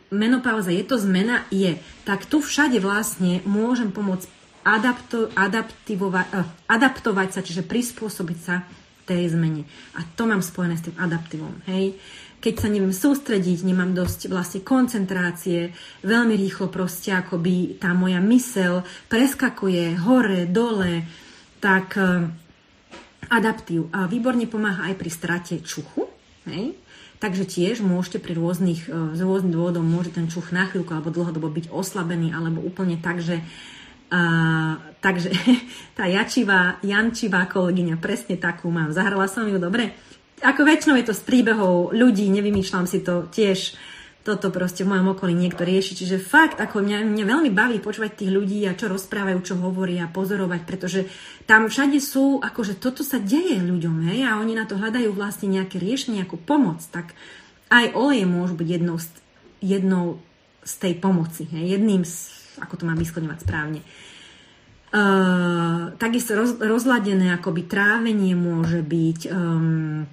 menopauza, 0.10 0.72
je 0.72 0.86
to 0.88 0.96
zmena? 0.96 1.44
Je. 1.52 1.76
Tak 2.08 2.26
tu 2.32 2.40
všade 2.40 2.80
vlastne 2.80 3.44
môžem 3.44 3.92
pomôcť 3.92 4.32
adapto, 4.64 5.28
uh, 5.36 6.48
adaptovať 6.68 7.30
sa, 7.36 7.42
čiže 7.44 7.68
prispôsobiť 7.68 8.40
sa 8.40 8.64
tej 9.04 9.34
zmene. 9.34 9.66
A 9.98 10.06
to 10.16 10.30
mám 10.30 10.40
spojené 10.40 10.78
s 10.78 10.86
tým 10.86 10.96
adaptívom. 10.96 11.54
Hej? 11.68 11.98
Keď 12.40 12.54
sa 12.56 12.72
neviem 12.72 12.96
sústrediť, 12.96 13.68
nemám 13.68 13.92
dosť 13.92 14.32
vlastne 14.32 14.64
koncentrácie, 14.64 15.76
veľmi 16.08 16.40
rýchlo 16.40 16.72
proste 16.72 17.12
akoby 17.12 17.76
tá 17.84 17.92
moja 17.92 18.24
mysel 18.24 18.88
preskakuje 19.12 20.00
hore, 20.00 20.48
dole, 20.48 21.04
tak 21.60 22.00
uh, 22.00 22.32
adaptív. 23.28 23.92
A 23.92 24.08
výborne 24.08 24.48
pomáha 24.48 24.88
aj 24.88 24.96
pri 24.96 25.12
strate 25.12 25.54
čuchu. 25.60 26.08
Hej? 26.48 26.80
Takže 27.20 27.44
tiež 27.44 27.84
môžete 27.84 28.24
pri 28.24 28.40
rôznych, 28.40 28.88
e, 28.88 29.16
z 29.16 29.22
rôznych 29.22 29.52
dôvodov 29.52 29.84
môže 29.84 30.16
ten 30.16 30.32
čuch 30.32 30.56
na 30.56 30.72
chvíľku 30.72 30.96
alebo 30.96 31.12
dlhodobo 31.12 31.52
byť 31.52 31.68
oslabený 31.68 32.32
alebo 32.32 32.64
úplne 32.64 33.00
tak, 33.00 33.20
že 33.20 33.44
Uh, 34.10 34.74
takže 35.06 35.30
tá 35.98 36.10
jačivá, 36.10 36.82
jančivá 36.82 37.46
kolegyňa, 37.46 38.02
presne 38.02 38.42
takú 38.42 38.74
mám. 38.74 38.90
Zahrala 38.90 39.30
som 39.30 39.46
ju 39.46 39.62
dobre. 39.62 39.94
Ako 40.42 40.66
väčšinou 40.66 40.98
je 40.98 41.06
to 41.06 41.14
z 41.14 41.22
príbehov 41.30 41.94
ľudí, 41.94 42.26
nevymýšľam 42.34 42.90
si 42.90 43.06
to 43.06 43.30
tiež. 43.30 43.78
Toto 44.30 44.54
proste 44.54 44.86
v 44.86 44.94
mojom 44.94 45.18
okolí 45.18 45.34
niekto 45.34 45.66
rieši. 45.66 45.98
Čiže 45.98 46.22
fakt, 46.22 46.62
ako 46.62 46.86
mňa, 46.86 47.02
mňa 47.02 47.26
veľmi 47.26 47.50
baví 47.50 47.82
počúvať 47.82 48.22
tých 48.22 48.30
ľudí 48.30 48.62
a 48.70 48.78
čo 48.78 48.86
rozprávajú, 48.86 49.42
čo 49.42 49.58
hovoria, 49.58 50.06
pozorovať, 50.06 50.62
pretože 50.70 51.10
tam 51.50 51.66
všade 51.66 51.98
sú, 51.98 52.38
akože 52.38 52.78
toto 52.78 53.02
sa 53.02 53.18
deje 53.18 53.58
ľuďom, 53.58 54.06
hej, 54.14 54.30
a 54.30 54.38
oni 54.38 54.54
na 54.54 54.70
to 54.70 54.78
hľadajú 54.78 55.10
vlastne 55.18 55.50
nejaké 55.50 55.82
riešenie, 55.82 56.22
nejakú 56.22 56.38
pomoc, 56.38 56.86
tak 56.94 57.18
aj 57.74 57.98
oleje 57.98 58.30
môžu 58.30 58.54
byť 58.54 58.70
jednou 58.70 58.98
z, 59.02 59.08
jednou 59.66 60.06
z 60.62 60.74
tej 60.78 60.94
pomoci, 61.02 61.50
hej, 61.50 61.74
jedným 61.74 62.06
z, 62.06 62.30
ako 62.62 62.74
to 62.78 62.84
mám 62.86 63.02
vyskloňovať 63.02 63.40
správne. 63.42 63.82
Uh, 64.90 65.94
takisto 66.02 66.34
roz, 66.34 66.58
rozladené 66.58 67.34
akoby 67.38 67.66
trávenie 67.70 68.34
môže 68.34 68.82
byť, 68.82 69.20
um, 69.30 70.10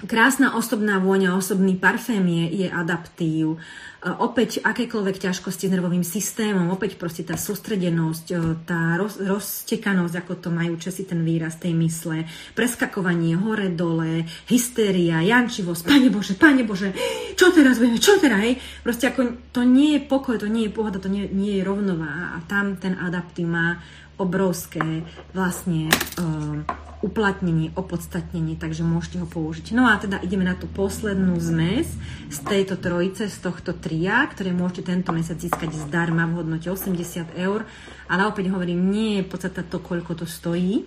Krásna 0.00 0.56
osobná 0.56 0.96
vôňa, 0.96 1.36
osobný 1.36 1.76
parfém 1.76 2.24
je, 2.24 2.64
je 2.64 2.68
adaptív. 2.72 3.56
E, 3.56 4.08
opäť 4.08 4.64
akékoľvek 4.64 5.28
ťažkosti 5.28 5.68
s 5.68 5.72
nervovým 5.76 6.00
systémom, 6.00 6.72
opäť 6.72 6.96
proste 6.96 7.20
tá 7.20 7.36
sústredenosť, 7.36 8.26
e, 8.32 8.36
tá 8.64 8.96
roz, 8.96 9.20
roztekanosť, 9.20 10.14
ako 10.24 10.32
to 10.40 10.48
majú 10.48 10.80
Česi 10.80 11.04
ten 11.04 11.20
výraz 11.20 11.60
tej 11.60 11.76
mysle, 11.76 12.24
preskakovanie 12.56 13.36
hore-dole, 13.36 14.24
hystéria, 14.48 15.20
jančivosť, 15.20 15.82
Pane 15.84 16.08
Bože, 16.08 16.32
Pane 16.40 16.64
Bože, 16.64 16.96
čo 17.36 17.52
teraz 17.52 17.76
budeme, 17.76 18.00
čo 18.00 18.16
teraz, 18.16 18.40
hej? 18.40 18.56
Proste 18.80 19.12
ako 19.12 19.52
to 19.52 19.68
nie 19.68 20.00
je 20.00 20.00
pokoj, 20.08 20.40
to 20.40 20.48
nie 20.48 20.68
je 20.68 20.72
pohoda, 20.72 20.96
to 20.96 21.12
nie, 21.12 21.28
nie 21.28 21.60
je 21.60 21.66
rovnová 21.68 22.40
a 22.40 22.44
tam 22.48 22.80
ten 22.80 22.96
adaptív 22.96 23.52
má 23.52 23.76
obrovské 24.16 25.04
vlastne 25.32 25.88
uh, 26.20 26.89
uplatnenie, 27.00 27.72
opodstatnenie, 27.80 28.60
takže 28.60 28.84
môžete 28.84 29.24
ho 29.24 29.26
použiť. 29.28 29.72
No 29.72 29.88
a 29.88 29.96
teda 29.96 30.20
ideme 30.20 30.44
na 30.44 30.52
tú 30.52 30.68
poslednú 30.68 31.40
zmes 31.40 31.88
z 32.28 32.38
tejto 32.44 32.76
trojice, 32.76 33.32
z 33.32 33.38
tohto 33.40 33.72
tria, 33.72 34.20
ktoré 34.28 34.52
môžete 34.52 34.92
tento 34.92 35.08
mesiac 35.16 35.40
získať 35.40 35.72
zdarma 35.88 36.28
v 36.28 36.44
hodnote 36.44 36.68
80 36.68 37.40
eur. 37.40 37.64
Ale 38.04 38.28
opäť 38.28 38.52
hovorím, 38.52 38.92
nie 38.92 39.10
je 39.20 39.24
podstata 39.24 39.64
to, 39.64 39.80
koľko 39.80 40.12
to 40.12 40.26
stojí, 40.28 40.84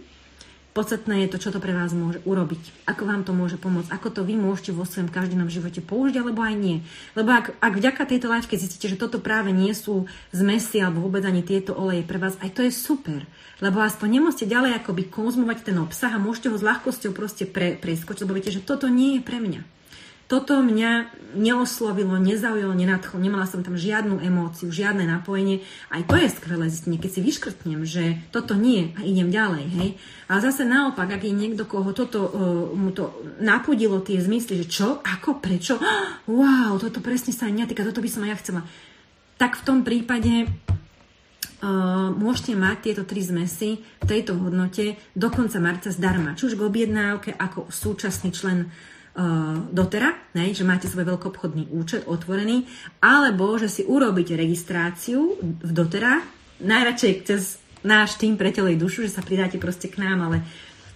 Podstatné 0.74 1.30
je 1.30 1.32
to, 1.32 1.38
čo 1.38 1.50
to 1.54 1.62
pre 1.62 1.70
vás 1.70 1.94
môže 1.94 2.18
urobiť, 2.26 2.90
ako 2.90 3.06
vám 3.06 3.22
to 3.22 3.30
môže 3.30 3.62
pomôcť, 3.62 3.94
ako 3.94 4.10
to 4.10 4.22
vy 4.26 4.34
môžete 4.34 4.74
vo 4.74 4.90
svojom 4.90 5.14
každodennom 5.14 5.46
živote 5.46 5.86
použiť, 5.86 6.18
alebo 6.18 6.42
aj 6.42 6.56
nie. 6.58 6.82
Lebo 7.14 7.30
ak, 7.30 7.54
ak 7.62 7.74
vďaka 7.78 8.10
tejto 8.10 8.26
láčke 8.26 8.58
zistíte, 8.58 8.90
že 8.90 8.98
toto 8.98 9.22
práve 9.22 9.54
nie 9.54 9.70
sú 9.78 10.10
zmesy 10.34 10.82
alebo 10.82 11.06
vôbec 11.06 11.22
ani 11.30 11.46
tieto 11.46 11.78
oleje 11.78 12.02
pre 12.02 12.18
vás, 12.18 12.42
aj 12.42 12.58
to 12.58 12.66
je 12.66 12.74
super. 12.74 13.22
Lebo 13.62 13.86
aspoň 13.86 14.18
nemusíte 14.18 14.50
ďalej 14.50 14.82
akoby 14.82 15.14
konzumovať 15.14 15.62
ten 15.62 15.78
obsah 15.78 16.10
a 16.10 16.18
môžete 16.18 16.50
ho 16.50 16.58
s 16.58 16.66
ľahkosťou 16.66 17.14
proste 17.14 17.46
pre, 17.46 17.78
preskočiť, 17.78 18.26
lebo 18.26 18.34
viete, 18.34 18.50
že 18.50 18.66
toto 18.66 18.90
nie 18.90 19.22
je 19.22 19.22
pre 19.22 19.38
mňa 19.38 19.62
toto 20.32 20.64
mňa 20.64 21.12
neoslovilo, 21.36 22.16
nezaujalo, 22.16 22.72
nenadchlo, 22.74 23.20
nemala 23.20 23.44
som 23.50 23.66
tam 23.66 23.76
žiadnu 23.76 24.22
emóciu, 24.22 24.72
žiadne 24.72 25.04
napojenie. 25.04 25.66
Aj 25.92 26.02
to 26.06 26.16
je 26.16 26.30
skvelé 26.32 26.70
zistenie, 26.70 27.02
keď 27.02 27.12
si 27.12 27.22
vyškrtnem, 27.22 27.82
že 27.84 28.22
toto 28.32 28.56
nie 28.56 28.94
a 28.96 29.04
idem 29.04 29.34
ďalej, 29.34 29.66
hej. 29.76 29.90
Ale 30.32 30.40
zase 30.40 30.64
naopak, 30.64 31.10
ak 31.10 31.28
je 31.28 31.34
niekto, 31.34 31.68
koho 31.68 31.92
toto, 31.92 32.24
uh, 32.24 32.32
mu 32.72 32.96
to 32.96 33.12
napudilo 33.44 34.00
tie 34.00 34.22
zmysly, 34.22 34.64
že 34.64 34.68
čo, 34.70 34.88
ako, 35.04 35.44
prečo, 35.44 35.78
wow, 36.30 36.78
toto 36.80 37.04
presne 37.04 37.36
sa 37.36 37.50
aj 37.50 37.66
netýka, 37.66 37.86
toto 37.86 38.02
by 38.02 38.10
som 38.10 38.24
aj 38.24 38.32
ja 38.32 38.38
chcela. 38.40 38.62
Tak 39.38 39.60
v 39.60 39.66
tom 39.66 39.80
prípade 39.84 40.48
Uh, 41.64 42.12
môžete 42.12 42.60
mať 42.60 42.92
tieto 42.92 43.08
tri 43.08 43.24
zmesy 43.24 43.80
v 43.80 44.04
tejto 44.04 44.36
hodnote 44.36 45.00
do 45.16 45.32
konca 45.32 45.64
marca 45.64 45.96
zdarma. 45.96 46.36
Či 46.36 46.52
už 46.52 46.60
k 46.60 46.68
objednávke 46.68 47.32
ako 47.32 47.72
súčasný 47.72 48.36
člen 48.36 48.68
dotera, 49.70 50.18
ne, 50.34 50.50
že 50.58 50.66
máte 50.66 50.90
svoj 50.90 51.06
veľkoobchodný 51.14 51.70
účet 51.70 52.10
otvorený, 52.10 52.66
alebo 52.98 53.54
že 53.62 53.70
si 53.70 53.86
urobíte 53.86 54.34
registráciu 54.34 55.38
v 55.42 55.72
dotera, 55.72 56.26
najradšej 56.58 57.14
cez 57.22 57.62
náš 57.86 58.18
tým 58.18 58.40
pre 58.40 58.50
telej 58.50 58.80
dušu, 58.80 59.06
že 59.06 59.14
sa 59.14 59.22
pridáte 59.22 59.62
proste 59.62 59.92
k 59.92 60.02
nám, 60.02 60.32
ale 60.32 60.38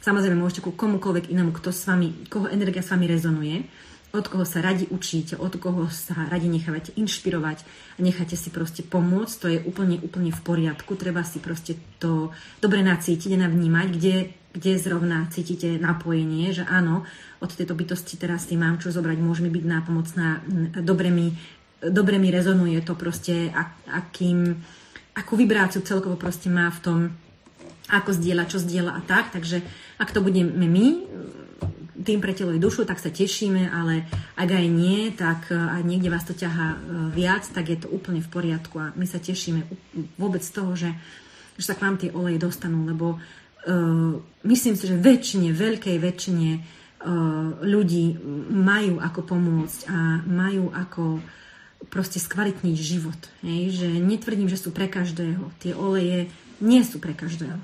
samozrejme 0.02 0.40
môžete 0.40 0.66
ku 0.66 0.74
komukoľvek 0.74 1.30
inému, 1.30 1.54
kto 1.54 1.70
s 1.70 1.86
vami, 1.86 2.26
koho 2.32 2.50
energia 2.50 2.82
s 2.82 2.90
vami 2.90 3.06
rezonuje, 3.06 3.58
od 4.16 4.26
koho 4.26 4.48
sa 4.48 4.64
radi 4.64 4.88
učíte, 4.88 5.36
od 5.36 5.60
koho 5.60 5.92
sa 5.92 6.16
radi 6.32 6.48
nechávate 6.48 6.96
inšpirovať 6.96 7.62
a 7.62 8.00
necháte 8.00 8.40
si 8.40 8.50
proste 8.50 8.82
pomôcť, 8.82 9.36
to 9.36 9.48
je 9.52 9.60
úplne, 9.68 10.00
úplne 10.00 10.32
v 10.32 10.42
poriadku, 10.42 10.96
treba 10.96 11.28
si 11.28 11.44
proste 11.44 11.76
to 12.00 12.32
dobre 12.64 12.80
nacítiť 12.82 13.36
a 13.36 13.44
navnímať, 13.46 13.88
kde, 13.94 14.16
kde 14.54 14.80
zrovna 14.80 15.28
cítite 15.30 15.78
napojenie, 15.78 16.56
že 16.56 16.64
áno, 16.66 17.04
od 17.44 17.52
tejto 17.54 17.78
bytosti 17.78 18.18
teraz 18.18 18.50
si 18.50 18.58
mám 18.58 18.82
čo 18.82 18.90
zobrať, 18.90 19.18
môže 19.20 19.46
mi 19.46 19.52
byť 19.54 19.66
nápomocná, 19.66 20.28
dobre 20.82 21.14
mi, 21.14 21.36
dobre 21.84 22.18
mi 22.18 22.34
rezonuje 22.34 22.82
to 22.82 22.98
proste, 22.98 23.54
akým, 23.92 24.58
akú 25.14 25.34
vibráciu 25.38 25.86
celkovo 25.86 26.18
proste 26.18 26.50
má 26.50 26.72
v 26.74 26.82
tom, 26.82 27.00
ako 27.88 28.12
zdieľa, 28.12 28.52
čo 28.52 28.60
zdieľa 28.60 28.92
a 29.00 29.02
tak. 29.06 29.32
Takže 29.32 29.64
ak 30.02 30.12
to 30.12 30.20
budeme 30.20 30.68
my, 30.68 30.86
tým 31.98 32.22
pre 32.22 32.32
telo 32.32 32.54
dušu, 32.56 32.86
tak 32.86 33.02
sa 33.02 33.10
tešíme, 33.10 33.68
ale 33.68 34.06
ak 34.38 34.50
aj 34.54 34.68
nie, 34.70 35.12
tak 35.12 35.50
aj 35.52 35.82
niekde 35.82 36.14
vás 36.14 36.24
to 36.24 36.38
ťaha 36.38 36.68
e, 36.72 36.78
viac, 37.12 37.44
tak 37.50 37.74
je 37.74 37.78
to 37.84 37.90
úplne 37.90 38.22
v 38.22 38.30
poriadku 38.30 38.80
a 38.80 38.94
my 38.94 39.04
sa 39.04 39.18
tešíme 39.18 39.66
vôbec 40.16 40.46
z 40.46 40.52
toho, 40.54 40.72
že, 40.78 40.94
že 41.58 41.64
sa 41.68 41.74
k 41.74 41.84
vám 41.84 41.98
tie 41.98 42.14
oleje 42.14 42.38
dostanú, 42.40 42.86
lebo 42.86 43.18
myslím 44.48 44.76
si, 44.80 44.84
že 44.88 44.96
väčšine, 44.96 45.52
veľkej 45.52 45.98
väčšine 46.00 46.50
Eh, 46.98 47.10
ľudí 47.62 48.18
majú 48.50 48.98
ako 48.98 49.22
pomôcť 49.22 49.80
a 49.86 50.26
majú 50.26 50.74
ako 50.74 51.22
proste 51.94 52.18
skvalitniť 52.18 52.74
život. 52.74 53.22
Hej? 53.46 53.80
Že 53.80 53.88
netvrdím, 54.02 54.50
že 54.50 54.58
sú 54.58 54.74
pre 54.74 54.90
každého. 54.90 55.54
Tie 55.62 55.78
oleje 55.78 56.26
nie 56.58 56.82
sú 56.82 56.98
pre 56.98 57.14
každého. 57.14 57.62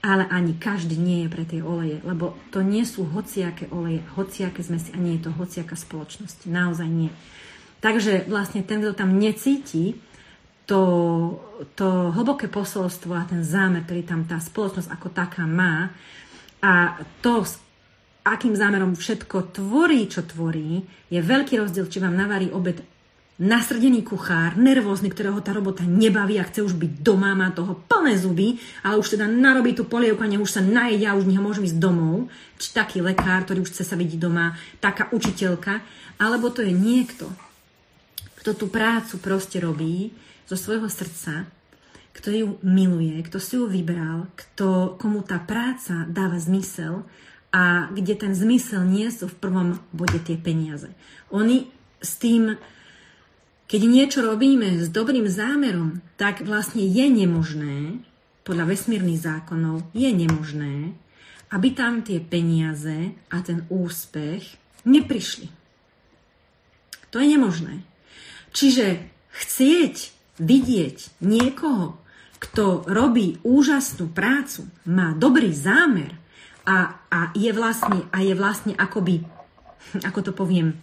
Ale 0.00 0.24
ani 0.24 0.56
každý 0.56 0.96
nie 0.96 1.22
je 1.22 1.28
pre 1.28 1.44
tie 1.44 1.60
oleje, 1.60 2.00
lebo 2.00 2.32
to 2.48 2.64
nie 2.64 2.88
sú 2.88 3.04
hociaké 3.06 3.68
oleje, 3.68 4.00
hociaké 4.16 4.64
zmesi 4.64 4.88
a 4.90 4.98
nie 4.98 5.20
je 5.20 5.28
to 5.28 5.36
hociaká 5.36 5.76
spoločnosť. 5.76 6.48
Naozaj 6.48 6.88
nie. 6.88 7.12
Takže 7.84 8.24
vlastne 8.24 8.64
ten, 8.64 8.80
kto 8.80 8.96
tam 8.96 9.20
necíti, 9.20 10.00
to, 10.66 10.80
to 11.74 12.14
hlboké 12.14 12.46
posolstvo 12.46 13.12
a 13.14 13.26
ten 13.26 13.42
zámer, 13.42 13.82
ktorý 13.82 14.02
tam 14.06 14.22
tá 14.24 14.38
spoločnosť 14.38 14.88
ako 14.88 15.08
taká 15.10 15.44
má 15.44 15.90
a 16.62 17.02
to, 17.18 17.42
akým 18.22 18.54
zámerom 18.54 18.94
všetko 18.94 19.50
tvorí, 19.50 20.06
čo 20.06 20.22
tvorí, 20.22 20.86
je 21.10 21.18
veľký 21.18 21.58
rozdiel, 21.58 21.90
či 21.90 21.98
vám 21.98 22.14
navarí 22.14 22.54
obed 22.54 22.78
nasrdený 23.42 24.06
kuchár, 24.06 24.54
nervózny, 24.54 25.10
ktorého 25.10 25.42
tá 25.42 25.50
robota 25.50 25.82
nebaví 25.82 26.38
a 26.38 26.46
chce 26.46 26.62
už 26.62 26.78
byť 26.78 26.92
doma, 27.02 27.34
má 27.34 27.50
toho 27.50 27.74
plné 27.74 28.14
zuby, 28.14 28.54
ale 28.86 29.02
už 29.02 29.18
teda 29.18 29.26
narobí 29.26 29.74
tú 29.74 29.82
polievku 29.90 30.22
a 30.22 30.30
už 30.30 30.52
sa 30.52 30.62
najedia 30.62 31.18
už 31.18 31.26
nech 31.26 31.42
môžem 31.42 31.66
ísť 31.66 31.82
domov. 31.82 32.30
Či 32.62 32.70
taký 32.70 33.02
lekár, 33.02 33.42
ktorý 33.42 33.66
už 33.66 33.74
chce 33.74 33.82
sa 33.82 33.98
vidieť 33.98 34.20
doma, 34.22 34.54
taká 34.78 35.10
učiteľka, 35.10 35.82
alebo 36.22 36.54
to 36.54 36.62
je 36.62 36.70
niekto, 36.70 37.26
kto 38.38 38.54
tú 38.54 38.66
prácu 38.70 39.18
proste 39.18 39.58
robí 39.58 40.14
zo 40.46 40.56
svojho 40.58 40.88
srdca, 40.90 41.46
kto 42.12 42.28
ju 42.28 42.46
miluje, 42.60 43.16
kto 43.24 43.40
si 43.40 43.56
ju 43.56 43.64
vybral, 43.66 44.28
kto, 44.36 45.00
komu 45.00 45.24
tá 45.24 45.40
práca 45.40 46.04
dáva 46.08 46.36
zmysel 46.36 47.08
a 47.52 47.88
kde 47.92 48.14
ten 48.16 48.32
zmysel 48.36 48.84
nie 48.84 49.08
sú 49.08 49.28
v 49.28 49.38
prvom 49.40 49.68
bode 49.92 50.20
tie 50.20 50.36
peniaze. 50.36 50.92
Oni 51.32 51.68
s 52.00 52.20
tým, 52.20 52.56
keď 53.68 53.80
niečo 53.88 54.20
robíme 54.20 54.80
s 54.80 54.92
dobrým 54.92 55.24
zámerom, 55.24 56.04
tak 56.20 56.44
vlastne 56.44 56.84
je 56.84 57.06
nemožné, 57.08 58.04
podľa 58.42 58.74
vesmírnych 58.74 59.22
zákonov, 59.22 59.86
je 59.94 60.10
nemožné, 60.10 60.98
aby 61.54 61.68
tam 61.72 62.02
tie 62.02 62.18
peniaze 62.18 63.14
a 63.30 63.36
ten 63.44 63.64
úspech 63.70 64.42
neprišli. 64.82 65.46
To 67.12 67.20
je 67.20 67.26
nemožné. 67.28 67.84
Čiže 68.56 69.04
chcieť 69.30 69.94
vidieť 70.42 71.22
niekoho, 71.22 72.02
kto 72.42 72.82
robí 72.90 73.38
úžasnú 73.46 74.10
prácu, 74.10 74.66
má 74.82 75.14
dobrý 75.14 75.54
zámer 75.54 76.18
a, 76.66 76.98
a 77.06 77.30
je 77.38 77.54
vlastne, 77.54 78.02
a 78.10 78.18
je 78.18 78.34
vlastne 78.34 78.74
akoby, 78.74 79.22
ako 80.02 80.20
to 80.26 80.32
poviem, 80.34 80.74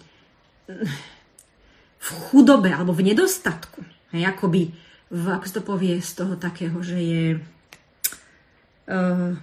v 1.99 2.10
chudobe 2.31 2.72
alebo 2.72 2.95
v 2.95 3.11
nedostatku. 3.11 3.84
Hej, 4.15 4.31
akoby, 4.31 4.72
v, 5.11 5.23
ako 5.27 5.48
to 5.52 5.61
povie 5.61 5.99
z 5.99 6.11
toho 6.15 6.40
takého, 6.40 6.80
že 6.80 6.98
je, 6.98 7.26
uh, 8.88 9.36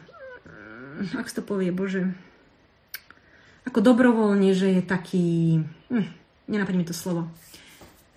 ako 1.21 1.31
to 1.31 1.43
povie, 1.45 1.69
bože, 1.69 2.09
ako 3.69 3.85
dobrovoľne, 3.85 4.57
že 4.57 4.81
je 4.81 4.83
taký, 4.83 5.29
hm, 5.93 6.09
nenapadne 6.49 6.81
mi 6.81 6.89
to 6.89 6.97
slovo, 6.97 7.29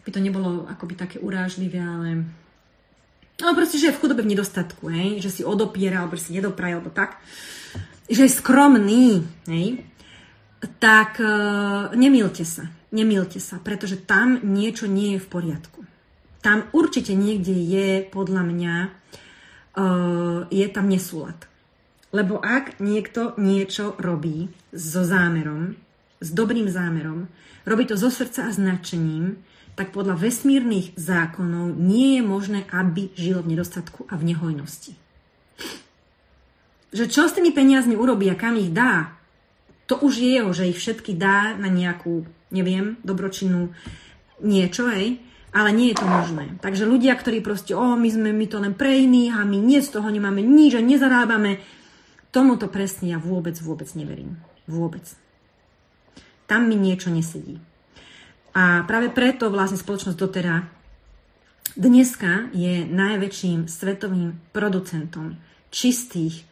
by 0.09 0.17
to 0.17 0.25
nebolo 0.25 0.65
akoby 0.65 0.97
také 0.97 1.21
urážlivé, 1.21 1.77
ale 1.77 2.25
no 3.37 3.53
proste, 3.53 3.77
že 3.77 3.93
je 3.93 3.95
v 3.95 4.01
chudobe 4.01 4.25
v 4.25 4.33
nedostatku, 4.33 4.89
hej, 4.89 5.21
že 5.21 5.29
si 5.29 5.41
odopiera, 5.45 6.01
alebo 6.01 6.17
si 6.17 6.33
nedopraje, 6.33 6.73
alebo 6.73 6.89
tak 6.89 7.21
že 8.09 8.25
je 8.25 8.37
skromný, 8.41 9.21
hej, 9.45 9.85
tak 10.81 11.21
uh, 11.21 11.93
nemilte 11.93 12.41
sa. 12.41 12.65
nemilte 12.89 13.37
sa, 13.37 13.61
pretože 13.61 14.01
tam 14.01 14.41
niečo 14.41 14.89
nie 14.89 15.13
je 15.13 15.21
v 15.21 15.29
poriadku. 15.29 15.85
Tam 16.41 16.65
určite 16.73 17.13
niekde 17.13 17.53
je, 17.53 18.01
podľa 18.09 18.41
mňa, 18.49 18.75
uh, 19.77 20.49
je 20.49 20.65
tam 20.73 20.89
nesúlad. 20.89 21.37
Lebo 22.09 22.41
ak 22.41 22.81
niekto 22.81 23.37
niečo 23.37 23.93
robí 24.01 24.49
so 24.73 25.05
zámerom, 25.05 25.77
s 26.17 26.33
dobrým 26.33 26.65
zámerom, 26.65 27.29
robí 27.69 27.85
to 27.85 27.93
zo 27.93 28.09
srdca 28.09 28.49
a 28.49 28.51
značením, 28.51 29.37
tak 29.79 29.95
podľa 29.95 30.19
vesmírnych 30.19 30.99
zákonov 30.99 31.71
nie 31.71 32.19
je 32.19 32.23
možné, 32.27 32.59
aby 32.67 33.15
žil 33.15 33.39
v 33.39 33.55
nedostatku 33.55 34.03
a 34.11 34.19
v 34.19 34.35
nehojnosti. 34.35 34.91
Že 36.91 37.05
čo 37.07 37.31
s 37.31 37.35
tými 37.39 37.55
peniazmi 37.55 37.95
urobí 37.95 38.27
a 38.27 38.35
kam 38.35 38.59
ich 38.59 38.75
dá, 38.75 39.15
to 39.87 39.95
už 40.03 40.19
je 40.19 40.29
jeho, 40.35 40.51
že 40.51 40.67
ich 40.67 40.75
všetky 40.75 41.15
dá 41.15 41.55
na 41.55 41.71
nejakú, 41.71 42.27
neviem, 42.51 42.99
dobročinnú 43.07 43.71
niečo, 44.43 44.91
hej, 44.91 45.23
ale 45.55 45.71
nie 45.71 45.95
je 45.95 46.03
to 46.03 46.05
možné. 46.11 46.59
Takže 46.59 46.83
ľudia, 46.83 47.15
ktorí 47.15 47.39
proste, 47.39 47.71
o, 47.71 47.95
my 47.95 48.09
sme 48.11 48.35
my 48.35 48.45
to 48.51 48.59
len 48.59 48.75
pre 48.75 48.99
iných 48.99 49.31
a 49.31 49.47
my 49.47 49.63
nie 49.63 49.79
z 49.79 49.95
toho 49.95 50.11
nemáme 50.11 50.43
nič 50.43 50.75
a 50.75 50.83
nezarábame, 50.83 51.63
tomuto 52.35 52.67
presne 52.67 53.15
ja 53.15 53.19
vôbec, 53.23 53.55
vôbec 53.63 53.87
neverím. 53.95 54.43
Vôbec. 54.67 55.07
Tam 56.51 56.67
mi 56.67 56.75
niečo 56.75 57.07
nesedí. 57.15 57.68
A 58.53 58.83
práve 58.89 59.13
preto 59.13 59.53
vlastne 59.53 59.77
spoločnosť 59.77 60.17
Dotera 60.17 60.65
dneska 61.77 62.49
je 62.53 62.85
najväčším 62.89 63.69
svetovým 63.69 64.35
producentom 64.49 65.37
čistých, 65.69 66.41
e, 66.41 66.43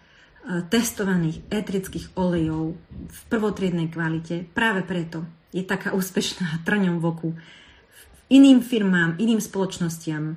testovaných 0.69 1.41
etrických 1.49 2.13
olejov 2.13 2.77
v 2.89 3.19
prvotriednej 3.33 3.89
kvalite. 3.89 4.45
Práve 4.53 4.85
preto 4.85 5.25
je 5.49 5.65
taká 5.65 5.97
úspešná 5.97 6.59
trňom 6.67 7.01
v 7.01 7.05
oku 7.05 7.29
iným 8.27 8.59
firmám, 8.59 9.15
iným 9.17 9.39
spoločnostiam, 9.39 10.35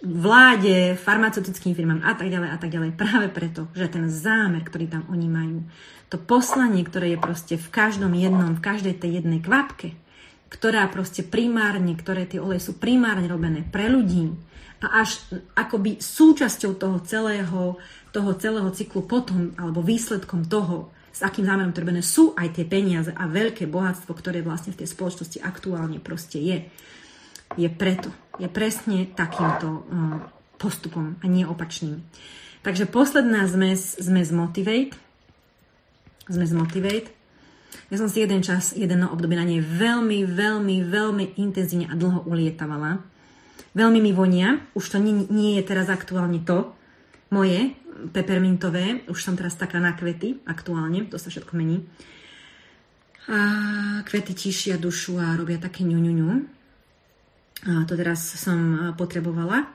vláde, 0.00 0.96
farmaceutickým 0.96 1.76
firmám 1.76 2.00
a 2.00 2.16
tak 2.16 2.32
ďalej 2.32 2.48
a 2.48 2.56
tak 2.56 2.70
ďalej. 2.72 2.90
Práve 2.96 3.28
preto, 3.28 3.68
že 3.76 3.92
ten 3.92 4.08
zámer, 4.08 4.64
ktorý 4.64 4.88
tam 4.88 5.04
oni 5.12 5.28
majú, 5.28 5.58
to 6.08 6.16
poslanie, 6.16 6.80
ktoré 6.80 7.12
je 7.12 7.18
proste 7.20 7.54
v 7.60 7.68
každom 7.68 8.16
jednom, 8.16 8.56
v 8.56 8.64
každej 8.64 8.96
tej 8.96 9.20
jednej 9.20 9.44
kvapke, 9.44 9.92
ktorá 10.48 10.88
proste 10.88 11.20
primárne, 11.20 11.92
ktoré 11.92 12.24
tie 12.24 12.40
oleje 12.40 12.72
sú 12.72 12.80
primárne 12.80 13.28
robené 13.28 13.60
pre 13.64 13.92
ľudí 13.92 14.32
a 14.80 15.04
až 15.04 15.28
akoby 15.58 16.00
súčasťou 16.00 16.72
toho 16.78 16.98
celého, 17.04 17.76
toho 18.14 18.30
celého 18.38 18.70
cyklu 18.72 19.04
potom, 19.04 19.52
alebo 19.60 19.84
výsledkom 19.84 20.48
toho, 20.48 20.88
s 21.12 21.20
akým 21.26 21.44
zámerom 21.44 21.74
to 21.74 21.82
robené, 21.82 22.00
sú 22.00 22.32
aj 22.38 22.54
tie 22.54 22.64
peniaze 22.64 23.10
a 23.10 23.26
veľké 23.26 23.66
bohatstvo, 23.66 24.14
ktoré 24.14 24.40
vlastne 24.40 24.70
v 24.70 24.84
tej 24.84 24.88
spoločnosti 24.94 25.42
aktuálne 25.42 25.98
proste 25.98 26.38
je. 26.38 26.58
Je 27.58 27.68
preto. 27.68 28.14
Je 28.38 28.46
presne 28.46 29.10
takýmto 29.18 29.66
uh, 29.66 29.82
postupom 30.62 31.18
a 31.18 31.26
nie 31.26 31.42
opačným. 31.42 32.06
Takže 32.62 32.86
posledná 32.86 33.50
zmes, 33.50 33.98
zmes 33.98 34.30
Motivate. 34.30 34.94
Zmes 36.30 36.54
Motivate 36.54 37.17
ja 37.88 37.96
som 37.96 38.08
si 38.08 38.20
jeden 38.20 38.44
čas, 38.44 38.76
jeden 38.76 39.04
obdobie 39.04 39.36
na 39.36 39.48
nej 39.48 39.64
veľmi, 39.64 40.28
veľmi, 40.28 40.76
veľmi 40.84 41.24
intenzívne 41.40 41.88
a 41.88 41.96
dlho 41.96 42.24
ulietavala. 42.28 43.00
Veľmi 43.72 44.00
mi 44.00 44.12
vonia, 44.12 44.60
už 44.72 44.84
to 44.92 44.96
nie, 45.00 45.28
nie 45.28 45.60
je 45.60 45.64
teraz 45.64 45.92
aktuálne 45.92 46.40
to 46.44 46.72
moje, 47.32 47.76
pepermintové, 48.12 49.08
už 49.10 49.18
som 49.18 49.34
teraz 49.34 49.58
taká 49.58 49.82
na 49.82 49.92
kvety 49.92 50.40
aktuálne, 50.46 51.08
to 51.10 51.18
sa 51.18 51.28
všetko 51.28 51.52
mení. 51.58 51.84
A 53.28 53.38
kvety 54.08 54.32
tišia 54.32 54.80
dušu 54.80 55.20
a 55.20 55.36
robia 55.36 55.60
také 55.60 55.84
ňuňuňu. 55.84 56.28
A 57.68 57.84
to 57.84 57.92
teraz 57.98 58.24
som 58.38 58.92
potrebovala. 58.96 59.68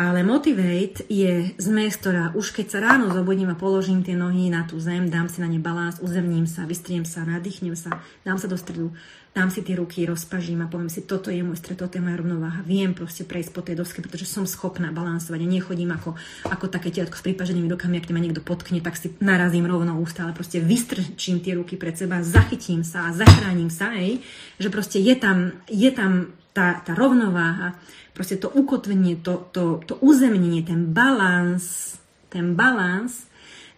Ale 0.00 0.24
Motivate 0.24 1.04
je 1.12 1.52
zmes, 1.60 1.92
ktorá 2.00 2.32
už 2.32 2.56
keď 2.56 2.66
sa 2.72 2.78
ráno 2.80 3.12
zobudím 3.12 3.52
a 3.52 3.60
položím 3.60 4.00
tie 4.00 4.16
nohy 4.16 4.48
na 4.48 4.64
tú 4.64 4.80
zem, 4.80 5.12
dám 5.12 5.28
si 5.28 5.44
na 5.44 5.48
ne 5.52 5.60
balans, 5.60 6.00
uzemním 6.00 6.48
sa, 6.48 6.64
vystriem 6.64 7.04
sa, 7.04 7.28
nadýchnem 7.28 7.76
sa, 7.76 8.00
dám 8.24 8.40
sa 8.40 8.48
do 8.48 8.56
stredu, 8.56 8.96
dám 9.36 9.52
si 9.52 9.60
tie 9.60 9.76
ruky, 9.76 10.08
rozpažím 10.08 10.64
a 10.64 10.72
poviem 10.72 10.88
si, 10.88 11.04
toto 11.04 11.28
je 11.28 11.44
môj 11.44 11.60
stred, 11.60 11.76
toto 11.76 12.00
je 12.00 12.02
moja 12.02 12.16
rovnováha. 12.16 12.64
Viem 12.64 12.96
proste 12.96 13.28
prejsť 13.28 13.52
po 13.52 13.60
tej 13.60 13.76
doske, 13.76 14.00
pretože 14.00 14.24
som 14.24 14.48
schopná 14.48 14.88
balansovať 14.88 15.36
a 15.36 15.52
nechodím 15.52 15.92
ako, 15.92 16.16
ako 16.48 16.72
také 16.72 16.88
tietko 16.88 17.20
s 17.20 17.26
prípaženými 17.28 17.68
rukami, 17.68 18.00
ak 18.00 18.08
ma 18.08 18.24
niekto 18.24 18.40
potkne, 18.40 18.80
tak 18.80 18.96
si 18.96 19.12
narazím 19.20 19.68
rovno 19.68 20.00
ústa, 20.00 20.24
ale 20.24 20.32
proste 20.32 20.64
vystrčím 20.64 21.44
tie 21.44 21.60
ruky 21.60 21.76
pred 21.76 22.00
seba, 22.00 22.24
zachytím 22.24 22.88
sa 22.88 23.12
a 23.12 23.12
zachránim 23.12 23.68
sa, 23.68 23.92
ej, 24.00 24.24
že 24.56 24.72
proste 24.72 24.96
je 24.96 25.12
tam, 25.12 25.52
je 25.68 25.92
tam 25.92 26.39
tá, 26.52 26.82
tá 26.82 26.92
rovnováha 26.94 27.78
proste 28.20 28.36
to 28.36 28.50
ukotvenie, 28.52 29.16
to, 29.22 29.48
to, 29.54 29.80
to 29.86 29.96
uzemnenie, 30.02 30.60
ten 30.66 30.92
balans, 30.92 31.96
ten 32.28 32.52
balans 32.58 33.29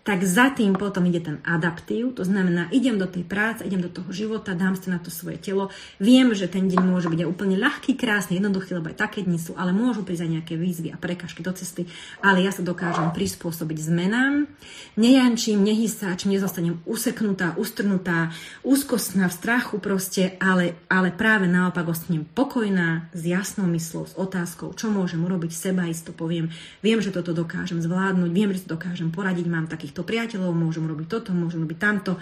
tak 0.03 0.27
za 0.27 0.51
tým 0.51 0.75
potom 0.75 1.07
ide 1.07 1.23
ten 1.23 1.39
adaptív, 1.47 2.19
to 2.19 2.27
znamená, 2.27 2.67
idem 2.75 2.99
do 2.99 3.07
tej 3.07 3.23
práce, 3.23 3.63
idem 3.63 3.79
do 3.79 3.87
toho 3.87 4.11
života, 4.11 4.59
dám 4.59 4.75
si 4.75 4.91
na 4.91 4.99
to 4.99 5.15
svoje 5.15 5.39
telo. 5.39 5.71
Viem, 6.03 6.35
že 6.35 6.51
ten 6.51 6.67
deň 6.67 6.83
môže 6.83 7.07
byť 7.07 7.23
aj 7.23 7.31
úplne 7.31 7.55
ľahký, 7.55 7.95
krásny, 7.95 8.43
jednoduchý, 8.43 8.83
lebo 8.83 8.91
aj 8.91 8.99
také 8.99 9.23
dni 9.23 9.39
sú, 9.39 9.55
ale 9.55 9.71
môžu 9.71 10.03
prísť 10.03 10.27
aj 10.27 10.33
nejaké 10.35 10.55
výzvy 10.59 10.91
a 10.91 10.99
prekažky 10.99 11.47
do 11.47 11.55
cesty, 11.55 11.87
ale 12.19 12.43
ja 12.43 12.51
sa 12.51 12.67
dokážem 12.67 13.15
prispôsobiť 13.15 13.79
zmenám. 13.79 14.51
Nejančím, 14.99 15.63
nehysáčim, 15.63 16.35
nezostanem 16.35 16.83
useknutá, 16.83 17.55
ustrnutá, 17.55 18.35
úzkostná, 18.67 19.31
v 19.31 19.39
strachu 19.39 19.79
proste, 19.79 20.35
ale, 20.43 20.75
ale 20.91 21.15
práve 21.15 21.47
naopak 21.47 21.87
ostanem 21.87 22.27
pokojná, 22.27 23.07
s 23.15 23.23
jasnou 23.23 23.71
myslou, 23.71 24.11
s 24.11 24.19
otázkou, 24.19 24.75
čo 24.75 24.91
môžem 24.91 25.23
urobiť, 25.23 25.55
seba 25.55 25.87
isto 25.87 26.11
poviem, 26.11 26.51
viem, 26.83 26.99
že 26.99 27.15
toto 27.15 27.31
dokážem 27.31 27.79
zvládnuť, 27.79 28.31
viem, 28.35 28.51
že 28.51 28.67
to 28.67 28.75
dokážem 28.75 29.15
poradiť, 29.15 29.47
mám 29.47 29.71
takých 29.71 29.92
týchto 29.93 30.09
priateľov, 30.09 30.57
môžem 30.57 30.89
robiť 30.89 31.07
toto, 31.13 31.37
môžem 31.37 31.69
robiť 31.69 31.77
tamto. 31.77 32.17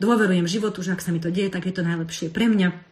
Dôverujem 0.00 0.48
životu, 0.48 0.80
že 0.80 0.96
ak 0.96 1.04
sa 1.04 1.12
mi 1.12 1.20
to 1.20 1.28
deje, 1.28 1.52
tak 1.52 1.68
je 1.68 1.76
to 1.76 1.84
najlepšie 1.84 2.32
pre 2.32 2.48
mňa 2.48 2.90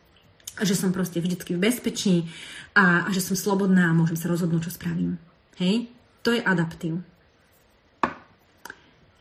že 0.59 0.75
som 0.75 0.91
proste 0.91 1.23
vždycky 1.23 1.55
v 1.55 1.63
bezpečí 1.63 2.27
a, 2.75 3.07
a 3.07 3.09
že 3.15 3.23
som 3.23 3.39
slobodná 3.39 3.91
a 3.91 3.97
môžem 3.97 4.19
sa 4.19 4.31
rozhodnúť, 4.31 4.71
čo 4.71 4.75
spravím. 4.75 5.19
Hej? 5.63 5.91
To 6.27 6.35
je 6.35 6.43
adaptív. 6.43 7.03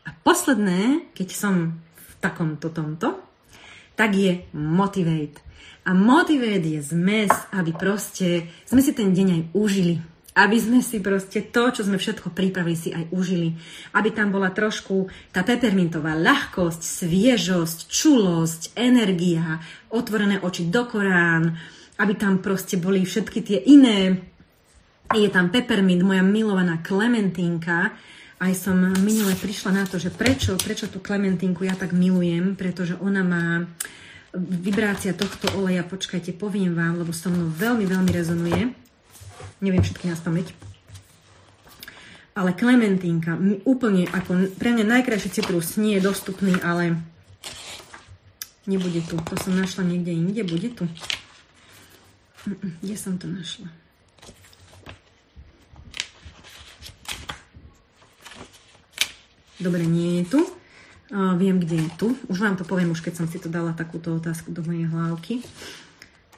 A 0.02 0.10
posledné, 0.26 1.12
keď 1.14 1.28
som 1.30 1.54
v 1.78 2.12
takomto 2.18 2.74
tomto, 2.74 3.22
tak 3.94 4.14
je 4.14 4.46
motivate. 4.54 5.42
A 5.86 5.94
motivate 5.94 6.78
je 6.78 6.80
zmes, 6.82 7.30
aby 7.54 7.70
proste 7.70 8.50
sme 8.66 8.82
si 8.82 8.92
ten 8.92 9.14
deň 9.14 9.28
aj 9.30 9.42
užili 9.54 9.94
aby 10.38 10.54
sme 10.54 10.78
si 10.78 11.02
proste 11.02 11.50
to, 11.50 11.74
čo 11.74 11.82
sme 11.82 11.98
všetko 11.98 12.30
pripravili, 12.30 12.78
si 12.78 12.94
aj 12.94 13.10
užili. 13.10 13.58
Aby 13.98 14.14
tam 14.14 14.30
bola 14.30 14.54
trošku 14.54 15.10
tá 15.34 15.42
pepermintová 15.42 16.14
ľahkosť, 16.14 16.78
sviežosť, 16.78 17.90
čulosť, 17.90 18.78
energia, 18.78 19.58
otvorené 19.90 20.38
oči 20.38 20.70
do 20.70 20.86
Korán, 20.86 21.58
aby 21.98 22.12
tam 22.14 22.38
proste 22.38 22.78
boli 22.78 23.02
všetky 23.02 23.38
tie 23.42 23.58
iné. 23.66 24.14
Je 25.10 25.26
tam 25.26 25.50
peppermint, 25.50 26.06
moja 26.06 26.22
milovaná 26.22 26.78
klementínka. 26.86 27.90
Aj 28.38 28.54
som 28.54 28.78
minule 29.02 29.34
prišla 29.34 29.74
na 29.74 29.84
to, 29.90 29.98
že 29.98 30.14
prečo, 30.14 30.54
prečo 30.54 30.86
tú 30.86 31.02
klementinku 31.02 31.66
ja 31.66 31.74
tak 31.74 31.90
milujem, 31.90 32.54
pretože 32.54 32.94
ona 33.02 33.26
má 33.26 33.66
vibrácia 34.38 35.10
tohto 35.18 35.50
oleja, 35.58 35.82
počkajte, 35.82 36.38
poviem 36.38 36.78
vám, 36.78 37.02
lebo 37.02 37.10
so 37.10 37.26
mnou 37.26 37.50
veľmi, 37.50 37.90
veľmi 37.90 38.10
rezonuje 38.14 38.87
neviem 39.58 39.82
všetky 39.82 40.10
na 40.10 40.16
spameť. 40.18 40.54
Ale 42.38 42.54
klementínka, 42.54 43.34
úplne 43.66 44.06
ako 44.14 44.54
pre 44.62 44.70
mňa 44.70 44.86
najkrajší 44.86 45.34
citrus, 45.34 45.74
nie 45.74 45.98
je 45.98 46.06
dostupný, 46.06 46.54
ale 46.62 46.94
nebude 48.70 49.02
tu. 49.02 49.18
To 49.18 49.34
som 49.34 49.58
našla 49.58 49.82
niekde 49.82 50.14
inde, 50.14 50.46
bude 50.46 50.70
tu. 50.70 50.86
Kde 52.78 52.94
som 52.94 53.18
to 53.18 53.26
našla? 53.26 53.66
Dobre, 59.58 59.82
nie 59.82 60.22
je 60.22 60.38
tu. 60.38 60.40
Uh, 61.10 61.34
viem, 61.34 61.58
kde 61.58 61.82
je 61.82 61.90
tu. 61.98 62.08
Už 62.30 62.38
vám 62.38 62.54
to 62.54 62.62
poviem, 62.62 62.94
už 62.94 63.02
keď 63.02 63.18
som 63.18 63.26
si 63.26 63.42
to 63.42 63.50
dala 63.50 63.74
takúto 63.74 64.14
otázku 64.14 64.54
do 64.54 64.62
mojej 64.62 64.86
hlavky. 64.86 65.42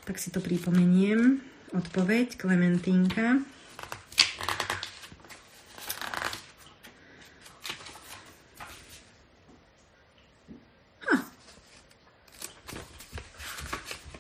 Tak 0.09 0.17
si 0.17 0.33
to 0.33 0.41
pripomeniem. 0.41 1.50
Odpoveď 1.71 2.35
Klementínka. 2.35 3.47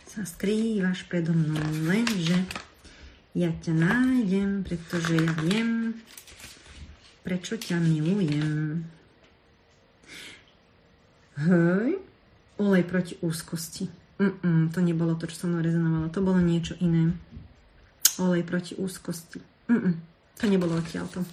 Sa 0.07 0.23
skrývaš 0.23 1.11
predo 1.11 1.35
mnou, 1.35 1.59
lenže 1.91 2.47
ja 3.35 3.51
ťa 3.51 3.75
nájdem, 3.75 4.63
pretože 4.63 5.19
ja 5.19 5.35
viem, 5.43 5.99
prečo 7.27 7.59
ťa 7.59 7.83
milujem. 7.83 8.87
Hej, 11.35 11.99
olej 12.63 12.85
proti 12.87 13.19
úzkosti. 13.27 13.91
Mm-mm, 14.23 14.71
to 14.71 14.79
nebolo 14.85 15.17
to, 15.17 15.27
čo 15.27 15.35
so 15.35 15.47
mnou 15.51 15.65
rezonovalo. 15.65 16.13
To 16.15 16.21
bolo 16.23 16.39
niečo 16.39 16.79
iné. 16.79 17.11
Olej 18.21 18.45
proti 18.45 18.77
úzkosti. 18.77 19.41
Mm-mm, 19.73 19.97
to 20.37 20.45
nebolo 20.45 20.77
odtiaľto. 20.77 21.25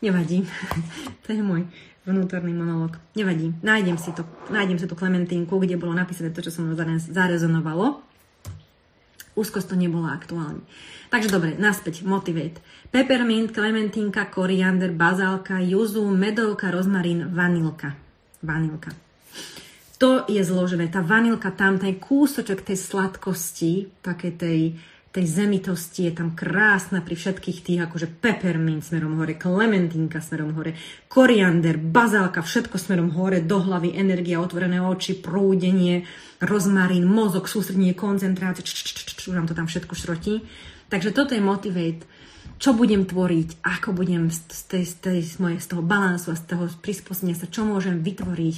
Nevadí. 0.00 0.46
to 1.26 1.34
je 1.34 1.42
môj 1.42 1.66
vnútorný 2.08 2.54
monolog. 2.56 2.96
Nevadí. 3.18 3.52
Nájdem 3.60 4.00
si 4.00 4.14
to. 4.16 4.24
Nájdem 4.48 4.80
si 4.80 4.86
tú 4.88 4.96
klementínku, 4.96 5.58
kde 5.60 5.76
bolo 5.76 5.92
napísané 5.92 6.32
to, 6.32 6.40
čo 6.40 6.54
so 6.54 6.64
mnou 6.64 6.78
zarezonovalo. 6.98 8.00
Úzkosť 9.38 9.72
to 9.72 9.76
nebola 9.78 10.10
aktuálne. 10.14 10.64
Takže 11.10 11.30
dobre, 11.30 11.54
naspäť, 11.54 12.02
motivate. 12.02 12.58
Peppermint, 12.90 13.54
klementínka, 13.54 14.26
koriander, 14.26 14.90
bazálka, 14.90 15.62
juzu, 15.62 16.02
medovka, 16.10 16.70
rozmarín, 16.74 17.30
vanilka. 17.30 17.94
Vanilka. 18.42 18.90
To 20.00 20.24
je 20.26 20.40
zložené. 20.42 20.88
Tá 20.88 21.04
vanilka 21.04 21.52
tam, 21.52 21.76
ten 21.76 22.00
kúsočok 22.00 22.64
tej 22.64 22.78
sladkosti, 22.80 24.00
také 24.00 24.32
tej, 24.34 24.80
tej 25.10 25.26
zemitosti 25.26 26.06
je 26.06 26.22
tam 26.22 26.38
krásna 26.38 27.02
pri 27.02 27.18
všetkých 27.18 27.58
tých, 27.66 27.80
akože 27.82 28.06
peppermint 28.22 28.86
smerom 28.86 29.18
hore, 29.18 29.34
klementínka 29.34 30.22
smerom 30.22 30.54
hore, 30.54 30.78
koriander, 31.10 31.82
bazálka, 31.82 32.46
všetko 32.46 32.78
smerom 32.78 33.10
hore, 33.18 33.42
do 33.42 33.58
hlavy, 33.58 33.90
energia, 33.98 34.38
otvorené 34.38 34.78
oči, 34.78 35.18
prúdenie, 35.18 36.06
rozmarín, 36.38 37.10
mozog, 37.10 37.50
sústredenie, 37.50 37.98
koncentrácia, 37.98 38.62
nám 39.34 39.50
to 39.50 39.58
tam 39.58 39.66
všetko 39.66 39.94
šrotí. 39.98 40.46
Takže 40.86 41.10
toto 41.10 41.34
je 41.34 41.42
motivate, 41.42 42.06
čo 42.62 42.70
budem 42.70 43.02
tvoriť, 43.02 43.66
ako 43.66 43.90
budem 43.90 44.30
z, 44.30 44.38
tej, 44.70 44.84
z, 44.86 44.94
tej, 45.02 45.18
z, 45.26 45.34
moje, 45.42 45.58
z 45.58 45.74
toho 45.74 45.82
balansu 45.82 46.30
a 46.30 46.38
z 46.38 46.54
toho 46.54 46.70
prispôsobenia 46.78 47.34
sa, 47.34 47.50
čo 47.50 47.66
môžem 47.66 47.98
vytvoriť, 47.98 48.54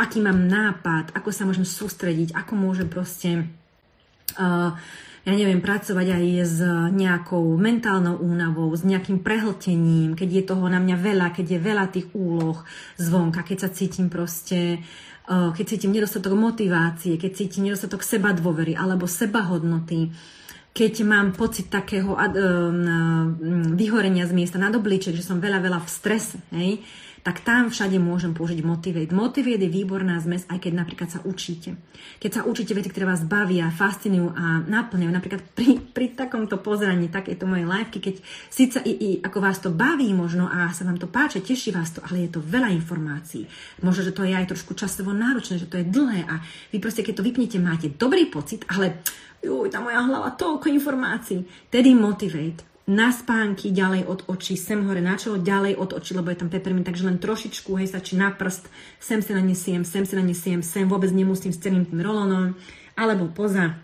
aký 0.00 0.24
mám 0.24 0.48
nápad, 0.48 1.12
ako 1.12 1.28
sa 1.28 1.44
môžem 1.44 1.68
sústrediť, 1.68 2.32
ako 2.32 2.52
môžem 2.56 2.88
proste 2.88 3.44
uh, 4.40 4.72
ja 5.22 5.32
neviem, 5.38 5.62
pracovať 5.62 6.06
aj 6.18 6.26
s 6.42 6.58
nejakou 6.90 7.54
mentálnou 7.54 8.18
únavou, 8.18 8.74
s 8.74 8.82
nejakým 8.82 9.22
prehltením, 9.22 10.18
keď 10.18 10.28
je 10.28 10.42
toho 10.50 10.66
na 10.66 10.82
mňa 10.82 10.96
veľa, 10.98 11.26
keď 11.30 11.46
je 11.46 11.58
veľa 11.62 11.84
tých 11.94 12.08
úloh 12.10 12.58
zvonka, 12.98 13.46
keď 13.46 13.58
sa 13.62 13.70
cítim 13.70 14.10
proste, 14.10 14.82
eh, 14.82 15.50
keď 15.54 15.64
cítim 15.78 15.94
nedostatok 15.94 16.34
motivácie, 16.34 17.22
keď 17.22 17.30
cítim 17.38 17.70
nedostatok 17.70 18.02
seba 18.02 18.34
dôvery 18.34 18.74
alebo 18.74 19.06
seba 19.06 19.46
hodnoty, 19.46 20.10
keď 20.74 21.06
mám 21.06 21.38
pocit 21.38 21.70
takého 21.70 22.18
eh, 22.18 22.26
vyhorenia 23.78 24.26
z 24.26 24.34
miesta 24.34 24.58
na 24.58 24.74
obliček, 24.74 25.14
že 25.14 25.22
som 25.22 25.38
veľa, 25.38 25.62
veľa 25.62 25.78
v 25.86 25.90
strese, 25.90 26.42
hej, 26.50 26.82
tak 27.22 27.46
tam 27.46 27.70
všade 27.70 28.02
môžem 28.02 28.34
použiť 28.34 28.66
Motivate. 28.66 29.14
Motivate 29.14 29.62
je 29.62 29.70
výborná 29.70 30.18
zmes, 30.18 30.42
aj 30.50 30.58
keď 30.58 30.72
napríklad 30.74 31.08
sa 31.08 31.20
učíte. 31.22 31.78
Keď 32.18 32.30
sa 32.34 32.40
učíte 32.42 32.74
veci, 32.74 32.90
ktoré 32.90 33.06
vás 33.06 33.22
bavia, 33.22 33.70
fascinujú 33.70 34.34
a 34.34 34.58
naplňajú, 34.66 35.10
napríklad 35.14 35.42
pri, 35.54 35.78
pri 35.78 36.18
takomto 36.18 36.58
pozeraní 36.58 37.06
takéto 37.06 37.46
mojej 37.46 37.62
liveky, 37.62 37.98
keď 38.02 38.14
síce 38.50 38.82
i, 38.82 38.92
i 38.98 39.10
ako 39.22 39.38
vás 39.38 39.62
to 39.62 39.70
baví 39.70 40.10
možno 40.10 40.50
a 40.50 40.74
sa 40.74 40.82
vám 40.82 40.98
to 40.98 41.06
páči, 41.06 41.46
teší 41.46 41.70
vás 41.70 41.94
to, 41.94 42.02
ale 42.02 42.26
je 42.26 42.34
to 42.34 42.42
veľa 42.42 42.74
informácií. 42.74 43.46
Možno, 43.86 44.02
že 44.02 44.14
to 44.14 44.26
je 44.26 44.34
aj 44.34 44.50
trošku 44.50 44.74
časovo 44.74 45.14
náročné, 45.14 45.62
že 45.62 45.70
to 45.70 45.78
je 45.78 45.86
dlhé 45.86 46.26
a 46.26 46.42
vy 46.74 46.82
proste, 46.82 47.06
keď 47.06 47.22
to 47.22 47.26
vypnete, 47.26 47.62
máte 47.62 47.86
dobrý 47.94 48.26
pocit, 48.26 48.66
ale 48.66 48.98
juj, 49.38 49.70
tá 49.70 49.78
moja 49.78 50.02
hlava, 50.02 50.34
toľko 50.34 50.66
informácií. 50.74 51.46
Tedy 51.70 51.94
Motivate 51.94 52.71
na 52.86 53.14
spánky, 53.14 53.70
ďalej 53.70 54.10
od 54.10 54.20
očí, 54.26 54.58
sem 54.58 54.82
hore 54.82 54.98
na 54.98 55.14
čelo, 55.14 55.38
ďalej 55.38 55.78
od 55.78 55.94
očí, 55.94 56.18
lebo 56.18 56.34
je 56.34 56.42
tam 56.42 56.50
peppermint, 56.50 56.82
takže 56.82 57.06
len 57.06 57.22
trošičku, 57.22 57.78
hej, 57.78 57.94
či 57.94 58.18
na 58.18 58.34
prst, 58.34 58.66
sem 58.98 59.22
si 59.22 59.30
nanesiem, 59.30 59.86
sem 59.86 60.02
si 60.02 60.18
nanesiem, 60.18 60.60
sem 60.66 60.90
vôbec 60.90 61.14
nemusím 61.14 61.54
s 61.54 61.62
celým 61.62 61.86
tým 61.86 62.02
rolónom, 62.02 62.58
alebo 62.98 63.30
poza, 63.30 63.78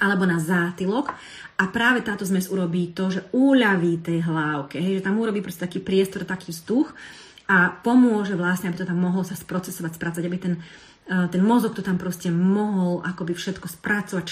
alebo 0.00 0.24
na 0.24 0.40
zátylok. 0.40 1.12
A 1.60 1.70
práve 1.70 2.02
táto 2.02 2.24
zmes 2.24 2.48
urobí 2.48 2.96
to, 2.96 3.12
že 3.12 3.28
uľaví 3.36 4.00
tej 4.00 4.24
hlávke, 4.24 4.80
hej, 4.80 4.98
že 4.98 5.06
tam 5.06 5.20
urobí 5.20 5.44
proste 5.44 5.68
taký 5.68 5.84
priestor, 5.84 6.24
taký 6.24 6.50
vzduch 6.50 6.96
a 7.44 7.76
pomôže 7.84 8.40
vlastne, 8.40 8.72
aby 8.72 8.80
to 8.80 8.88
tam 8.88 9.04
mohlo 9.04 9.20
sa 9.20 9.36
sprocesovať, 9.36 10.00
spracovať, 10.00 10.24
aby 10.24 10.38
ten 10.40 10.54
ten 11.04 11.42
mozog 11.44 11.76
to 11.76 11.84
tam 11.84 12.00
proste 12.00 12.32
mohol 12.32 13.04
akoby 13.04 13.36
všetko 13.36 13.68
spracovať, 13.68 14.24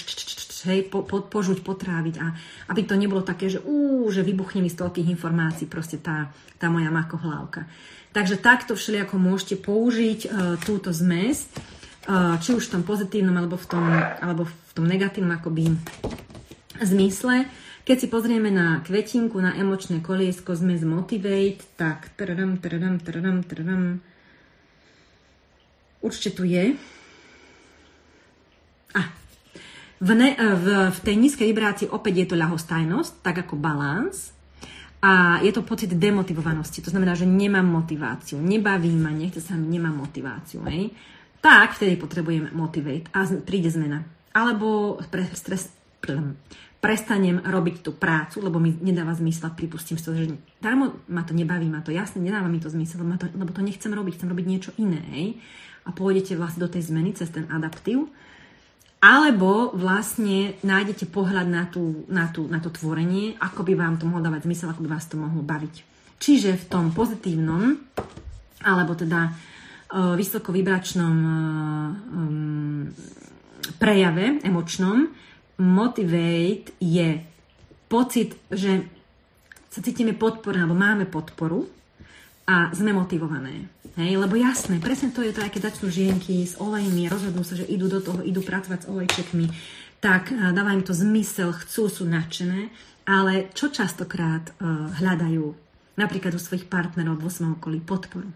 hej, 0.65 0.89
po, 0.89 1.05
po, 1.05 1.21
požuť, 1.21 1.61
potráviť 1.61 2.15
a 2.17 2.33
aby 2.73 2.81
to 2.81 2.97
nebolo 2.97 3.21
také, 3.21 3.45
že 3.45 3.61
ú, 3.61 4.09
že 4.09 4.25
vybuchne 4.25 4.65
mi 4.65 4.73
z 4.73 4.81
toľkých 4.81 5.05
informácií 5.13 5.69
proste 5.69 6.01
tá, 6.01 6.33
tá 6.57 6.73
moja 6.73 6.89
makohlávka. 6.89 7.69
Takže 8.09 8.41
takto 8.41 8.73
všelijako 8.73 9.21
môžete 9.21 9.61
použiť 9.61 10.19
uh, 10.25 10.29
túto 10.65 10.89
zmes, 10.89 11.45
uh, 12.09 12.41
či 12.41 12.57
už 12.57 12.69
v 12.69 12.73
tom 12.79 12.83
pozitívnom 12.85 13.37
alebo 13.37 13.53
v 13.53 13.67
tom, 13.69 13.85
alebo 14.21 14.49
v 14.49 14.71
tom 14.73 14.89
negatívnom 14.89 15.37
akoby 15.37 15.77
zmysle. 16.81 17.45
Keď 17.83 17.97
si 17.99 18.07
pozrieme 18.07 18.49
na 18.49 18.81
kvetinku, 18.81 19.37
na 19.37 19.53
emočné 19.59 20.01
koliesko 20.01 20.57
zmes 20.57 20.81
Motivate, 20.81 21.61
tak 21.77 22.15
tradam, 22.17 22.57
tradam, 22.57 22.97
tradam, 22.97 23.43
tradam, 23.43 23.99
Určite 26.03 26.35
tu 26.35 26.43
je. 26.43 26.75
A 28.93 29.01
v, 30.03 30.09
ne, 30.11 30.35
v, 30.35 30.65
v 30.91 30.99
tej 30.99 31.15
nízkej 31.15 31.47
vibrácii 31.47 31.87
opäť 31.87 32.13
je 32.19 32.27
to 32.27 32.35
ľahostajnosť, 32.35 33.23
tak 33.23 33.47
ako 33.47 33.55
balans. 33.55 34.35
A 35.03 35.39
je 35.43 35.51
to 35.51 35.63
pocit 35.63 35.95
demotivovanosti. 35.95 36.83
To 36.83 36.91
znamená, 36.91 37.15
že 37.15 37.27
nemám 37.27 37.63
motiváciu. 37.63 38.39
Nebaví 38.39 38.91
ma, 38.95 39.11
nechce 39.15 39.39
sa 39.39 39.55
mi, 39.55 39.67
nemám 39.79 39.95
motiváciu. 39.95 40.63
Hej? 40.67 40.91
Tak 41.43 41.75
vtedy 41.79 41.99
potrebujem 41.99 42.51
motivate 42.55 43.07
a 43.11 43.27
príde 43.43 43.67
zmena. 43.71 44.03
Alebo 44.31 44.99
pre, 45.11 45.27
stres, 45.35 45.71
pre, 45.99 46.19
prestanem 46.83 47.39
robiť 47.39 47.83
tú 47.83 47.95
prácu, 47.95 48.43
lebo 48.43 48.59
mi 48.59 48.75
nedáva 48.75 49.15
zmysel, 49.15 49.55
pripustím 49.55 49.95
si 49.95 50.03
to, 50.03 50.11
že 50.11 50.35
darmo 50.59 50.99
ma 51.07 51.23
to 51.23 51.31
nebaví, 51.31 51.67
ma 51.71 51.79
to 51.79 51.95
jasne, 51.95 52.19
nedáva 52.19 52.51
mi 52.51 52.59
to 52.59 52.67
zmysel, 52.67 53.07
lebo 53.07 53.15
to, 53.15 53.27
lebo 53.31 53.51
to 53.55 53.63
nechcem 53.63 53.87
robiť, 53.87 54.19
chcem 54.19 54.27
robiť 54.27 54.45
niečo 54.47 54.71
iné. 54.75 54.99
Hej? 55.15 55.27
A 55.83 55.89
pôjdete 55.91 56.39
vlastne 56.39 56.63
do 56.63 56.71
tej 56.71 56.87
zmeny 56.87 57.11
cez 57.15 57.29
ten 57.29 57.47
adaptív. 57.51 58.07
Alebo 59.03 59.75
vlastne 59.75 60.55
nájdete 60.63 61.11
pohľad 61.11 61.43
na, 61.51 61.67
tú, 61.67 62.07
na, 62.07 62.31
tú, 62.31 62.47
na 62.47 62.63
to 62.63 62.71
tvorenie, 62.71 63.35
ako 63.35 63.67
by 63.67 63.75
vám 63.75 63.99
to 63.99 64.07
mohlo 64.07 64.23
dávať 64.23 64.47
zmysel, 64.47 64.71
ako 64.71 64.87
by 64.87 64.89
vás 64.95 65.11
to 65.11 65.19
mohlo 65.19 65.43
baviť. 65.43 65.83
Čiže 66.23 66.55
v 66.55 66.65
tom 66.71 66.95
pozitívnom, 66.95 67.83
alebo 68.63 68.95
teda 68.95 69.27
uh, 69.27 70.15
vysokovibračnom 70.15 71.17
uh, 71.19 71.35
um, 72.15 72.87
prejave, 73.75 74.39
emočnom, 74.39 75.11
motivate 75.59 76.71
je 76.79 77.19
pocit, 77.91 78.39
že 78.47 78.87
sa 79.67 79.83
cítime 79.83 80.15
podporné, 80.15 80.63
alebo 80.63 80.79
máme 80.79 81.11
podporu 81.11 81.67
a 82.43 82.69
sme 82.75 82.91
motivované. 82.91 83.71
Hej, 83.93 84.17
lebo 84.17 84.33
jasné, 84.33 84.81
presne 84.81 85.13
to 85.13 85.21
je 85.21 85.31
to, 85.31 85.45
aj 85.45 85.53
keď 85.53 85.69
začnú 85.69 85.87
žienky 85.93 86.43
s 86.43 86.57
olejmi, 86.57 87.05
rozhodnú 87.05 87.45
sa, 87.45 87.53
že 87.53 87.69
idú 87.69 87.85
do 87.85 88.01
toho, 88.01 88.25
idú 88.25 88.41
pracovať 88.41 88.83
s 88.83 88.89
olejčekmi, 88.89 89.45
tak 90.01 90.33
dáva 90.33 90.73
im 90.73 90.81
to 90.81 90.97
zmysel, 90.97 91.53
chcú, 91.53 91.87
sú 91.87 92.03
nadšené, 92.09 92.73
ale 93.05 93.53
čo 93.53 93.69
častokrát 93.69 94.49
uh, 94.59 94.91
hľadajú 94.97 95.45
napríklad 95.95 96.33
u 96.33 96.41
svojich 96.41 96.65
partnerov 96.65 97.21
vo 97.21 97.29
svojom 97.29 97.61
okolí 97.61 97.79
podporu. 97.85 98.27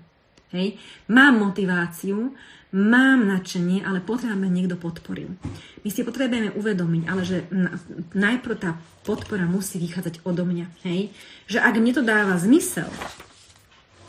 Hej. 0.56 0.80
Mám 1.12 1.44
motiváciu, 1.44 2.32
mám 2.72 3.28
nadšenie, 3.28 3.84
ale 3.84 4.00
potrebujem, 4.00 4.48
niekto 4.48 4.80
podporil. 4.80 5.36
My 5.84 5.90
si 5.92 6.08
potrebujeme 6.08 6.56
uvedomiť, 6.56 7.04
ale 7.04 7.22
že 7.28 7.44
najprv 8.16 8.56
tá 8.56 8.80
podpora 9.04 9.44
musí 9.44 9.76
vychádzať 9.82 10.24
odo 10.24 10.48
mňa. 10.48 10.88
Hej. 10.88 11.12
Že 11.52 11.60
ak 11.60 11.76
mne 11.82 11.92
to 11.92 12.04
dáva 12.06 12.40
zmysel, 12.40 12.88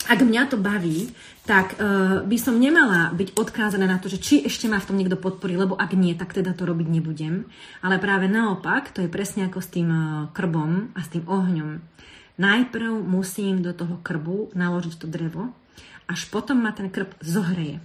ak 0.09 0.25
mňa 0.25 0.43
to 0.49 0.57
baví, 0.57 1.13
tak 1.45 1.77
uh, 1.77 2.25
by 2.25 2.37
som 2.41 2.57
nemala 2.57 3.13
byť 3.13 3.37
odkázaná 3.37 3.85
na 3.85 4.01
to, 4.01 4.09
že 4.09 4.19
či 4.19 4.35
ešte 4.41 4.65
ma 4.65 4.81
v 4.81 4.89
tom 4.89 4.97
niekto 4.97 5.21
podporí, 5.21 5.55
lebo 5.55 5.77
ak 5.77 5.93
nie, 5.93 6.17
tak 6.17 6.33
teda 6.33 6.57
to 6.57 6.65
robiť 6.65 6.89
nebudem. 6.89 7.45
Ale 7.85 8.01
práve 8.01 8.25
naopak, 8.25 8.97
to 8.97 9.05
je 9.05 9.13
presne 9.13 9.45
ako 9.45 9.61
s 9.61 9.69
tým 9.69 9.89
uh, 9.93 10.03
krbom 10.33 10.97
a 10.97 11.01
s 11.05 11.13
tým 11.13 11.29
ohňom. 11.29 11.85
Najprv 12.41 12.93
musím 13.05 13.61
do 13.61 13.77
toho 13.77 14.01
krbu 14.01 14.57
naložiť 14.57 14.95
to 14.97 15.07
drevo, 15.11 15.53
až 16.09 16.25
potom 16.33 16.65
ma 16.65 16.73
ten 16.73 16.89
krb 16.89 17.13
zohreje. 17.21 17.85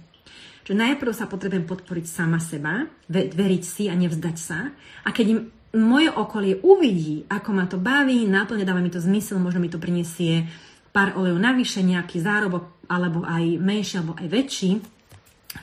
Čiže 0.64 0.80
najprv 0.80 1.12
sa 1.12 1.28
potrebujem 1.28 1.68
podporiť 1.68 2.06
sama 2.08 2.40
seba, 2.40 2.88
veriť 3.12 3.62
si 3.62 3.84
a 3.92 3.94
nevzdať 3.98 4.36
sa. 4.40 4.72
A 5.04 5.12
keď 5.12 5.26
im 5.28 5.40
moje 5.76 6.08
okolie 6.08 6.56
uvidí, 6.64 7.28
ako 7.28 7.50
ma 7.52 7.68
to 7.68 7.76
baví, 7.76 8.24
náplne 8.24 8.64
dáva 8.64 8.80
mi 8.80 8.88
to 8.88 9.02
zmysel, 9.02 9.36
možno 9.36 9.60
mi 9.60 9.68
to 9.68 9.76
prinesie 9.76 10.48
pár 10.94 11.18
olejov 11.18 11.42
navyše, 11.42 11.82
nejaký 11.82 12.22
zárobok, 12.22 12.86
alebo 12.86 13.26
aj 13.26 13.58
menší, 13.58 13.98
alebo 13.98 14.14
aj 14.14 14.30
väčší, 14.30 14.78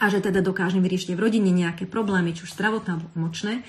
a 0.04 0.12
že 0.12 0.20
teda 0.20 0.44
dokážem 0.44 0.84
vyriešiť 0.84 1.16
v 1.16 1.24
rodine 1.24 1.52
nejaké 1.56 1.88
problémy, 1.88 2.36
či 2.36 2.44
už 2.44 2.52
zdravotné 2.52 2.90
alebo 3.00 3.08
emočné, 3.16 3.64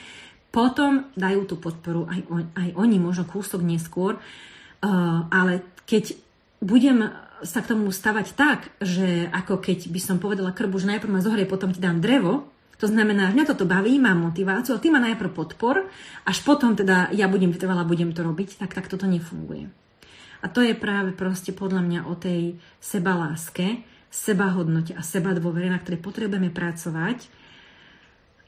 potom 0.51 1.07
dajú 1.15 1.47
tú 1.47 1.57
podporu 1.63 2.11
aj, 2.11 2.21
on, 2.29 2.43
aj 2.59 2.69
oni, 2.75 2.99
možno 2.99 3.25
kúsok 3.31 3.63
neskôr, 3.63 4.19
uh, 4.19 5.31
ale 5.31 5.63
keď 5.87 6.19
budem 6.59 7.15
sa 7.43 7.59
k 7.63 7.75
tomu 7.75 7.91
stavať 7.91 8.27
tak, 8.39 8.71
že 8.79 9.27
ako 9.31 9.59
keď 9.59 9.91
by 9.91 10.01
som 10.03 10.23
povedala 10.23 10.55
krbu, 10.55 10.79
že 10.79 10.91
najprv 10.91 11.11
ma 11.11 11.25
zohrie, 11.25 11.47
potom 11.47 11.75
ti 11.75 11.83
dám 11.83 11.99
drevo, 11.99 12.53
To 12.83 12.91
znamená, 12.91 13.31
že 13.31 13.39
mňa 13.39 13.47
toto 13.47 13.63
baví, 13.63 13.95
mám 14.03 14.19
motiváciu, 14.27 14.75
a 14.75 14.83
ty 14.83 14.91
ma 14.91 14.99
najprv 14.99 15.31
podpor, 15.31 15.87
až 16.27 16.43
potom 16.43 16.75
teda 16.75 17.15
ja 17.15 17.31
budem 17.31 17.55
vytrvala, 17.55 17.87
budem 17.87 18.11
to 18.11 18.27
robiť, 18.27 18.59
tak, 18.59 18.75
tak 18.75 18.91
toto 18.91 19.07
nefunguje. 19.07 19.71
A 20.43 20.51
to 20.51 20.61
je 20.61 20.75
práve 20.75 21.15
proste 21.15 21.55
podľa 21.55 21.83
mňa 21.87 22.01
o 22.11 22.19
tej 22.19 22.59
sebaláske, 22.83 23.87
sebahodnote 24.11 24.93
a 24.93 25.03
seba 25.07 25.33
dôvere, 25.33 25.71
na 25.71 25.79
ktorej 25.79 26.03
potrebujeme 26.03 26.51
pracovať, 26.51 27.31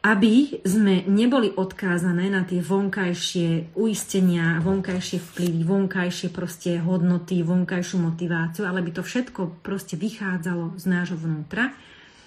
aby 0.04 0.60
sme 0.68 1.08
neboli 1.08 1.48
odkázané 1.48 2.28
na 2.28 2.44
tie 2.44 2.60
vonkajšie 2.60 3.72
uistenia, 3.72 4.60
vonkajšie 4.60 5.16
vplyvy, 5.32 5.64
vonkajšie 5.64 6.28
proste 6.28 6.76
hodnoty, 6.76 7.40
vonkajšiu 7.40 7.96
motiváciu, 8.04 8.68
ale 8.68 8.84
by 8.84 9.00
to 9.00 9.00
všetko 9.00 9.64
proste 9.64 9.96
vychádzalo 9.96 10.76
z 10.76 10.84
nášho 10.84 11.16
vnútra 11.16 11.72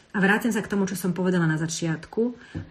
a 0.09 0.17
vrátim 0.17 0.49
sa 0.49 0.65
k 0.65 0.71
tomu, 0.73 0.89
čo 0.89 0.97
som 0.97 1.13
povedala 1.13 1.45
na 1.45 1.61
začiatku. 1.61 2.21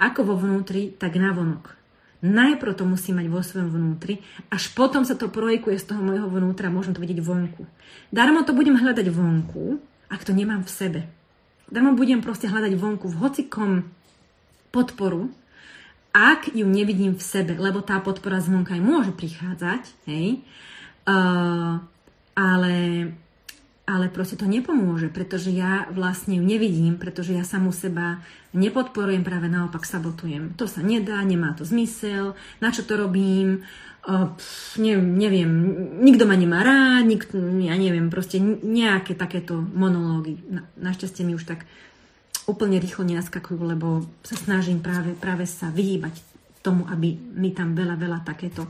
Ako 0.02 0.20
vo 0.26 0.34
vnútri, 0.34 0.90
tak 0.98 1.14
na 1.14 1.30
vonok. 1.30 1.85
Najprv 2.24 2.72
to 2.72 2.84
musí 2.88 3.12
mať 3.12 3.26
vo 3.28 3.44
svojom 3.44 3.68
vnútri, 3.68 4.24
až 4.48 4.72
potom 4.72 5.04
sa 5.04 5.18
to 5.18 5.28
projekuje 5.28 5.76
z 5.76 5.92
toho 5.92 6.00
môjho 6.00 6.32
vnútra, 6.32 6.72
môžem 6.72 6.96
to 6.96 7.02
vidieť 7.04 7.20
vonku. 7.20 7.68
Darmo 8.08 8.40
to 8.40 8.56
budem 8.56 8.80
hľadať 8.80 9.12
vonku, 9.12 9.76
ak 10.08 10.24
to 10.24 10.32
nemám 10.32 10.64
v 10.64 10.70
sebe. 10.72 11.00
Darmo 11.68 11.92
budem 11.92 12.24
proste 12.24 12.48
hľadať 12.48 12.72
vonku 12.78 13.10
v 13.12 13.18
hocikom 13.20 13.70
podporu, 14.72 15.28
ak 16.16 16.56
ju 16.56 16.64
nevidím 16.64 17.12
v 17.12 17.20
sebe, 17.20 17.52
lebo 17.60 17.84
tá 17.84 18.00
podpora 18.00 18.40
zvonka 18.40 18.72
aj 18.72 18.80
môže 18.80 19.12
prichádzať, 19.12 20.08
hej, 20.08 20.40
uh, 21.04 21.84
ale 22.32 22.74
ale 23.86 24.10
proste 24.10 24.34
to 24.34 24.50
nepomôže, 24.50 25.14
pretože 25.14 25.54
ja 25.54 25.86
vlastne 25.94 26.42
ju 26.42 26.44
nevidím, 26.44 26.98
pretože 26.98 27.38
ja 27.38 27.46
samú 27.46 27.70
seba 27.70 28.18
nepodporujem, 28.50 29.22
práve 29.22 29.46
naopak 29.46 29.86
sabotujem. 29.86 30.58
To 30.58 30.66
sa 30.66 30.82
nedá, 30.82 31.22
nemá 31.22 31.54
to 31.54 31.62
zmysel, 31.62 32.34
na 32.58 32.74
čo 32.74 32.82
to 32.82 32.98
robím, 32.98 33.62
pff, 34.02 34.82
ne, 34.82 34.98
neviem, 34.98 35.50
nikto 36.02 36.26
ma 36.26 36.34
nemá 36.34 36.66
rád, 36.66 37.06
nikto, 37.06 37.38
ja 37.62 37.78
neviem, 37.78 38.10
proste 38.10 38.42
nejaké 38.42 39.14
takéto 39.14 39.54
monológy. 39.54 40.42
Na, 40.50 40.66
našťastie 40.82 41.22
mi 41.22 41.38
už 41.38 41.46
tak 41.46 41.62
úplne 42.50 42.82
rýchlo 42.82 43.06
nenaskakujú, 43.06 43.58
lebo 43.62 44.02
sa 44.26 44.34
snažím 44.34 44.82
práve, 44.82 45.14
práve 45.14 45.46
sa 45.46 45.70
vyhýbať 45.70 46.18
tomu, 46.58 46.90
aby 46.90 47.14
mi 47.14 47.54
tam 47.54 47.78
veľa, 47.78 47.94
veľa 47.94 48.18
takéto 48.26 48.66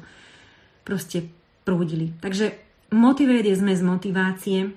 proste 0.84 1.24
prúdili. 1.64 2.12
Takže 2.20 2.52
motivuje 2.92 3.48
je 3.48 3.60
zmes 3.60 3.80
motivácie, 3.80 4.76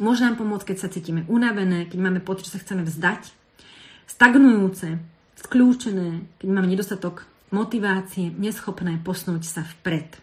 Môže 0.00 0.24
nám 0.24 0.40
pomôcť, 0.40 0.72
keď 0.72 0.76
sa 0.80 0.88
cítime 0.88 1.28
unavené, 1.28 1.84
keď 1.84 2.00
máme 2.00 2.24
pocit, 2.24 2.48
že 2.48 2.56
sa 2.56 2.62
chceme 2.64 2.88
vzdať, 2.88 3.28
stagnujúce, 4.08 4.96
skľúčené, 5.36 6.24
keď 6.40 6.48
máme 6.48 6.72
nedostatok 6.72 7.28
motivácie, 7.52 8.32
neschopné 8.32 8.96
posunúť 9.04 9.44
sa 9.44 9.60
vpred. 9.60 10.16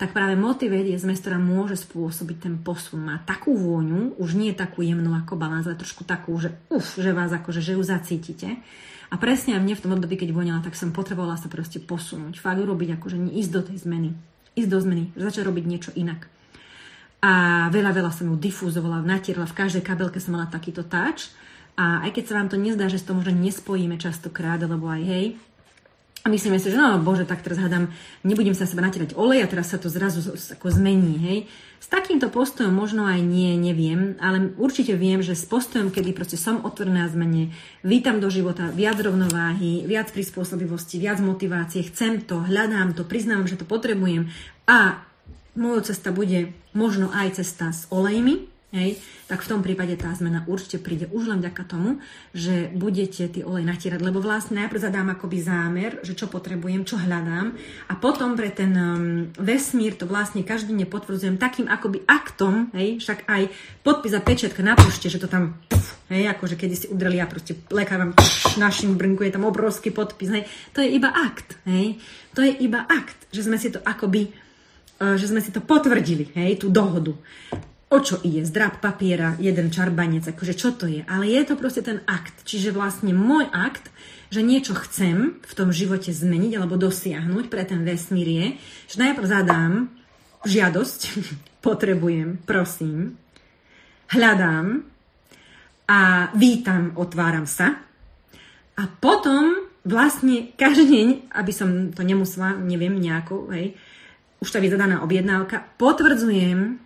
Tak 0.00 0.16
práve 0.16 0.34
motivét 0.34 0.88
je 0.88 0.98
zmes, 0.98 1.20
ktorá 1.20 1.36
môže 1.36 1.76
spôsobiť 1.76 2.36
ten 2.48 2.54
posun. 2.56 3.04
Má 3.04 3.20
takú 3.22 3.52
vôňu, 3.52 4.16
už 4.16 4.34
nie 4.34 4.50
takú 4.56 4.80
jemnú 4.80 5.12
ako 5.12 5.36
balans, 5.36 5.68
ale 5.68 5.76
trošku 5.76 6.08
takú, 6.08 6.32
že 6.40 6.56
uf, 6.72 6.96
že 6.96 7.12
vás 7.12 7.30
akože, 7.30 7.60
že 7.60 7.76
ju 7.76 7.82
zacítite. 7.84 8.58
A 9.12 9.14
presne 9.20 9.60
mne 9.60 9.76
v 9.76 9.82
tom 9.84 9.92
období, 9.92 10.16
keď 10.16 10.32
voňala, 10.32 10.64
tak 10.64 10.72
som 10.72 10.90
potrebovala 10.90 11.36
sa 11.36 11.52
proste 11.52 11.84
posunúť. 11.84 12.40
Fakt 12.40 12.64
urobiť 12.64 12.96
akože 12.96 13.20
ísť 13.28 13.50
do 13.52 13.60
tej 13.60 13.76
zmeny. 13.84 14.10
Ísť 14.56 14.70
do 14.72 14.78
zmeny, 14.80 15.04
začať 15.20 15.44
robiť 15.44 15.64
niečo 15.68 15.92
inak 15.92 16.32
a 17.22 17.32
veľa, 17.70 17.94
veľa 17.94 18.10
som 18.10 18.26
ju 18.26 18.34
difúzovala, 18.34 19.06
natierala, 19.06 19.46
v 19.46 19.58
každej 19.62 19.86
kabelke 19.86 20.18
som 20.18 20.34
mala 20.34 20.50
takýto 20.50 20.82
táč 20.82 21.30
a 21.78 22.02
aj 22.02 22.18
keď 22.18 22.24
sa 22.26 22.36
vám 22.42 22.48
to 22.50 22.58
nezdá, 22.58 22.90
že 22.90 22.98
to 22.98 23.14
možno 23.14 23.38
nespojíme 23.38 23.94
častokrát, 23.96 24.58
lebo 24.58 24.90
aj 24.90 25.02
hej, 25.06 25.26
a 26.22 26.30
myslíme 26.30 26.54
si, 26.62 26.70
že 26.70 26.78
no 26.78 27.02
bože, 27.02 27.26
tak 27.26 27.42
teraz 27.42 27.58
hádam, 27.58 27.90
nebudem 28.22 28.54
sa 28.54 28.62
seba 28.62 28.86
natierať 28.86 29.18
olej 29.18 29.42
a 29.42 29.50
teraz 29.50 29.74
sa 29.74 29.78
to 29.82 29.90
zrazu 29.90 30.22
ako 30.54 30.70
zmení, 30.70 31.18
hej. 31.18 31.38
S 31.82 31.90
takýmto 31.90 32.30
postojom 32.30 32.70
možno 32.70 33.02
aj 33.02 33.18
nie, 33.26 33.58
neviem, 33.58 34.14
ale 34.22 34.54
určite 34.54 34.94
viem, 34.94 35.18
že 35.18 35.34
s 35.34 35.42
postojom, 35.50 35.90
kedy 35.90 36.14
proste 36.14 36.38
som 36.38 36.62
otvorená 36.62 37.10
zmene, 37.10 37.50
vítam 37.82 38.22
do 38.22 38.30
života 38.30 38.70
viac 38.70 39.02
rovnováhy, 39.02 39.82
viac 39.82 40.14
prispôsobivosti, 40.14 41.02
viac 41.02 41.18
motivácie, 41.18 41.82
chcem 41.90 42.22
to, 42.22 42.38
hľadám 42.38 42.94
to, 42.94 43.02
priznávam, 43.02 43.50
že 43.50 43.58
to 43.58 43.66
potrebujem 43.66 44.30
a 44.70 45.02
Mojou 45.52 45.80
cesta 45.84 46.12
bude 46.12 46.56
možno 46.72 47.12
aj 47.12 47.44
cesta 47.44 47.68
s 47.68 47.84
olejmi, 47.92 48.48
hej, 48.72 48.96
tak 49.28 49.44
v 49.44 49.50
tom 49.52 49.60
prípade 49.60 49.92
tá 50.00 50.08
zmena 50.16 50.48
určite 50.48 50.80
príde 50.80 51.04
už 51.12 51.28
len 51.28 51.44
vďaka 51.44 51.62
tomu, 51.68 52.00
že 52.32 52.72
budete 52.72 53.28
tie 53.28 53.44
olej 53.44 53.68
natierať, 53.68 54.00
lebo 54.00 54.24
vlastne 54.24 54.64
najprv 54.64 54.80
zadám 54.80 55.12
akoby 55.12 55.38
zámer, 55.44 56.00
že 56.00 56.16
čo 56.16 56.32
potrebujem, 56.32 56.88
čo 56.88 56.96
hľadám. 56.96 57.52
A 57.92 57.94
potom 58.00 58.32
pre 58.32 58.48
ten 58.48 58.72
um, 58.72 59.28
vesmír 59.36 59.92
to 60.00 60.08
vlastne 60.08 60.40
každý 60.40 60.72
deň 60.72 60.88
potvrdzujem 60.88 61.36
takým 61.36 61.68
akoby 61.68 62.00
aktom, 62.08 62.72
hej, 62.72 62.96
však 63.04 63.28
aj 63.28 63.52
podpis 63.84 64.16
a 64.16 64.24
pečiatka 64.24 64.64
na 64.64 64.72
pošte, 64.72 65.12
že 65.12 65.20
to 65.20 65.28
tam 65.28 65.60
hej, 66.08 66.32
akože 66.32 66.56
kedy 66.56 66.74
si 66.74 66.86
udreli 66.88 67.20
a 67.20 67.28
proste 67.28 67.60
lekávam 67.68 68.16
našim 68.56 68.96
brnku, 68.96 69.24
je 69.28 69.36
tam 69.36 69.44
obrovský 69.44 69.92
podpis, 69.92 70.32
hej, 70.32 70.44
to 70.72 70.80
je 70.80 70.88
iba 70.96 71.12
akt, 71.12 71.60
hej, 71.68 72.00
to 72.32 72.40
je 72.40 72.52
iba 72.64 72.88
akt, 72.88 73.28
že 73.28 73.44
sme 73.44 73.60
si 73.60 73.68
to 73.68 73.84
akoby 73.84 74.32
že 75.18 75.26
sme 75.26 75.42
si 75.42 75.50
to 75.50 75.58
potvrdili, 75.58 76.30
hej, 76.38 76.62
tú 76.62 76.70
dohodu. 76.70 77.16
O 77.92 78.00
čo 78.00 78.16
ide? 78.24 78.40
Zdrab 78.48 78.80
papiera, 78.80 79.36
jeden 79.36 79.68
čarbanec, 79.68 80.24
akože 80.24 80.54
čo 80.56 80.72
to 80.72 80.88
je? 80.88 81.04
Ale 81.04 81.28
je 81.28 81.44
to 81.44 81.60
proste 81.60 81.84
ten 81.84 82.00
akt. 82.08 82.32
Čiže 82.48 82.72
vlastne 82.72 83.12
môj 83.12 83.44
akt, 83.52 83.92
že 84.32 84.40
niečo 84.40 84.72
chcem 84.72 85.36
v 85.44 85.52
tom 85.52 85.68
živote 85.76 86.08
zmeniť 86.08 86.56
alebo 86.56 86.80
dosiahnuť 86.80 87.52
pre 87.52 87.68
ten 87.68 87.84
vesmír 87.84 88.28
je, 88.32 88.46
že 88.88 88.96
najprv 88.96 89.26
zadám 89.28 89.92
žiadosť, 90.48 91.00
potrebujem, 91.66 92.40
prosím, 92.48 93.20
hľadám 94.08 94.88
a 95.84 96.32
vítam, 96.32 96.96
otváram 96.96 97.44
sa 97.44 97.76
a 98.80 98.82
potom 98.88 99.68
vlastne 99.84 100.48
každý 100.56 100.84
deň, 100.88 101.06
aby 101.36 101.52
som 101.52 101.92
to 101.92 102.00
nemusela, 102.00 102.56
neviem, 102.56 102.96
nejako, 102.96 103.52
hej, 103.52 103.76
už 104.42 104.50
tá 104.50 104.58
vyzadaná 104.58 105.06
objednávka. 105.06 105.62
Potvrdzujem, 105.78 106.82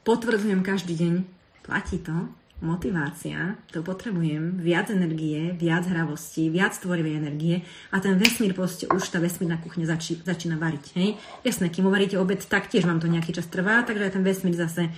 potvrdzujem 0.00 0.64
každý 0.64 0.96
deň, 0.96 1.14
platí 1.60 2.00
to, 2.00 2.32
motivácia, 2.64 3.60
to 3.68 3.84
potrebujem, 3.84 4.56
viac 4.56 4.88
energie, 4.88 5.52
viac 5.52 5.84
hravosti, 5.84 6.48
viac 6.48 6.72
tvorivej 6.72 7.20
energie 7.20 7.60
a 7.92 8.00
ten 8.00 8.16
vesmír 8.16 8.56
proste 8.56 8.88
už 8.88 9.12
tá 9.12 9.20
vesmírna 9.20 9.60
kuchňa 9.60 9.92
zači, 9.92 10.16
začína 10.24 10.56
variť. 10.56 10.96
Hej? 10.96 11.20
Jasné, 11.44 11.68
kým 11.68 11.84
uvaríte 11.84 12.16
obed, 12.16 12.40
tak 12.48 12.72
tiež 12.72 12.88
vám 12.88 12.96
to 12.96 13.12
nejaký 13.12 13.36
čas 13.36 13.44
trvá, 13.52 13.84
takže 13.84 14.08
ten 14.08 14.24
vesmír 14.24 14.56
zase 14.56 14.88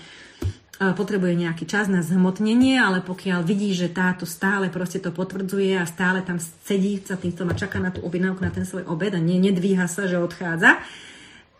potrebuje 0.79 1.35
nejaký 1.35 1.67
čas 1.67 1.91
na 1.91 2.07
zhmotnenie, 2.07 2.79
ale 2.79 3.03
pokiaľ 3.03 3.43
vidí, 3.43 3.75
že 3.75 3.91
táto 3.91 4.23
stále 4.23 4.71
proste 4.71 5.03
to 5.03 5.11
potvrdzuje 5.11 5.75
a 5.75 5.83
stále 5.91 6.23
tam 6.23 6.39
sedí 6.39 7.03
za 7.03 7.19
týmto 7.19 7.43
a 7.43 7.59
čaká 7.59 7.83
na 7.83 7.91
tú 7.91 8.07
objednávku, 8.07 8.47
na 8.47 8.55
ten 8.55 8.63
svoj 8.63 8.87
obed 8.87 9.11
a 9.11 9.19
ne, 9.19 9.43
nedvíha 9.43 9.91
sa, 9.91 10.07
že 10.07 10.23
odchádza, 10.23 10.79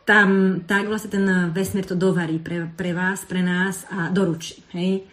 tam 0.09 0.65
tak 0.65 0.89
vlastne 0.89 1.13
ten 1.13 1.27
vesmír 1.53 1.85
to 1.85 1.93
dovarí 1.93 2.41
pre, 2.41 2.65
pre 2.73 2.97
vás, 2.97 3.29
pre 3.29 3.45
nás 3.45 3.85
a 3.93 4.09
doručí. 4.09 4.65
Hej? 4.73 5.05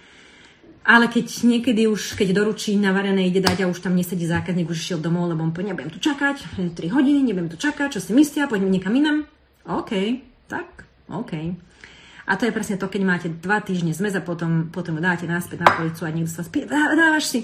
Ale 0.88 1.12
keď 1.12 1.26
niekedy 1.44 1.90
už, 1.92 2.16
keď 2.16 2.32
doručí 2.32 2.80
navarené, 2.80 3.28
ide 3.28 3.44
dať 3.44 3.66
a 3.66 3.70
už 3.70 3.84
tam 3.84 3.98
nesedí 3.98 4.24
zákazník, 4.24 4.72
už 4.72 4.80
išiel 4.80 5.04
domov, 5.04 5.28
lebo 5.28 5.44
on 5.44 5.52
povie, 5.52 5.74
nebudem 5.74 5.92
tu 5.92 6.00
čakať, 6.00 6.48
3 6.56 6.78
hodiny, 6.96 7.28
nebudem 7.28 7.52
tu 7.52 7.60
čakať, 7.60 7.98
čo 7.98 8.00
si 8.00 8.16
myslia, 8.16 8.48
poďme 8.48 8.72
niekam 8.72 8.96
inam. 8.96 9.28
OK, 9.68 9.92
tak, 10.48 10.88
OK. 11.12 11.58
A 12.26 12.38
to 12.42 12.50
je 12.50 12.56
presne 12.56 12.82
to, 12.82 12.90
keď 12.90 13.02
máte 13.06 13.28
dva 13.30 13.62
týždne 13.62 13.94
zmes 13.94 14.18
a 14.18 14.22
potom, 14.22 14.74
potom 14.74 14.98
dáte 14.98 15.30
náspäť 15.30 15.62
na 15.62 15.70
policu 15.78 16.10
a 16.10 16.14
niekto 16.14 16.34
sa 16.34 16.42
vás 16.42 16.50
pýta, 16.50 16.98
dávaš 16.98 17.26
si, 17.30 17.40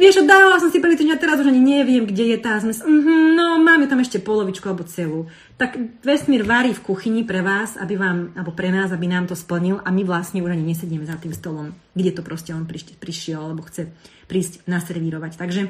vieš, 0.00 0.24
dávala 0.24 0.56
som 0.56 0.72
si 0.72 0.80
prvý 0.80 0.96
týždeň 0.96 1.16
a 1.16 1.20
teraz 1.20 1.36
už 1.36 1.52
ani 1.52 1.60
neviem, 1.60 2.08
kde 2.08 2.32
je 2.32 2.38
tá 2.40 2.56
zmes. 2.56 2.80
Mm-hmm, 2.80 3.36
no, 3.36 3.60
máme 3.60 3.84
tam 3.92 4.00
ešte 4.00 4.24
polovičku 4.24 4.64
alebo 4.64 4.88
celú. 4.88 5.28
Tak 5.60 5.76
vesmír 6.00 6.48
varí 6.48 6.72
v 6.72 6.80
kuchyni 6.80 7.28
pre 7.28 7.44
vás, 7.44 7.76
aby 7.76 8.00
vám, 8.00 8.32
alebo 8.32 8.56
pre 8.56 8.72
nás, 8.72 8.88
aby 8.88 9.04
nám 9.04 9.28
to 9.28 9.36
splnil 9.36 9.84
a 9.84 9.92
my 9.92 10.00
vlastne 10.00 10.40
už 10.40 10.56
ani 10.56 10.64
nesedíme 10.64 11.04
za 11.04 11.20
tým 11.20 11.36
stolom, 11.36 11.76
kde 11.92 12.16
to 12.16 12.24
proste 12.24 12.56
on 12.56 12.64
prišiel 12.64 13.52
alebo 13.52 13.68
chce 13.68 13.92
prísť 14.32 14.64
naservírovať. 14.64 15.36
Takže 15.36 15.68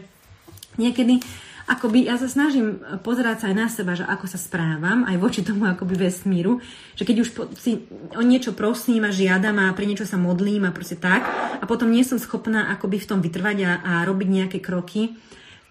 niekedy 0.78 1.18
akoby 1.66 2.10
ja 2.10 2.18
sa 2.18 2.26
snažím 2.26 2.82
pozerať 3.06 3.44
sa 3.44 3.46
aj 3.52 3.56
na 3.56 3.66
seba, 3.70 3.92
že 3.94 4.06
ako 4.06 4.26
sa 4.26 4.38
správam, 4.38 5.06
aj 5.06 5.16
voči 5.18 5.40
tomu 5.46 5.66
akoby 5.66 5.94
vesmíru, 6.08 6.58
že 6.98 7.06
keď 7.06 7.16
už 7.22 7.28
po, 7.34 7.42
si 7.54 7.86
o 8.14 8.22
niečo 8.22 8.54
prosím 8.56 9.06
a 9.06 9.14
žiadam 9.14 9.58
a 9.62 9.74
pre 9.76 9.86
niečo 9.86 10.08
sa 10.08 10.18
modlím 10.18 10.66
a 10.66 10.74
proste 10.74 10.98
tak 10.98 11.22
a 11.58 11.64
potom 11.66 11.90
nie 11.90 12.02
som 12.02 12.18
schopná 12.18 12.72
akoby 12.74 12.98
v 12.98 13.08
tom 13.08 13.20
vytrvať 13.22 13.58
a, 13.62 13.72
a 13.82 13.92
robiť 14.08 14.28
nejaké 14.28 14.58
kroky 14.58 15.14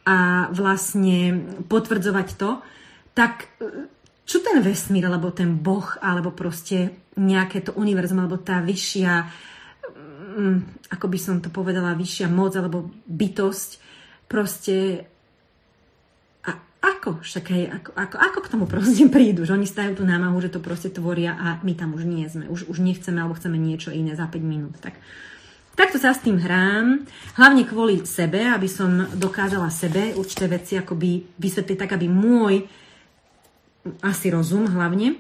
a 0.08 0.50
vlastne 0.50 1.46
potvrdzovať 1.68 2.28
to, 2.40 2.64
tak 3.14 3.52
čo 4.26 4.40
ten 4.40 4.64
vesmír, 4.64 5.12
alebo 5.12 5.36
ten 5.36 5.60
boh, 5.60 5.84
alebo 6.00 6.32
proste 6.32 7.04
nejaké 7.20 7.68
to 7.68 7.76
univerzum, 7.76 8.24
alebo 8.24 8.40
tá 8.40 8.64
vyššia, 8.64 9.14
mm, 10.40 10.88
ako 10.88 11.06
by 11.12 11.20
som 11.20 11.44
to 11.44 11.52
povedala, 11.52 12.00
vyššia 12.00 12.32
moc, 12.32 12.56
alebo 12.56 12.88
bytosť, 13.12 13.70
proste 14.32 15.04
ako, 16.82 17.22
však 17.22 17.46
hej, 17.54 17.64
ako, 17.70 17.90
ako, 17.94 18.16
ako 18.18 18.40
k 18.42 18.52
tomu 18.58 18.66
proste 18.66 19.06
prídu, 19.06 19.46
že 19.46 19.54
oni 19.54 19.70
stajú 19.70 20.02
tú 20.02 20.04
námahu, 20.04 20.42
že 20.42 20.50
to 20.50 20.58
proste 20.58 20.90
tvoria 20.90 21.38
a 21.38 21.62
my 21.62 21.78
tam 21.78 21.94
už 21.94 22.04
nie 22.10 22.26
sme, 22.26 22.50
už, 22.50 22.66
už 22.66 22.82
nechceme 22.82 23.22
alebo 23.22 23.38
chceme 23.38 23.62
niečo 23.62 23.94
iné 23.94 24.18
za 24.18 24.26
5 24.26 24.42
minút. 24.42 24.82
Tak, 24.82 24.98
takto 25.78 26.02
sa 26.02 26.18
s 26.18 26.26
tým 26.26 26.42
hrám, 26.42 27.06
hlavne 27.38 27.70
kvôli 27.70 28.02
sebe, 28.10 28.42
aby 28.50 28.66
som 28.66 29.14
dokázala 29.14 29.70
sebe 29.70 30.18
určité 30.18 30.50
veci 30.50 30.74
akoby 30.74 31.38
vysvetliť 31.38 31.78
tak, 31.78 32.02
aby 32.02 32.10
môj 32.10 32.66
asi 34.02 34.34
rozum 34.34 34.66
hlavne, 34.66 35.18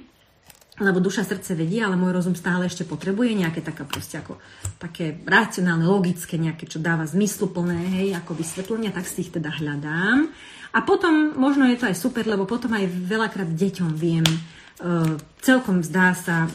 lebo 0.82 0.98
duša, 0.98 1.22
srdce 1.22 1.54
vedí, 1.54 1.78
ale 1.78 1.94
môj 1.94 2.10
rozum 2.10 2.34
stále 2.34 2.66
ešte 2.66 2.90
potrebuje 2.90 3.38
nejaké 3.38 3.62
také 3.62 3.86
proste 3.86 4.18
ako 4.18 4.42
také 4.82 5.14
racionálne, 5.30 5.86
logické, 5.86 6.42
nejaké, 6.42 6.66
čo 6.66 6.82
dáva 6.82 7.06
zmysluplné, 7.06 8.02
hej, 8.02 8.18
ako 8.18 8.34
vysvetlenia, 8.34 8.90
tak 8.90 9.06
si 9.06 9.22
ich 9.22 9.34
teda 9.34 9.54
hľadám. 9.54 10.34
A 10.72 10.80
potom 10.84 11.36
možno 11.36 11.68
je 11.68 11.76
to 11.76 11.88
aj 11.92 11.98
super, 12.00 12.24
lebo 12.24 12.48
potom 12.48 12.72
aj 12.72 12.88
veľakrát 12.88 13.50
deťom 13.52 13.92
viem 13.96 14.24
uh, 14.24 15.20
celkom 15.44 15.84
zdá 15.84 16.16
sa 16.16 16.48
uh, 16.48 16.52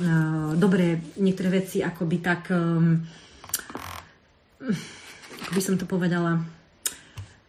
dobre 0.56 1.12
niektoré 1.20 1.62
veci 1.62 1.84
akoby 1.84 2.16
tak 2.24 2.48
um, 2.48 2.96
ako 5.46 5.52
by 5.52 5.62
som 5.62 5.76
to 5.76 5.84
povedala 5.84 6.40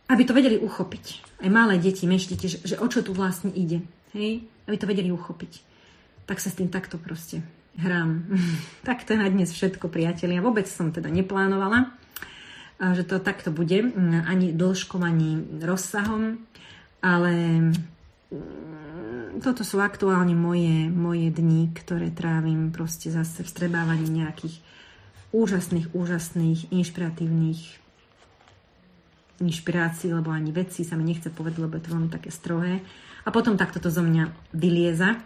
aby 0.08 0.24
to 0.24 0.32
vedeli 0.32 0.56
uchopiť. 0.56 1.36
Aj 1.44 1.52
malé 1.52 1.84
deti, 1.84 2.08
menšie 2.08 2.40
deti, 2.40 2.48
že, 2.48 2.64
že 2.64 2.76
o 2.80 2.88
čo 2.88 3.04
tu 3.04 3.12
vlastne 3.12 3.52
ide. 3.52 3.84
Hej? 4.16 4.40
Aby 4.64 4.76
to 4.80 4.88
vedeli 4.88 5.12
uchopiť 5.12 5.68
tak 6.28 6.44
sa 6.44 6.52
s 6.52 6.60
tým 6.60 6.68
takto 6.68 7.00
proste 7.00 7.42
hrám. 7.80 8.28
tak 8.88 9.08
to 9.08 9.16
je 9.16 9.24
na 9.24 9.32
dnes 9.32 9.50
všetko, 9.50 9.88
priatelia. 9.88 10.44
Vôbec 10.44 10.68
som 10.68 10.92
teda 10.92 11.08
neplánovala, 11.08 11.97
že 12.78 13.04
to 13.06 13.18
takto 13.18 13.50
bude, 13.50 13.90
ani 14.26 14.54
dĺžkom, 14.54 15.02
ani 15.02 15.42
rozsahom, 15.62 16.38
ale 17.02 17.34
mm, 18.34 19.42
toto 19.42 19.66
sú 19.66 19.82
aktuálne 19.82 20.38
moje, 20.38 20.90
moje 20.90 21.34
dni, 21.34 21.74
ktoré 21.74 22.14
trávim 22.14 22.70
proste 22.70 23.10
zase 23.10 23.42
v 23.42 23.50
strebávaní 23.50 24.10
nejakých 24.10 24.62
úžasných, 25.34 25.94
úžasných, 25.94 26.70
inšpiratívnych 26.74 27.88
inšpirácií, 29.38 30.10
lebo 30.14 30.34
ani 30.34 30.50
veci 30.50 30.82
sa 30.82 30.98
mi 30.98 31.06
nechce 31.06 31.30
povedať, 31.30 31.62
lebo 31.62 31.78
je 31.78 31.84
to 31.86 31.94
veľmi 31.94 32.10
také 32.10 32.34
strohé. 32.34 32.82
A 33.22 33.30
potom 33.30 33.60
takto 33.60 33.78
to 33.78 33.94
zo 33.94 34.02
mňa 34.02 34.34
vylieza 34.56 35.22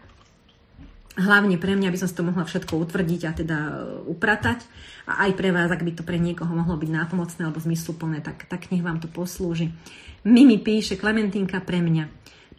hlavne 1.20 1.60
pre 1.60 1.76
mňa, 1.76 1.92
aby 1.92 2.00
som 2.00 2.08
si 2.08 2.16
to 2.16 2.24
mohla 2.24 2.48
všetko 2.48 2.80
utvrdiť 2.88 3.22
a 3.28 3.32
teda 3.36 3.58
e, 3.58 3.74
upratať. 4.08 4.64
A 5.12 5.28
aj 5.28 5.32
pre 5.36 5.52
vás, 5.52 5.68
ak 5.68 5.84
by 5.84 5.92
to 5.92 6.08
pre 6.08 6.16
niekoho 6.16 6.52
mohlo 6.56 6.80
byť 6.80 6.88
nápomocné 6.88 7.42
alebo 7.44 7.60
zmysluplné, 7.60 8.24
tak, 8.24 8.48
tak 8.48 8.72
nech 8.72 8.86
vám 8.86 9.04
to 9.04 9.12
poslúži. 9.12 9.76
Mimi 10.24 10.62
píše, 10.62 10.96
Klementínka 10.96 11.60
pre 11.60 11.84
mňa. 11.84 12.08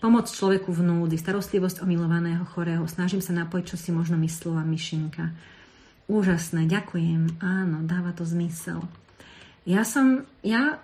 Pomoc 0.03 0.27
človeku 0.27 0.75
v 0.75 0.83
núdy, 0.83 1.15
starostlivosť 1.15 1.81
o 1.81 1.89
milovaného 1.89 2.43
chorého. 2.51 2.83
Snažím 2.91 3.23
sa 3.23 3.31
napojiť, 3.33 3.65
čo 3.73 3.77
si 3.79 3.95
možno 3.95 4.19
myslela 4.19 4.67
myšinka. 4.67 5.31
Úžasné, 6.11 6.67
ďakujem. 6.67 7.39
Áno, 7.39 7.87
dáva 7.87 8.11
to 8.11 8.27
zmysel. 8.27 8.83
Ja 9.63 9.87
som, 9.87 10.27
ja 10.43 10.83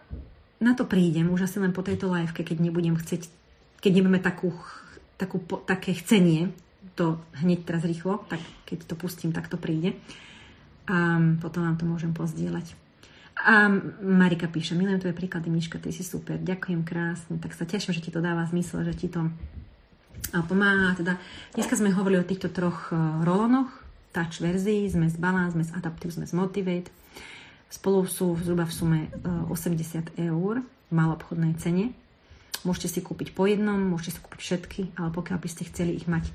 na 0.62 0.72
to 0.78 0.86
prídem, 0.86 1.34
už 1.34 1.50
asi 1.50 1.58
len 1.58 1.74
po 1.74 1.82
tejto 1.82 2.06
liveke, 2.14 2.46
keď 2.46 2.62
nebudem 2.62 2.94
chcieť, 2.94 3.26
keď 3.82 3.90
nebudeme 3.90 4.22
takú, 4.22 4.54
takú, 5.18 5.42
také 5.66 5.98
chcenie 5.98 6.54
to 6.98 7.22
hneď 7.38 7.62
teraz 7.62 7.86
rýchlo, 7.86 8.26
tak 8.26 8.42
keď 8.66 8.90
to 8.90 8.94
pustím, 8.98 9.30
tak 9.30 9.46
to 9.46 9.54
príde. 9.54 9.94
A 10.90 11.22
potom 11.38 11.62
vám 11.62 11.78
to 11.78 11.86
môžem 11.86 12.10
pozdieľať. 12.10 12.74
A 13.38 13.70
Marika 14.02 14.50
píše, 14.50 14.74
milujem 14.74 14.98
tvoje 14.98 15.14
príklady, 15.14 15.46
Miška, 15.46 15.78
ty 15.78 15.94
si 15.94 16.02
super, 16.02 16.42
ďakujem 16.42 16.82
krásne, 16.82 17.38
tak 17.38 17.54
sa 17.54 17.62
teším, 17.62 17.94
že 17.94 18.02
ti 18.02 18.10
to 18.10 18.18
dáva 18.18 18.42
zmysel, 18.50 18.82
že 18.82 18.98
ti 18.98 19.06
to 19.06 19.30
pomáha. 20.50 20.98
Teda 20.98 21.22
dneska 21.54 21.78
sme 21.78 21.94
hovorili 21.94 22.18
o 22.18 22.26
týchto 22.26 22.50
troch 22.50 22.90
e, 22.90 22.98
rolonoch, 23.22 23.70
touch 24.10 24.42
verzii, 24.42 24.90
sme 24.90 25.06
z 25.06 25.14
balance, 25.22 25.54
sme 25.54 25.62
z 25.62 25.70
adaptive, 25.78 26.10
sme 26.10 26.26
z 26.26 26.34
motivate. 26.34 26.90
Spolu 27.70 28.10
sú 28.10 28.34
zhruba 28.42 28.66
v 28.66 28.74
sume 28.74 29.00
80 29.22 30.18
e, 30.18 30.26
eur 30.26 30.66
v 30.66 30.92
malobchodnej 30.92 31.54
cene. 31.62 31.94
Môžete 32.66 32.98
si 32.98 33.00
kúpiť 33.06 33.38
po 33.38 33.46
jednom, 33.46 33.78
môžete 33.78 34.18
si 34.18 34.20
kúpiť 34.24 34.40
všetky, 34.42 34.80
ale 34.98 35.14
pokiaľ 35.14 35.38
by 35.38 35.48
ste 35.48 35.62
chceli 35.70 35.94
ich 35.94 36.10
mať 36.10 36.26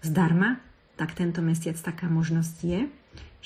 zdarma, 0.00 0.60
tak 0.96 1.12
tento 1.12 1.44
mesiac 1.44 1.76
taká 1.76 2.08
možnosť 2.08 2.56
je, 2.64 2.80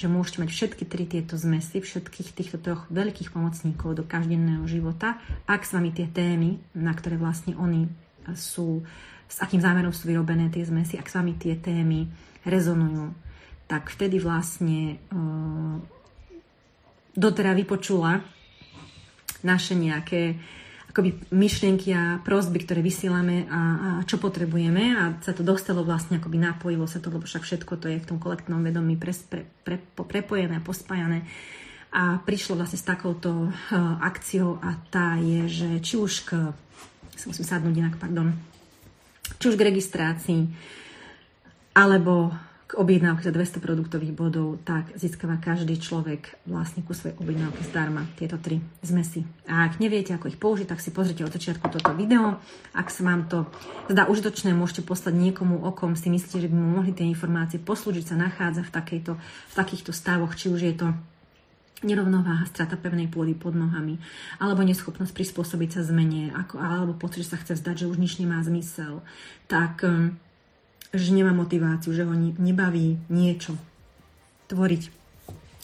že 0.00 0.06
môžete 0.08 0.40
mať 0.40 0.50
všetky 0.54 0.84
tri 0.88 1.04
tieto 1.04 1.36
zmesy, 1.36 1.82
všetkých 1.82 2.32
týchto 2.32 2.56
troch 2.56 2.88
veľkých 2.88 3.36
pomocníkov 3.36 4.00
do 4.00 4.04
každodenného 4.06 4.64
života, 4.64 5.20
ak 5.44 5.66
s 5.66 5.76
vami 5.76 5.92
tie 5.92 6.08
témy, 6.08 6.56
na 6.72 6.96
ktoré 6.96 7.20
vlastne 7.20 7.52
oni 7.58 7.84
sú, 8.32 8.80
s 9.28 9.36
akým 9.44 9.60
zámerom 9.60 9.92
sú 9.92 10.08
vyrobené 10.08 10.48
tie 10.48 10.64
zmesy, 10.64 10.96
ak 10.96 11.10
s 11.10 11.18
vami 11.20 11.36
tie 11.36 11.58
témy 11.58 12.08
rezonujú, 12.48 13.12
tak 13.68 13.92
vtedy 13.92 14.18
vlastne 14.18 14.96
uh, 15.12 15.76
dotera 17.12 17.52
vypočula 17.52 18.24
naše 19.44 19.76
nejaké 19.76 20.40
akoby 20.90 21.22
myšlienky 21.30 21.94
a 21.94 22.18
prosby, 22.18 22.66
ktoré 22.66 22.82
vysielame 22.82 23.46
a, 23.46 23.60
a 23.62 23.88
čo 24.02 24.18
potrebujeme 24.18 24.98
a 24.98 25.02
sa 25.22 25.30
to 25.30 25.46
dostalo 25.46 25.86
vlastne, 25.86 26.18
akoby 26.18 26.42
napojilo 26.42 26.90
sa 26.90 26.98
to, 26.98 27.14
lebo 27.14 27.22
však 27.22 27.46
všetko 27.46 27.72
to 27.78 27.86
je 27.86 28.02
v 28.02 28.08
tom 28.10 28.18
kolektívnom 28.18 28.58
vedomí 28.66 28.98
pre, 28.98 29.14
pre, 29.14 29.46
pre, 29.62 29.78
prepojené 29.94 30.58
pospájané. 30.58 31.22
A 31.90 32.22
prišlo 32.22 32.58
vlastne 32.58 32.78
s 32.78 32.86
takouto 32.86 33.50
uh, 33.50 33.50
akciou 34.02 34.58
a 34.62 34.78
tá 34.90 35.18
je, 35.18 35.46
že 35.50 35.68
či 35.82 35.94
už 35.98 36.12
k, 36.26 36.30
musím 37.26 37.46
sadnúť 37.46 37.74
inak, 37.74 37.94
pardon, 37.98 38.34
či 39.38 39.50
už 39.50 39.58
k 39.58 39.66
registrácii, 39.70 40.42
alebo 41.74 42.34
k 42.70 42.78
objednávke 42.78 43.26
za 43.26 43.34
200 43.34 43.58
produktových 43.58 44.14
bodov, 44.14 44.62
tak 44.62 44.94
získava 44.94 45.42
každý 45.42 45.74
človek 45.74 46.38
vlastne 46.46 46.86
ku 46.86 46.94
svojej 46.94 47.18
objednávke 47.18 47.66
zdarma 47.66 48.06
tieto 48.14 48.38
tri 48.38 48.62
zmesy. 48.86 49.26
A 49.50 49.66
ak 49.66 49.82
neviete, 49.82 50.14
ako 50.14 50.30
ich 50.30 50.38
použiť, 50.38 50.70
tak 50.70 50.78
si 50.78 50.94
pozrite 50.94 51.26
od 51.26 51.34
začiatku 51.34 51.66
toto 51.66 51.90
video. 51.98 52.38
Ak 52.70 52.94
sa 52.94 53.02
vám 53.02 53.26
to 53.26 53.50
zdá 53.90 54.06
užitočné, 54.06 54.54
môžete 54.54 54.86
poslať 54.86 55.18
niekomu, 55.18 55.66
okom 55.66 55.98
si 55.98 56.14
myslíte, 56.14 56.46
že 56.46 56.50
by 56.50 56.54
mu 56.54 56.78
mohli 56.78 56.94
tie 56.94 57.10
informácie 57.10 57.58
poslúžiť, 57.58 58.14
sa 58.14 58.14
nachádza 58.14 58.62
v, 58.62 58.70
takejto, 58.70 59.12
v 59.18 59.54
takýchto 59.58 59.90
stavoch, 59.90 60.30
či 60.38 60.46
už 60.46 60.62
je 60.62 60.74
to 60.78 60.94
nerovnováha, 61.82 62.46
strata 62.46 62.78
pevnej 62.78 63.10
pôdy 63.10 63.34
pod 63.34 63.58
nohami, 63.58 63.98
alebo 64.38 64.62
neschopnosť 64.62 65.10
prispôsobiť 65.10 65.70
sa 65.74 65.82
zmene, 65.82 66.30
ako, 66.38 66.62
alebo 66.62 66.94
pocit, 66.94 67.26
že 67.26 67.34
sa 67.34 67.40
chce 67.42 67.58
vzdať, 67.58 67.82
že 67.82 67.90
už 67.90 67.98
nič 67.98 68.22
nemá 68.22 68.38
zmysel, 68.46 69.02
tak 69.50 69.82
um, 69.82 70.14
že 70.90 71.14
nemá 71.14 71.30
motiváciu, 71.30 71.94
že 71.94 72.02
ho 72.02 72.14
nebaví 72.14 72.98
niečo 73.06 73.54
tvoriť, 74.50 74.90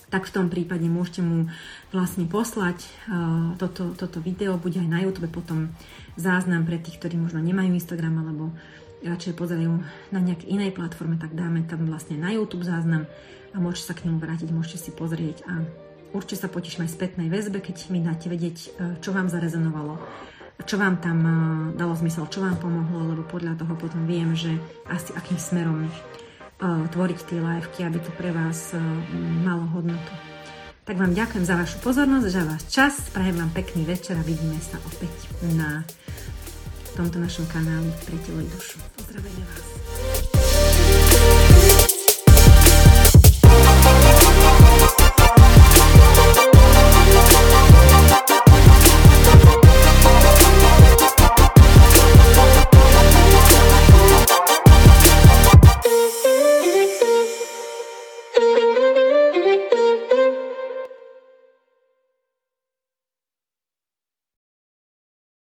tak 0.07 0.31
v 0.31 0.35
tom 0.35 0.47
prípade 0.47 0.87
môžete 0.87 1.21
mu 1.27 1.51
vlastne 1.91 2.31
poslať 2.31 2.79
uh, 3.11 3.59
toto, 3.59 3.91
toto 3.99 4.23
video, 4.23 4.55
bude 4.55 4.79
aj 4.79 4.87
na 4.87 5.03
YouTube 5.03 5.27
potom 5.27 5.75
záznam 6.15 6.63
pre 6.63 6.79
tých, 6.79 7.03
ktorí 7.03 7.19
možno 7.19 7.43
nemajú 7.43 7.75
Instagram 7.75 8.23
alebo 8.23 8.55
radšej 9.03 9.35
pozerajú 9.35 9.75
na 10.15 10.21
nejakej 10.23 10.47
inej 10.47 10.71
platforme, 10.73 11.19
tak 11.19 11.35
dáme 11.35 11.67
tam 11.67 11.91
vlastne 11.91 12.17
na 12.17 12.31
YouTube 12.31 12.63
záznam 12.63 13.11
a 13.51 13.57
môžete 13.59 13.87
sa 13.91 13.95
k 13.99 14.07
nemu 14.07 14.23
vrátiť, 14.23 14.49
môžete 14.55 14.79
si 14.79 14.91
pozrieť 14.95 15.43
a 15.51 15.67
určite 16.15 16.47
sa 16.47 16.49
poteším 16.49 16.87
aj 16.87 16.95
spätnej 16.95 17.27
väzbe, 17.27 17.59
keď 17.59 17.91
mi 17.91 17.99
dáte 17.99 18.31
vedieť, 18.31 18.57
uh, 18.79 18.95
čo 19.03 19.11
vám 19.11 19.27
zarezonovalo 19.27 19.99
čo 20.65 20.81
vám 20.81 20.97
tam 21.05 21.19
eh, 21.21 21.35
dalo 21.77 21.93
zmysel, 21.93 22.25
čo 22.33 22.41
vám 22.41 22.57
pomohlo, 22.57 23.13
lebo 23.13 23.23
podľa 23.29 23.61
toho 23.61 23.77
potom 23.77 24.09
viem, 24.09 24.33
že 24.33 24.57
asi 24.89 25.13
akým 25.13 25.37
smerom 25.37 25.85
uh, 25.85 26.87
tvoriť 26.89 27.19
tie 27.29 27.39
liveky, 27.43 27.85
aby 27.85 27.99
to 28.01 28.11
pre 28.15 28.33
vás 28.33 28.73
uh, 28.73 28.81
malo 29.45 29.69
hodnotu. 29.75 30.13
Tak 30.87 31.03
vám 31.03 31.19
ďakujem 31.19 31.45
za 31.45 31.59
vašu 31.59 31.83
pozornosť, 31.83 32.27
za 32.31 32.43
váš 32.47 32.63
čas, 32.71 32.95
prajem 33.11 33.43
vám 33.43 33.51
pekný 33.51 33.83
večer 33.83 34.15
a 34.15 34.23
vidíme 34.23 34.57
sa 34.63 34.79
opäť 34.87 35.11
na 35.59 35.83
tomto 36.95 37.19
našom 37.19 37.45
kanáli 37.51 37.91
Pre 38.07 38.17
telo 38.23 38.41
i 38.41 38.49
dušu. 38.49 38.79
Pozdravujeme 38.95 39.45
vás. 39.51 40.56